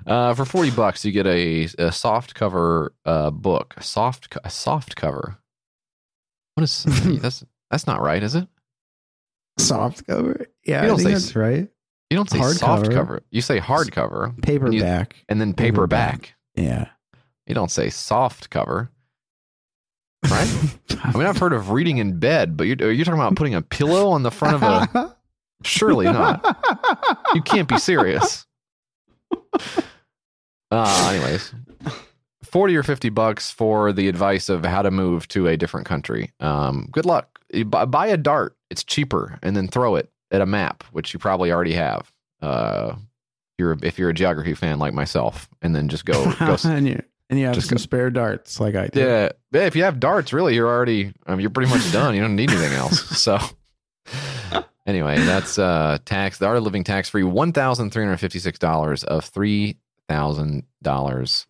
Uh, 0.04 0.34
for 0.34 0.44
forty 0.44 0.70
bucks, 0.70 1.04
you 1.04 1.12
get 1.12 1.26
a, 1.28 1.64
a 1.78 1.92
soft 1.92 2.34
cover 2.34 2.92
uh, 3.04 3.30
book. 3.30 3.74
A 3.76 3.82
soft 3.84 4.36
a 4.42 4.50
soft 4.50 4.96
cover. 4.96 5.36
What 6.54 6.64
is 6.64 6.84
that's 7.20 7.44
that's 7.70 7.86
not 7.86 8.00
right, 8.02 8.20
is 8.22 8.34
it? 8.34 8.48
Soft 9.58 10.04
cover. 10.08 10.46
Yeah, 10.66 10.82
You 10.82 10.88
don't 10.88 10.96
think 10.96 11.08
say 11.08 11.12
that's 11.14 11.36
right. 11.36 11.68
You 12.10 12.16
don't 12.16 12.28
say 12.28 12.38
Hardcover. 12.40 12.58
soft 12.58 12.90
cover. 12.90 13.22
You 13.30 13.40
say 13.42 13.60
hardcover. 13.60 14.24
and 14.26 14.36
you- 14.36 14.42
Paperback. 14.82 15.24
and 15.28 15.40
then 15.40 15.54
paperback. 15.54 16.34
Yeah. 16.56 16.88
You 17.46 17.54
don't 17.54 17.70
say 17.70 17.88
soft 17.88 18.50
cover. 18.50 18.90
Right? 20.30 20.76
I 21.04 21.12
mean, 21.12 21.26
I've 21.26 21.38
heard 21.38 21.52
of 21.52 21.70
reading 21.70 21.98
in 21.98 22.18
bed, 22.18 22.56
but 22.56 22.66
you're, 22.66 22.76
are 22.80 22.92
you 22.92 23.04
talking 23.04 23.20
about 23.20 23.36
putting 23.36 23.54
a 23.54 23.62
pillow 23.62 24.10
on 24.10 24.22
the 24.22 24.30
front 24.30 24.56
of 24.56 24.62
a. 24.62 25.16
Surely 25.64 26.06
not. 26.06 26.44
You 27.34 27.42
can't 27.42 27.68
be 27.68 27.78
serious. 27.78 28.46
Uh, 30.70 31.12
anyways, 31.12 31.54
40 32.44 32.76
or 32.76 32.82
50 32.82 33.10
bucks 33.10 33.50
for 33.50 33.92
the 33.92 34.08
advice 34.08 34.48
of 34.48 34.64
how 34.64 34.82
to 34.82 34.90
move 34.90 35.28
to 35.28 35.46
a 35.46 35.56
different 35.56 35.86
country. 35.86 36.32
Um, 36.40 36.88
good 36.90 37.06
luck. 37.06 37.38
You 37.52 37.64
buy, 37.64 37.84
buy 37.84 38.06
a 38.06 38.16
dart, 38.16 38.56
it's 38.70 38.82
cheaper, 38.82 39.38
and 39.42 39.54
then 39.56 39.68
throw 39.68 39.96
it 39.96 40.10
at 40.30 40.40
a 40.40 40.46
map, 40.46 40.82
which 40.92 41.12
you 41.12 41.18
probably 41.20 41.52
already 41.52 41.74
have. 41.74 42.10
Uh, 42.40 42.96
you're, 43.58 43.76
if 43.82 43.98
you're 43.98 44.08
a 44.10 44.14
geography 44.14 44.54
fan 44.54 44.78
like 44.78 44.94
myself, 44.94 45.48
and 45.60 45.76
then 45.76 45.88
just 45.88 46.06
go. 46.06 46.32
go 46.38 46.56
and 47.32 47.40
you 47.40 47.46
have 47.46 47.54
Just 47.54 47.68
some 47.70 47.76
go- 47.78 47.82
spare 47.82 48.10
darts 48.10 48.60
like 48.60 48.74
I 48.74 48.88
do. 48.88 49.00
yeah, 49.00 49.30
yeah. 49.52 49.62
If 49.62 49.74
you 49.74 49.84
have 49.84 49.98
darts, 49.98 50.34
really, 50.34 50.54
you're 50.54 50.68
already. 50.68 51.14
I 51.26 51.30
mean, 51.30 51.40
you're 51.40 51.48
pretty 51.48 51.70
much 51.70 51.90
done. 51.92 52.14
You 52.14 52.20
don't 52.20 52.36
need 52.36 52.50
anything 52.50 52.74
else. 52.74 53.00
So, 53.18 53.38
anyway, 54.86 55.16
that's 55.18 55.58
uh 55.58 55.96
tax. 56.04 56.36
The 56.38 56.46
art 56.46 56.58
of 56.58 56.64
living 56.64 56.84
tax 56.84 57.08
free. 57.08 57.22
One 57.24 57.52
thousand 57.54 57.90
three 57.90 58.04
hundred 58.04 58.18
fifty 58.18 58.38
six 58.38 58.58
dollars 58.58 59.02
of 59.04 59.24
three 59.24 59.78
thousand 60.10 60.64
dollars. 60.82 61.46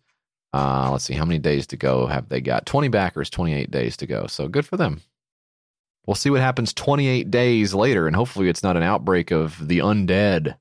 Uh, 0.53 0.89
let's 0.91 1.03
see 1.03 1.15
how 1.15 1.25
many 1.25 1.39
days 1.39 1.67
to 1.67 1.75
go 1.75 2.05
have 2.07 2.29
they 2.29 2.39
got? 2.39 2.65
Twenty 2.65 2.87
backers, 2.87 3.29
twenty 3.29 3.53
eight 3.53 3.71
days 3.71 3.97
to 3.97 4.05
go. 4.07 4.25
So 4.27 4.47
good 4.47 4.65
for 4.65 4.77
them. 4.77 5.01
We'll 6.05 6.15
see 6.15 6.29
what 6.29 6.41
happens 6.41 6.73
28 6.73 7.31
days 7.31 7.73
later, 7.73 8.07
and 8.07 8.15
hopefully 8.15 8.49
it's 8.49 8.61
not 8.61 8.75
an 8.75 8.83
outbreak 8.83 9.31
of 9.31 9.57
the 9.67 9.79
undead. 9.79 10.55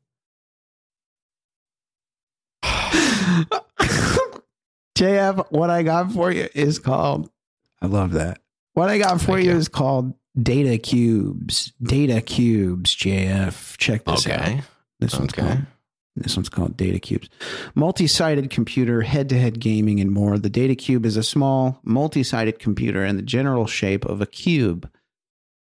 JF, 5.02 5.50
what 5.50 5.68
I 5.70 5.82
got 5.82 6.12
for 6.12 6.30
you 6.30 6.48
is 6.54 6.78
called. 6.78 7.28
I 7.80 7.86
love 7.86 8.12
that. 8.12 8.40
What 8.74 8.88
I 8.88 8.98
got 8.98 9.20
for 9.20 9.38
you, 9.38 9.50
is 9.52 9.68
called 9.68 10.14
Data 10.40 10.78
Cubes. 10.78 11.72
Data 11.82 12.20
Cubes, 12.20 12.94
JF. 12.94 13.76
Check 13.78 14.04
this 14.04 14.26
Okay. 14.26 14.58
out. 14.58 14.64
This 15.00 15.18
one's 15.18 15.32
Okay. 15.32 15.42
called. 15.42 15.58
This 16.14 16.36
one's 16.36 16.48
called 16.48 16.76
Data 16.76 17.00
Cubes. 17.00 17.28
Multi-sided 17.74 18.50
computer, 18.50 19.00
head-to-head 19.02 19.58
gaming, 19.58 19.98
and 19.98 20.12
more. 20.12 20.38
The 20.38 20.50
Data 20.50 20.74
Cube 20.76 21.04
is 21.04 21.16
a 21.16 21.22
small, 21.22 21.80
multi-sided 21.82 22.58
computer 22.58 23.04
in 23.04 23.16
the 23.16 23.22
general 23.22 23.66
shape 23.66 24.04
of 24.04 24.20
a 24.20 24.26
cube. 24.26 24.88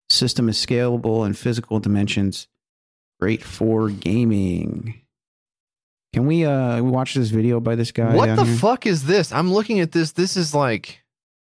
System 0.10 0.50
is 0.50 0.58
scalable 0.64 1.26
in 1.26 1.34
physical 1.34 1.80
dimensions. 1.80 2.48
Great 3.20 3.42
for 3.42 3.90
gaming. 3.90 5.01
Can 6.14 6.26
we 6.28 6.46
uh 6.46 6.82
watch 6.84 7.14
this 7.14 7.30
video 7.30 7.60
by 7.60 7.76
this 7.76 7.92
guy? 7.92 8.14
what 8.16 8.36
the 8.36 8.44
here? 8.44 8.56
fuck 8.58 8.86
is 8.86 9.06
this? 9.06 9.32
I'm 9.32 9.52
looking 9.54 9.80
at 9.80 9.92
this. 9.92 10.12
This 10.12 10.36
is 10.38 10.54
like. 10.54 11.02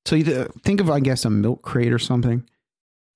So 0.06 0.16
you 0.16 0.48
think 0.64 0.82
of, 0.82 0.90
I 0.92 1.00
guess, 1.00 1.26
a 1.26 1.30
milk 1.32 1.62
crate 1.64 1.92
or 1.92 1.98
something, 2.00 2.48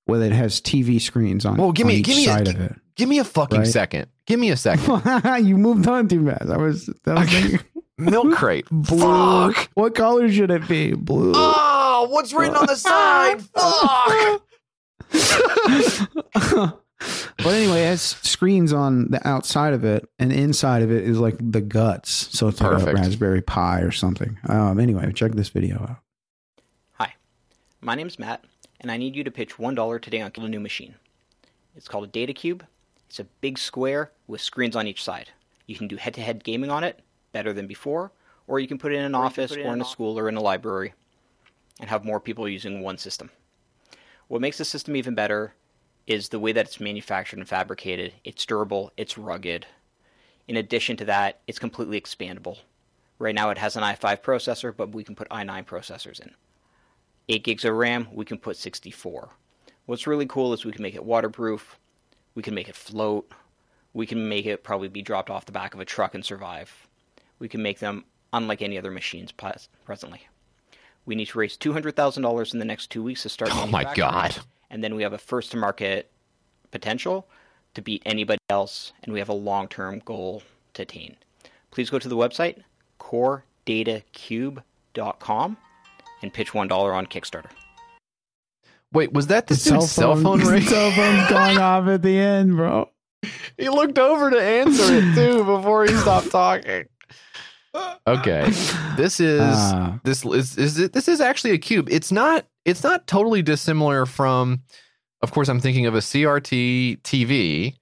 where 0.06 0.22
it 0.24 0.32
has 0.32 0.60
TV 0.60 1.00
screens 1.00 1.46
on. 1.46 1.58
Well, 1.58 1.72
give 1.72 1.86
me, 1.86 2.02
give 2.02 2.18
me, 2.18 2.26
side 2.26 2.48
a, 2.48 2.52
of 2.52 2.60
it. 2.62 2.76
give 2.96 3.08
me 3.08 3.20
a 3.20 3.24
fucking 3.24 3.60
Right? 3.60 3.68
second. 3.68 4.08
Give 4.26 4.40
me 4.40 4.50
a 4.50 4.58
second. 4.58 5.02
you 5.46 5.56
moved 5.56 5.88
on 5.88 6.08
too 6.08 6.26
fast. 6.26 6.50
I 6.50 6.58
was, 6.58 6.90
I 7.06 7.14
was 7.14 7.30
thinking, 7.30 7.60
Milk 8.00 8.34
crate. 8.34 8.66
blue. 8.72 8.98
Fuck. 9.54 9.70
What 9.76 9.94
color 9.94 10.32
should 10.32 10.50
it 10.50 10.68
be? 10.68 10.94
Blue. 10.94 11.32
Oh, 11.36 12.08
what's 12.10 12.34
written 12.34 12.56
on 12.56 12.66
the 12.66 12.76
side? 12.76 13.42
Fuck. 15.14 16.82
But 17.00 17.54
anyway, 17.54 17.84
it 17.84 17.88
has 17.88 18.02
screens 18.02 18.74
on 18.74 19.12
the 19.12 19.26
outside 19.26 19.74
of 19.74 19.86
it, 19.86 20.08
and 20.20 20.32
inside 20.32 20.82
of 20.82 20.92
it 20.92 21.06
is 21.06 21.20
like 21.20 21.38
the 21.40 21.62
guts. 21.62 22.30
So 22.38 22.50
it's 22.50 22.60
like 22.60 22.82
a 22.82 22.94
Raspberry 22.94 23.42
Pi 23.42 23.80
or 23.82 23.92
something. 23.92 24.38
Um. 24.48 24.80
Anyway, 24.80 25.12
check 25.14 25.32
this 25.32 25.50
video 25.50 25.78
out. 25.78 25.98
Hi, 26.94 27.14
my 27.80 27.96
name's 27.96 28.20
Matt, 28.20 28.44
and 28.82 28.92
I 28.92 28.98
need 28.98 29.16
you 29.16 29.24
to 29.24 29.32
pitch 29.32 29.56
$1 29.58 30.02
today 30.02 30.22
on 30.22 30.32
a 30.36 30.50
new 30.50 30.60
machine. 30.60 30.96
It's 31.76 31.88
called 31.88 32.04
a 32.04 32.08
Data 32.08 32.34
Cube. 32.34 32.66
It's 33.08 33.20
a 33.20 33.26
big 33.42 33.58
square 33.58 34.12
with 34.28 34.42
screens 34.42 34.76
on 34.76 34.86
each 34.86 35.04
side. 35.04 35.30
You 35.66 35.76
can 35.76 35.88
do 35.88 35.96
head 35.96 36.14
to 36.16 36.22
head 36.22 36.44
gaming 36.44 36.70
on 36.70 36.84
it, 36.84 37.00
better 37.32 37.54
than 37.54 37.68
before, 37.68 38.12
or 38.48 38.60
you 38.60 38.68
can 38.68 38.78
put 38.78 38.92
it 38.92 38.96
in 38.96 39.06
an 39.06 39.16
Or 39.16 39.24
office 39.24 39.52
in 39.52 39.66
or 39.66 39.74
in 39.74 39.82
a 39.82 39.86
school 39.86 40.20
or 40.20 40.28
in 40.28 40.36
a 40.36 40.42
library 40.42 40.94
and 41.80 41.90
have 41.90 42.04
more 42.04 42.20
people 42.20 42.50
using 42.50 42.82
one 42.82 42.98
system. 42.98 43.30
What 44.28 44.42
makes 44.42 44.58
the 44.58 44.66
system 44.66 44.96
even 44.96 45.16
better 45.16 45.54
is 46.10 46.30
the 46.30 46.40
way 46.40 46.52
that 46.52 46.66
it's 46.66 46.80
manufactured 46.80 47.38
and 47.38 47.48
fabricated. 47.48 48.14
It's 48.24 48.46
durable, 48.46 48.92
it's 48.98 49.18
rugged. 49.18 49.68
In 50.48 50.58
addition 50.58 50.98
to 50.98 51.06
that, 51.06 51.40
it's 51.48 51.60
completely 51.60 52.02
expandable. 52.02 52.58
Right 53.20 53.36
now 53.36 53.52
it 53.52 53.60
has 53.60 53.76
an 53.76 53.84
i5 53.84 54.22
processor, 54.22 54.76
but 54.76 54.92
we 54.92 55.04
can 55.04 55.16
put 55.16 55.30
i9 55.30 55.66
processors 55.66 56.20
in. 56.20 56.34
8 57.30 57.44
gigs 57.44 57.64
of 57.64 57.76
RAM, 57.76 58.08
we 58.12 58.26
can 58.26 58.40
put 58.40 58.58
64. 58.58 59.30
What's 59.86 60.08
really 60.08 60.26
cool 60.26 60.52
is 60.52 60.66
we 60.66 60.72
can 60.72 60.82
make 60.82 60.96
it 60.96 61.06
waterproof, 61.06 61.78
we 62.34 62.42
can 62.42 62.56
make 62.56 62.68
it 62.68 62.76
float, 62.76 63.32
we 63.94 64.08
can 64.08 64.28
make 64.28 64.48
it 64.48 64.64
probably 64.64 64.88
be 64.88 65.04
dropped 65.04 65.30
off 65.30 65.46
the 65.46 65.52
back 65.52 65.76
of 65.76 65.80
a 65.80 65.86
truck 65.86 66.16
and 66.16 66.26
survive. 66.26 66.88
We 67.38 67.48
can 67.48 67.62
make 67.62 67.80
them 67.80 68.06
unlike 68.34 68.64
any 68.64 68.80
other 68.80 68.92
machines 68.92 69.32
pres- 69.32 69.70
presently. 69.86 70.28
We 71.06 71.14
need 71.14 71.28
to 71.28 71.38
raise 71.38 71.56
$200,000 71.56 72.54
in 72.54 72.60
the 72.60 72.66
next 72.66 72.90
two 72.90 73.04
weeks 73.04 73.24
to 73.24 73.30
start 73.30 73.52
Oh 73.54 73.68
my 73.68 73.94
God. 73.94 74.40
It, 74.70 74.74
And 74.74 74.84
then 74.84 74.96
we 74.96 75.04
have 75.04 75.14
a 75.14 75.18
first 75.18 75.52
to 75.52 75.58
market 75.58 76.10
potential 76.72 77.28
to 77.74 77.82
beat 77.82 78.02
anybody 78.06 78.40
else, 78.50 78.94
and 79.04 79.12
we 79.14 79.20
have 79.20 79.30
a 79.30 79.34
long 79.34 79.68
term 79.68 80.02
goal 80.06 80.44
to 80.74 80.82
attain. 80.84 81.16
Please 81.72 81.90
go 81.90 82.00
to 82.00 82.10
the 82.10 82.18
website, 82.18 82.64
coredatacube.com, 83.00 85.58
and 86.22 86.34
pitch 86.34 86.52
$1 86.52 86.72
on 86.72 87.06
Kickstarter. 87.06 87.50
Wait, 88.92 89.14
was 89.14 89.28
that 89.28 89.46
the 89.48 89.54
dude's 89.54 89.92
cell 89.92 90.16
phone 90.16 90.40
ring? 90.46 90.64
cell 90.64 90.90
phone's 90.92 91.30
going 91.30 91.60
off 91.60 91.88
at 91.88 92.02
the 92.02 92.18
end, 92.18 92.56
bro. 92.56 92.90
He 93.58 93.70
looked 93.70 94.00
over 94.00 94.32
to 94.32 94.42
answer 94.42 94.96
it 94.96 95.14
too 95.14 95.44
before 95.44 95.86
he 95.86 95.94
stopped 95.96 96.32
talking. 96.32 96.86
Okay, 98.08 98.50
this 98.98 99.20
is 99.20 99.42
Ah. 99.42 100.00
this 100.04 100.26
is, 100.26 100.58
is 100.58 100.80
it, 100.80 100.94
this 100.94 101.08
is 101.08 101.22
actually 101.22 101.52
a 101.52 101.58
cube. 101.58 101.88
It's 101.92 102.12
not 102.12 102.46
it's 102.66 102.84
not 102.84 103.08
totally 103.08 103.42
dissimilar 103.42 104.06
from. 104.06 104.62
Of 105.22 105.32
course, 105.32 105.50
I'm 105.50 105.60
thinking 105.60 105.86
of 105.86 105.96
a 105.96 106.00
CRT 106.00 107.02
TV, 107.02 107.76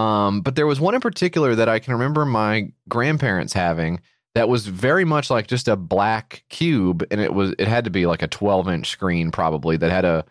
um, 0.00 0.42
but 0.42 0.54
there 0.54 0.66
was 0.66 0.78
one 0.80 0.94
in 0.94 1.00
particular 1.00 1.54
that 1.56 1.68
I 1.68 1.80
can 1.80 1.92
remember 1.94 2.24
my 2.24 2.72
grandparents 2.88 3.52
having 3.52 4.00
that 4.36 4.48
was 4.48 4.66
very 4.66 5.04
much 5.04 5.28
like 5.28 5.46
just 5.48 5.66
a 5.68 5.74
black 5.76 6.44
cube, 6.50 7.04
and 7.10 7.20
it 7.20 7.34
was 7.34 7.52
it 7.58 7.66
had 7.68 7.84
to 7.84 7.90
be 7.90 8.06
like 8.06 8.22
a 8.22 8.28
12 8.28 8.68
inch 8.68 8.88
screen 8.90 9.30
probably 9.32 9.76
that 9.76 9.90
had 9.90 10.04
a, 10.04 10.24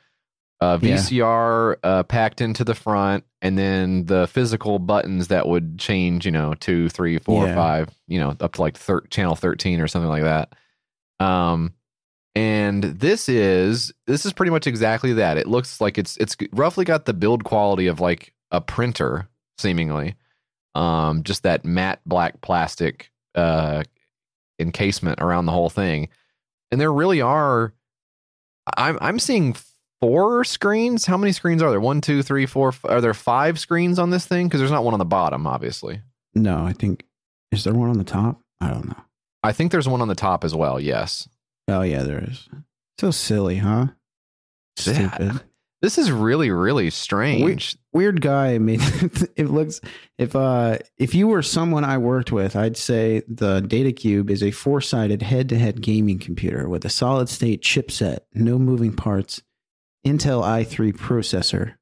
Yeah. 0.81 0.95
VCR 0.97 1.75
uh, 1.83 2.03
packed 2.03 2.41
into 2.41 2.63
the 2.63 2.75
front, 2.75 3.23
and 3.41 3.57
then 3.57 4.05
the 4.05 4.27
physical 4.27 4.79
buttons 4.79 5.27
that 5.29 5.47
would 5.47 5.77
change, 5.79 6.25
you 6.25 6.31
know, 6.31 6.53
two, 6.55 6.89
three, 6.89 7.17
four, 7.19 7.45
Yeah. 7.47 7.55
five, 7.55 7.89
you 8.07 8.19
know, 8.19 8.35
up 8.39 8.53
to 8.53 8.61
like 8.61 8.77
thir- 8.77 9.05
channel 9.09 9.35
13 9.35 9.79
or 9.81 9.87
something 9.87 10.09
like 10.09 10.23
that. 10.23 10.53
Um, 11.19 11.73
and 12.35 12.83
this 12.83 13.29
is 13.29 13.93
this 14.07 14.25
is 14.25 14.33
pretty 14.33 14.49
much 14.51 14.65
exactly 14.65 15.13
that. 15.13 15.37
It 15.37 15.47
looks 15.47 15.79
like 15.79 15.97
it's 15.97 16.17
it's 16.17 16.35
roughly 16.51 16.83
got 16.85 17.05
the 17.05 17.13
build 17.13 17.43
quality 17.43 17.87
of 17.87 17.99
like 17.99 18.33
a 18.51 18.59
printer, 18.59 19.27
seemingly. 19.57 20.15
Um, 20.75 21.21
just 21.23 21.43
that 21.43 21.63
matte 21.63 22.01
black 22.05 22.41
plastic 22.41 23.11
uh 23.35 23.83
encasement 24.59 25.21
around 25.21 25.45
the 25.45 25.51
whole 25.51 25.69
thing. 25.69 26.09
And 26.71 26.81
there 26.81 26.91
really 26.91 27.21
are 27.21 27.73
I'm 28.77 28.97
I'm 29.01 29.19
seeing 29.19 29.55
four 30.03 30.43
screens. 30.43 31.05
How 31.05 31.17
many 31.17 31.31
screens 31.31 31.61
are 31.61 31.69
there? 31.71 31.79
One, 31.79 32.01
two, 32.01 32.21
three, 32.23 32.45
four. 32.45 32.69
f- 32.69 32.83
Are 32.85 32.99
there 33.01 33.13
five 33.13 33.57
screens 33.59 33.99
on 33.99 34.09
this 34.09 34.25
thing? 34.25 34.47
Because 34.47 34.59
there's 34.59 34.71
not 34.71 34.83
one 34.83 34.93
on 34.93 34.99
the 34.99 35.05
bottom, 35.05 35.47
obviously. 35.47 36.01
No, 36.35 36.65
I 36.65 36.73
think 36.73 37.05
is 37.51 37.63
there 37.63 37.73
one 37.73 37.89
on 37.89 37.97
the 37.97 38.03
top? 38.03 38.41
I 38.59 38.69
don't 38.69 38.87
know. 38.87 39.01
I 39.43 39.51
think 39.53 39.71
there's 39.71 39.87
one 39.87 40.01
on 40.01 40.07
the 40.07 40.15
top 40.15 40.43
as 40.43 40.53
well. 40.55 40.79
Yes. 40.79 41.27
Oh 41.67 41.81
yeah, 41.81 42.03
there 42.03 42.23
is. 42.27 42.49
So 42.99 43.11
silly, 43.11 43.57
huh? 43.57 43.87
Yeah. 44.85 44.93
Stupid. 45.17 45.41
This 45.81 45.97
is 45.97 46.11
really, 46.11 46.49
really 46.49 46.89
strange. 46.89 47.43
Weird, 47.43 47.63
weird 47.91 48.21
guy 48.21 48.57
mean, 48.57 48.79
it 49.35 49.49
looks 49.49 49.81
if 50.17 50.35
uh 50.35 50.77
if 50.97 51.13
you 51.13 51.27
were 51.27 51.41
someone 51.41 51.83
I 51.83 51.97
worked 51.97 52.31
with, 52.31 52.55
I'd 52.55 52.77
say 52.77 53.21
the 53.27 53.59
Data 53.61 53.91
Cube 53.91 54.29
is 54.29 54.41
a 54.41 54.51
four-sided 54.51 55.21
head-to-head 55.21 55.81
gaming 55.81 56.19
computer 56.19 56.67
with 56.69 56.85
a 56.85 56.89
solid-state 56.89 57.61
chipset, 57.61 58.19
no 58.33 58.57
moving 58.57 58.93
parts, 58.95 59.41
Intel 60.05 60.43
i3 60.43 60.93
processor, 60.93 61.75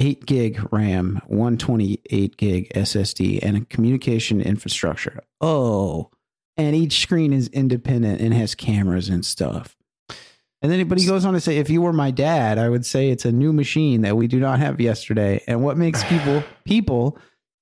8 0.00 0.26
gig 0.26 0.72
RAM, 0.72 1.20
128 1.26 2.36
gig 2.36 2.72
SSD, 2.74 3.40
and 3.42 3.56
a 3.56 3.64
communication 3.64 4.40
infrastructure. 4.40 5.20
Oh, 5.40 6.10
and 6.56 6.76
each 6.76 7.00
screen 7.00 7.32
is 7.32 7.48
independent 7.48 8.20
and 8.20 8.32
has 8.34 8.54
cameras 8.54 9.08
and 9.08 9.24
stuff. 9.24 9.76
And 10.62 10.72
then, 10.72 10.88
but 10.88 10.98
he 10.98 11.06
goes 11.06 11.24
on 11.26 11.34
to 11.34 11.40
say, 11.40 11.58
if 11.58 11.68
you 11.68 11.82
were 11.82 11.92
my 11.92 12.10
dad, 12.10 12.58
I 12.58 12.70
would 12.70 12.86
say 12.86 13.10
it's 13.10 13.26
a 13.26 13.32
new 13.32 13.52
machine 13.52 14.00
that 14.02 14.16
we 14.16 14.26
do 14.26 14.40
not 14.40 14.60
have 14.60 14.80
yesterday. 14.80 15.42
And 15.46 15.62
what 15.62 15.76
makes 15.76 16.02
people 16.04 16.42
people 16.64 17.18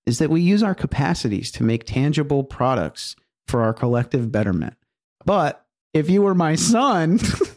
is 0.07 0.19
that 0.19 0.31
we 0.31 0.41
use 0.41 0.63
our 0.63 0.75
capacities 0.75 1.51
to 1.53 1.65
make 1.65 1.85
tangible 1.85 2.45
products 2.45 3.17
for 3.47 3.63
our 3.63 3.73
collective 3.73 4.31
betterment. 4.31 4.75
But 5.25 5.65
if 5.95 6.11
you 6.11 6.23
were 6.23 6.35
my 6.35 6.55
son, 6.55 7.19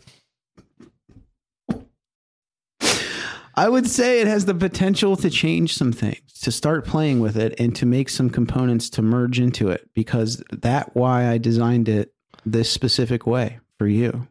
I 3.58 3.70
would 3.70 3.90
say 3.90 4.20
it 4.20 4.28
has 4.28 4.46
the 4.46 4.54
potential 4.54 5.16
to 5.16 5.30
change 5.30 5.76
some 5.76 5.94
things, 5.94 6.34
to 6.42 6.52
start 6.52 6.86
playing 6.86 7.22
with 7.22 7.38
it 7.38 7.58
and 7.58 7.74
to 7.78 7.86
make 7.86 8.10
some 8.10 8.30
components 8.30 8.90
to 8.92 9.02
merge 9.02 9.40
into 9.40 9.70
it 9.70 9.90
because 9.94 10.44
that 10.52 10.94
why 10.96 11.30
I 11.30 11.38
designed 11.38 11.88
it 11.88 12.14
this 12.46 12.70
specific 12.70 13.26
way 13.26 13.60
for 13.78 13.88
you. 13.88 14.28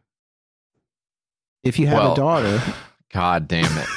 If 1.63 1.79
you 1.79 1.87
have 1.87 1.97
Well, 1.97 2.13
a 2.13 2.15
daughter, 2.15 2.61
God 3.13 3.47
damn 3.47 3.77
it. 3.77 3.87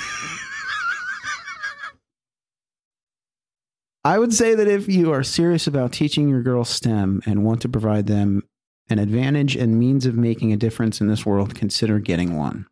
I 4.04 4.18
would 4.18 4.32
say 4.32 4.54
that 4.54 4.66
if 4.68 4.88
you 4.88 5.12
are 5.12 5.22
serious 5.22 5.66
about 5.66 5.92
teaching 5.92 6.30
your 6.30 6.42
girls 6.42 6.70
STEM 6.70 7.20
and 7.26 7.44
want 7.44 7.60
to 7.62 7.68
provide 7.68 8.06
them 8.06 8.42
an 8.88 8.98
advantage 8.98 9.54
and 9.54 9.78
means 9.78 10.06
of 10.06 10.14
making 10.14 10.50
a 10.50 10.56
difference 10.56 11.02
in 11.02 11.08
this 11.08 11.26
world, 11.26 11.54
consider 11.54 11.98
getting 11.98 12.34
one. 12.34 12.66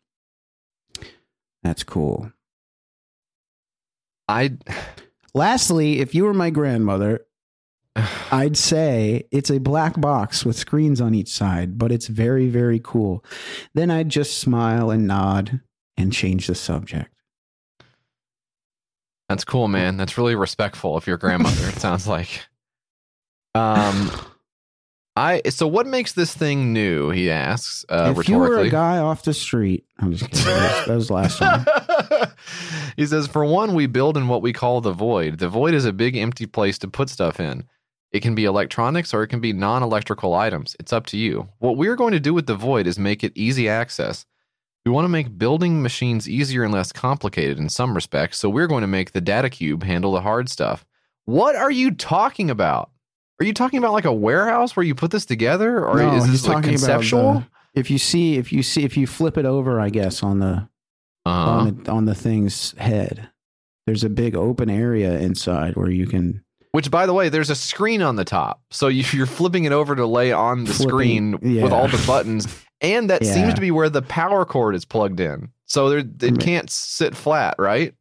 That's 1.62 1.82
cool. 1.82 2.32
I 4.28 4.56
Lastly, 5.34 6.00
if 6.00 6.14
you 6.14 6.24
were 6.24 6.32
my 6.32 6.48
grandmother, 6.48 7.26
I'd 8.32 8.56
say 8.56 9.24
it's 9.30 9.50
a 9.50 9.58
black 9.58 10.00
box 10.00 10.44
with 10.44 10.56
screens 10.56 11.00
on 11.00 11.14
each 11.14 11.28
side, 11.28 11.78
but 11.78 11.92
it's 11.92 12.06
very, 12.06 12.48
very 12.48 12.80
cool. 12.82 13.24
Then 13.74 13.90
I'd 13.90 14.08
just 14.08 14.38
smile 14.38 14.90
and 14.90 15.06
nod 15.06 15.60
and 15.96 16.12
change 16.12 16.46
the 16.46 16.54
subject. 16.54 17.10
That's 19.28 19.44
cool, 19.44 19.68
man. 19.68 19.96
That's 19.96 20.16
really 20.16 20.36
respectful 20.36 20.96
of 20.96 21.06
your 21.06 21.16
grandmother. 21.16 21.68
it 21.68 21.76
sounds 21.76 22.06
like. 22.06 22.46
Um, 23.54 24.10
I 25.16 25.40
so 25.48 25.66
what 25.66 25.86
makes 25.86 26.12
this 26.12 26.34
thing 26.34 26.72
new? 26.72 27.10
He 27.10 27.30
asks 27.30 27.86
uh, 27.88 28.14
if 28.16 28.28
you 28.28 28.38
were 28.38 28.58
a 28.58 28.68
guy 28.68 28.98
off 28.98 29.22
the 29.22 29.32
street, 29.32 29.84
I'm 29.98 30.12
just 30.12 30.30
kidding. 30.30 30.46
That 30.46 30.86
was, 30.86 30.86
that 30.86 30.94
was 30.96 31.08
the 31.08 31.14
last 31.14 31.40
one. 31.40 32.28
he 32.96 33.06
says, 33.06 33.26
for 33.26 33.44
one, 33.44 33.74
we 33.74 33.86
build 33.86 34.16
in 34.16 34.28
what 34.28 34.42
we 34.42 34.52
call 34.52 34.80
the 34.82 34.92
void. 34.92 35.38
The 35.38 35.48
void 35.48 35.72
is 35.72 35.86
a 35.86 35.92
big 35.92 36.16
empty 36.16 36.44
place 36.46 36.78
to 36.78 36.88
put 36.88 37.08
stuff 37.08 37.40
in. 37.40 37.64
It 38.12 38.20
can 38.20 38.34
be 38.34 38.44
electronics 38.44 39.14
or 39.14 39.22
it 39.22 39.28
can 39.28 39.40
be 39.40 39.52
non 39.52 39.82
electrical 39.82 40.34
items. 40.34 40.76
It's 40.78 40.92
up 40.92 41.06
to 41.06 41.16
you. 41.16 41.48
What 41.58 41.78
we're 41.78 41.96
going 41.96 42.12
to 42.12 42.20
do 42.20 42.34
with 42.34 42.46
the 42.46 42.54
void 42.54 42.86
is 42.86 42.98
make 42.98 43.24
it 43.24 43.32
easy 43.34 43.68
access. 43.68 44.26
We 44.84 44.92
want 44.92 45.04
to 45.04 45.10
make 45.10 45.36
building 45.36 45.82
machines 45.82 46.28
easier 46.28 46.62
and 46.62 46.72
less 46.72 46.92
complicated 46.92 47.58
in 47.58 47.68
some 47.68 47.94
respects, 47.94 48.38
so 48.38 48.48
we're 48.48 48.68
going 48.68 48.82
to 48.82 48.86
make 48.86 49.12
the 49.12 49.20
data 49.20 49.50
cube 49.50 49.82
handle 49.82 50.12
the 50.12 50.20
hard 50.20 50.48
stuff. 50.48 50.86
What 51.24 51.56
are 51.56 51.72
you 51.72 51.90
talking 51.90 52.50
about? 52.50 52.90
Are 53.40 53.44
you 53.44 53.52
talking 53.52 53.78
about 53.78 53.92
like 53.92 54.04
a 54.06 54.12
warehouse 54.12 54.76
where 54.76 54.84
you 54.84 54.94
put 54.94 55.10
this 55.10 55.26
together, 55.26 55.84
or 55.84 55.98
No, 55.98 56.14
is 56.16 56.30
this 56.30 56.46
like 56.46 56.64
conceptual? 56.64 57.34
the- 57.34 57.46
if 57.80 57.90
you 57.90 57.98
see, 57.98 58.36
if 58.36 58.52
you 58.52 58.62
see, 58.62 58.84
if 58.84 58.96
you 58.96 59.06
flip 59.06 59.36
it 59.36 59.44
over, 59.44 59.78
I 59.80 59.90
guess 59.90 60.22
on 60.22 60.38
the 60.38 60.68
Uh-huh. 61.26 61.50
on 61.50 61.82
the 61.84 61.90
on 61.92 62.04
the 62.06 62.14
thing's 62.14 62.72
head, 62.78 63.28
there's 63.86 64.04
a 64.04 64.08
big 64.08 64.34
open 64.34 64.70
area 64.70 65.18
inside 65.18 65.76
where 65.76 65.90
you 65.90 66.06
can 66.06 66.42
Which, 66.72 66.90
by 66.90 67.06
the 67.06 67.14
way, 67.14 67.28
there's 67.30 67.48
a 67.50 67.54
screen 67.54 68.02
on 68.02 68.16
the 68.16 68.24
top, 68.24 68.60
so 68.70 68.88
you- 68.88 69.04
you're 69.12 69.26
flipping 69.26 69.64
it 69.64 69.72
over 69.72 69.94
to 69.96 70.06
lay 70.06 70.30
on 70.32 70.64
the 70.64 70.72
Flipping- 70.74 70.88
screen 70.90 71.38
yeah. 71.42 71.62
with 71.62 71.72
all 71.72 71.88
the 71.88 72.02
buttons, 72.06 72.46
and 72.80 73.08
that 73.10 73.22
Yeah. 73.24 73.32
seems 73.34 73.54
to 73.54 73.60
be 73.60 73.70
where 73.70 73.88
the 73.90 74.02
power 74.02 74.44
cord 74.44 74.74
is 74.74 74.84
plugged 74.84 75.20
in. 75.20 75.48
So 75.66 75.88
there, 75.90 75.98
it 76.22 76.38
can't 76.40 76.70
sit 76.70 77.14
flat, 77.16 77.54
right? 77.58 77.94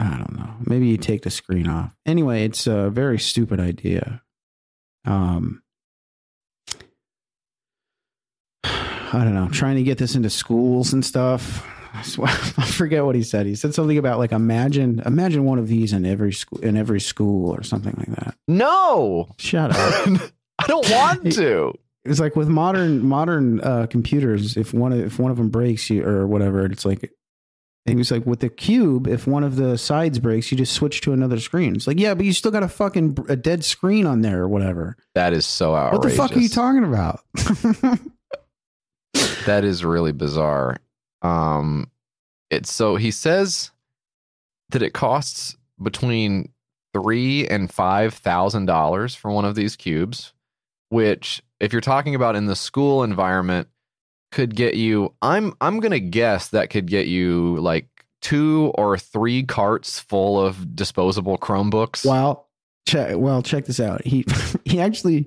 I 0.00 0.10
don't 0.16 0.36
know. 0.36 0.50
Maybe 0.66 0.86
you 0.88 0.96
take 0.96 1.22
the 1.22 1.30
screen 1.30 1.66
off. 1.68 1.96
Anyway, 2.06 2.44
it's 2.44 2.66
a 2.66 2.90
very 2.90 3.18
stupid 3.18 3.58
idea. 3.60 4.22
Um, 5.04 5.62
I 8.64 9.24
don't 9.24 9.34
know. 9.34 9.48
Trying 9.48 9.76
to 9.76 9.82
get 9.82 9.98
this 9.98 10.14
into 10.14 10.30
schools 10.30 10.92
and 10.92 11.04
stuff. 11.04 11.66
I 11.94 12.66
forget 12.66 13.04
what 13.04 13.14
he 13.14 13.22
said. 13.22 13.46
He 13.46 13.54
said 13.54 13.74
something 13.74 13.98
about 13.98 14.18
like 14.18 14.32
imagine 14.32 15.00
imagine 15.04 15.44
one 15.44 15.58
of 15.58 15.66
these 15.68 15.92
in 15.92 16.04
every 16.04 16.32
school 16.32 16.60
in 16.60 16.76
every 16.76 17.00
school 17.00 17.50
or 17.50 17.62
something 17.62 17.94
like 17.96 18.14
that. 18.18 18.34
No, 18.46 19.34
Shut 19.38 19.70
up. 19.70 20.20
I 20.58 20.66
don't 20.66 20.90
want 20.90 21.32
to. 21.34 21.72
It's 22.04 22.20
like 22.20 22.36
with 22.36 22.48
modern 22.48 23.04
modern 23.04 23.60
uh, 23.60 23.86
computers. 23.86 24.56
If 24.56 24.74
one 24.74 24.92
of, 24.92 25.00
if 25.00 25.18
one 25.18 25.30
of 25.30 25.36
them 25.36 25.48
breaks, 25.48 25.88
you 25.90 26.04
or 26.04 26.26
whatever, 26.26 26.66
it's 26.66 26.84
like. 26.84 27.10
He 27.88 27.96
was 27.96 28.10
like, 28.10 28.26
with 28.26 28.40
the 28.40 28.48
cube, 28.48 29.06
if 29.06 29.26
one 29.26 29.44
of 29.44 29.56
the 29.56 29.78
sides 29.78 30.18
breaks, 30.18 30.50
you 30.50 30.58
just 30.58 30.72
switch 30.72 31.00
to 31.02 31.12
another 31.12 31.40
screen. 31.40 31.74
It's 31.74 31.86
like, 31.86 31.98
yeah, 31.98 32.14
but 32.14 32.26
you 32.26 32.32
still 32.32 32.50
got 32.50 32.62
a 32.62 32.68
fucking 32.68 33.18
a 33.28 33.36
dead 33.36 33.64
screen 33.64 34.06
on 34.06 34.22
there 34.22 34.42
or 34.42 34.48
whatever. 34.48 34.96
That 35.14 35.32
is 35.32 35.46
so 35.46 35.74
outrageous. 35.74 35.98
What 35.98 36.10
the 36.10 36.16
fuck 36.16 36.36
are 36.36 36.40
you 36.40 36.48
talking 36.48 36.84
about? 36.84 37.20
That 39.48 39.64
is 39.64 39.82
really 39.82 40.12
bizarre. 40.12 40.76
Um, 41.22 41.90
it's 42.50 42.70
so 42.70 42.96
he 42.96 43.10
says 43.10 43.70
that 44.68 44.82
it 44.82 44.92
costs 44.92 45.56
between 45.82 46.50
three 46.92 47.46
and 47.48 47.72
five 47.72 48.12
thousand 48.12 48.66
dollars 48.66 49.14
for 49.14 49.30
one 49.30 49.46
of 49.46 49.54
these 49.54 49.74
cubes, 49.74 50.34
which, 50.90 51.42
if 51.60 51.72
you're 51.72 51.80
talking 51.80 52.14
about 52.14 52.36
in 52.36 52.44
the 52.44 52.54
school 52.54 53.02
environment, 53.02 53.68
could 54.30 54.54
get 54.54 54.74
you. 54.74 55.14
I'm 55.22 55.54
I'm 55.60 55.80
gonna 55.80 55.98
guess 56.00 56.48
that 56.48 56.70
could 56.70 56.86
get 56.86 57.06
you 57.06 57.56
like 57.58 57.88
two 58.20 58.72
or 58.76 58.98
three 58.98 59.42
carts 59.44 59.98
full 60.00 60.40
of 60.44 60.74
disposable 60.74 61.38
Chromebooks. 61.38 62.04
Well, 62.04 62.48
check. 62.86 63.16
Well, 63.16 63.42
check 63.42 63.66
this 63.66 63.80
out. 63.80 64.04
He 64.04 64.24
he 64.64 64.80
actually 64.80 65.26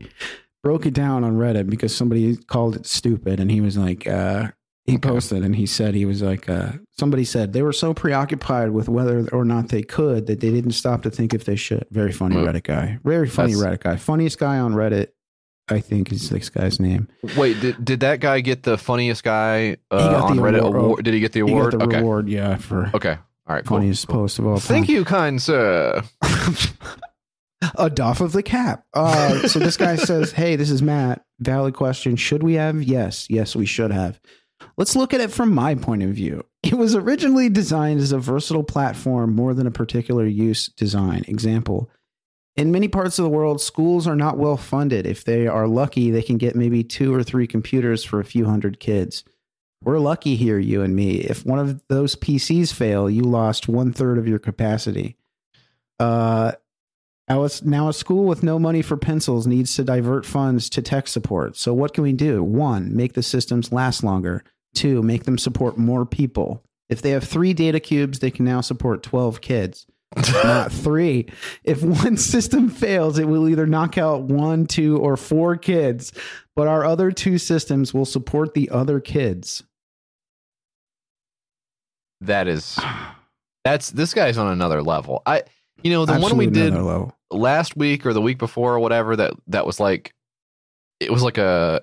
broke 0.64 0.86
it 0.86 0.94
down 0.94 1.24
on 1.24 1.38
Reddit 1.38 1.70
because 1.70 1.96
somebody 1.96 2.36
called 2.38 2.76
it 2.76 2.86
stupid, 2.86 3.40
and 3.40 3.50
he 3.50 3.62
was 3.62 3.78
like, 3.78 4.06
uh, 4.08 4.50
he 4.86 4.98
posted 4.98 5.44
and 5.44 5.56
he 5.56 5.66
said 5.66 5.94
he 5.96 6.06
was 6.06 6.22
like, 6.22 6.50
uh, 6.50 6.72
somebody 7.00 7.24
said 7.24 7.54
they 7.54 7.62
were 7.62 7.72
so 7.74 7.94
preoccupied 7.94 8.72
with 8.72 8.90
whether 8.90 9.28
or 9.30 9.46
not 9.46 9.70
they 9.70 9.82
could 9.84 10.26
that 10.28 10.40
they 10.42 10.52
didn't 10.52 10.72
stop 10.74 11.02
to 11.04 11.10
think 11.10 11.34
if 11.34 11.46
they 11.46 11.56
should. 11.56 11.86
Very 11.92 12.12
funny 12.12 12.36
Hmm. 12.36 12.44
Reddit 12.46 12.64
guy. 12.64 12.98
Very 13.04 13.28
funny 13.30 13.54
That's- 13.54 13.78
Reddit 13.78 13.84
guy. 13.84 13.96
Funniest 13.96 14.38
guy 14.40 14.60
on 14.60 14.74
Reddit. 14.74 15.08
I 15.70 15.80
think 15.80 16.12
is 16.12 16.30
this 16.30 16.50
guy's 16.50 16.80
name. 16.80 17.08
Wait, 17.38 17.60
did 17.62 17.84
did 17.84 18.00
that 18.02 18.20
guy 18.20 18.42
get 18.42 18.64
the 18.64 18.78
funniest 18.78 19.24
guy 19.24 19.78
uh, 19.90 20.22
on 20.26 20.38
Reddit 20.38 20.60
award- 20.60 20.76
award? 20.76 21.06
Did 21.06 21.14
he 21.14 21.20
get 21.20 21.32
the 21.32 21.46
He 21.46 21.52
award? 21.52 21.74
the 21.74 21.84
okay. 21.84 21.98
reward, 21.98 22.28
yeah, 22.30 22.58
for 22.58 22.90
Okay. 22.94 23.18
All 23.48 23.56
right. 23.56 23.66
Cool. 23.66 23.78
funniest 23.78 24.08
post 24.08 24.40
of 24.40 24.46
all 24.48 24.58
time. 24.58 24.62
Thank 24.62 24.90
you, 24.90 25.04
kind 25.06 25.42
sir. 25.42 26.04
a 27.76 27.90
doff 27.90 28.22
of 28.22 28.32
the 28.32 28.44
cap. 28.44 28.86
Uh, 28.94 29.48
so 29.48 29.60
this 29.60 29.78
guy 29.78 29.96
says, 29.98 30.32
"Hey, 30.32 30.56
this 30.56 30.70
is 30.70 30.82
Matt. 30.82 31.24
Valid 31.40 31.74
question. 31.74 32.16
Should 32.16 32.44
we 32.44 32.54
have? 32.56 32.82
Yes, 32.84 33.28
yes, 33.30 33.56
we 33.56 33.66
should 33.66 33.92
have. 33.92 34.20
Let's 34.78 34.96
look 34.96 35.14
at 35.14 35.22
it 35.22 35.32
from 35.32 35.54
my 35.54 35.76
point 35.76 36.04
of 36.04 36.12
view. 36.12 36.46
It 36.64 36.76
was 36.76 36.96
originally 36.96 37.50
designed 37.50 38.00
as 38.00 38.12
a 38.12 38.20
versatile 38.20 38.64
platform 38.64 39.36
more 39.36 39.54
than 39.54 39.66
a 39.68 39.72
particular 39.72 40.26
use 40.26 40.68
design. 40.68 41.24
Example." 41.28 41.90
In 42.56 42.72
many 42.72 42.88
parts 42.88 43.18
of 43.18 43.24
the 43.24 43.30
world, 43.30 43.62
schools 43.62 44.08
are 44.08 44.16
not 44.16 44.38
well 44.38 44.58
funded. 44.58 45.06
If 45.06 45.24
they 45.24 45.48
are 45.48 45.68
lucky, 45.68 46.12
they 46.12 46.22
can 46.22 46.38
get 46.38 46.56
maybe 46.56 46.84
two 46.84 47.14
or 47.14 47.24
three 47.24 47.48
computers 47.48 48.04
for 48.04 48.20
a 48.20 48.26
few 48.26 48.46
hundred 48.46 48.80
kids. 48.80 49.24
We're 49.84 50.00
lucky 50.00 50.36
here, 50.36 50.60
you 50.60 50.82
and 50.82 50.96
me. 50.96 51.22
If 51.22 51.46
one 51.46 51.60
of 51.60 51.82
those 51.88 52.16
PCs 52.16 52.74
fail, 52.74 53.10
you 53.10 53.24
lost 53.24 53.68
one 53.68 53.94
third 53.94 54.18
of 54.18 54.28
your 54.28 54.38
capacity. 54.38 55.18
Uh, 56.00 56.54
now, 57.64 57.88
a 57.88 57.94
school 57.94 58.26
with 58.26 58.44
no 58.44 58.60
money 58.60 58.82
for 58.82 58.98
pencils 58.98 59.48
needs 59.48 59.74
to 59.76 59.84
divert 59.84 60.26
funds 60.26 60.70
to 60.72 60.82
tech 60.82 61.08
support. 61.08 61.56
So 61.56 61.74
what 61.74 61.94
can 61.94 62.04
we 62.04 62.12
do? 62.12 62.44
One, 62.44 62.96
make 62.96 63.14
the 63.14 63.24
systems 63.24 63.72
last 63.72 64.04
longer. 64.04 64.44
Two, 64.76 65.02
make 65.02 65.24
them 65.24 65.38
support 65.38 65.78
more 65.78 66.06
people. 66.06 66.64
If 66.90 67.02
they 67.02 67.12
have 67.12 67.24
three 67.24 67.54
data 67.54 67.80
cubes, 67.80 68.20
they 68.20 68.32
can 68.32 68.44
now 68.44 68.60
support 68.60 69.02
12 69.04 69.40
kids. 69.40 69.88
Not 70.16 70.72
three. 70.72 71.28
If 71.64 71.84
one 71.84 72.18
system 72.18 72.70
fails, 72.70 73.18
it 73.18 73.28
will 73.28 73.48
either 73.48 73.66
knock 73.66 73.98
out 73.98 74.24
one, 74.24 74.66
two, 74.66 74.98
or 74.98 75.16
four 75.16 75.56
kids, 75.56 76.12
but 76.56 76.68
our 76.68 76.84
other 76.86 77.12
two 77.12 77.38
systems 77.38 77.94
will 77.94 78.06
support 78.06 78.54
the 78.54 78.70
other 78.70 79.00
kids. 79.00 79.64
That 82.22 82.48
is 82.48 82.78
That's 83.64 83.90
this 83.92 84.14
guy's 84.14 84.38
on 84.38 84.52
another 84.52 84.84
level. 84.84 85.22
I, 85.26 85.44
you 85.82 85.92
know, 85.92 86.06
the 86.06 86.20
one 86.20 86.38
we 86.38 86.48
did 86.48 86.74
level. 86.74 87.16
last 87.32 87.76
week 87.76 88.06
or 88.06 88.14
the 88.14 88.22
week 88.22 88.38
before 88.38 88.76
or 88.76 88.80
whatever 88.80 89.16
that 89.16 89.34
that 89.48 89.66
was 89.66 89.80
like, 89.80 90.14
it 91.00 91.12
was 91.12 91.24
like 91.24 91.38
a. 91.38 91.82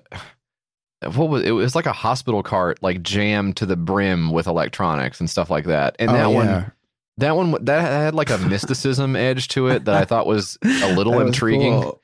What 1.01 1.29
was 1.29 1.43
it? 1.43 1.51
Was 1.51 1.75
like 1.75 1.85
a 1.85 1.93
hospital 1.93 2.43
cart, 2.43 2.81
like 2.83 3.01
jammed 3.01 3.57
to 3.57 3.65
the 3.65 3.77
brim 3.77 4.31
with 4.31 4.47
electronics 4.47 5.19
and 5.21 5.29
stuff 5.29 5.49
like 5.49 5.65
that. 5.65 5.95
And 5.97 6.09
Oh, 6.09 6.13
that 6.13 6.19
yeah. 6.19 6.27
one, 6.27 6.71
that 7.19 7.35
one, 7.35 7.63
that 7.65 7.81
had 7.81 8.15
like 8.15 8.29
a 8.29 8.37
mysticism 8.49 9.15
edge 9.15 9.47
to 9.49 9.67
it 9.67 9.85
that 9.85 9.95
I 9.95 10.05
thought 10.05 10.25
was 10.27 10.57
a 10.63 10.93
little 10.93 11.13
was 11.13 11.27
intriguing. 11.27 11.81
cool. 11.81 12.01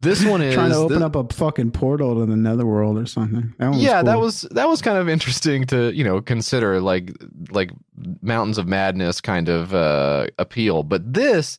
This 0.00 0.24
one 0.24 0.42
is 0.42 0.54
trying 0.54 0.70
to 0.70 0.76
open 0.76 1.02
up 1.02 1.16
a 1.16 1.24
fucking 1.24 1.70
portal 1.70 2.16
to 2.20 2.26
the 2.26 2.36
netherworld 2.36 2.98
or 2.98 3.06
something. 3.06 3.54
That 3.58 3.74
yeah, 3.74 4.02
that 4.02 4.18
was 4.18 4.42
that 4.50 4.68
was 4.68 4.82
kind 4.82 4.98
of 4.98 5.08
interesting 5.08 5.64
to 5.66 5.90
you 5.92 6.04
know 6.04 6.20
consider 6.20 6.80
like 6.80 7.12
like 7.50 7.70
mountains 8.20 8.58
of 8.58 8.66
madness 8.66 9.20
kind 9.20 9.48
of 9.48 9.74
uh, 9.74 10.26
appeal. 10.38 10.82
But 10.82 11.14
this, 11.14 11.58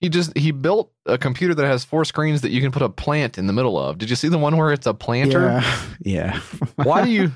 he 0.00 0.08
just 0.08 0.36
he 0.36 0.50
built 0.50 0.92
a 1.06 1.16
computer 1.16 1.54
that 1.54 1.66
has 1.66 1.84
four 1.84 2.04
screens 2.04 2.42
that 2.42 2.50
you 2.50 2.60
can 2.60 2.72
put 2.72 2.82
a 2.82 2.90
plant 2.90 3.38
in 3.38 3.46
the 3.46 3.52
middle 3.54 3.78
of. 3.78 3.98
Did 3.98 4.10
you 4.10 4.16
see 4.16 4.28
the 4.28 4.38
one 4.38 4.56
where 4.56 4.72
it's 4.72 4.86
a 4.86 4.94
planter? 4.94 5.40
Yeah, 5.40 5.74
yeah. 6.00 6.40
Why 6.76 7.04
do 7.04 7.10
you? 7.10 7.32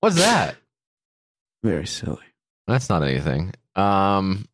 What's 0.00 0.16
that? 0.16 0.56
Very 1.62 1.86
silly. 1.86 2.22
That's 2.70 2.88
not 2.88 3.02
anything. 3.02 3.52
Um, 3.76 4.46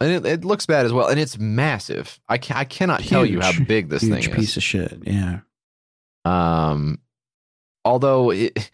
and 0.00 0.10
it, 0.12 0.26
it 0.26 0.44
looks 0.44 0.66
bad 0.66 0.86
as 0.86 0.92
well, 0.92 1.08
and 1.08 1.18
it's 1.20 1.38
massive. 1.38 2.18
I 2.28 2.38
can 2.38 2.56
I 2.56 2.64
cannot 2.64 3.00
tell 3.00 3.24
you 3.26 3.40
how 3.40 3.52
big 3.64 3.88
this 3.88 4.02
Huge 4.02 4.12
thing 4.24 4.32
is. 4.32 4.36
piece 4.36 4.56
of 4.56 4.62
shit. 4.62 4.98
Yeah. 5.02 5.40
Um, 6.24 6.98
although 7.84 8.30
it 8.30 8.70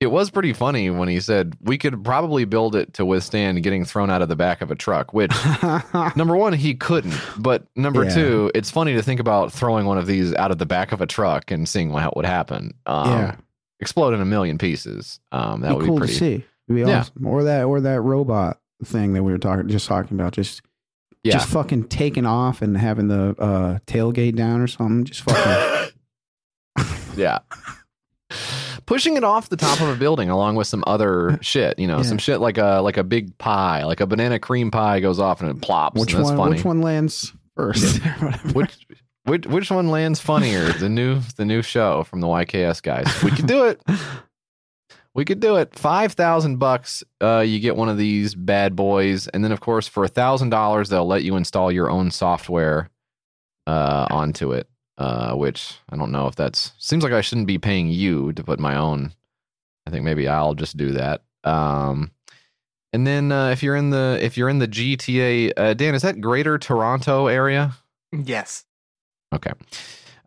it 0.00 0.06
was 0.12 0.30
pretty 0.30 0.52
funny 0.52 0.90
when 0.90 1.08
he 1.08 1.18
said 1.18 1.56
we 1.60 1.76
could 1.76 2.04
probably 2.04 2.44
build 2.44 2.76
it 2.76 2.92
to 2.94 3.04
withstand 3.04 3.62
getting 3.64 3.84
thrown 3.84 4.10
out 4.10 4.22
of 4.22 4.28
the 4.28 4.36
back 4.36 4.60
of 4.60 4.70
a 4.70 4.74
truck. 4.76 5.12
Which 5.12 5.32
number 6.16 6.36
one, 6.36 6.52
he 6.52 6.74
couldn't. 6.74 7.18
But 7.38 7.64
number 7.74 8.04
Yeah. 8.04 8.14
two, 8.14 8.50
it's 8.54 8.70
funny 8.70 8.94
to 8.94 9.02
think 9.02 9.18
about 9.18 9.52
throwing 9.52 9.86
one 9.86 9.98
of 9.98 10.06
these 10.06 10.32
out 10.34 10.50
of 10.52 10.58
the 10.58 10.66
back 10.66 10.92
of 10.92 11.00
a 11.00 11.06
truck 11.06 11.50
and 11.50 11.68
seeing 11.68 11.90
what 11.90 12.16
would 12.16 12.26
happen. 12.26 12.74
Um, 12.86 13.10
Yeah. 13.10 13.36
explode 13.80 14.14
in 14.14 14.20
a 14.20 14.24
million 14.24 14.56
pieces. 14.56 15.18
Um, 15.32 15.62
that 15.62 15.70
be 15.70 15.74
would 15.74 15.86
cool 15.86 15.94
be 15.96 16.00
pretty. 16.00 16.12
to 16.14 16.18
see. 16.18 16.44
It'd 16.68 16.84
be 16.84 16.88
Yeah. 16.90 17.00
awesome. 17.00 17.26
Or 17.26 17.44
that 17.44 17.64
or 17.64 17.80
that 17.80 18.00
robot 18.00 18.58
thing 18.84 19.14
that 19.14 19.22
we 19.22 19.32
were 19.32 19.38
talking 19.38 19.68
just 19.68 19.86
talking 19.88 20.18
about. 20.18 20.32
Just 20.32 20.62
Yeah. 21.24 21.32
just 21.32 21.48
fucking 21.48 21.84
taking 21.88 22.26
off 22.26 22.62
and 22.62 22.76
having 22.76 23.08
the 23.08 23.34
uh, 23.38 23.78
tailgate 23.86 24.36
down 24.36 24.60
or 24.60 24.66
something. 24.66 25.04
Just 25.04 25.22
fucking 25.22 25.92
Yeah. 27.16 27.38
Pushing 28.86 29.16
it 29.16 29.24
off 29.24 29.48
the 29.50 29.56
top 29.56 29.80
of 29.82 29.88
a 29.88 29.96
building 29.96 30.30
along 30.30 30.56
with 30.56 30.66
some 30.66 30.82
other 30.86 31.38
shit, 31.42 31.78
you 31.78 31.86
know, 31.86 31.98
Yeah. 31.98 32.02
some 32.04 32.18
shit 32.18 32.40
like 32.40 32.56
a 32.56 32.80
like 32.82 32.96
a 32.96 33.04
big 33.04 33.36
pie, 33.38 33.84
like 33.84 34.00
a 34.00 34.06
banana 34.06 34.38
cream 34.38 34.70
pie 34.70 35.00
goes 35.00 35.18
off 35.18 35.40
and 35.42 35.50
it 35.50 35.60
plops. 35.60 36.00
which 36.00 36.14
one 36.14 36.36
funny. 36.36 36.56
which 36.56 36.64
one 36.64 36.80
lands 36.80 37.32
first? 37.56 38.00
which 38.54 38.86
which 39.24 39.46
which 39.46 39.70
one 39.70 39.88
lands 39.90 40.20
funnier? 40.20 40.72
The 40.72 40.88
new 40.88 41.20
the 41.36 41.44
new 41.44 41.60
show 41.60 42.04
from 42.04 42.20
the 42.20 42.26
YKS 42.28 42.80
guys. 42.82 43.06
We 43.22 43.30
can 43.30 43.46
do 43.46 43.64
it. 43.66 43.80
We 45.14 45.24
could 45.24 45.40
do 45.40 45.56
it. 45.56 45.76
Five 45.76 46.12
thousand 46.12 46.58
bucks, 46.58 47.02
uh, 47.20 47.40
you 47.40 47.58
get 47.58 47.76
one 47.76 47.88
of 47.88 47.98
these 47.98 48.34
bad 48.34 48.76
boys, 48.76 49.26
and 49.28 49.42
then 49.42 49.52
of 49.52 49.60
course 49.60 49.88
for 49.88 50.04
a 50.04 50.08
thousand 50.08 50.50
dollars 50.50 50.88
they'll 50.88 51.06
let 51.06 51.24
you 51.24 51.36
install 51.36 51.72
your 51.72 51.90
own 51.90 52.10
software 52.10 52.90
uh, 53.66 54.06
onto 54.10 54.52
it. 54.52 54.68
Uh, 54.96 55.32
which 55.34 55.74
I 55.90 55.96
don't 55.96 56.10
know 56.10 56.26
if 56.26 56.34
that's 56.34 56.72
seems 56.78 57.04
like 57.04 57.12
I 57.12 57.20
shouldn't 57.20 57.46
be 57.46 57.58
paying 57.58 57.86
you 57.88 58.32
to 58.32 58.42
put 58.42 58.58
my 58.58 58.76
own. 58.76 59.12
I 59.86 59.90
think 59.90 60.04
maybe 60.04 60.26
I'll 60.26 60.54
just 60.54 60.76
do 60.76 60.92
that. 60.92 61.22
Um, 61.44 62.10
and 62.92 63.06
then 63.06 63.30
uh, 63.30 63.50
if 63.50 63.62
you're 63.62 63.76
in 63.76 63.90
the 63.90 64.18
if 64.20 64.36
you're 64.36 64.48
in 64.48 64.58
the 64.58 64.68
GTA, 64.68 65.52
uh, 65.56 65.74
Dan, 65.74 65.94
is 65.94 66.02
that 66.02 66.20
Greater 66.20 66.58
Toronto 66.58 67.28
area? 67.28 67.74
Yes. 68.12 68.64
Okay. 69.32 69.52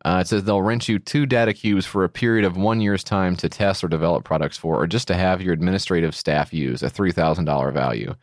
Uh, 0.03 0.19
it 0.21 0.27
says 0.27 0.43
they'll 0.43 0.61
rent 0.63 0.89
you 0.89 0.97
two 0.97 1.25
data 1.25 1.53
cubes 1.53 1.85
for 1.85 2.03
a 2.03 2.09
period 2.09 2.43
of 2.43 2.57
one 2.57 2.81
year's 2.81 3.03
time 3.03 3.35
to 3.35 3.47
test 3.47 3.83
or 3.83 3.87
develop 3.87 4.23
products 4.23 4.57
for, 4.57 4.81
or 4.81 4.87
just 4.87 5.07
to 5.07 5.13
have 5.15 5.41
your 5.41 5.53
administrative 5.53 6.15
staff 6.15 6.51
use, 6.53 6.81
a 6.81 6.89
three 6.89 7.11
thousand 7.11 7.45
dollar 7.45 7.71
value. 7.71 8.13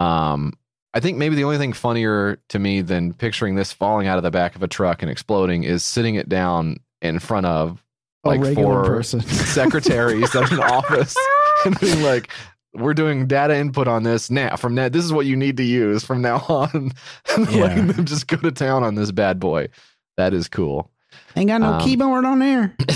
Um, 0.00 0.52
I 0.94 1.00
think 1.00 1.16
maybe 1.18 1.36
the 1.36 1.44
only 1.44 1.58
thing 1.58 1.72
funnier 1.72 2.38
to 2.48 2.58
me 2.58 2.80
than 2.82 3.14
picturing 3.14 3.54
this 3.54 3.72
falling 3.72 4.06
out 4.08 4.16
of 4.18 4.24
the 4.24 4.30
back 4.30 4.56
of 4.56 4.62
a 4.62 4.68
truck 4.68 5.00
and 5.02 5.10
exploding 5.10 5.62
is 5.64 5.84
sitting 5.84 6.16
it 6.16 6.28
down 6.28 6.78
in 7.00 7.18
front 7.18 7.46
of 7.46 7.82
like 8.24 8.42
four 8.54 8.84
person. 8.84 9.20
secretaries 9.22 10.34
at 10.34 10.50
an 10.52 10.60
office 10.60 11.16
and 11.64 11.78
being 11.80 12.02
like, 12.02 12.30
"We're 12.74 12.94
doing 12.94 13.26
data 13.26 13.56
input 13.56 13.86
on 13.88 14.02
this 14.02 14.28
now. 14.30 14.56
From 14.56 14.74
that, 14.74 14.92
this 14.92 15.04
is 15.04 15.12
what 15.12 15.26
you 15.26 15.36
need 15.36 15.56
to 15.58 15.62
use 15.64 16.04
from 16.04 16.20
now 16.20 16.38
on." 16.48 16.92
and 17.36 17.50
Yeah. 17.50 17.62
letting 17.62 17.86
them 17.86 18.04
just 18.04 18.26
go 18.26 18.36
to 18.38 18.50
town 18.52 18.82
on 18.82 18.96
this 18.96 19.12
bad 19.12 19.38
boy. 19.40 19.68
That 20.16 20.34
is 20.34 20.48
cool. 20.48 20.90
Ain't 21.36 21.48
got 21.48 21.60
no 21.60 21.74
Um, 21.74 21.80
keyboard 21.80 22.24
on 22.24 22.38
there. 22.38 22.74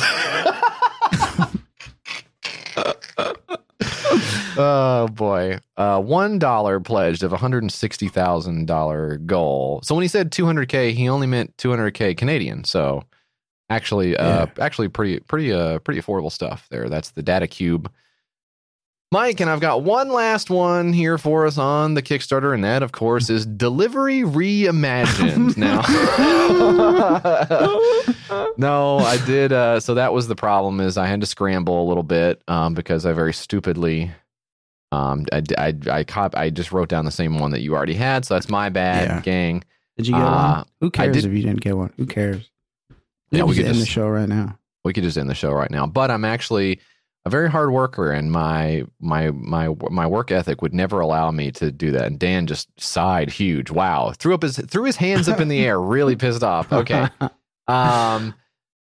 oh 4.58 5.08
boy, 5.12 5.58
uh, 5.76 6.00
one 6.00 6.38
dollar 6.38 6.80
pledged 6.80 7.22
of 7.22 7.32
a 7.32 7.36
hundred 7.36 7.62
and 7.62 7.72
sixty 7.72 8.08
thousand 8.08 8.66
dollar 8.66 9.18
goal. 9.18 9.80
So 9.82 9.94
when 9.94 10.02
he 10.02 10.08
said 10.08 10.32
two 10.32 10.46
hundred 10.46 10.68
k, 10.68 10.92
he 10.92 11.08
only 11.08 11.26
meant 11.26 11.56
two 11.58 11.70
hundred 11.70 11.92
k 11.92 12.14
Canadian. 12.14 12.64
So 12.64 13.02
actually, 13.70 14.16
uh, 14.16 14.46
actually 14.60 14.88
pretty 14.88 15.20
pretty 15.20 15.52
uh 15.52 15.78
pretty 15.80 16.00
affordable 16.00 16.32
stuff 16.32 16.66
there. 16.70 16.88
That's 16.88 17.10
the 17.10 17.22
Data 17.22 17.46
Cube. 17.46 17.90
Mike, 19.12 19.38
and 19.40 19.48
I've 19.48 19.60
got 19.60 19.82
one 19.84 20.08
last 20.08 20.50
one 20.50 20.92
here 20.92 21.16
for 21.16 21.46
us 21.46 21.58
on 21.58 21.94
the 21.94 22.02
Kickstarter, 22.02 22.52
and 22.52 22.64
that, 22.64 22.82
of 22.82 22.90
course, 22.90 23.30
is 23.30 23.46
Delivery 23.46 24.22
Reimagined. 24.22 25.56
now, 25.56 25.80
no, 28.58 28.98
I 28.98 29.16
did. 29.24 29.52
Uh, 29.52 29.78
so 29.78 29.94
that 29.94 30.12
was 30.12 30.26
the 30.26 30.34
problem 30.34 30.80
is 30.80 30.96
I 30.98 31.06
had 31.06 31.20
to 31.20 31.26
scramble 31.26 31.84
a 31.84 31.86
little 31.86 32.02
bit 32.02 32.42
um, 32.48 32.74
because 32.74 33.06
I 33.06 33.12
very 33.12 33.32
stupidly, 33.32 34.10
um, 34.90 35.24
I, 35.32 35.42
I, 35.56 35.74
I, 35.90 36.04
cop, 36.04 36.34
I 36.36 36.50
just 36.50 36.72
wrote 36.72 36.88
down 36.88 37.04
the 37.04 37.12
same 37.12 37.38
one 37.38 37.52
that 37.52 37.60
you 37.60 37.76
already 37.76 37.94
had. 37.94 38.24
So 38.24 38.34
that's 38.34 38.48
my 38.48 38.68
bad, 38.70 39.08
Yeah. 39.08 39.20
gang. 39.20 39.62
Did 39.96 40.08
you 40.08 40.14
get 40.14 40.22
Uh, 40.22 40.54
one? 40.56 40.64
Who 40.80 40.86
I 40.88 40.90
cares 40.90 41.16
did- 41.16 41.24
if 41.26 41.32
you 41.32 41.42
didn't 41.42 41.60
get 41.60 41.76
one? 41.76 41.92
Who 41.96 42.06
cares? 42.06 42.50
Yeah, 43.30 43.42
we 43.44 43.50
we 43.50 43.54
could 43.56 43.64
could 43.66 43.72
end 43.72 43.80
the 43.82 43.86
show 43.86 44.08
right 44.08 44.28
now. 44.28 44.58
we 44.84 44.92
could 44.92 45.02
just 45.04 45.16
end 45.16 45.28
the 45.30 45.34
show 45.34 45.52
right 45.52 45.70
now. 45.70 45.86
But 45.86 46.10
I'm 46.10 46.24
actually 46.24 46.80
a 47.26 47.28
very 47.28 47.50
hard 47.50 47.72
worker, 47.72 48.12
and 48.12 48.30
my 48.30 48.84
my 49.00 49.32
my 49.32 49.74
my 49.90 50.06
work 50.06 50.30
ethic 50.30 50.62
would 50.62 50.72
never 50.72 51.00
allow 51.00 51.32
me 51.32 51.50
to 51.50 51.72
do 51.72 51.90
that. 51.90 52.04
And 52.04 52.20
Dan 52.20 52.46
just 52.46 52.68
sighed 52.80 53.30
huge. 53.30 53.68
Wow, 53.68 54.12
threw 54.16 54.32
up 54.32 54.42
his 54.42 54.56
threw 54.58 54.84
his 54.84 54.94
hands 54.96 55.28
up 55.28 55.40
in 55.40 55.48
the 55.48 55.58
air, 55.64 55.80
really 55.80 56.14
pissed 56.14 56.44
off. 56.44 56.72
Okay, 56.72 57.08
um, 57.66 58.32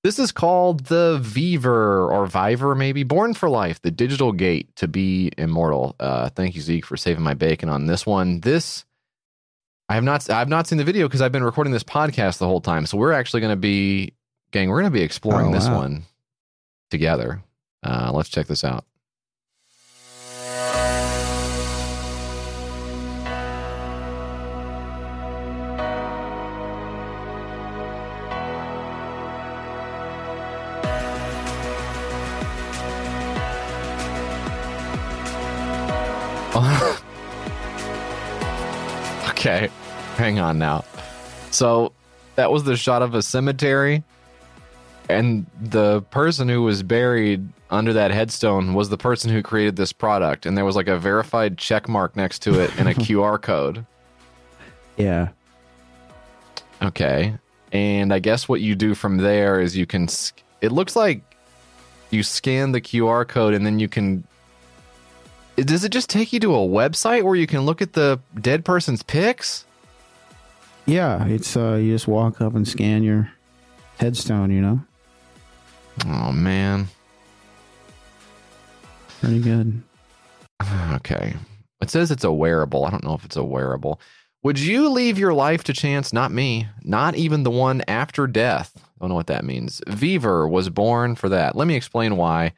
this 0.04 0.20
is 0.20 0.30
called 0.30 0.84
the 0.84 1.18
Viver 1.20 2.08
or 2.12 2.26
Viver, 2.28 2.76
maybe 2.76 3.02
Born 3.02 3.34
for 3.34 3.50
Life, 3.50 3.82
the 3.82 3.90
digital 3.90 4.30
gate 4.30 4.74
to 4.76 4.86
be 4.86 5.32
immortal. 5.36 5.96
Uh, 5.98 6.28
thank 6.28 6.54
you, 6.54 6.60
Zeke, 6.60 6.86
for 6.86 6.96
saving 6.96 7.24
my 7.24 7.34
bacon 7.34 7.68
on 7.68 7.86
this 7.86 8.06
one. 8.06 8.40
This. 8.40 8.84
I 9.88 9.94
have 9.96 10.04
not. 10.04 10.30
I've 10.30 10.48
not 10.48 10.68
seen 10.68 10.78
the 10.78 10.84
video 10.84 11.08
because 11.08 11.22
I've 11.22 11.32
been 11.32 11.42
recording 11.42 11.72
this 11.72 11.82
podcast 11.82 12.38
the 12.38 12.46
whole 12.46 12.60
time. 12.60 12.86
So 12.86 12.96
we're 12.98 13.10
actually 13.12 13.40
going 13.40 13.52
to 13.52 13.56
be, 13.56 14.12
gang. 14.52 14.68
We're 14.68 14.80
going 14.80 14.92
to 14.92 14.96
be 14.96 15.02
exploring 15.02 15.48
Oh, 15.48 15.52
this 15.52 15.66
wow. 15.66 15.78
one 15.78 16.02
together. 16.90 17.42
Uh, 17.82 18.10
let's 18.12 18.28
check 18.28 18.46
this 18.46 18.64
out. 18.64 18.84
okay, 39.28 39.68
hang 40.16 40.40
on 40.40 40.58
now. 40.58 40.84
So 41.52 41.92
that 42.34 42.50
was 42.50 42.64
the 42.64 42.76
shot 42.76 43.02
of 43.02 43.14
a 43.14 43.22
cemetery, 43.22 44.02
and 45.08 45.46
the 45.60 46.02
person 46.02 46.48
who 46.48 46.62
was 46.62 46.82
buried 46.82 47.48
under 47.70 47.92
that 47.92 48.10
headstone 48.10 48.74
was 48.74 48.88
the 48.88 48.98
person 48.98 49.30
who 49.30 49.42
created 49.42 49.76
this 49.76 49.92
product, 49.92 50.46
and 50.46 50.56
there 50.56 50.64
was 50.64 50.76
like 50.76 50.88
a 50.88 50.98
verified 50.98 51.58
check 51.58 51.88
mark 51.88 52.16
next 52.16 52.40
to 52.40 52.60
it 52.60 52.70
and 52.78 52.88
a 52.88 52.94
QR 52.94 53.40
code. 53.40 53.84
Yeah. 54.96 55.28
Okay. 56.82 57.34
And 57.72 58.12
I 58.12 58.18
guess 58.18 58.48
what 58.48 58.60
you 58.60 58.74
do 58.74 58.94
from 58.94 59.18
there 59.18 59.60
is 59.60 59.76
you 59.76 59.86
can. 59.86 60.08
It 60.60 60.72
looks 60.72 60.96
like 60.96 61.22
you 62.10 62.22
scan 62.22 62.72
the 62.72 62.80
QR 62.80 63.26
code 63.26 63.54
and 63.54 63.64
then 63.64 63.78
you 63.78 63.88
can. 63.88 64.24
Does 65.56 65.84
it 65.84 65.90
just 65.90 66.08
take 66.08 66.32
you 66.32 66.40
to 66.40 66.54
a 66.54 66.58
website 66.58 67.24
where 67.24 67.34
you 67.34 67.46
can 67.46 67.62
look 67.62 67.82
at 67.82 67.94
the 67.94 68.20
dead 68.40 68.64
person's 68.64 69.02
pics? 69.02 69.64
Yeah, 70.86 71.26
it's 71.26 71.56
uh 71.56 71.74
you 71.74 71.92
just 71.92 72.08
walk 72.08 72.40
up 72.40 72.54
and 72.54 72.66
scan 72.66 73.02
your 73.02 73.30
headstone, 73.98 74.50
you 74.50 74.60
know? 74.62 74.80
Oh, 76.06 76.32
man. 76.32 76.88
Pretty 79.20 79.40
good. 79.40 79.82
Okay. 80.94 81.34
It 81.80 81.90
says 81.90 82.10
it's 82.10 82.24
a 82.24 82.32
wearable. 82.32 82.84
I 82.84 82.90
don't 82.90 83.04
know 83.04 83.14
if 83.14 83.24
it's 83.24 83.36
a 83.36 83.44
wearable. 83.44 84.00
Would 84.42 84.58
you 84.58 84.88
leave 84.88 85.18
your 85.18 85.32
life 85.32 85.64
to 85.64 85.72
chance? 85.72 86.12
Not 86.12 86.32
me. 86.32 86.66
Not 86.82 87.14
even 87.14 87.44
the 87.44 87.50
one 87.50 87.82
after 87.86 88.26
death. 88.26 88.72
I 88.76 88.80
don't 89.00 89.10
know 89.10 89.14
what 89.14 89.28
that 89.28 89.44
means. 89.44 89.80
Viver 89.86 90.48
was 90.48 90.68
born 90.70 91.14
for 91.14 91.28
that. 91.28 91.54
Let 91.54 91.68
me 91.68 91.76
explain 91.76 92.16
why. 92.16 92.52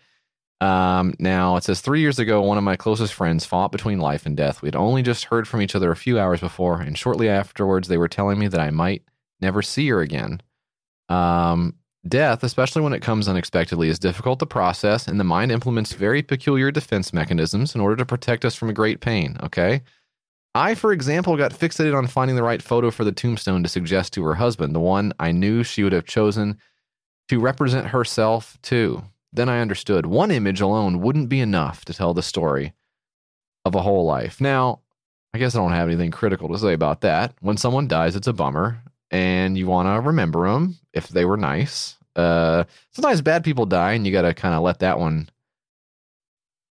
Um, 0.60 1.14
now, 1.18 1.56
it 1.56 1.64
says 1.64 1.80
three 1.80 2.00
years 2.00 2.18
ago, 2.18 2.42
one 2.42 2.58
of 2.58 2.64
my 2.64 2.76
closest 2.76 3.14
friends 3.14 3.46
fought 3.46 3.72
between 3.72 3.98
life 3.98 4.26
and 4.26 4.36
death. 4.36 4.60
We 4.60 4.66
had 4.68 4.76
only 4.76 5.02
just 5.02 5.24
heard 5.24 5.48
from 5.48 5.62
each 5.62 5.74
other 5.74 5.90
a 5.90 5.96
few 5.96 6.18
hours 6.18 6.40
before, 6.40 6.80
and 6.80 6.96
shortly 6.96 7.28
afterwards, 7.28 7.88
they 7.88 7.98
were 7.98 8.08
telling 8.08 8.38
me 8.38 8.48
that 8.48 8.60
I 8.60 8.70
might 8.70 9.02
never 9.40 9.62
see 9.62 9.88
her 9.88 10.00
again. 10.00 10.42
Um, 11.08 11.74
death, 12.06 12.42
especially 12.42 12.82
when 12.82 12.92
it 12.92 13.02
comes 13.02 13.28
unexpectedly, 13.28 13.88
is 13.88 13.98
difficult 13.98 14.38
to 14.38 14.46
process, 14.46 15.06
and 15.06 15.20
the 15.20 15.24
mind 15.24 15.52
implements 15.52 15.92
very 15.92 16.22
peculiar 16.22 16.70
defense 16.70 17.12
mechanisms 17.12 17.74
in 17.74 17.80
order 17.80 17.96
to 17.96 18.06
protect 18.06 18.44
us 18.44 18.54
from 18.54 18.70
a 18.70 18.74
great 18.74 19.00
pain. 19.00 19.36
Okay. 19.42 19.82
I, 20.54 20.74
for 20.74 20.92
example, 20.92 21.36
got 21.36 21.52
fixated 21.52 21.96
on 21.96 22.08
finding 22.08 22.34
the 22.34 22.42
right 22.42 22.60
photo 22.60 22.90
for 22.90 23.04
the 23.04 23.12
tombstone 23.12 23.62
to 23.62 23.68
suggest 23.68 24.12
to 24.14 24.24
her 24.24 24.34
husband, 24.34 24.74
the 24.74 24.80
one 24.80 25.12
I 25.20 25.30
knew 25.30 25.62
she 25.62 25.84
would 25.84 25.92
have 25.92 26.06
chosen 26.06 26.58
to 27.28 27.38
represent 27.38 27.86
herself 27.88 28.58
too. 28.60 29.04
Then 29.32 29.48
I 29.48 29.60
understood 29.60 30.06
one 30.06 30.32
image 30.32 30.60
alone 30.60 31.00
wouldn't 31.00 31.28
be 31.28 31.40
enough 31.40 31.84
to 31.84 31.94
tell 31.94 32.14
the 32.14 32.22
story 32.22 32.72
of 33.64 33.76
a 33.76 33.82
whole 33.82 34.04
life. 34.04 34.40
Now, 34.40 34.80
I 35.32 35.38
guess 35.38 35.54
I 35.54 35.58
don't 35.58 35.70
have 35.70 35.86
anything 35.86 36.10
critical 36.10 36.48
to 36.48 36.58
say 36.58 36.72
about 36.72 37.02
that. 37.02 37.34
When 37.40 37.56
someone 37.56 37.86
dies, 37.86 38.16
it's 38.16 38.26
a 38.26 38.32
bummer, 38.32 38.82
and 39.10 39.56
you 39.58 39.66
want 39.66 39.88
to 39.88 40.06
remember 40.08 40.50
them 40.50 40.78
if 40.92 41.08
they 41.08 41.24
were 41.24 41.36
nice. 41.36 41.96
Uh, 42.16 42.64
sometimes 42.92 43.20
bad 43.22 43.44
people 43.44 43.66
die, 43.66 43.92
and 43.92 44.06
you 44.06 44.12
got 44.12 44.22
to 44.22 44.34
kind 44.34 44.54
of 44.54 44.62
let 44.62 44.80
that 44.80 44.98
one, 44.98 45.28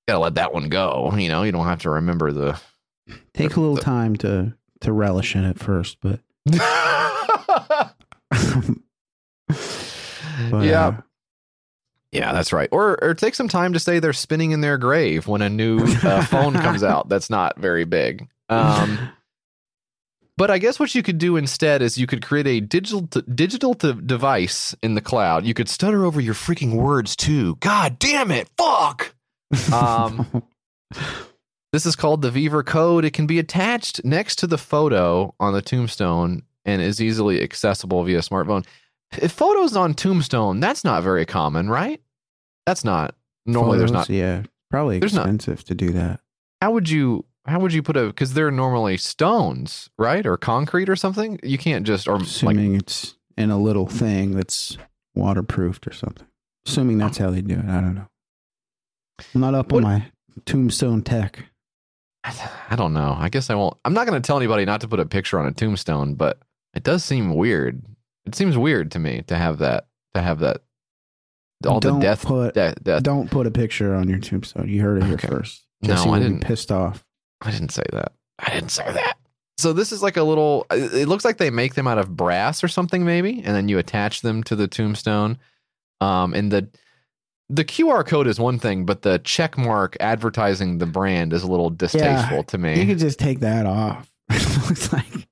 got 0.08 0.16
to 0.16 0.20
let 0.20 0.36
that 0.36 0.54
one 0.54 0.70
go. 0.70 1.14
You 1.16 1.30
know, 1.30 1.44
you 1.44 1.52
don't 1.52 1.66
have 1.66 1.82
to 1.84 1.90
remember 1.90 2.32
the. 2.32 2.60
Take 3.34 3.56
a 3.56 3.60
little 3.60 3.78
time 3.78 4.16
to 4.18 4.54
to 4.82 4.92
relish 4.92 5.36
in 5.36 5.44
it 5.44 5.58
first, 5.60 5.98
but, 6.02 6.20
but, 10.52 10.66
yeah. 10.66 10.88
uh, 10.88 11.02
Yeah, 12.12 12.34
that's 12.34 12.54
right. 12.54 12.70
Or 12.72 13.02
or 13.04 13.14
take 13.14 13.36
some 13.36 13.48
time 13.48 13.74
to 13.74 13.80
say 13.80 14.00
they're 14.00 14.14
spinning 14.14 14.52
in 14.52 14.62
their 14.62 14.78
grave 14.78 15.28
when 15.28 15.42
a 15.42 15.50
new 15.50 15.80
uh, 16.04 16.24
phone 16.26 16.54
comes 16.54 16.84
out 16.92 17.10
that's 17.10 17.30
not 17.30 17.58
very 17.58 17.86
big. 17.86 18.28
Um, 18.50 19.10
but 20.40 20.50
I 20.50 20.58
guess 20.58 20.80
what 20.80 20.96
you 20.96 21.04
could 21.04 21.18
do 21.20 21.36
instead 21.36 21.82
is 21.84 21.98
you 22.00 22.08
could 22.08 22.26
create 22.26 22.48
a 22.48 22.62
digital 22.62 23.06
t- 23.08 23.22
digital 23.36 23.76
t- 23.76 23.94
device 23.94 24.74
in 24.82 24.96
the 24.96 25.02
cloud. 25.02 25.46
You 25.46 25.54
could 25.54 25.70
stutter 25.70 26.06
over 26.06 26.20
your 26.20 26.34
freaking 26.34 26.74
words 26.76 27.16
too. 27.16 27.58
God 27.58 28.00
damn 28.00 28.32
it! 28.32 28.50
Fuck. 28.58 29.14
Um, 29.72 30.42
this 31.74 31.86
is 31.86 31.96
called 31.96 32.22
the 32.22 32.32
Viver 32.32 32.64
code. 32.64 33.06
It 33.06 33.12
can 33.14 33.28
be 33.28 33.38
attached 33.38 34.04
next 34.04 34.38
to 34.40 34.48
the 34.48 34.58
photo 34.58 35.36
on 35.40 35.54
the 35.54 35.62
tombstone 35.62 36.44
and 36.66 36.82
is 36.82 37.02
easily 37.02 37.42
accessible 37.44 38.04
via 38.04 38.20
smartphone. 38.20 38.66
If 39.22 39.32
photos 39.32 39.76
on 39.76 39.94
tombstone, 39.94 40.60
that's 40.60 40.84
not 40.84 41.04
very 41.04 41.26
common, 41.26 41.70
right? 41.70 42.00
That's 42.66 42.84
not 42.84 43.16
normally. 43.46 43.78
there's 43.80 43.92
not. 43.92 44.10
Yeah, 44.10 44.44
probably 44.70 45.00
There's 45.00 45.14
not- 45.14 45.24
expensive 45.28 45.64
to 45.66 45.76
do 45.76 45.92
that. 45.92 46.22
How 46.62 46.72
would 46.72 46.90
you? 46.90 47.26
How 47.46 47.60
would 47.60 47.74
you 47.74 47.82
put 47.82 47.98
a? 47.98 48.08
Because 48.08 48.34
they're 48.34 48.52
normally 48.52 48.98
stones, 48.98 49.90
right, 49.98 50.26
or 50.26 50.38
concrete 50.38 50.90
or 50.90 50.96
something. 50.96 51.40
You 51.44 51.58
can't 51.58 51.86
just 51.86 52.08
or 52.08 52.18
like 52.18 52.28
Assuming 52.28 52.76
it's 52.76 53.16
in 53.38 53.50
a 53.50 53.58
little 53.58 53.88
thing 53.88 54.36
that's 54.36 54.78
waterproofed 55.16 55.88
or 55.88 55.94
something. 55.94 56.28
Assuming 56.68 56.98
that's 56.98 57.18
how 57.18 57.32
they 57.32 57.42
do 57.42 57.56
it. 57.56 57.66
I 57.66 57.82
don't 57.82 57.96
know. 57.96 58.08
I'm 59.34 59.42
not 59.42 59.56
up 59.56 59.74
on 59.74 59.84
my 59.84 60.06
tombstone 60.46 61.02
tech. 61.02 61.46
I 62.24 62.76
don't 62.76 62.94
know. 62.94 63.16
I 63.18 63.30
guess 63.30 63.50
I 63.50 63.56
won't. 63.56 63.78
I'm 63.86 63.94
not 63.94 64.06
going 64.06 64.22
to 64.22 64.26
tell 64.26 64.38
anybody 64.38 64.66
not 64.66 64.82
to 64.82 64.88
put 64.88 65.00
a 65.00 65.06
picture 65.06 65.40
on 65.40 65.48
a 65.48 65.52
tombstone, 65.52 66.16
but 66.16 66.40
it 66.74 66.84
does 66.84 67.04
seem 67.04 67.34
weird. 67.34 67.82
It 68.26 68.36
seems 68.36 68.58
weird 68.58 68.92
to 68.92 69.00
me 69.00 69.24
to 69.28 69.36
have 69.36 69.60
that. 69.60 69.88
To 70.14 70.22
have 70.22 70.40
that. 70.40 70.58
All 71.68 71.80
don't 71.80 72.00
the 72.00 72.06
death. 72.06 72.26
Put, 72.26 72.54
death, 72.54 72.84
death. 72.84 73.04
Don't 73.04 73.32
put 73.32 73.48
a 73.48 73.52
picture 73.52 73.96
on 73.96 74.08
your 74.10 74.20
tombstone. 74.20 74.68
You 74.70 74.82
heard 74.82 75.02
it 75.02 75.06
here 75.06 75.16
Okay. 75.16 75.28
first. 75.28 75.66
No, 75.82 75.90
Jesse 75.90 76.08
I 76.08 76.12
will 76.12 76.20
be 76.20 76.24
didn't. 76.26 76.42
Pissed 76.42 76.72
off. 76.72 77.06
I 77.42 77.52
didn't 77.52 77.70
say 77.70 77.84
that. 77.94 78.14
I 78.40 78.52
didn't 78.52 78.72
say 78.72 78.92
that. 78.92 79.16
So 79.58 79.74
this 79.74 79.92
is 79.92 80.02
like 80.02 80.18
a 80.18 80.24
little. 80.24 80.66
It 80.72 81.08
looks 81.08 81.26
like 81.26 81.38
they 81.38 81.50
make 81.50 81.74
them 81.74 81.88
out 81.88 81.98
of 81.98 82.16
brass 82.16 82.64
or 82.64 82.68
something, 82.70 83.06
maybe, 83.06 83.42
and 83.44 83.56
then 83.56 83.68
you 83.68 83.78
attach 83.78 84.22
them 84.22 84.44
to 84.44 84.56
the 84.56 84.68
tombstone. 84.68 85.38
Um, 86.00 86.34
and 86.34 86.52
the 86.52 86.70
the 87.50 87.66
QR 87.66 88.06
code 88.06 88.28
is 88.28 88.40
one 88.40 88.60
thing, 88.60 88.86
but 88.86 89.02
the 89.02 89.20
check 89.20 89.58
mark 89.58 89.98
advertising 90.00 90.78
the 90.78 90.86
brand 90.86 91.34
is 91.34 91.44
a 91.44 91.48
little 91.48 91.70
distasteful 91.70 92.44
to 92.44 92.58
me. 92.58 92.80
You 92.80 92.86
could 92.86 93.00
just 93.00 93.20
take 93.20 93.40
that 93.42 93.66
off. 93.66 94.10
it 94.30 94.68
looks 94.70 94.94
like 94.94 95.28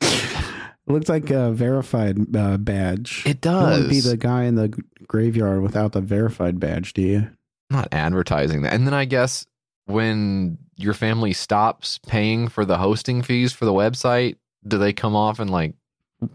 it 0.00 0.92
looks 0.92 1.08
like 1.08 1.30
a 1.30 1.50
verified 1.52 2.36
uh, 2.36 2.58
badge. 2.58 3.22
It 3.26 3.40
You 3.44 3.88
be 3.88 4.00
the 4.00 4.16
guy 4.16 4.44
in 4.44 4.56
the 4.56 4.68
graveyard 5.06 5.62
without 5.62 5.92
the 5.92 6.00
verified 6.00 6.60
badge, 6.60 6.92
do 6.92 7.02
you? 7.02 7.30
not 7.68 7.88
advertising 7.90 8.62
that. 8.62 8.72
And 8.72 8.86
then 8.86 8.94
I 8.94 9.06
guess 9.06 9.44
when 9.86 10.58
your 10.76 10.94
family 10.94 11.32
stops 11.32 11.98
paying 12.06 12.48
for 12.48 12.64
the 12.64 12.76
hosting 12.76 13.22
fees 13.22 13.52
for 13.52 13.64
the 13.64 13.72
website, 13.72 14.36
do 14.66 14.78
they 14.78 14.92
come 14.92 15.16
off 15.16 15.38
and 15.38 15.50
like 15.50 15.74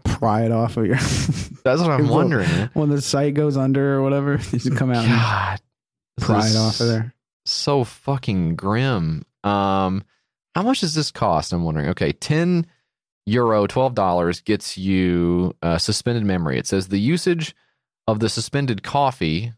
Pry 0.04 0.44
it 0.44 0.52
off 0.52 0.76
of 0.76 0.86
your. 0.86 0.96
That's 1.64 1.80
what 1.80 1.90
I'm 1.90 2.08
wondering. 2.08 2.48
When 2.72 2.88
the 2.88 3.02
site 3.02 3.34
goes 3.34 3.56
under 3.56 3.96
or 3.96 4.02
whatever, 4.02 4.38
you 4.52 4.70
come 4.70 4.92
out 4.92 5.04
God, 5.06 5.60
this 6.16 6.26
pry 6.26 6.48
it 6.48 6.56
off 6.56 6.80
of 6.80 6.86
there. 6.86 7.14
So 7.46 7.82
fucking 7.82 8.54
grim. 8.54 9.24
Um, 9.42 10.04
how 10.54 10.62
much 10.62 10.80
does 10.80 10.94
this 10.94 11.10
cost? 11.10 11.52
I'm 11.52 11.64
wondering. 11.64 11.88
Okay, 11.88 12.12
ten 12.12 12.66
euro, 13.26 13.66
twelve 13.66 13.96
dollars 13.96 14.40
gets 14.40 14.78
you 14.78 15.56
uh, 15.62 15.78
suspended 15.78 16.24
memory. 16.24 16.58
It 16.58 16.68
says 16.68 16.86
the 16.86 17.00
usage 17.00 17.52
of 18.06 18.20
the 18.20 18.28
suspended 18.28 18.84
coffee 18.84 19.52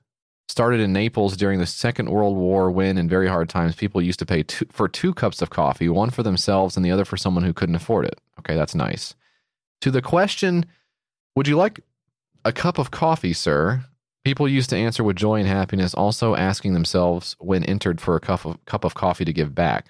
started 0.49 0.81
in 0.81 0.93
Naples 0.93 1.37
during 1.37 1.59
the 1.59 1.67
Second 1.67 2.11
World 2.11 2.37
War 2.37 2.71
when, 2.71 2.99
in 2.99 3.09
very 3.09 3.29
hard 3.29 3.49
times, 3.49 3.75
people 3.75 4.03
used 4.03 4.19
to 4.19 4.27
pay 4.27 4.43
two, 4.43 4.67
for 4.71 4.89
two 4.89 5.15
cups 5.15 5.41
of 5.43 5.51
coffee, 5.51 5.89
one 5.89 6.11
for 6.11 6.23
themselves 6.23 6.77
and 6.77 6.85
the 6.85 6.91
other 6.91 7.05
for 7.05 7.17
someone 7.17 7.45
who 7.45 7.53
couldn't 7.53 7.75
afford 7.75 8.05
it. 8.05 8.21
Okay, 8.39 8.55
that's 8.55 8.75
nice. 8.75 9.15
To 9.81 9.91
the 9.91 10.03
question, 10.03 10.67
would 11.35 11.49
you 11.49 11.57
like 11.57 11.81
a 12.45 12.53
cup 12.53 12.79
of 12.79 12.91
coffee, 12.91 13.33
sir? 13.33 13.85
People 14.25 14.49
used 14.49 14.71
to 14.71 14.77
answer 14.77 15.05
with 15.05 15.17
joy 15.17 15.41
and 15.41 15.49
happiness, 15.49 15.93
also 15.93 16.35
asking 16.35 16.73
themselves 16.73 17.37
when 17.41 17.65
entered 17.65 18.01
for 18.01 18.17
a 18.17 18.21
cup 18.21 18.47
of 18.47 18.65
cup 18.65 18.85
of 18.85 18.95
coffee 18.95 19.25
to 19.25 19.33
give 19.33 19.55
back. 19.55 19.87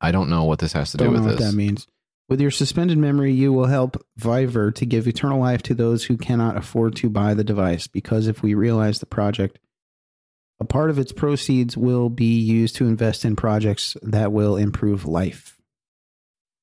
I 0.00 0.12
don't 0.12 0.28
know 0.30 0.44
what 0.44 0.58
this 0.58 0.72
has 0.72 0.90
to 0.92 0.96
Don't 0.98 1.08
do 1.08 1.12
know 1.14 1.20
with 1.22 1.30
what 1.32 1.38
this. 1.38 1.50
that 1.50 1.56
means. 1.56 1.86
With 2.30 2.40
your 2.40 2.52
suspended 2.52 2.96
memory, 2.96 3.32
you 3.32 3.52
will 3.52 3.66
help 3.66 4.00
Viver 4.16 4.70
to 4.70 4.86
give 4.86 5.08
eternal 5.08 5.40
life 5.40 5.62
to 5.64 5.74
those 5.74 6.04
who 6.04 6.16
cannot 6.16 6.56
afford 6.56 6.94
to 6.96 7.10
buy 7.10 7.34
the 7.34 7.42
device. 7.42 7.88
Because 7.88 8.28
if 8.28 8.40
we 8.40 8.54
realize 8.54 9.00
the 9.00 9.06
project, 9.06 9.58
a 10.60 10.64
part 10.64 10.90
of 10.90 10.98
its 10.98 11.10
proceeds 11.10 11.76
will 11.76 12.08
be 12.08 12.38
used 12.38 12.76
to 12.76 12.86
invest 12.86 13.24
in 13.24 13.34
projects 13.34 13.96
that 14.02 14.30
will 14.30 14.56
improve 14.56 15.06
life. 15.06 15.56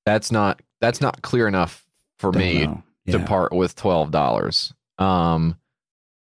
That's 0.05 0.31
not 0.31 0.61
that's 0.79 1.01
not 1.01 1.21
clear 1.21 1.49
enough 1.49 1.85
for 2.17 2.31
Don't 2.31 2.41
me 2.41 2.65
know. 2.65 2.83
to 3.09 3.19
part 3.25 3.51
with 3.51 3.75
twelve 3.75 4.09
dollars. 4.09 4.73
Um, 4.97 5.57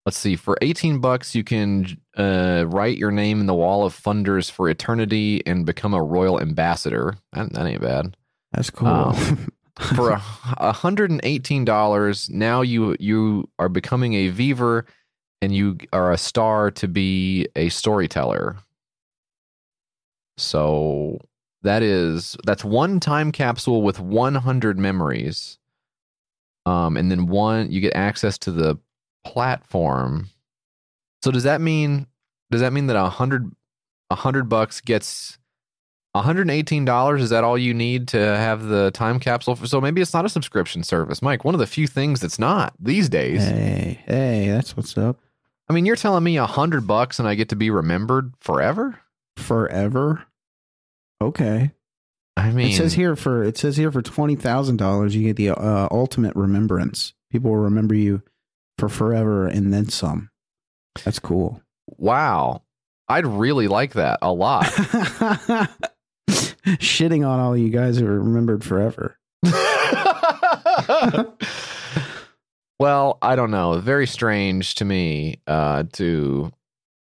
let's 0.06 0.16
see. 0.16 0.36
For 0.36 0.56
eighteen 0.62 1.00
bucks, 1.00 1.34
you 1.34 1.42
can 1.42 2.00
uh, 2.16 2.66
write 2.68 2.98
your 2.98 3.10
name 3.10 3.40
in 3.40 3.46
the 3.46 3.54
wall 3.54 3.84
of 3.84 4.00
funders 4.00 4.48
for 4.48 4.68
eternity 4.68 5.42
and 5.44 5.66
become 5.66 5.92
a 5.92 6.02
royal 6.02 6.40
ambassador. 6.40 7.16
That, 7.32 7.52
that 7.52 7.66
ain't 7.66 7.80
bad. 7.80 8.16
That's 8.54 8.70
cool. 8.70 8.88
Um, 8.88 9.52
for 9.96 10.14
hundred 10.14 11.10
and 11.10 11.20
eighteen 11.24 11.64
dollars, 11.64 12.30
now 12.30 12.62
you 12.62 12.96
you 13.00 13.48
are 13.58 13.68
becoming 13.68 14.14
a 14.14 14.30
Beaver, 14.30 14.86
and 15.42 15.54
you 15.54 15.78
are 15.92 16.12
a 16.12 16.18
star 16.18 16.70
to 16.72 16.88
be 16.88 17.48
a 17.56 17.68
storyteller. 17.68 18.56
So 20.36 21.18
that 21.62 21.82
is 21.82 22.36
that's 22.44 22.64
one 22.64 23.00
time 23.00 23.32
capsule 23.32 23.82
with 23.82 23.98
one 23.98 24.36
hundred 24.36 24.78
memories, 24.78 25.58
um, 26.66 26.96
and 26.96 27.10
then 27.10 27.26
one 27.26 27.70
you 27.70 27.80
get 27.80 27.94
access 27.96 28.38
to 28.38 28.52
the 28.52 28.78
platform. 29.24 30.28
So 31.22 31.30
does 31.30 31.44
that 31.44 31.60
mean 31.60 32.06
does 32.50 32.60
that 32.60 32.72
mean 32.72 32.86
that 32.86 32.96
a 32.96 33.08
hundred 33.08 33.50
a 34.10 34.14
hundred 34.14 34.48
bucks 34.48 34.80
gets 34.80 35.38
$118 36.14 37.20
is 37.20 37.30
that 37.30 37.42
all 37.44 37.58
you 37.58 37.74
need 37.74 38.08
to 38.08 38.18
have 38.18 38.62
the 38.64 38.90
time 38.92 39.18
capsule 39.18 39.56
so 39.56 39.80
maybe 39.80 40.00
it's 40.00 40.14
not 40.14 40.24
a 40.24 40.28
subscription 40.28 40.82
service 40.84 41.20
mike 41.22 41.44
one 41.44 41.54
of 41.54 41.58
the 41.58 41.66
few 41.66 41.86
things 41.86 42.20
that's 42.20 42.38
not 42.38 42.72
these 42.78 43.08
days 43.08 43.44
hey, 43.44 44.00
hey, 44.06 44.48
that's 44.48 44.76
what's 44.76 44.96
up. 44.96 45.18
i 45.68 45.72
mean 45.72 45.84
you're 45.84 45.96
telling 45.96 46.22
me 46.22 46.36
a 46.36 46.46
hundred 46.46 46.86
bucks 46.86 47.18
and 47.18 47.26
i 47.26 47.34
get 47.34 47.48
to 47.48 47.56
be 47.56 47.70
remembered 47.70 48.32
forever 48.40 48.98
Forever. 49.36 50.24
Okay. 51.20 51.72
i 52.36 52.50
mean 52.52 52.68
it 52.68 52.76
says 52.76 52.92
here 52.94 53.16
for 53.16 53.42
it 53.42 53.58
says 53.58 53.76
here 53.76 53.90
for 53.90 54.00
twenty 54.00 54.36
thousand 54.36 54.76
dollars, 54.76 55.16
you 55.16 55.24
get 55.24 55.36
the 55.36 55.50
uh, 55.50 55.88
ultimate 55.90 56.36
remembrance. 56.36 57.14
People 57.32 57.50
will 57.50 57.58
remember 57.58 57.96
you 57.96 58.22
for 58.78 58.88
forever 58.88 59.48
and 59.48 59.74
then 59.74 59.88
some. 59.88 60.30
That's 61.04 61.18
cool. 61.18 61.60
wow 61.98 62.62
i'd 63.08 63.26
really 63.26 63.66
like 63.68 63.94
that 63.94 64.18
a 64.22 64.32
lot 64.32 64.64
shitting 66.28 67.26
on 67.26 67.40
all 67.40 67.56
you 67.56 67.70
guys 67.70 67.98
who 67.98 68.06
are 68.06 68.20
remembered 68.20 68.64
forever. 68.64 69.18
well, 72.78 73.18
I 73.22 73.36
don't 73.36 73.50
know. 73.50 73.78
Very 73.80 74.06
strange 74.06 74.74
to 74.76 74.84
me 74.84 75.40
uh, 75.46 75.84
to 75.94 76.52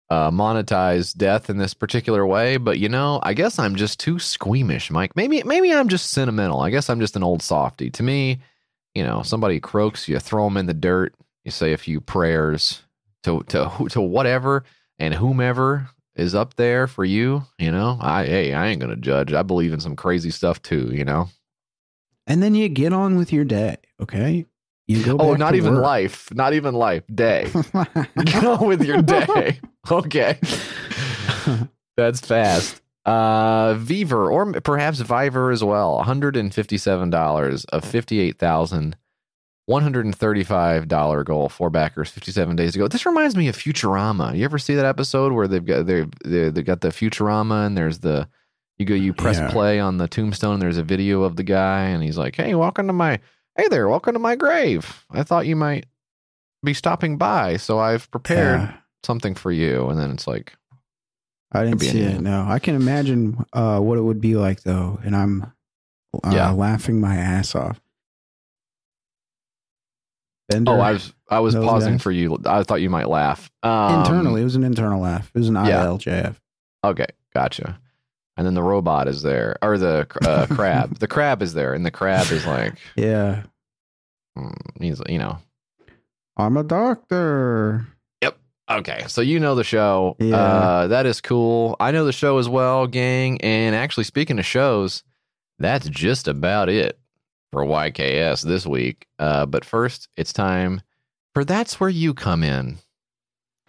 uh, 0.10 0.32
monetize 0.32 1.16
death 1.16 1.50
in 1.50 1.58
this 1.58 1.74
particular 1.74 2.26
way, 2.26 2.58
but 2.58 2.80
you 2.80 2.90
know, 2.90 3.20
I 3.24 3.34
guess 3.34 3.58
I'm 3.58 3.76
just 3.76 4.00
too 4.00 4.20
squeamish, 4.20 4.92
Mike. 4.92 5.16
Maybe, 5.16 5.42
maybe 5.44 5.74
I'm 5.74 5.88
just 5.88 6.12
sentimental. 6.12 6.60
I 6.62 6.70
guess 6.70 6.90
I'm 6.90 7.00
just 7.00 7.16
an 7.16 7.24
old 7.24 7.42
softy. 7.42 7.90
To 7.92 8.04
me, 8.04 8.40
you 8.94 9.04
know, 9.04 9.24
somebody 9.24 9.60
croaks, 9.60 10.08
you 10.08 10.20
throw 10.20 10.44
them 10.46 10.58
in 10.58 10.68
the 10.68 10.74
dirt, 10.74 11.16
you 11.44 11.52
say 11.52 11.74
a 11.74 11.78
few 11.78 12.00
prayers 12.00 12.84
to 13.24 13.44
to 13.44 13.88
to 13.90 14.02
whatever 14.02 14.64
and 15.00 15.14
whomever 15.14 15.90
is 16.16 16.36
up 16.36 16.56
there 16.56 16.88
for 16.88 17.04
you. 17.06 17.44
You 17.60 17.72
know, 17.72 17.98
I 18.02 18.26
hey, 18.26 18.54
I 18.54 18.68
ain't 18.68 18.80
gonna 18.82 18.96
judge. 18.96 19.34
I 19.34 19.44
believe 19.44 19.74
in 19.74 19.80
some 19.80 19.96
crazy 19.96 20.30
stuff 20.32 20.62
too. 20.62 20.92
You 20.94 21.06
know, 21.06 21.30
And 22.28 22.42
then 22.44 22.56
you 22.56 22.70
get 22.70 22.94
on 22.94 23.18
with 23.18 23.32
your 23.34 23.46
day, 23.46 23.78
okay? 24.02 24.46
You 24.88 25.04
go 25.04 25.18
oh, 25.18 25.36
not 25.36 25.56
even 25.56 25.76
work. 25.76 25.84
life, 25.84 26.34
not 26.34 26.54
even 26.54 26.74
life, 26.76 27.04
day. 27.14 27.50
Go 28.42 28.66
with 28.68 28.84
your 28.84 29.02
day. 29.02 29.60
Okay, 29.92 30.40
that's 31.98 32.22
fast. 32.22 32.82
Uh, 33.06 33.74
Viver 33.74 34.32
or 34.32 34.54
perhaps 34.62 35.00
Viver 35.02 35.52
as 35.52 35.62
well. 35.62 35.96
One 35.98 36.06
hundred 36.06 36.38
and 36.38 36.54
fifty-seven 36.54 37.10
dollars 37.10 37.66
of 37.66 37.84
fifty-eight 37.84 38.40
thousand. 38.40 38.96
$135 39.70 41.26
goal 41.26 41.50
for 41.50 41.70
backers 41.70 42.10
57 42.10 42.56
days 42.56 42.76
ago. 42.76 42.88
This 42.88 43.06
reminds 43.06 43.36
me 43.36 43.48
of 43.48 43.56
Futurama. 43.58 44.36
You 44.38 44.44
ever 44.46 44.58
see 44.58 44.76
that 44.76 44.86
episode 44.86 45.32
where 45.34 45.48
they've 45.48 45.64
got 45.66 45.86
they 45.86 46.06
they 46.24 46.62
got 46.62 46.82
the 46.82 46.90
Futurama 46.90 47.66
and 47.66 47.78
there's 47.78 48.00
the 48.00 48.28
you 48.78 48.86
go 48.86 48.94
you 48.96 49.14
press 49.14 49.38
Yeah. 49.38 49.52
play 49.52 49.80
on 49.80 49.98
the 49.98 50.08
tombstone 50.08 50.54
and 50.54 50.62
there's 50.62 50.78
a 50.78 50.84
video 50.84 51.24
of 51.24 51.36
the 51.36 51.44
guy 51.44 51.84
and 51.86 52.04
he's 52.04 52.18
like, 52.18 52.36
"Hey, 52.36 52.56
welcome 52.56 52.88
to 52.88 52.94
my 52.94 53.20
Hey 53.56 53.68
there, 53.70 53.88
welcome 53.88 54.14
to 54.14 54.20
my 54.20 54.36
grave. 54.36 55.06
I 55.12 55.22
thought 55.24 55.46
you 55.46 55.56
might 55.56 55.86
be 56.64 56.74
stopping 56.74 57.18
by, 57.18 57.58
so 57.58 57.78
I've 57.80 58.10
prepared 58.10 58.62
Yeah. 58.62 58.74
something 59.04 59.36
for 59.36 59.52
you." 59.52 59.90
And 59.90 60.00
then 60.00 60.10
it's 60.12 60.26
like, 60.28 60.54
I 61.52 61.64
didn't 61.64 61.82
see 61.82 62.02
it. 62.02 62.20
No, 62.22 62.46
I 62.48 62.58
can 62.58 62.74
imagine 62.76 63.46
uh, 63.54 63.80
what 63.80 64.00
it 64.00 64.02
would 64.02 64.20
be 64.20 64.36
like 64.36 64.64
though, 64.64 65.00
and 65.04 65.16
I'm 65.16 65.44
uh, 66.24 66.32
Yeah. 66.34 66.50
laughing 66.50 67.00
my 67.00 67.16
ass 67.16 67.54
off. 67.54 67.80
Bender, 70.54 70.72
"Oh, 70.72 70.80
I 70.80 70.92
was 70.92 71.14
I 71.30 71.40
was 71.40 71.56
pausing 71.56 71.94
guys. 71.94 72.02
for 72.02 72.12
you. 72.12 72.40
I 72.46 72.64
thought 72.64 72.82
you 72.82 72.90
might 72.90 73.10
laugh." 73.10 73.52
Um, 73.64 74.00
internally. 74.00 74.42
It 74.42 74.46
was 74.46 74.56
an 74.56 74.64
internal 74.64 75.02
laugh. 75.02 75.32
It 75.34 75.40
was 75.40 75.50
an 75.50 75.56
yeah. 75.56 75.86
ILJF. 75.86 76.36
Okay, 76.84 77.08
gotcha. 77.34 77.80
And 78.36 78.48
then 78.48 78.56
the 78.56 78.64
robot 78.64 79.08
is 79.08 79.22
there, 79.22 79.58
or 79.62 79.78
the 79.78 80.08
uh, 80.26 80.48
crab. 80.52 80.98
the 81.00 81.08
crab 81.08 81.42
is 81.42 81.54
there, 81.54 81.74
and 81.74 81.86
the 81.86 81.92
crab 81.92 82.32
is 82.32 82.46
like, 82.46 82.76
Yeah, 82.96 83.44
mm, 84.38 84.56
he's 84.80 85.02
you 85.08 85.20
know, 85.20 85.38
I'm 86.38 86.58
a 86.58 86.64
doctor. 86.64 87.86
Yep. 88.22 88.38
Okay. 88.72 89.04
So 89.08 89.22
you 89.22 89.40
know 89.40 89.56
the 89.56 89.64
show. 89.64 90.16
Yeah. 90.20 90.36
Uh, 90.36 90.88
that 90.88 91.06
is 91.06 91.22
cool. 91.22 91.76
I 91.80 91.92
know 91.92 92.06
the 92.06 92.12
show 92.12 92.38
as 92.38 92.50
well, 92.50 92.88
gang. 92.88 93.40
And 93.42 93.76
actually, 93.76 94.06
speaking 94.06 94.40
of 94.40 94.46
shows, 94.46 95.04
that's 95.60 95.88
just 95.90 96.28
about 96.28 96.70
it 96.70 96.98
for 97.54 97.64
YKS 97.64 98.42
this 98.42 98.66
week. 98.66 99.06
Uh, 99.20 99.46
but 99.46 99.64
first, 99.64 100.10
it's 100.18 100.34
time 100.34 100.82
for 101.36 101.46
that's 101.46 101.80
where 101.80 101.90
you 101.90 102.14
come 102.14 102.44
in. 102.44 102.80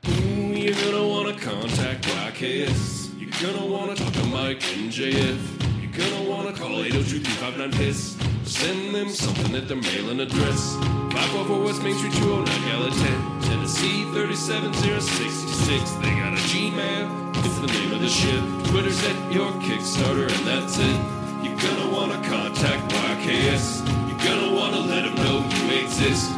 You're 0.02 0.74
gonna 0.74 1.06
wanna 1.06 1.38
contact 1.38 2.06
YKS. 2.06 3.10
You're 3.20 3.52
gonna 3.52 3.66
wanna 3.66 3.94
talk 3.94 4.12
to 4.14 4.24
Mike 4.24 4.64
and 4.76 4.90
JF. 4.90 5.38
You're 5.82 5.92
gonna 5.92 6.28
wanna 6.28 6.54
call 6.54 6.82
802 6.82 7.76
piss 7.76 8.16
Send 8.44 8.94
them 8.94 9.10
something 9.10 9.54
at 9.54 9.68
their 9.68 9.76
mailing 9.76 10.20
address. 10.20 10.76
544 11.12 11.64
West 11.64 11.82
Main 11.82 11.94
Street, 11.94 12.14
209 12.14 12.68
Gallatin, 12.68 13.42
Tennessee 13.42 14.04
37066. 14.12 15.90
They 16.00 16.10
got 16.10 16.32
a 16.32 16.40
Gmail, 16.48 17.36
it's 17.44 17.58
the 17.58 17.66
name 17.66 17.92
of 17.92 18.00
the 18.00 18.08
ship. 18.08 18.42
Twitter's 18.70 19.02
at 19.04 19.32
your 19.32 19.52
Kickstarter, 19.60 20.28
and 20.36 20.46
that's 20.46 20.78
it. 20.78 21.23
You're 21.44 21.56
gonna 21.58 21.90
wanna 21.92 22.20
contact 22.28 22.92
YKS. 22.92 23.86
You're 24.08 24.18
gonna 24.18 24.54
wanna 24.54 24.80
let 24.80 25.04
them 25.04 25.14
know 25.16 25.38
you 25.56 25.82
exist. 25.84 26.30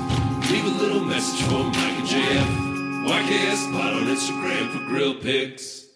Leave 0.50 0.64
a 0.64 0.68
little 0.82 1.00
message 1.00 1.42
for 1.46 1.64
Mike 1.64 1.98
and 1.98 2.06
JF. 2.08 2.66
YKS 3.06 3.72
Pod 3.72 3.94
on 3.94 4.04
Instagram 4.04 4.72
for 4.72 4.78
grill 4.88 5.14
pics. 5.14 5.86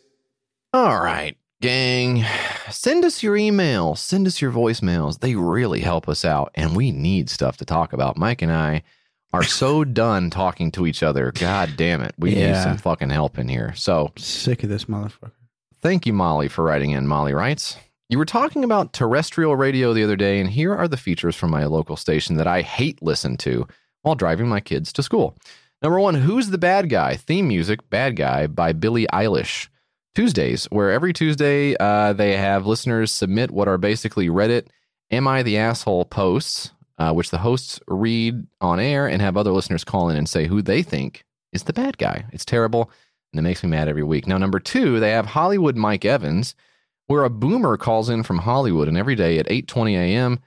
All 0.72 1.00
right, 1.02 1.36
gang. 1.60 2.24
Send 2.70 3.04
us 3.04 3.22
your 3.22 3.36
email. 3.36 3.96
Send 3.96 4.26
us 4.28 4.40
your 4.40 4.52
voicemails. 4.52 5.18
They 5.18 5.34
really 5.34 5.80
help 5.80 6.08
us 6.08 6.24
out, 6.24 6.52
and 6.54 6.76
we 6.76 6.92
need 6.92 7.28
stuff 7.28 7.56
to 7.58 7.64
talk 7.64 7.92
about. 7.92 8.16
Mike 8.16 8.42
and 8.42 8.52
I 8.52 8.82
are 9.32 9.42
so 9.42 9.82
done 10.04 10.30
talking 10.30 10.70
to 10.72 10.86
each 10.86 11.02
other. 11.02 11.32
God 11.32 11.70
damn 11.76 12.02
it. 12.02 12.14
We 12.18 12.34
need 12.34 12.54
some 12.56 12.78
fucking 12.78 13.10
help 13.10 13.38
in 13.38 13.48
here. 13.48 13.74
So 13.74 14.12
Sick 14.16 14.62
of 14.62 14.68
this 14.68 14.84
motherfucker. 14.84 15.32
thank 15.80 16.06
you, 16.06 16.12
Molly, 16.12 16.46
for 16.48 16.62
writing 16.62 16.92
in. 16.92 17.08
Molly 17.08 17.34
writes 17.34 17.76
You 18.10 18.18
were 18.18 18.24
talking 18.24 18.64
about 18.64 18.92
terrestrial 18.92 19.54
radio 19.54 19.92
the 19.92 20.02
other 20.02 20.16
day, 20.16 20.40
and 20.40 20.50
here 20.50 20.74
are 20.74 20.88
the 20.88 20.96
features 20.96 21.36
from 21.36 21.52
my 21.52 21.64
local 21.64 21.96
station 21.96 22.34
that 22.38 22.46
I 22.48 22.60
hate 22.60 23.00
listen 23.00 23.36
to 23.36 23.68
while 24.02 24.16
driving 24.16 24.48
my 24.48 24.58
kids 24.58 24.92
to 24.94 25.02
school. 25.04 25.38
Number 25.80 26.00
one, 26.00 26.16
Who's 26.16 26.50
the 26.50 26.58
Bad 26.58 26.90
Guy? 26.90 27.14
Theme 27.14 27.46
music, 27.46 27.88
Bad 27.88 28.16
Guy 28.16 28.48
by 28.48 28.72
Billie 28.72 29.06
Eilish. 29.12 29.68
Tuesdays, 30.16 30.64
where 30.72 30.90
every 30.90 31.12
Tuesday 31.12 31.76
uh, 31.78 32.12
they 32.12 32.36
have 32.36 32.66
listeners 32.66 33.12
submit 33.12 33.52
what 33.52 33.68
are 33.68 33.78
basically 33.78 34.28
Reddit 34.28 34.66
Am 35.12 35.28
I 35.28 35.44
the 35.44 35.56
Asshole 35.58 36.06
posts, 36.06 36.72
uh, 36.98 37.12
which 37.12 37.30
the 37.30 37.38
hosts 37.38 37.78
read 37.86 38.44
on 38.60 38.80
air 38.80 39.06
and 39.06 39.22
have 39.22 39.36
other 39.36 39.52
listeners 39.52 39.84
call 39.84 40.08
in 40.08 40.16
and 40.16 40.28
say 40.28 40.48
who 40.48 40.62
they 40.62 40.82
think 40.82 41.24
is 41.52 41.62
the 41.62 41.72
bad 41.72 41.96
guy. 41.96 42.24
It's 42.32 42.44
terrible 42.44 42.90
and 43.32 43.38
it 43.38 43.42
makes 43.42 43.62
me 43.62 43.68
mad 43.70 43.88
every 43.88 44.02
week. 44.02 44.26
Now, 44.26 44.36
number 44.36 44.58
two, 44.58 44.98
they 44.98 45.12
have 45.12 45.26
Hollywood 45.26 45.76
Mike 45.76 46.04
Evans, 46.04 46.56
where 47.10 47.24
a 47.24 47.28
boomer 47.30 47.76
calls 47.76 48.08
in 48.08 48.22
from 48.22 48.38
Hollywood 48.38 48.86
and 48.86 48.96
every 48.96 49.16
day 49.16 49.38
at 49.38 49.48
8:20 49.48 49.94
a.m. 49.94 50.38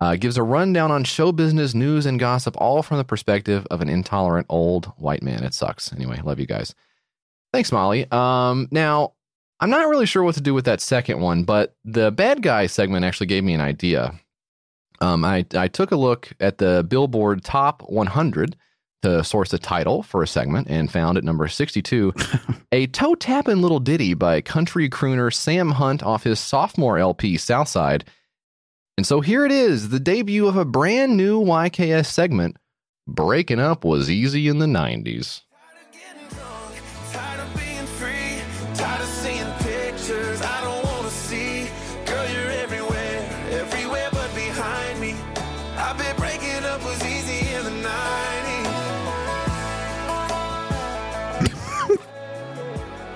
Uh, 0.00 0.16
gives 0.16 0.38
a 0.38 0.42
rundown 0.42 0.90
on 0.90 1.04
show 1.04 1.32
business, 1.32 1.74
news, 1.74 2.06
and 2.06 2.18
gossip, 2.18 2.56
all 2.56 2.82
from 2.82 2.96
the 2.96 3.04
perspective 3.04 3.66
of 3.70 3.82
an 3.82 3.90
intolerant 3.90 4.46
old 4.48 4.86
white 4.96 5.22
man. 5.22 5.44
It 5.44 5.52
sucks. 5.52 5.92
Anyway, 5.92 6.18
love 6.24 6.40
you 6.40 6.46
guys. 6.46 6.74
Thanks, 7.52 7.70
Molly. 7.70 8.10
Um, 8.10 8.68
now, 8.70 9.12
I'm 9.60 9.68
not 9.68 9.86
really 9.88 10.06
sure 10.06 10.22
what 10.22 10.34
to 10.36 10.40
do 10.40 10.54
with 10.54 10.64
that 10.64 10.80
second 10.80 11.20
one, 11.20 11.44
but 11.44 11.76
the 11.84 12.10
bad 12.10 12.40
guy 12.40 12.68
segment 12.68 13.04
actually 13.04 13.26
gave 13.26 13.44
me 13.44 13.52
an 13.52 13.60
idea. 13.60 14.18
Um, 15.02 15.26
I, 15.26 15.44
I 15.54 15.68
took 15.68 15.90
a 15.90 15.96
look 15.96 16.32
at 16.40 16.56
the 16.56 16.86
Billboard 16.88 17.44
Top 17.44 17.82
100 17.82 18.56
to 19.02 19.22
source 19.22 19.52
a 19.52 19.58
title 19.58 20.02
for 20.02 20.22
a 20.22 20.26
segment 20.26 20.68
and 20.68 20.90
found 20.90 21.16
at 21.16 21.24
number 21.24 21.46
62 21.48 22.12
a 22.72 22.86
toe 22.88 23.14
tapping 23.14 23.62
little 23.62 23.80
ditty 23.80 24.14
by 24.14 24.40
country 24.40 24.88
crooner 24.88 25.32
Sam 25.32 25.70
Hunt 25.70 26.02
off 26.02 26.24
his 26.24 26.40
sophomore 26.40 26.98
LP 26.98 27.36
Southside. 27.36 28.04
And 28.96 29.06
so 29.06 29.20
here 29.20 29.46
it 29.46 29.52
is, 29.52 29.90
the 29.90 30.00
debut 30.00 30.48
of 30.48 30.56
a 30.56 30.64
brand 30.64 31.16
new 31.16 31.40
YKS 31.42 32.06
segment. 32.06 32.56
Breaking 33.06 33.60
up 33.60 33.84
was 33.84 34.10
easy 34.10 34.48
in 34.48 34.58
the 34.58 34.66
90s. 34.66 35.42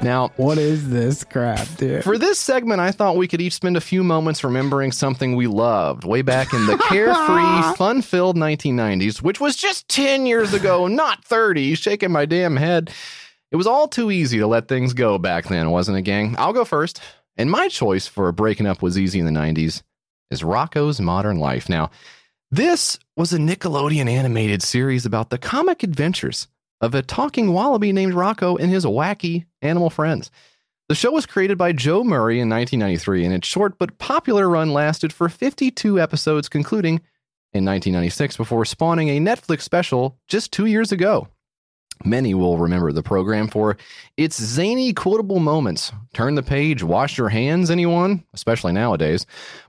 Now, 0.03 0.33
What 0.37 0.59
is 0.59 0.91
this 0.91 1.23
crap, 1.23 1.67
dude? 1.77 2.03
For 2.03 2.19
this 2.19 2.39
segment, 2.39 2.81
I 2.81 2.91
thought 2.91 3.17
we 3.17 3.29
could 3.29 3.41
each 3.41 3.53
spend 3.53 3.77
a 3.77 3.81
few 3.81 4.03
moments 4.03 4.43
remembering 4.43 4.91
something 4.91 5.37
we 5.37 5.47
loved 5.47 6.05
way 6.05 6.23
back 6.23 6.53
in 6.53 6.67
the 6.67 6.77
carefree, 6.89 7.77
fun 7.77 8.03
filled 8.03 8.37
1990s, 8.37 9.23
which 9.23 9.41
was 9.41 9.55
just 9.57 9.89
10 9.89 10.27
years 10.27 10.53
ago, 10.55 10.89
not 10.89 11.25
30. 11.25 11.77
Shaking 11.77 12.11
my 12.11 12.25
damn 12.25 12.57
head. 12.57 12.91
It 13.51 13.57
was 13.57 13.67
all 13.67 13.87
too 13.87 14.11
easy 14.11 14.39
to 14.39 14.47
let 14.47 14.67
things 14.67 14.93
go 14.95 15.19
back 15.19 15.47
then, 15.47 15.71
wasn't 15.71 15.99
it, 15.99 16.03
gang? 16.03 16.35
I'll 16.39 16.53
go 16.53 16.65
first. 16.65 17.01
And 17.37 17.51
my 17.51 17.69
choice 17.69 18.07
for 18.07 18.33
breaking 18.33 18.67
up 18.67 18.83
was 18.83 18.99
easy 18.99 19.21
in 19.21 19.27
the 19.27 19.31
90s 19.31 19.83
is 20.31 20.43
Rocko's 20.43 21.01
Modern 21.01 21.39
Life. 21.39 21.69
Now, 21.69 21.91
this 22.51 22.99
was 23.17 23.33
a 23.33 23.39
Nickelodeon 23.39 24.09
animated 24.09 24.63
series 24.63 25.07
about 25.07 25.31
the 25.31 25.39
comic 25.39 25.83
adventures 25.83 26.49
of 26.81 26.95
a 26.95 27.03
talking 27.03 27.53
wallaby 27.53 27.93
named 27.93 28.15
Rocko 28.15 28.59
and 28.59 28.71
his 28.71 28.85
wacky 28.85 29.45
animal 29.63 29.91
friends. 29.91 30.31
The 30.89 30.95
show 30.95 31.13
was 31.13 31.27
created 31.27 31.57
by 31.57 31.73
Joe 31.73 32.05
Murray 32.05 32.41
in 32.41 32.51
1993, 32.51 33.25
and 33.25 33.35
its 33.35 33.49
short 33.49 33.79
but 33.79 33.99
popular 33.99 34.49
run 34.49 34.73
lasted 34.73 35.13
for 35.13 35.29
52 35.29 36.01
episodes, 36.01 36.49
concluding 36.49 36.97
in 37.55 37.65
1996 37.65 38.37
before 38.37 38.65
spawning 38.65 39.09
a 39.09 39.21
Netflix 39.21 39.63
special 39.63 40.19
just 40.27 40.53
two 40.53 40.67
years 40.67 40.93
ago. 40.93 41.29
Many 42.05 42.35
will 42.35 42.59
remember 42.59 42.91
the 42.91 43.03
program 43.03 43.47
for 43.49 43.77
its 44.17 44.43
zany, 44.43 44.93
quotable 44.93 45.39
moments. 45.39 45.93
Turn 46.15 46.35
the 46.35 46.43
page, 46.43 46.83
wash 46.83 47.17
your 47.17 47.29
hands, 47.29 47.71
anyone? 47.71 48.25
Especially 48.35 48.73
nowadays. 48.73 49.25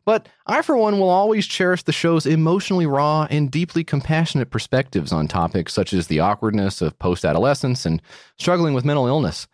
But 0.06 0.28
I, 0.48 0.64
for 0.64 0.76
one, 0.76 1.00
will 1.00 1.10
always 1.10 1.46
cherish 1.46 1.84
the 1.84 1.92
show's 1.92 2.26
emotionally 2.26 2.88
raw 2.88 3.28
and 3.30 3.52
deeply 3.52 3.84
compassionate 3.84 4.50
perspectives 4.50 5.12
on 5.12 5.28
topics 5.28 5.74
such 5.74 5.94
as 5.94 6.08
the 6.08 6.22
awkwardness 6.22 6.82
of 6.82 6.98
post 6.98 7.24
adolescence 7.24 7.86
and 7.86 8.02
struggling 8.40 8.74
with 8.74 8.86
mental 8.86 9.08
illness. 9.08 9.48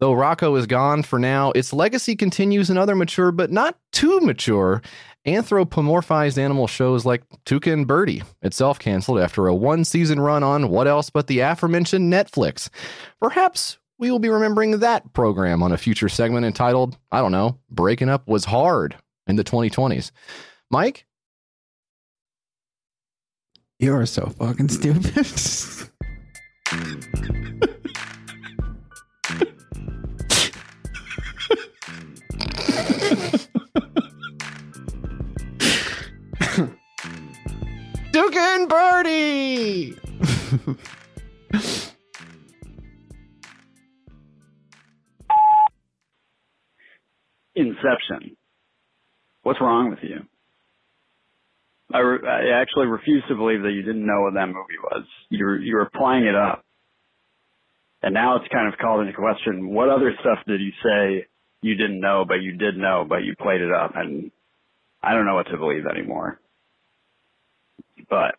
Though 0.00 0.12
Rocko 0.12 0.58
is 0.58 0.66
gone 0.66 1.02
for 1.02 1.18
now, 1.18 1.52
its 1.52 1.72
legacy 1.72 2.16
continues 2.16 2.68
in 2.68 2.76
other 2.76 2.96
mature, 2.96 3.30
but 3.30 3.52
not 3.52 3.78
too 3.92 4.20
mature, 4.20 4.82
anthropomorphized 5.26 6.36
animal 6.36 6.66
shows 6.66 7.04
like 7.04 7.22
Tuca 7.46 7.72
and 7.72 7.86
Birdie, 7.86 8.22
itself 8.42 8.78
canceled 8.78 9.20
after 9.20 9.46
a 9.46 9.54
one 9.54 9.84
season 9.84 10.20
run 10.20 10.42
on 10.42 10.68
what 10.68 10.88
else 10.88 11.10
but 11.10 11.26
the 11.28 11.40
aforementioned 11.40 12.12
Netflix. 12.12 12.68
Perhaps 13.20 13.78
we 13.98 14.10
will 14.10 14.18
be 14.18 14.28
remembering 14.28 14.80
that 14.80 15.12
program 15.12 15.62
on 15.62 15.72
a 15.72 15.78
future 15.78 16.08
segment 16.08 16.44
entitled, 16.44 16.98
I 17.12 17.20
don't 17.20 17.32
know, 17.32 17.58
Breaking 17.70 18.08
Up 18.08 18.26
Was 18.26 18.44
Hard 18.44 18.96
in 19.26 19.36
the 19.36 19.44
2020s. 19.44 20.10
Mike? 20.70 21.06
You're 23.78 24.06
so 24.06 24.26
fucking 24.38 24.68
stupid. 24.68 25.26
Duke 38.12 38.36
and 38.36 38.68
Birdie! 38.68 39.96
Inception. 47.54 48.36
What's 49.42 49.60
wrong 49.60 49.90
with 49.90 49.98
you? 50.02 50.20
I, 51.92 51.98
re- 51.98 52.26
I 52.26 52.60
actually 52.60 52.86
refuse 52.86 53.22
to 53.28 53.34
believe 53.34 53.62
that 53.62 53.72
you 53.72 53.82
didn't 53.82 54.06
know 54.06 54.22
what 54.22 54.34
that 54.34 54.46
movie 54.46 54.78
was. 54.82 55.04
You're 55.28 55.60
you're 55.60 55.82
applying 55.82 56.24
it 56.24 56.34
up, 56.34 56.64
and 58.02 58.14
now 58.14 58.36
it's 58.36 58.48
kind 58.50 58.72
of 58.72 58.78
called 58.78 59.02
into 59.02 59.12
question. 59.12 59.68
What 59.68 59.90
other 59.90 60.12
stuff 60.20 60.38
did 60.46 60.60
you 60.60 60.72
say 60.82 61.26
you 61.64 61.76
didn't 61.76 61.98
know, 62.00 62.26
but 62.28 62.42
you 62.42 62.52
did 62.52 62.76
know, 62.76 63.06
but 63.08 63.24
you 63.24 63.34
played 63.34 63.62
it 63.62 63.72
up? 63.72 63.96
And 63.96 64.30
I 65.02 65.14
don't 65.14 65.24
know 65.24 65.34
what 65.34 65.46
to 65.46 65.56
believe 65.56 65.86
anymore. 65.86 66.38
But 68.10 68.34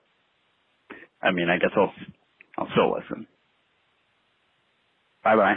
I 1.24 1.32
mean, 1.32 1.50
I 1.50 1.58
guess 1.58 1.72
I'll 1.76 1.92
I'll 2.56 2.70
still 2.72 2.94
listen. 2.94 3.26
Bye 5.24 5.36
bye. 5.36 5.56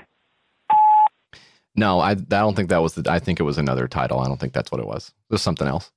No, 1.76 2.00
I, 2.00 2.12
I 2.12 2.14
don't 2.14 2.56
think 2.56 2.70
that 2.70 2.82
was 2.82 2.94
the. 2.94 3.10
I 3.10 3.18
think 3.18 3.38
it 3.38 3.42
was 3.42 3.58
another 3.58 3.86
title. 3.86 4.18
I 4.20 4.28
don't 4.28 4.40
think 4.40 4.54
that's 4.54 4.72
what 4.72 4.80
it 4.80 4.86
was. 4.86 5.12
It 5.30 5.34
was 5.34 5.42
something 5.42 5.68
else. 5.68 5.92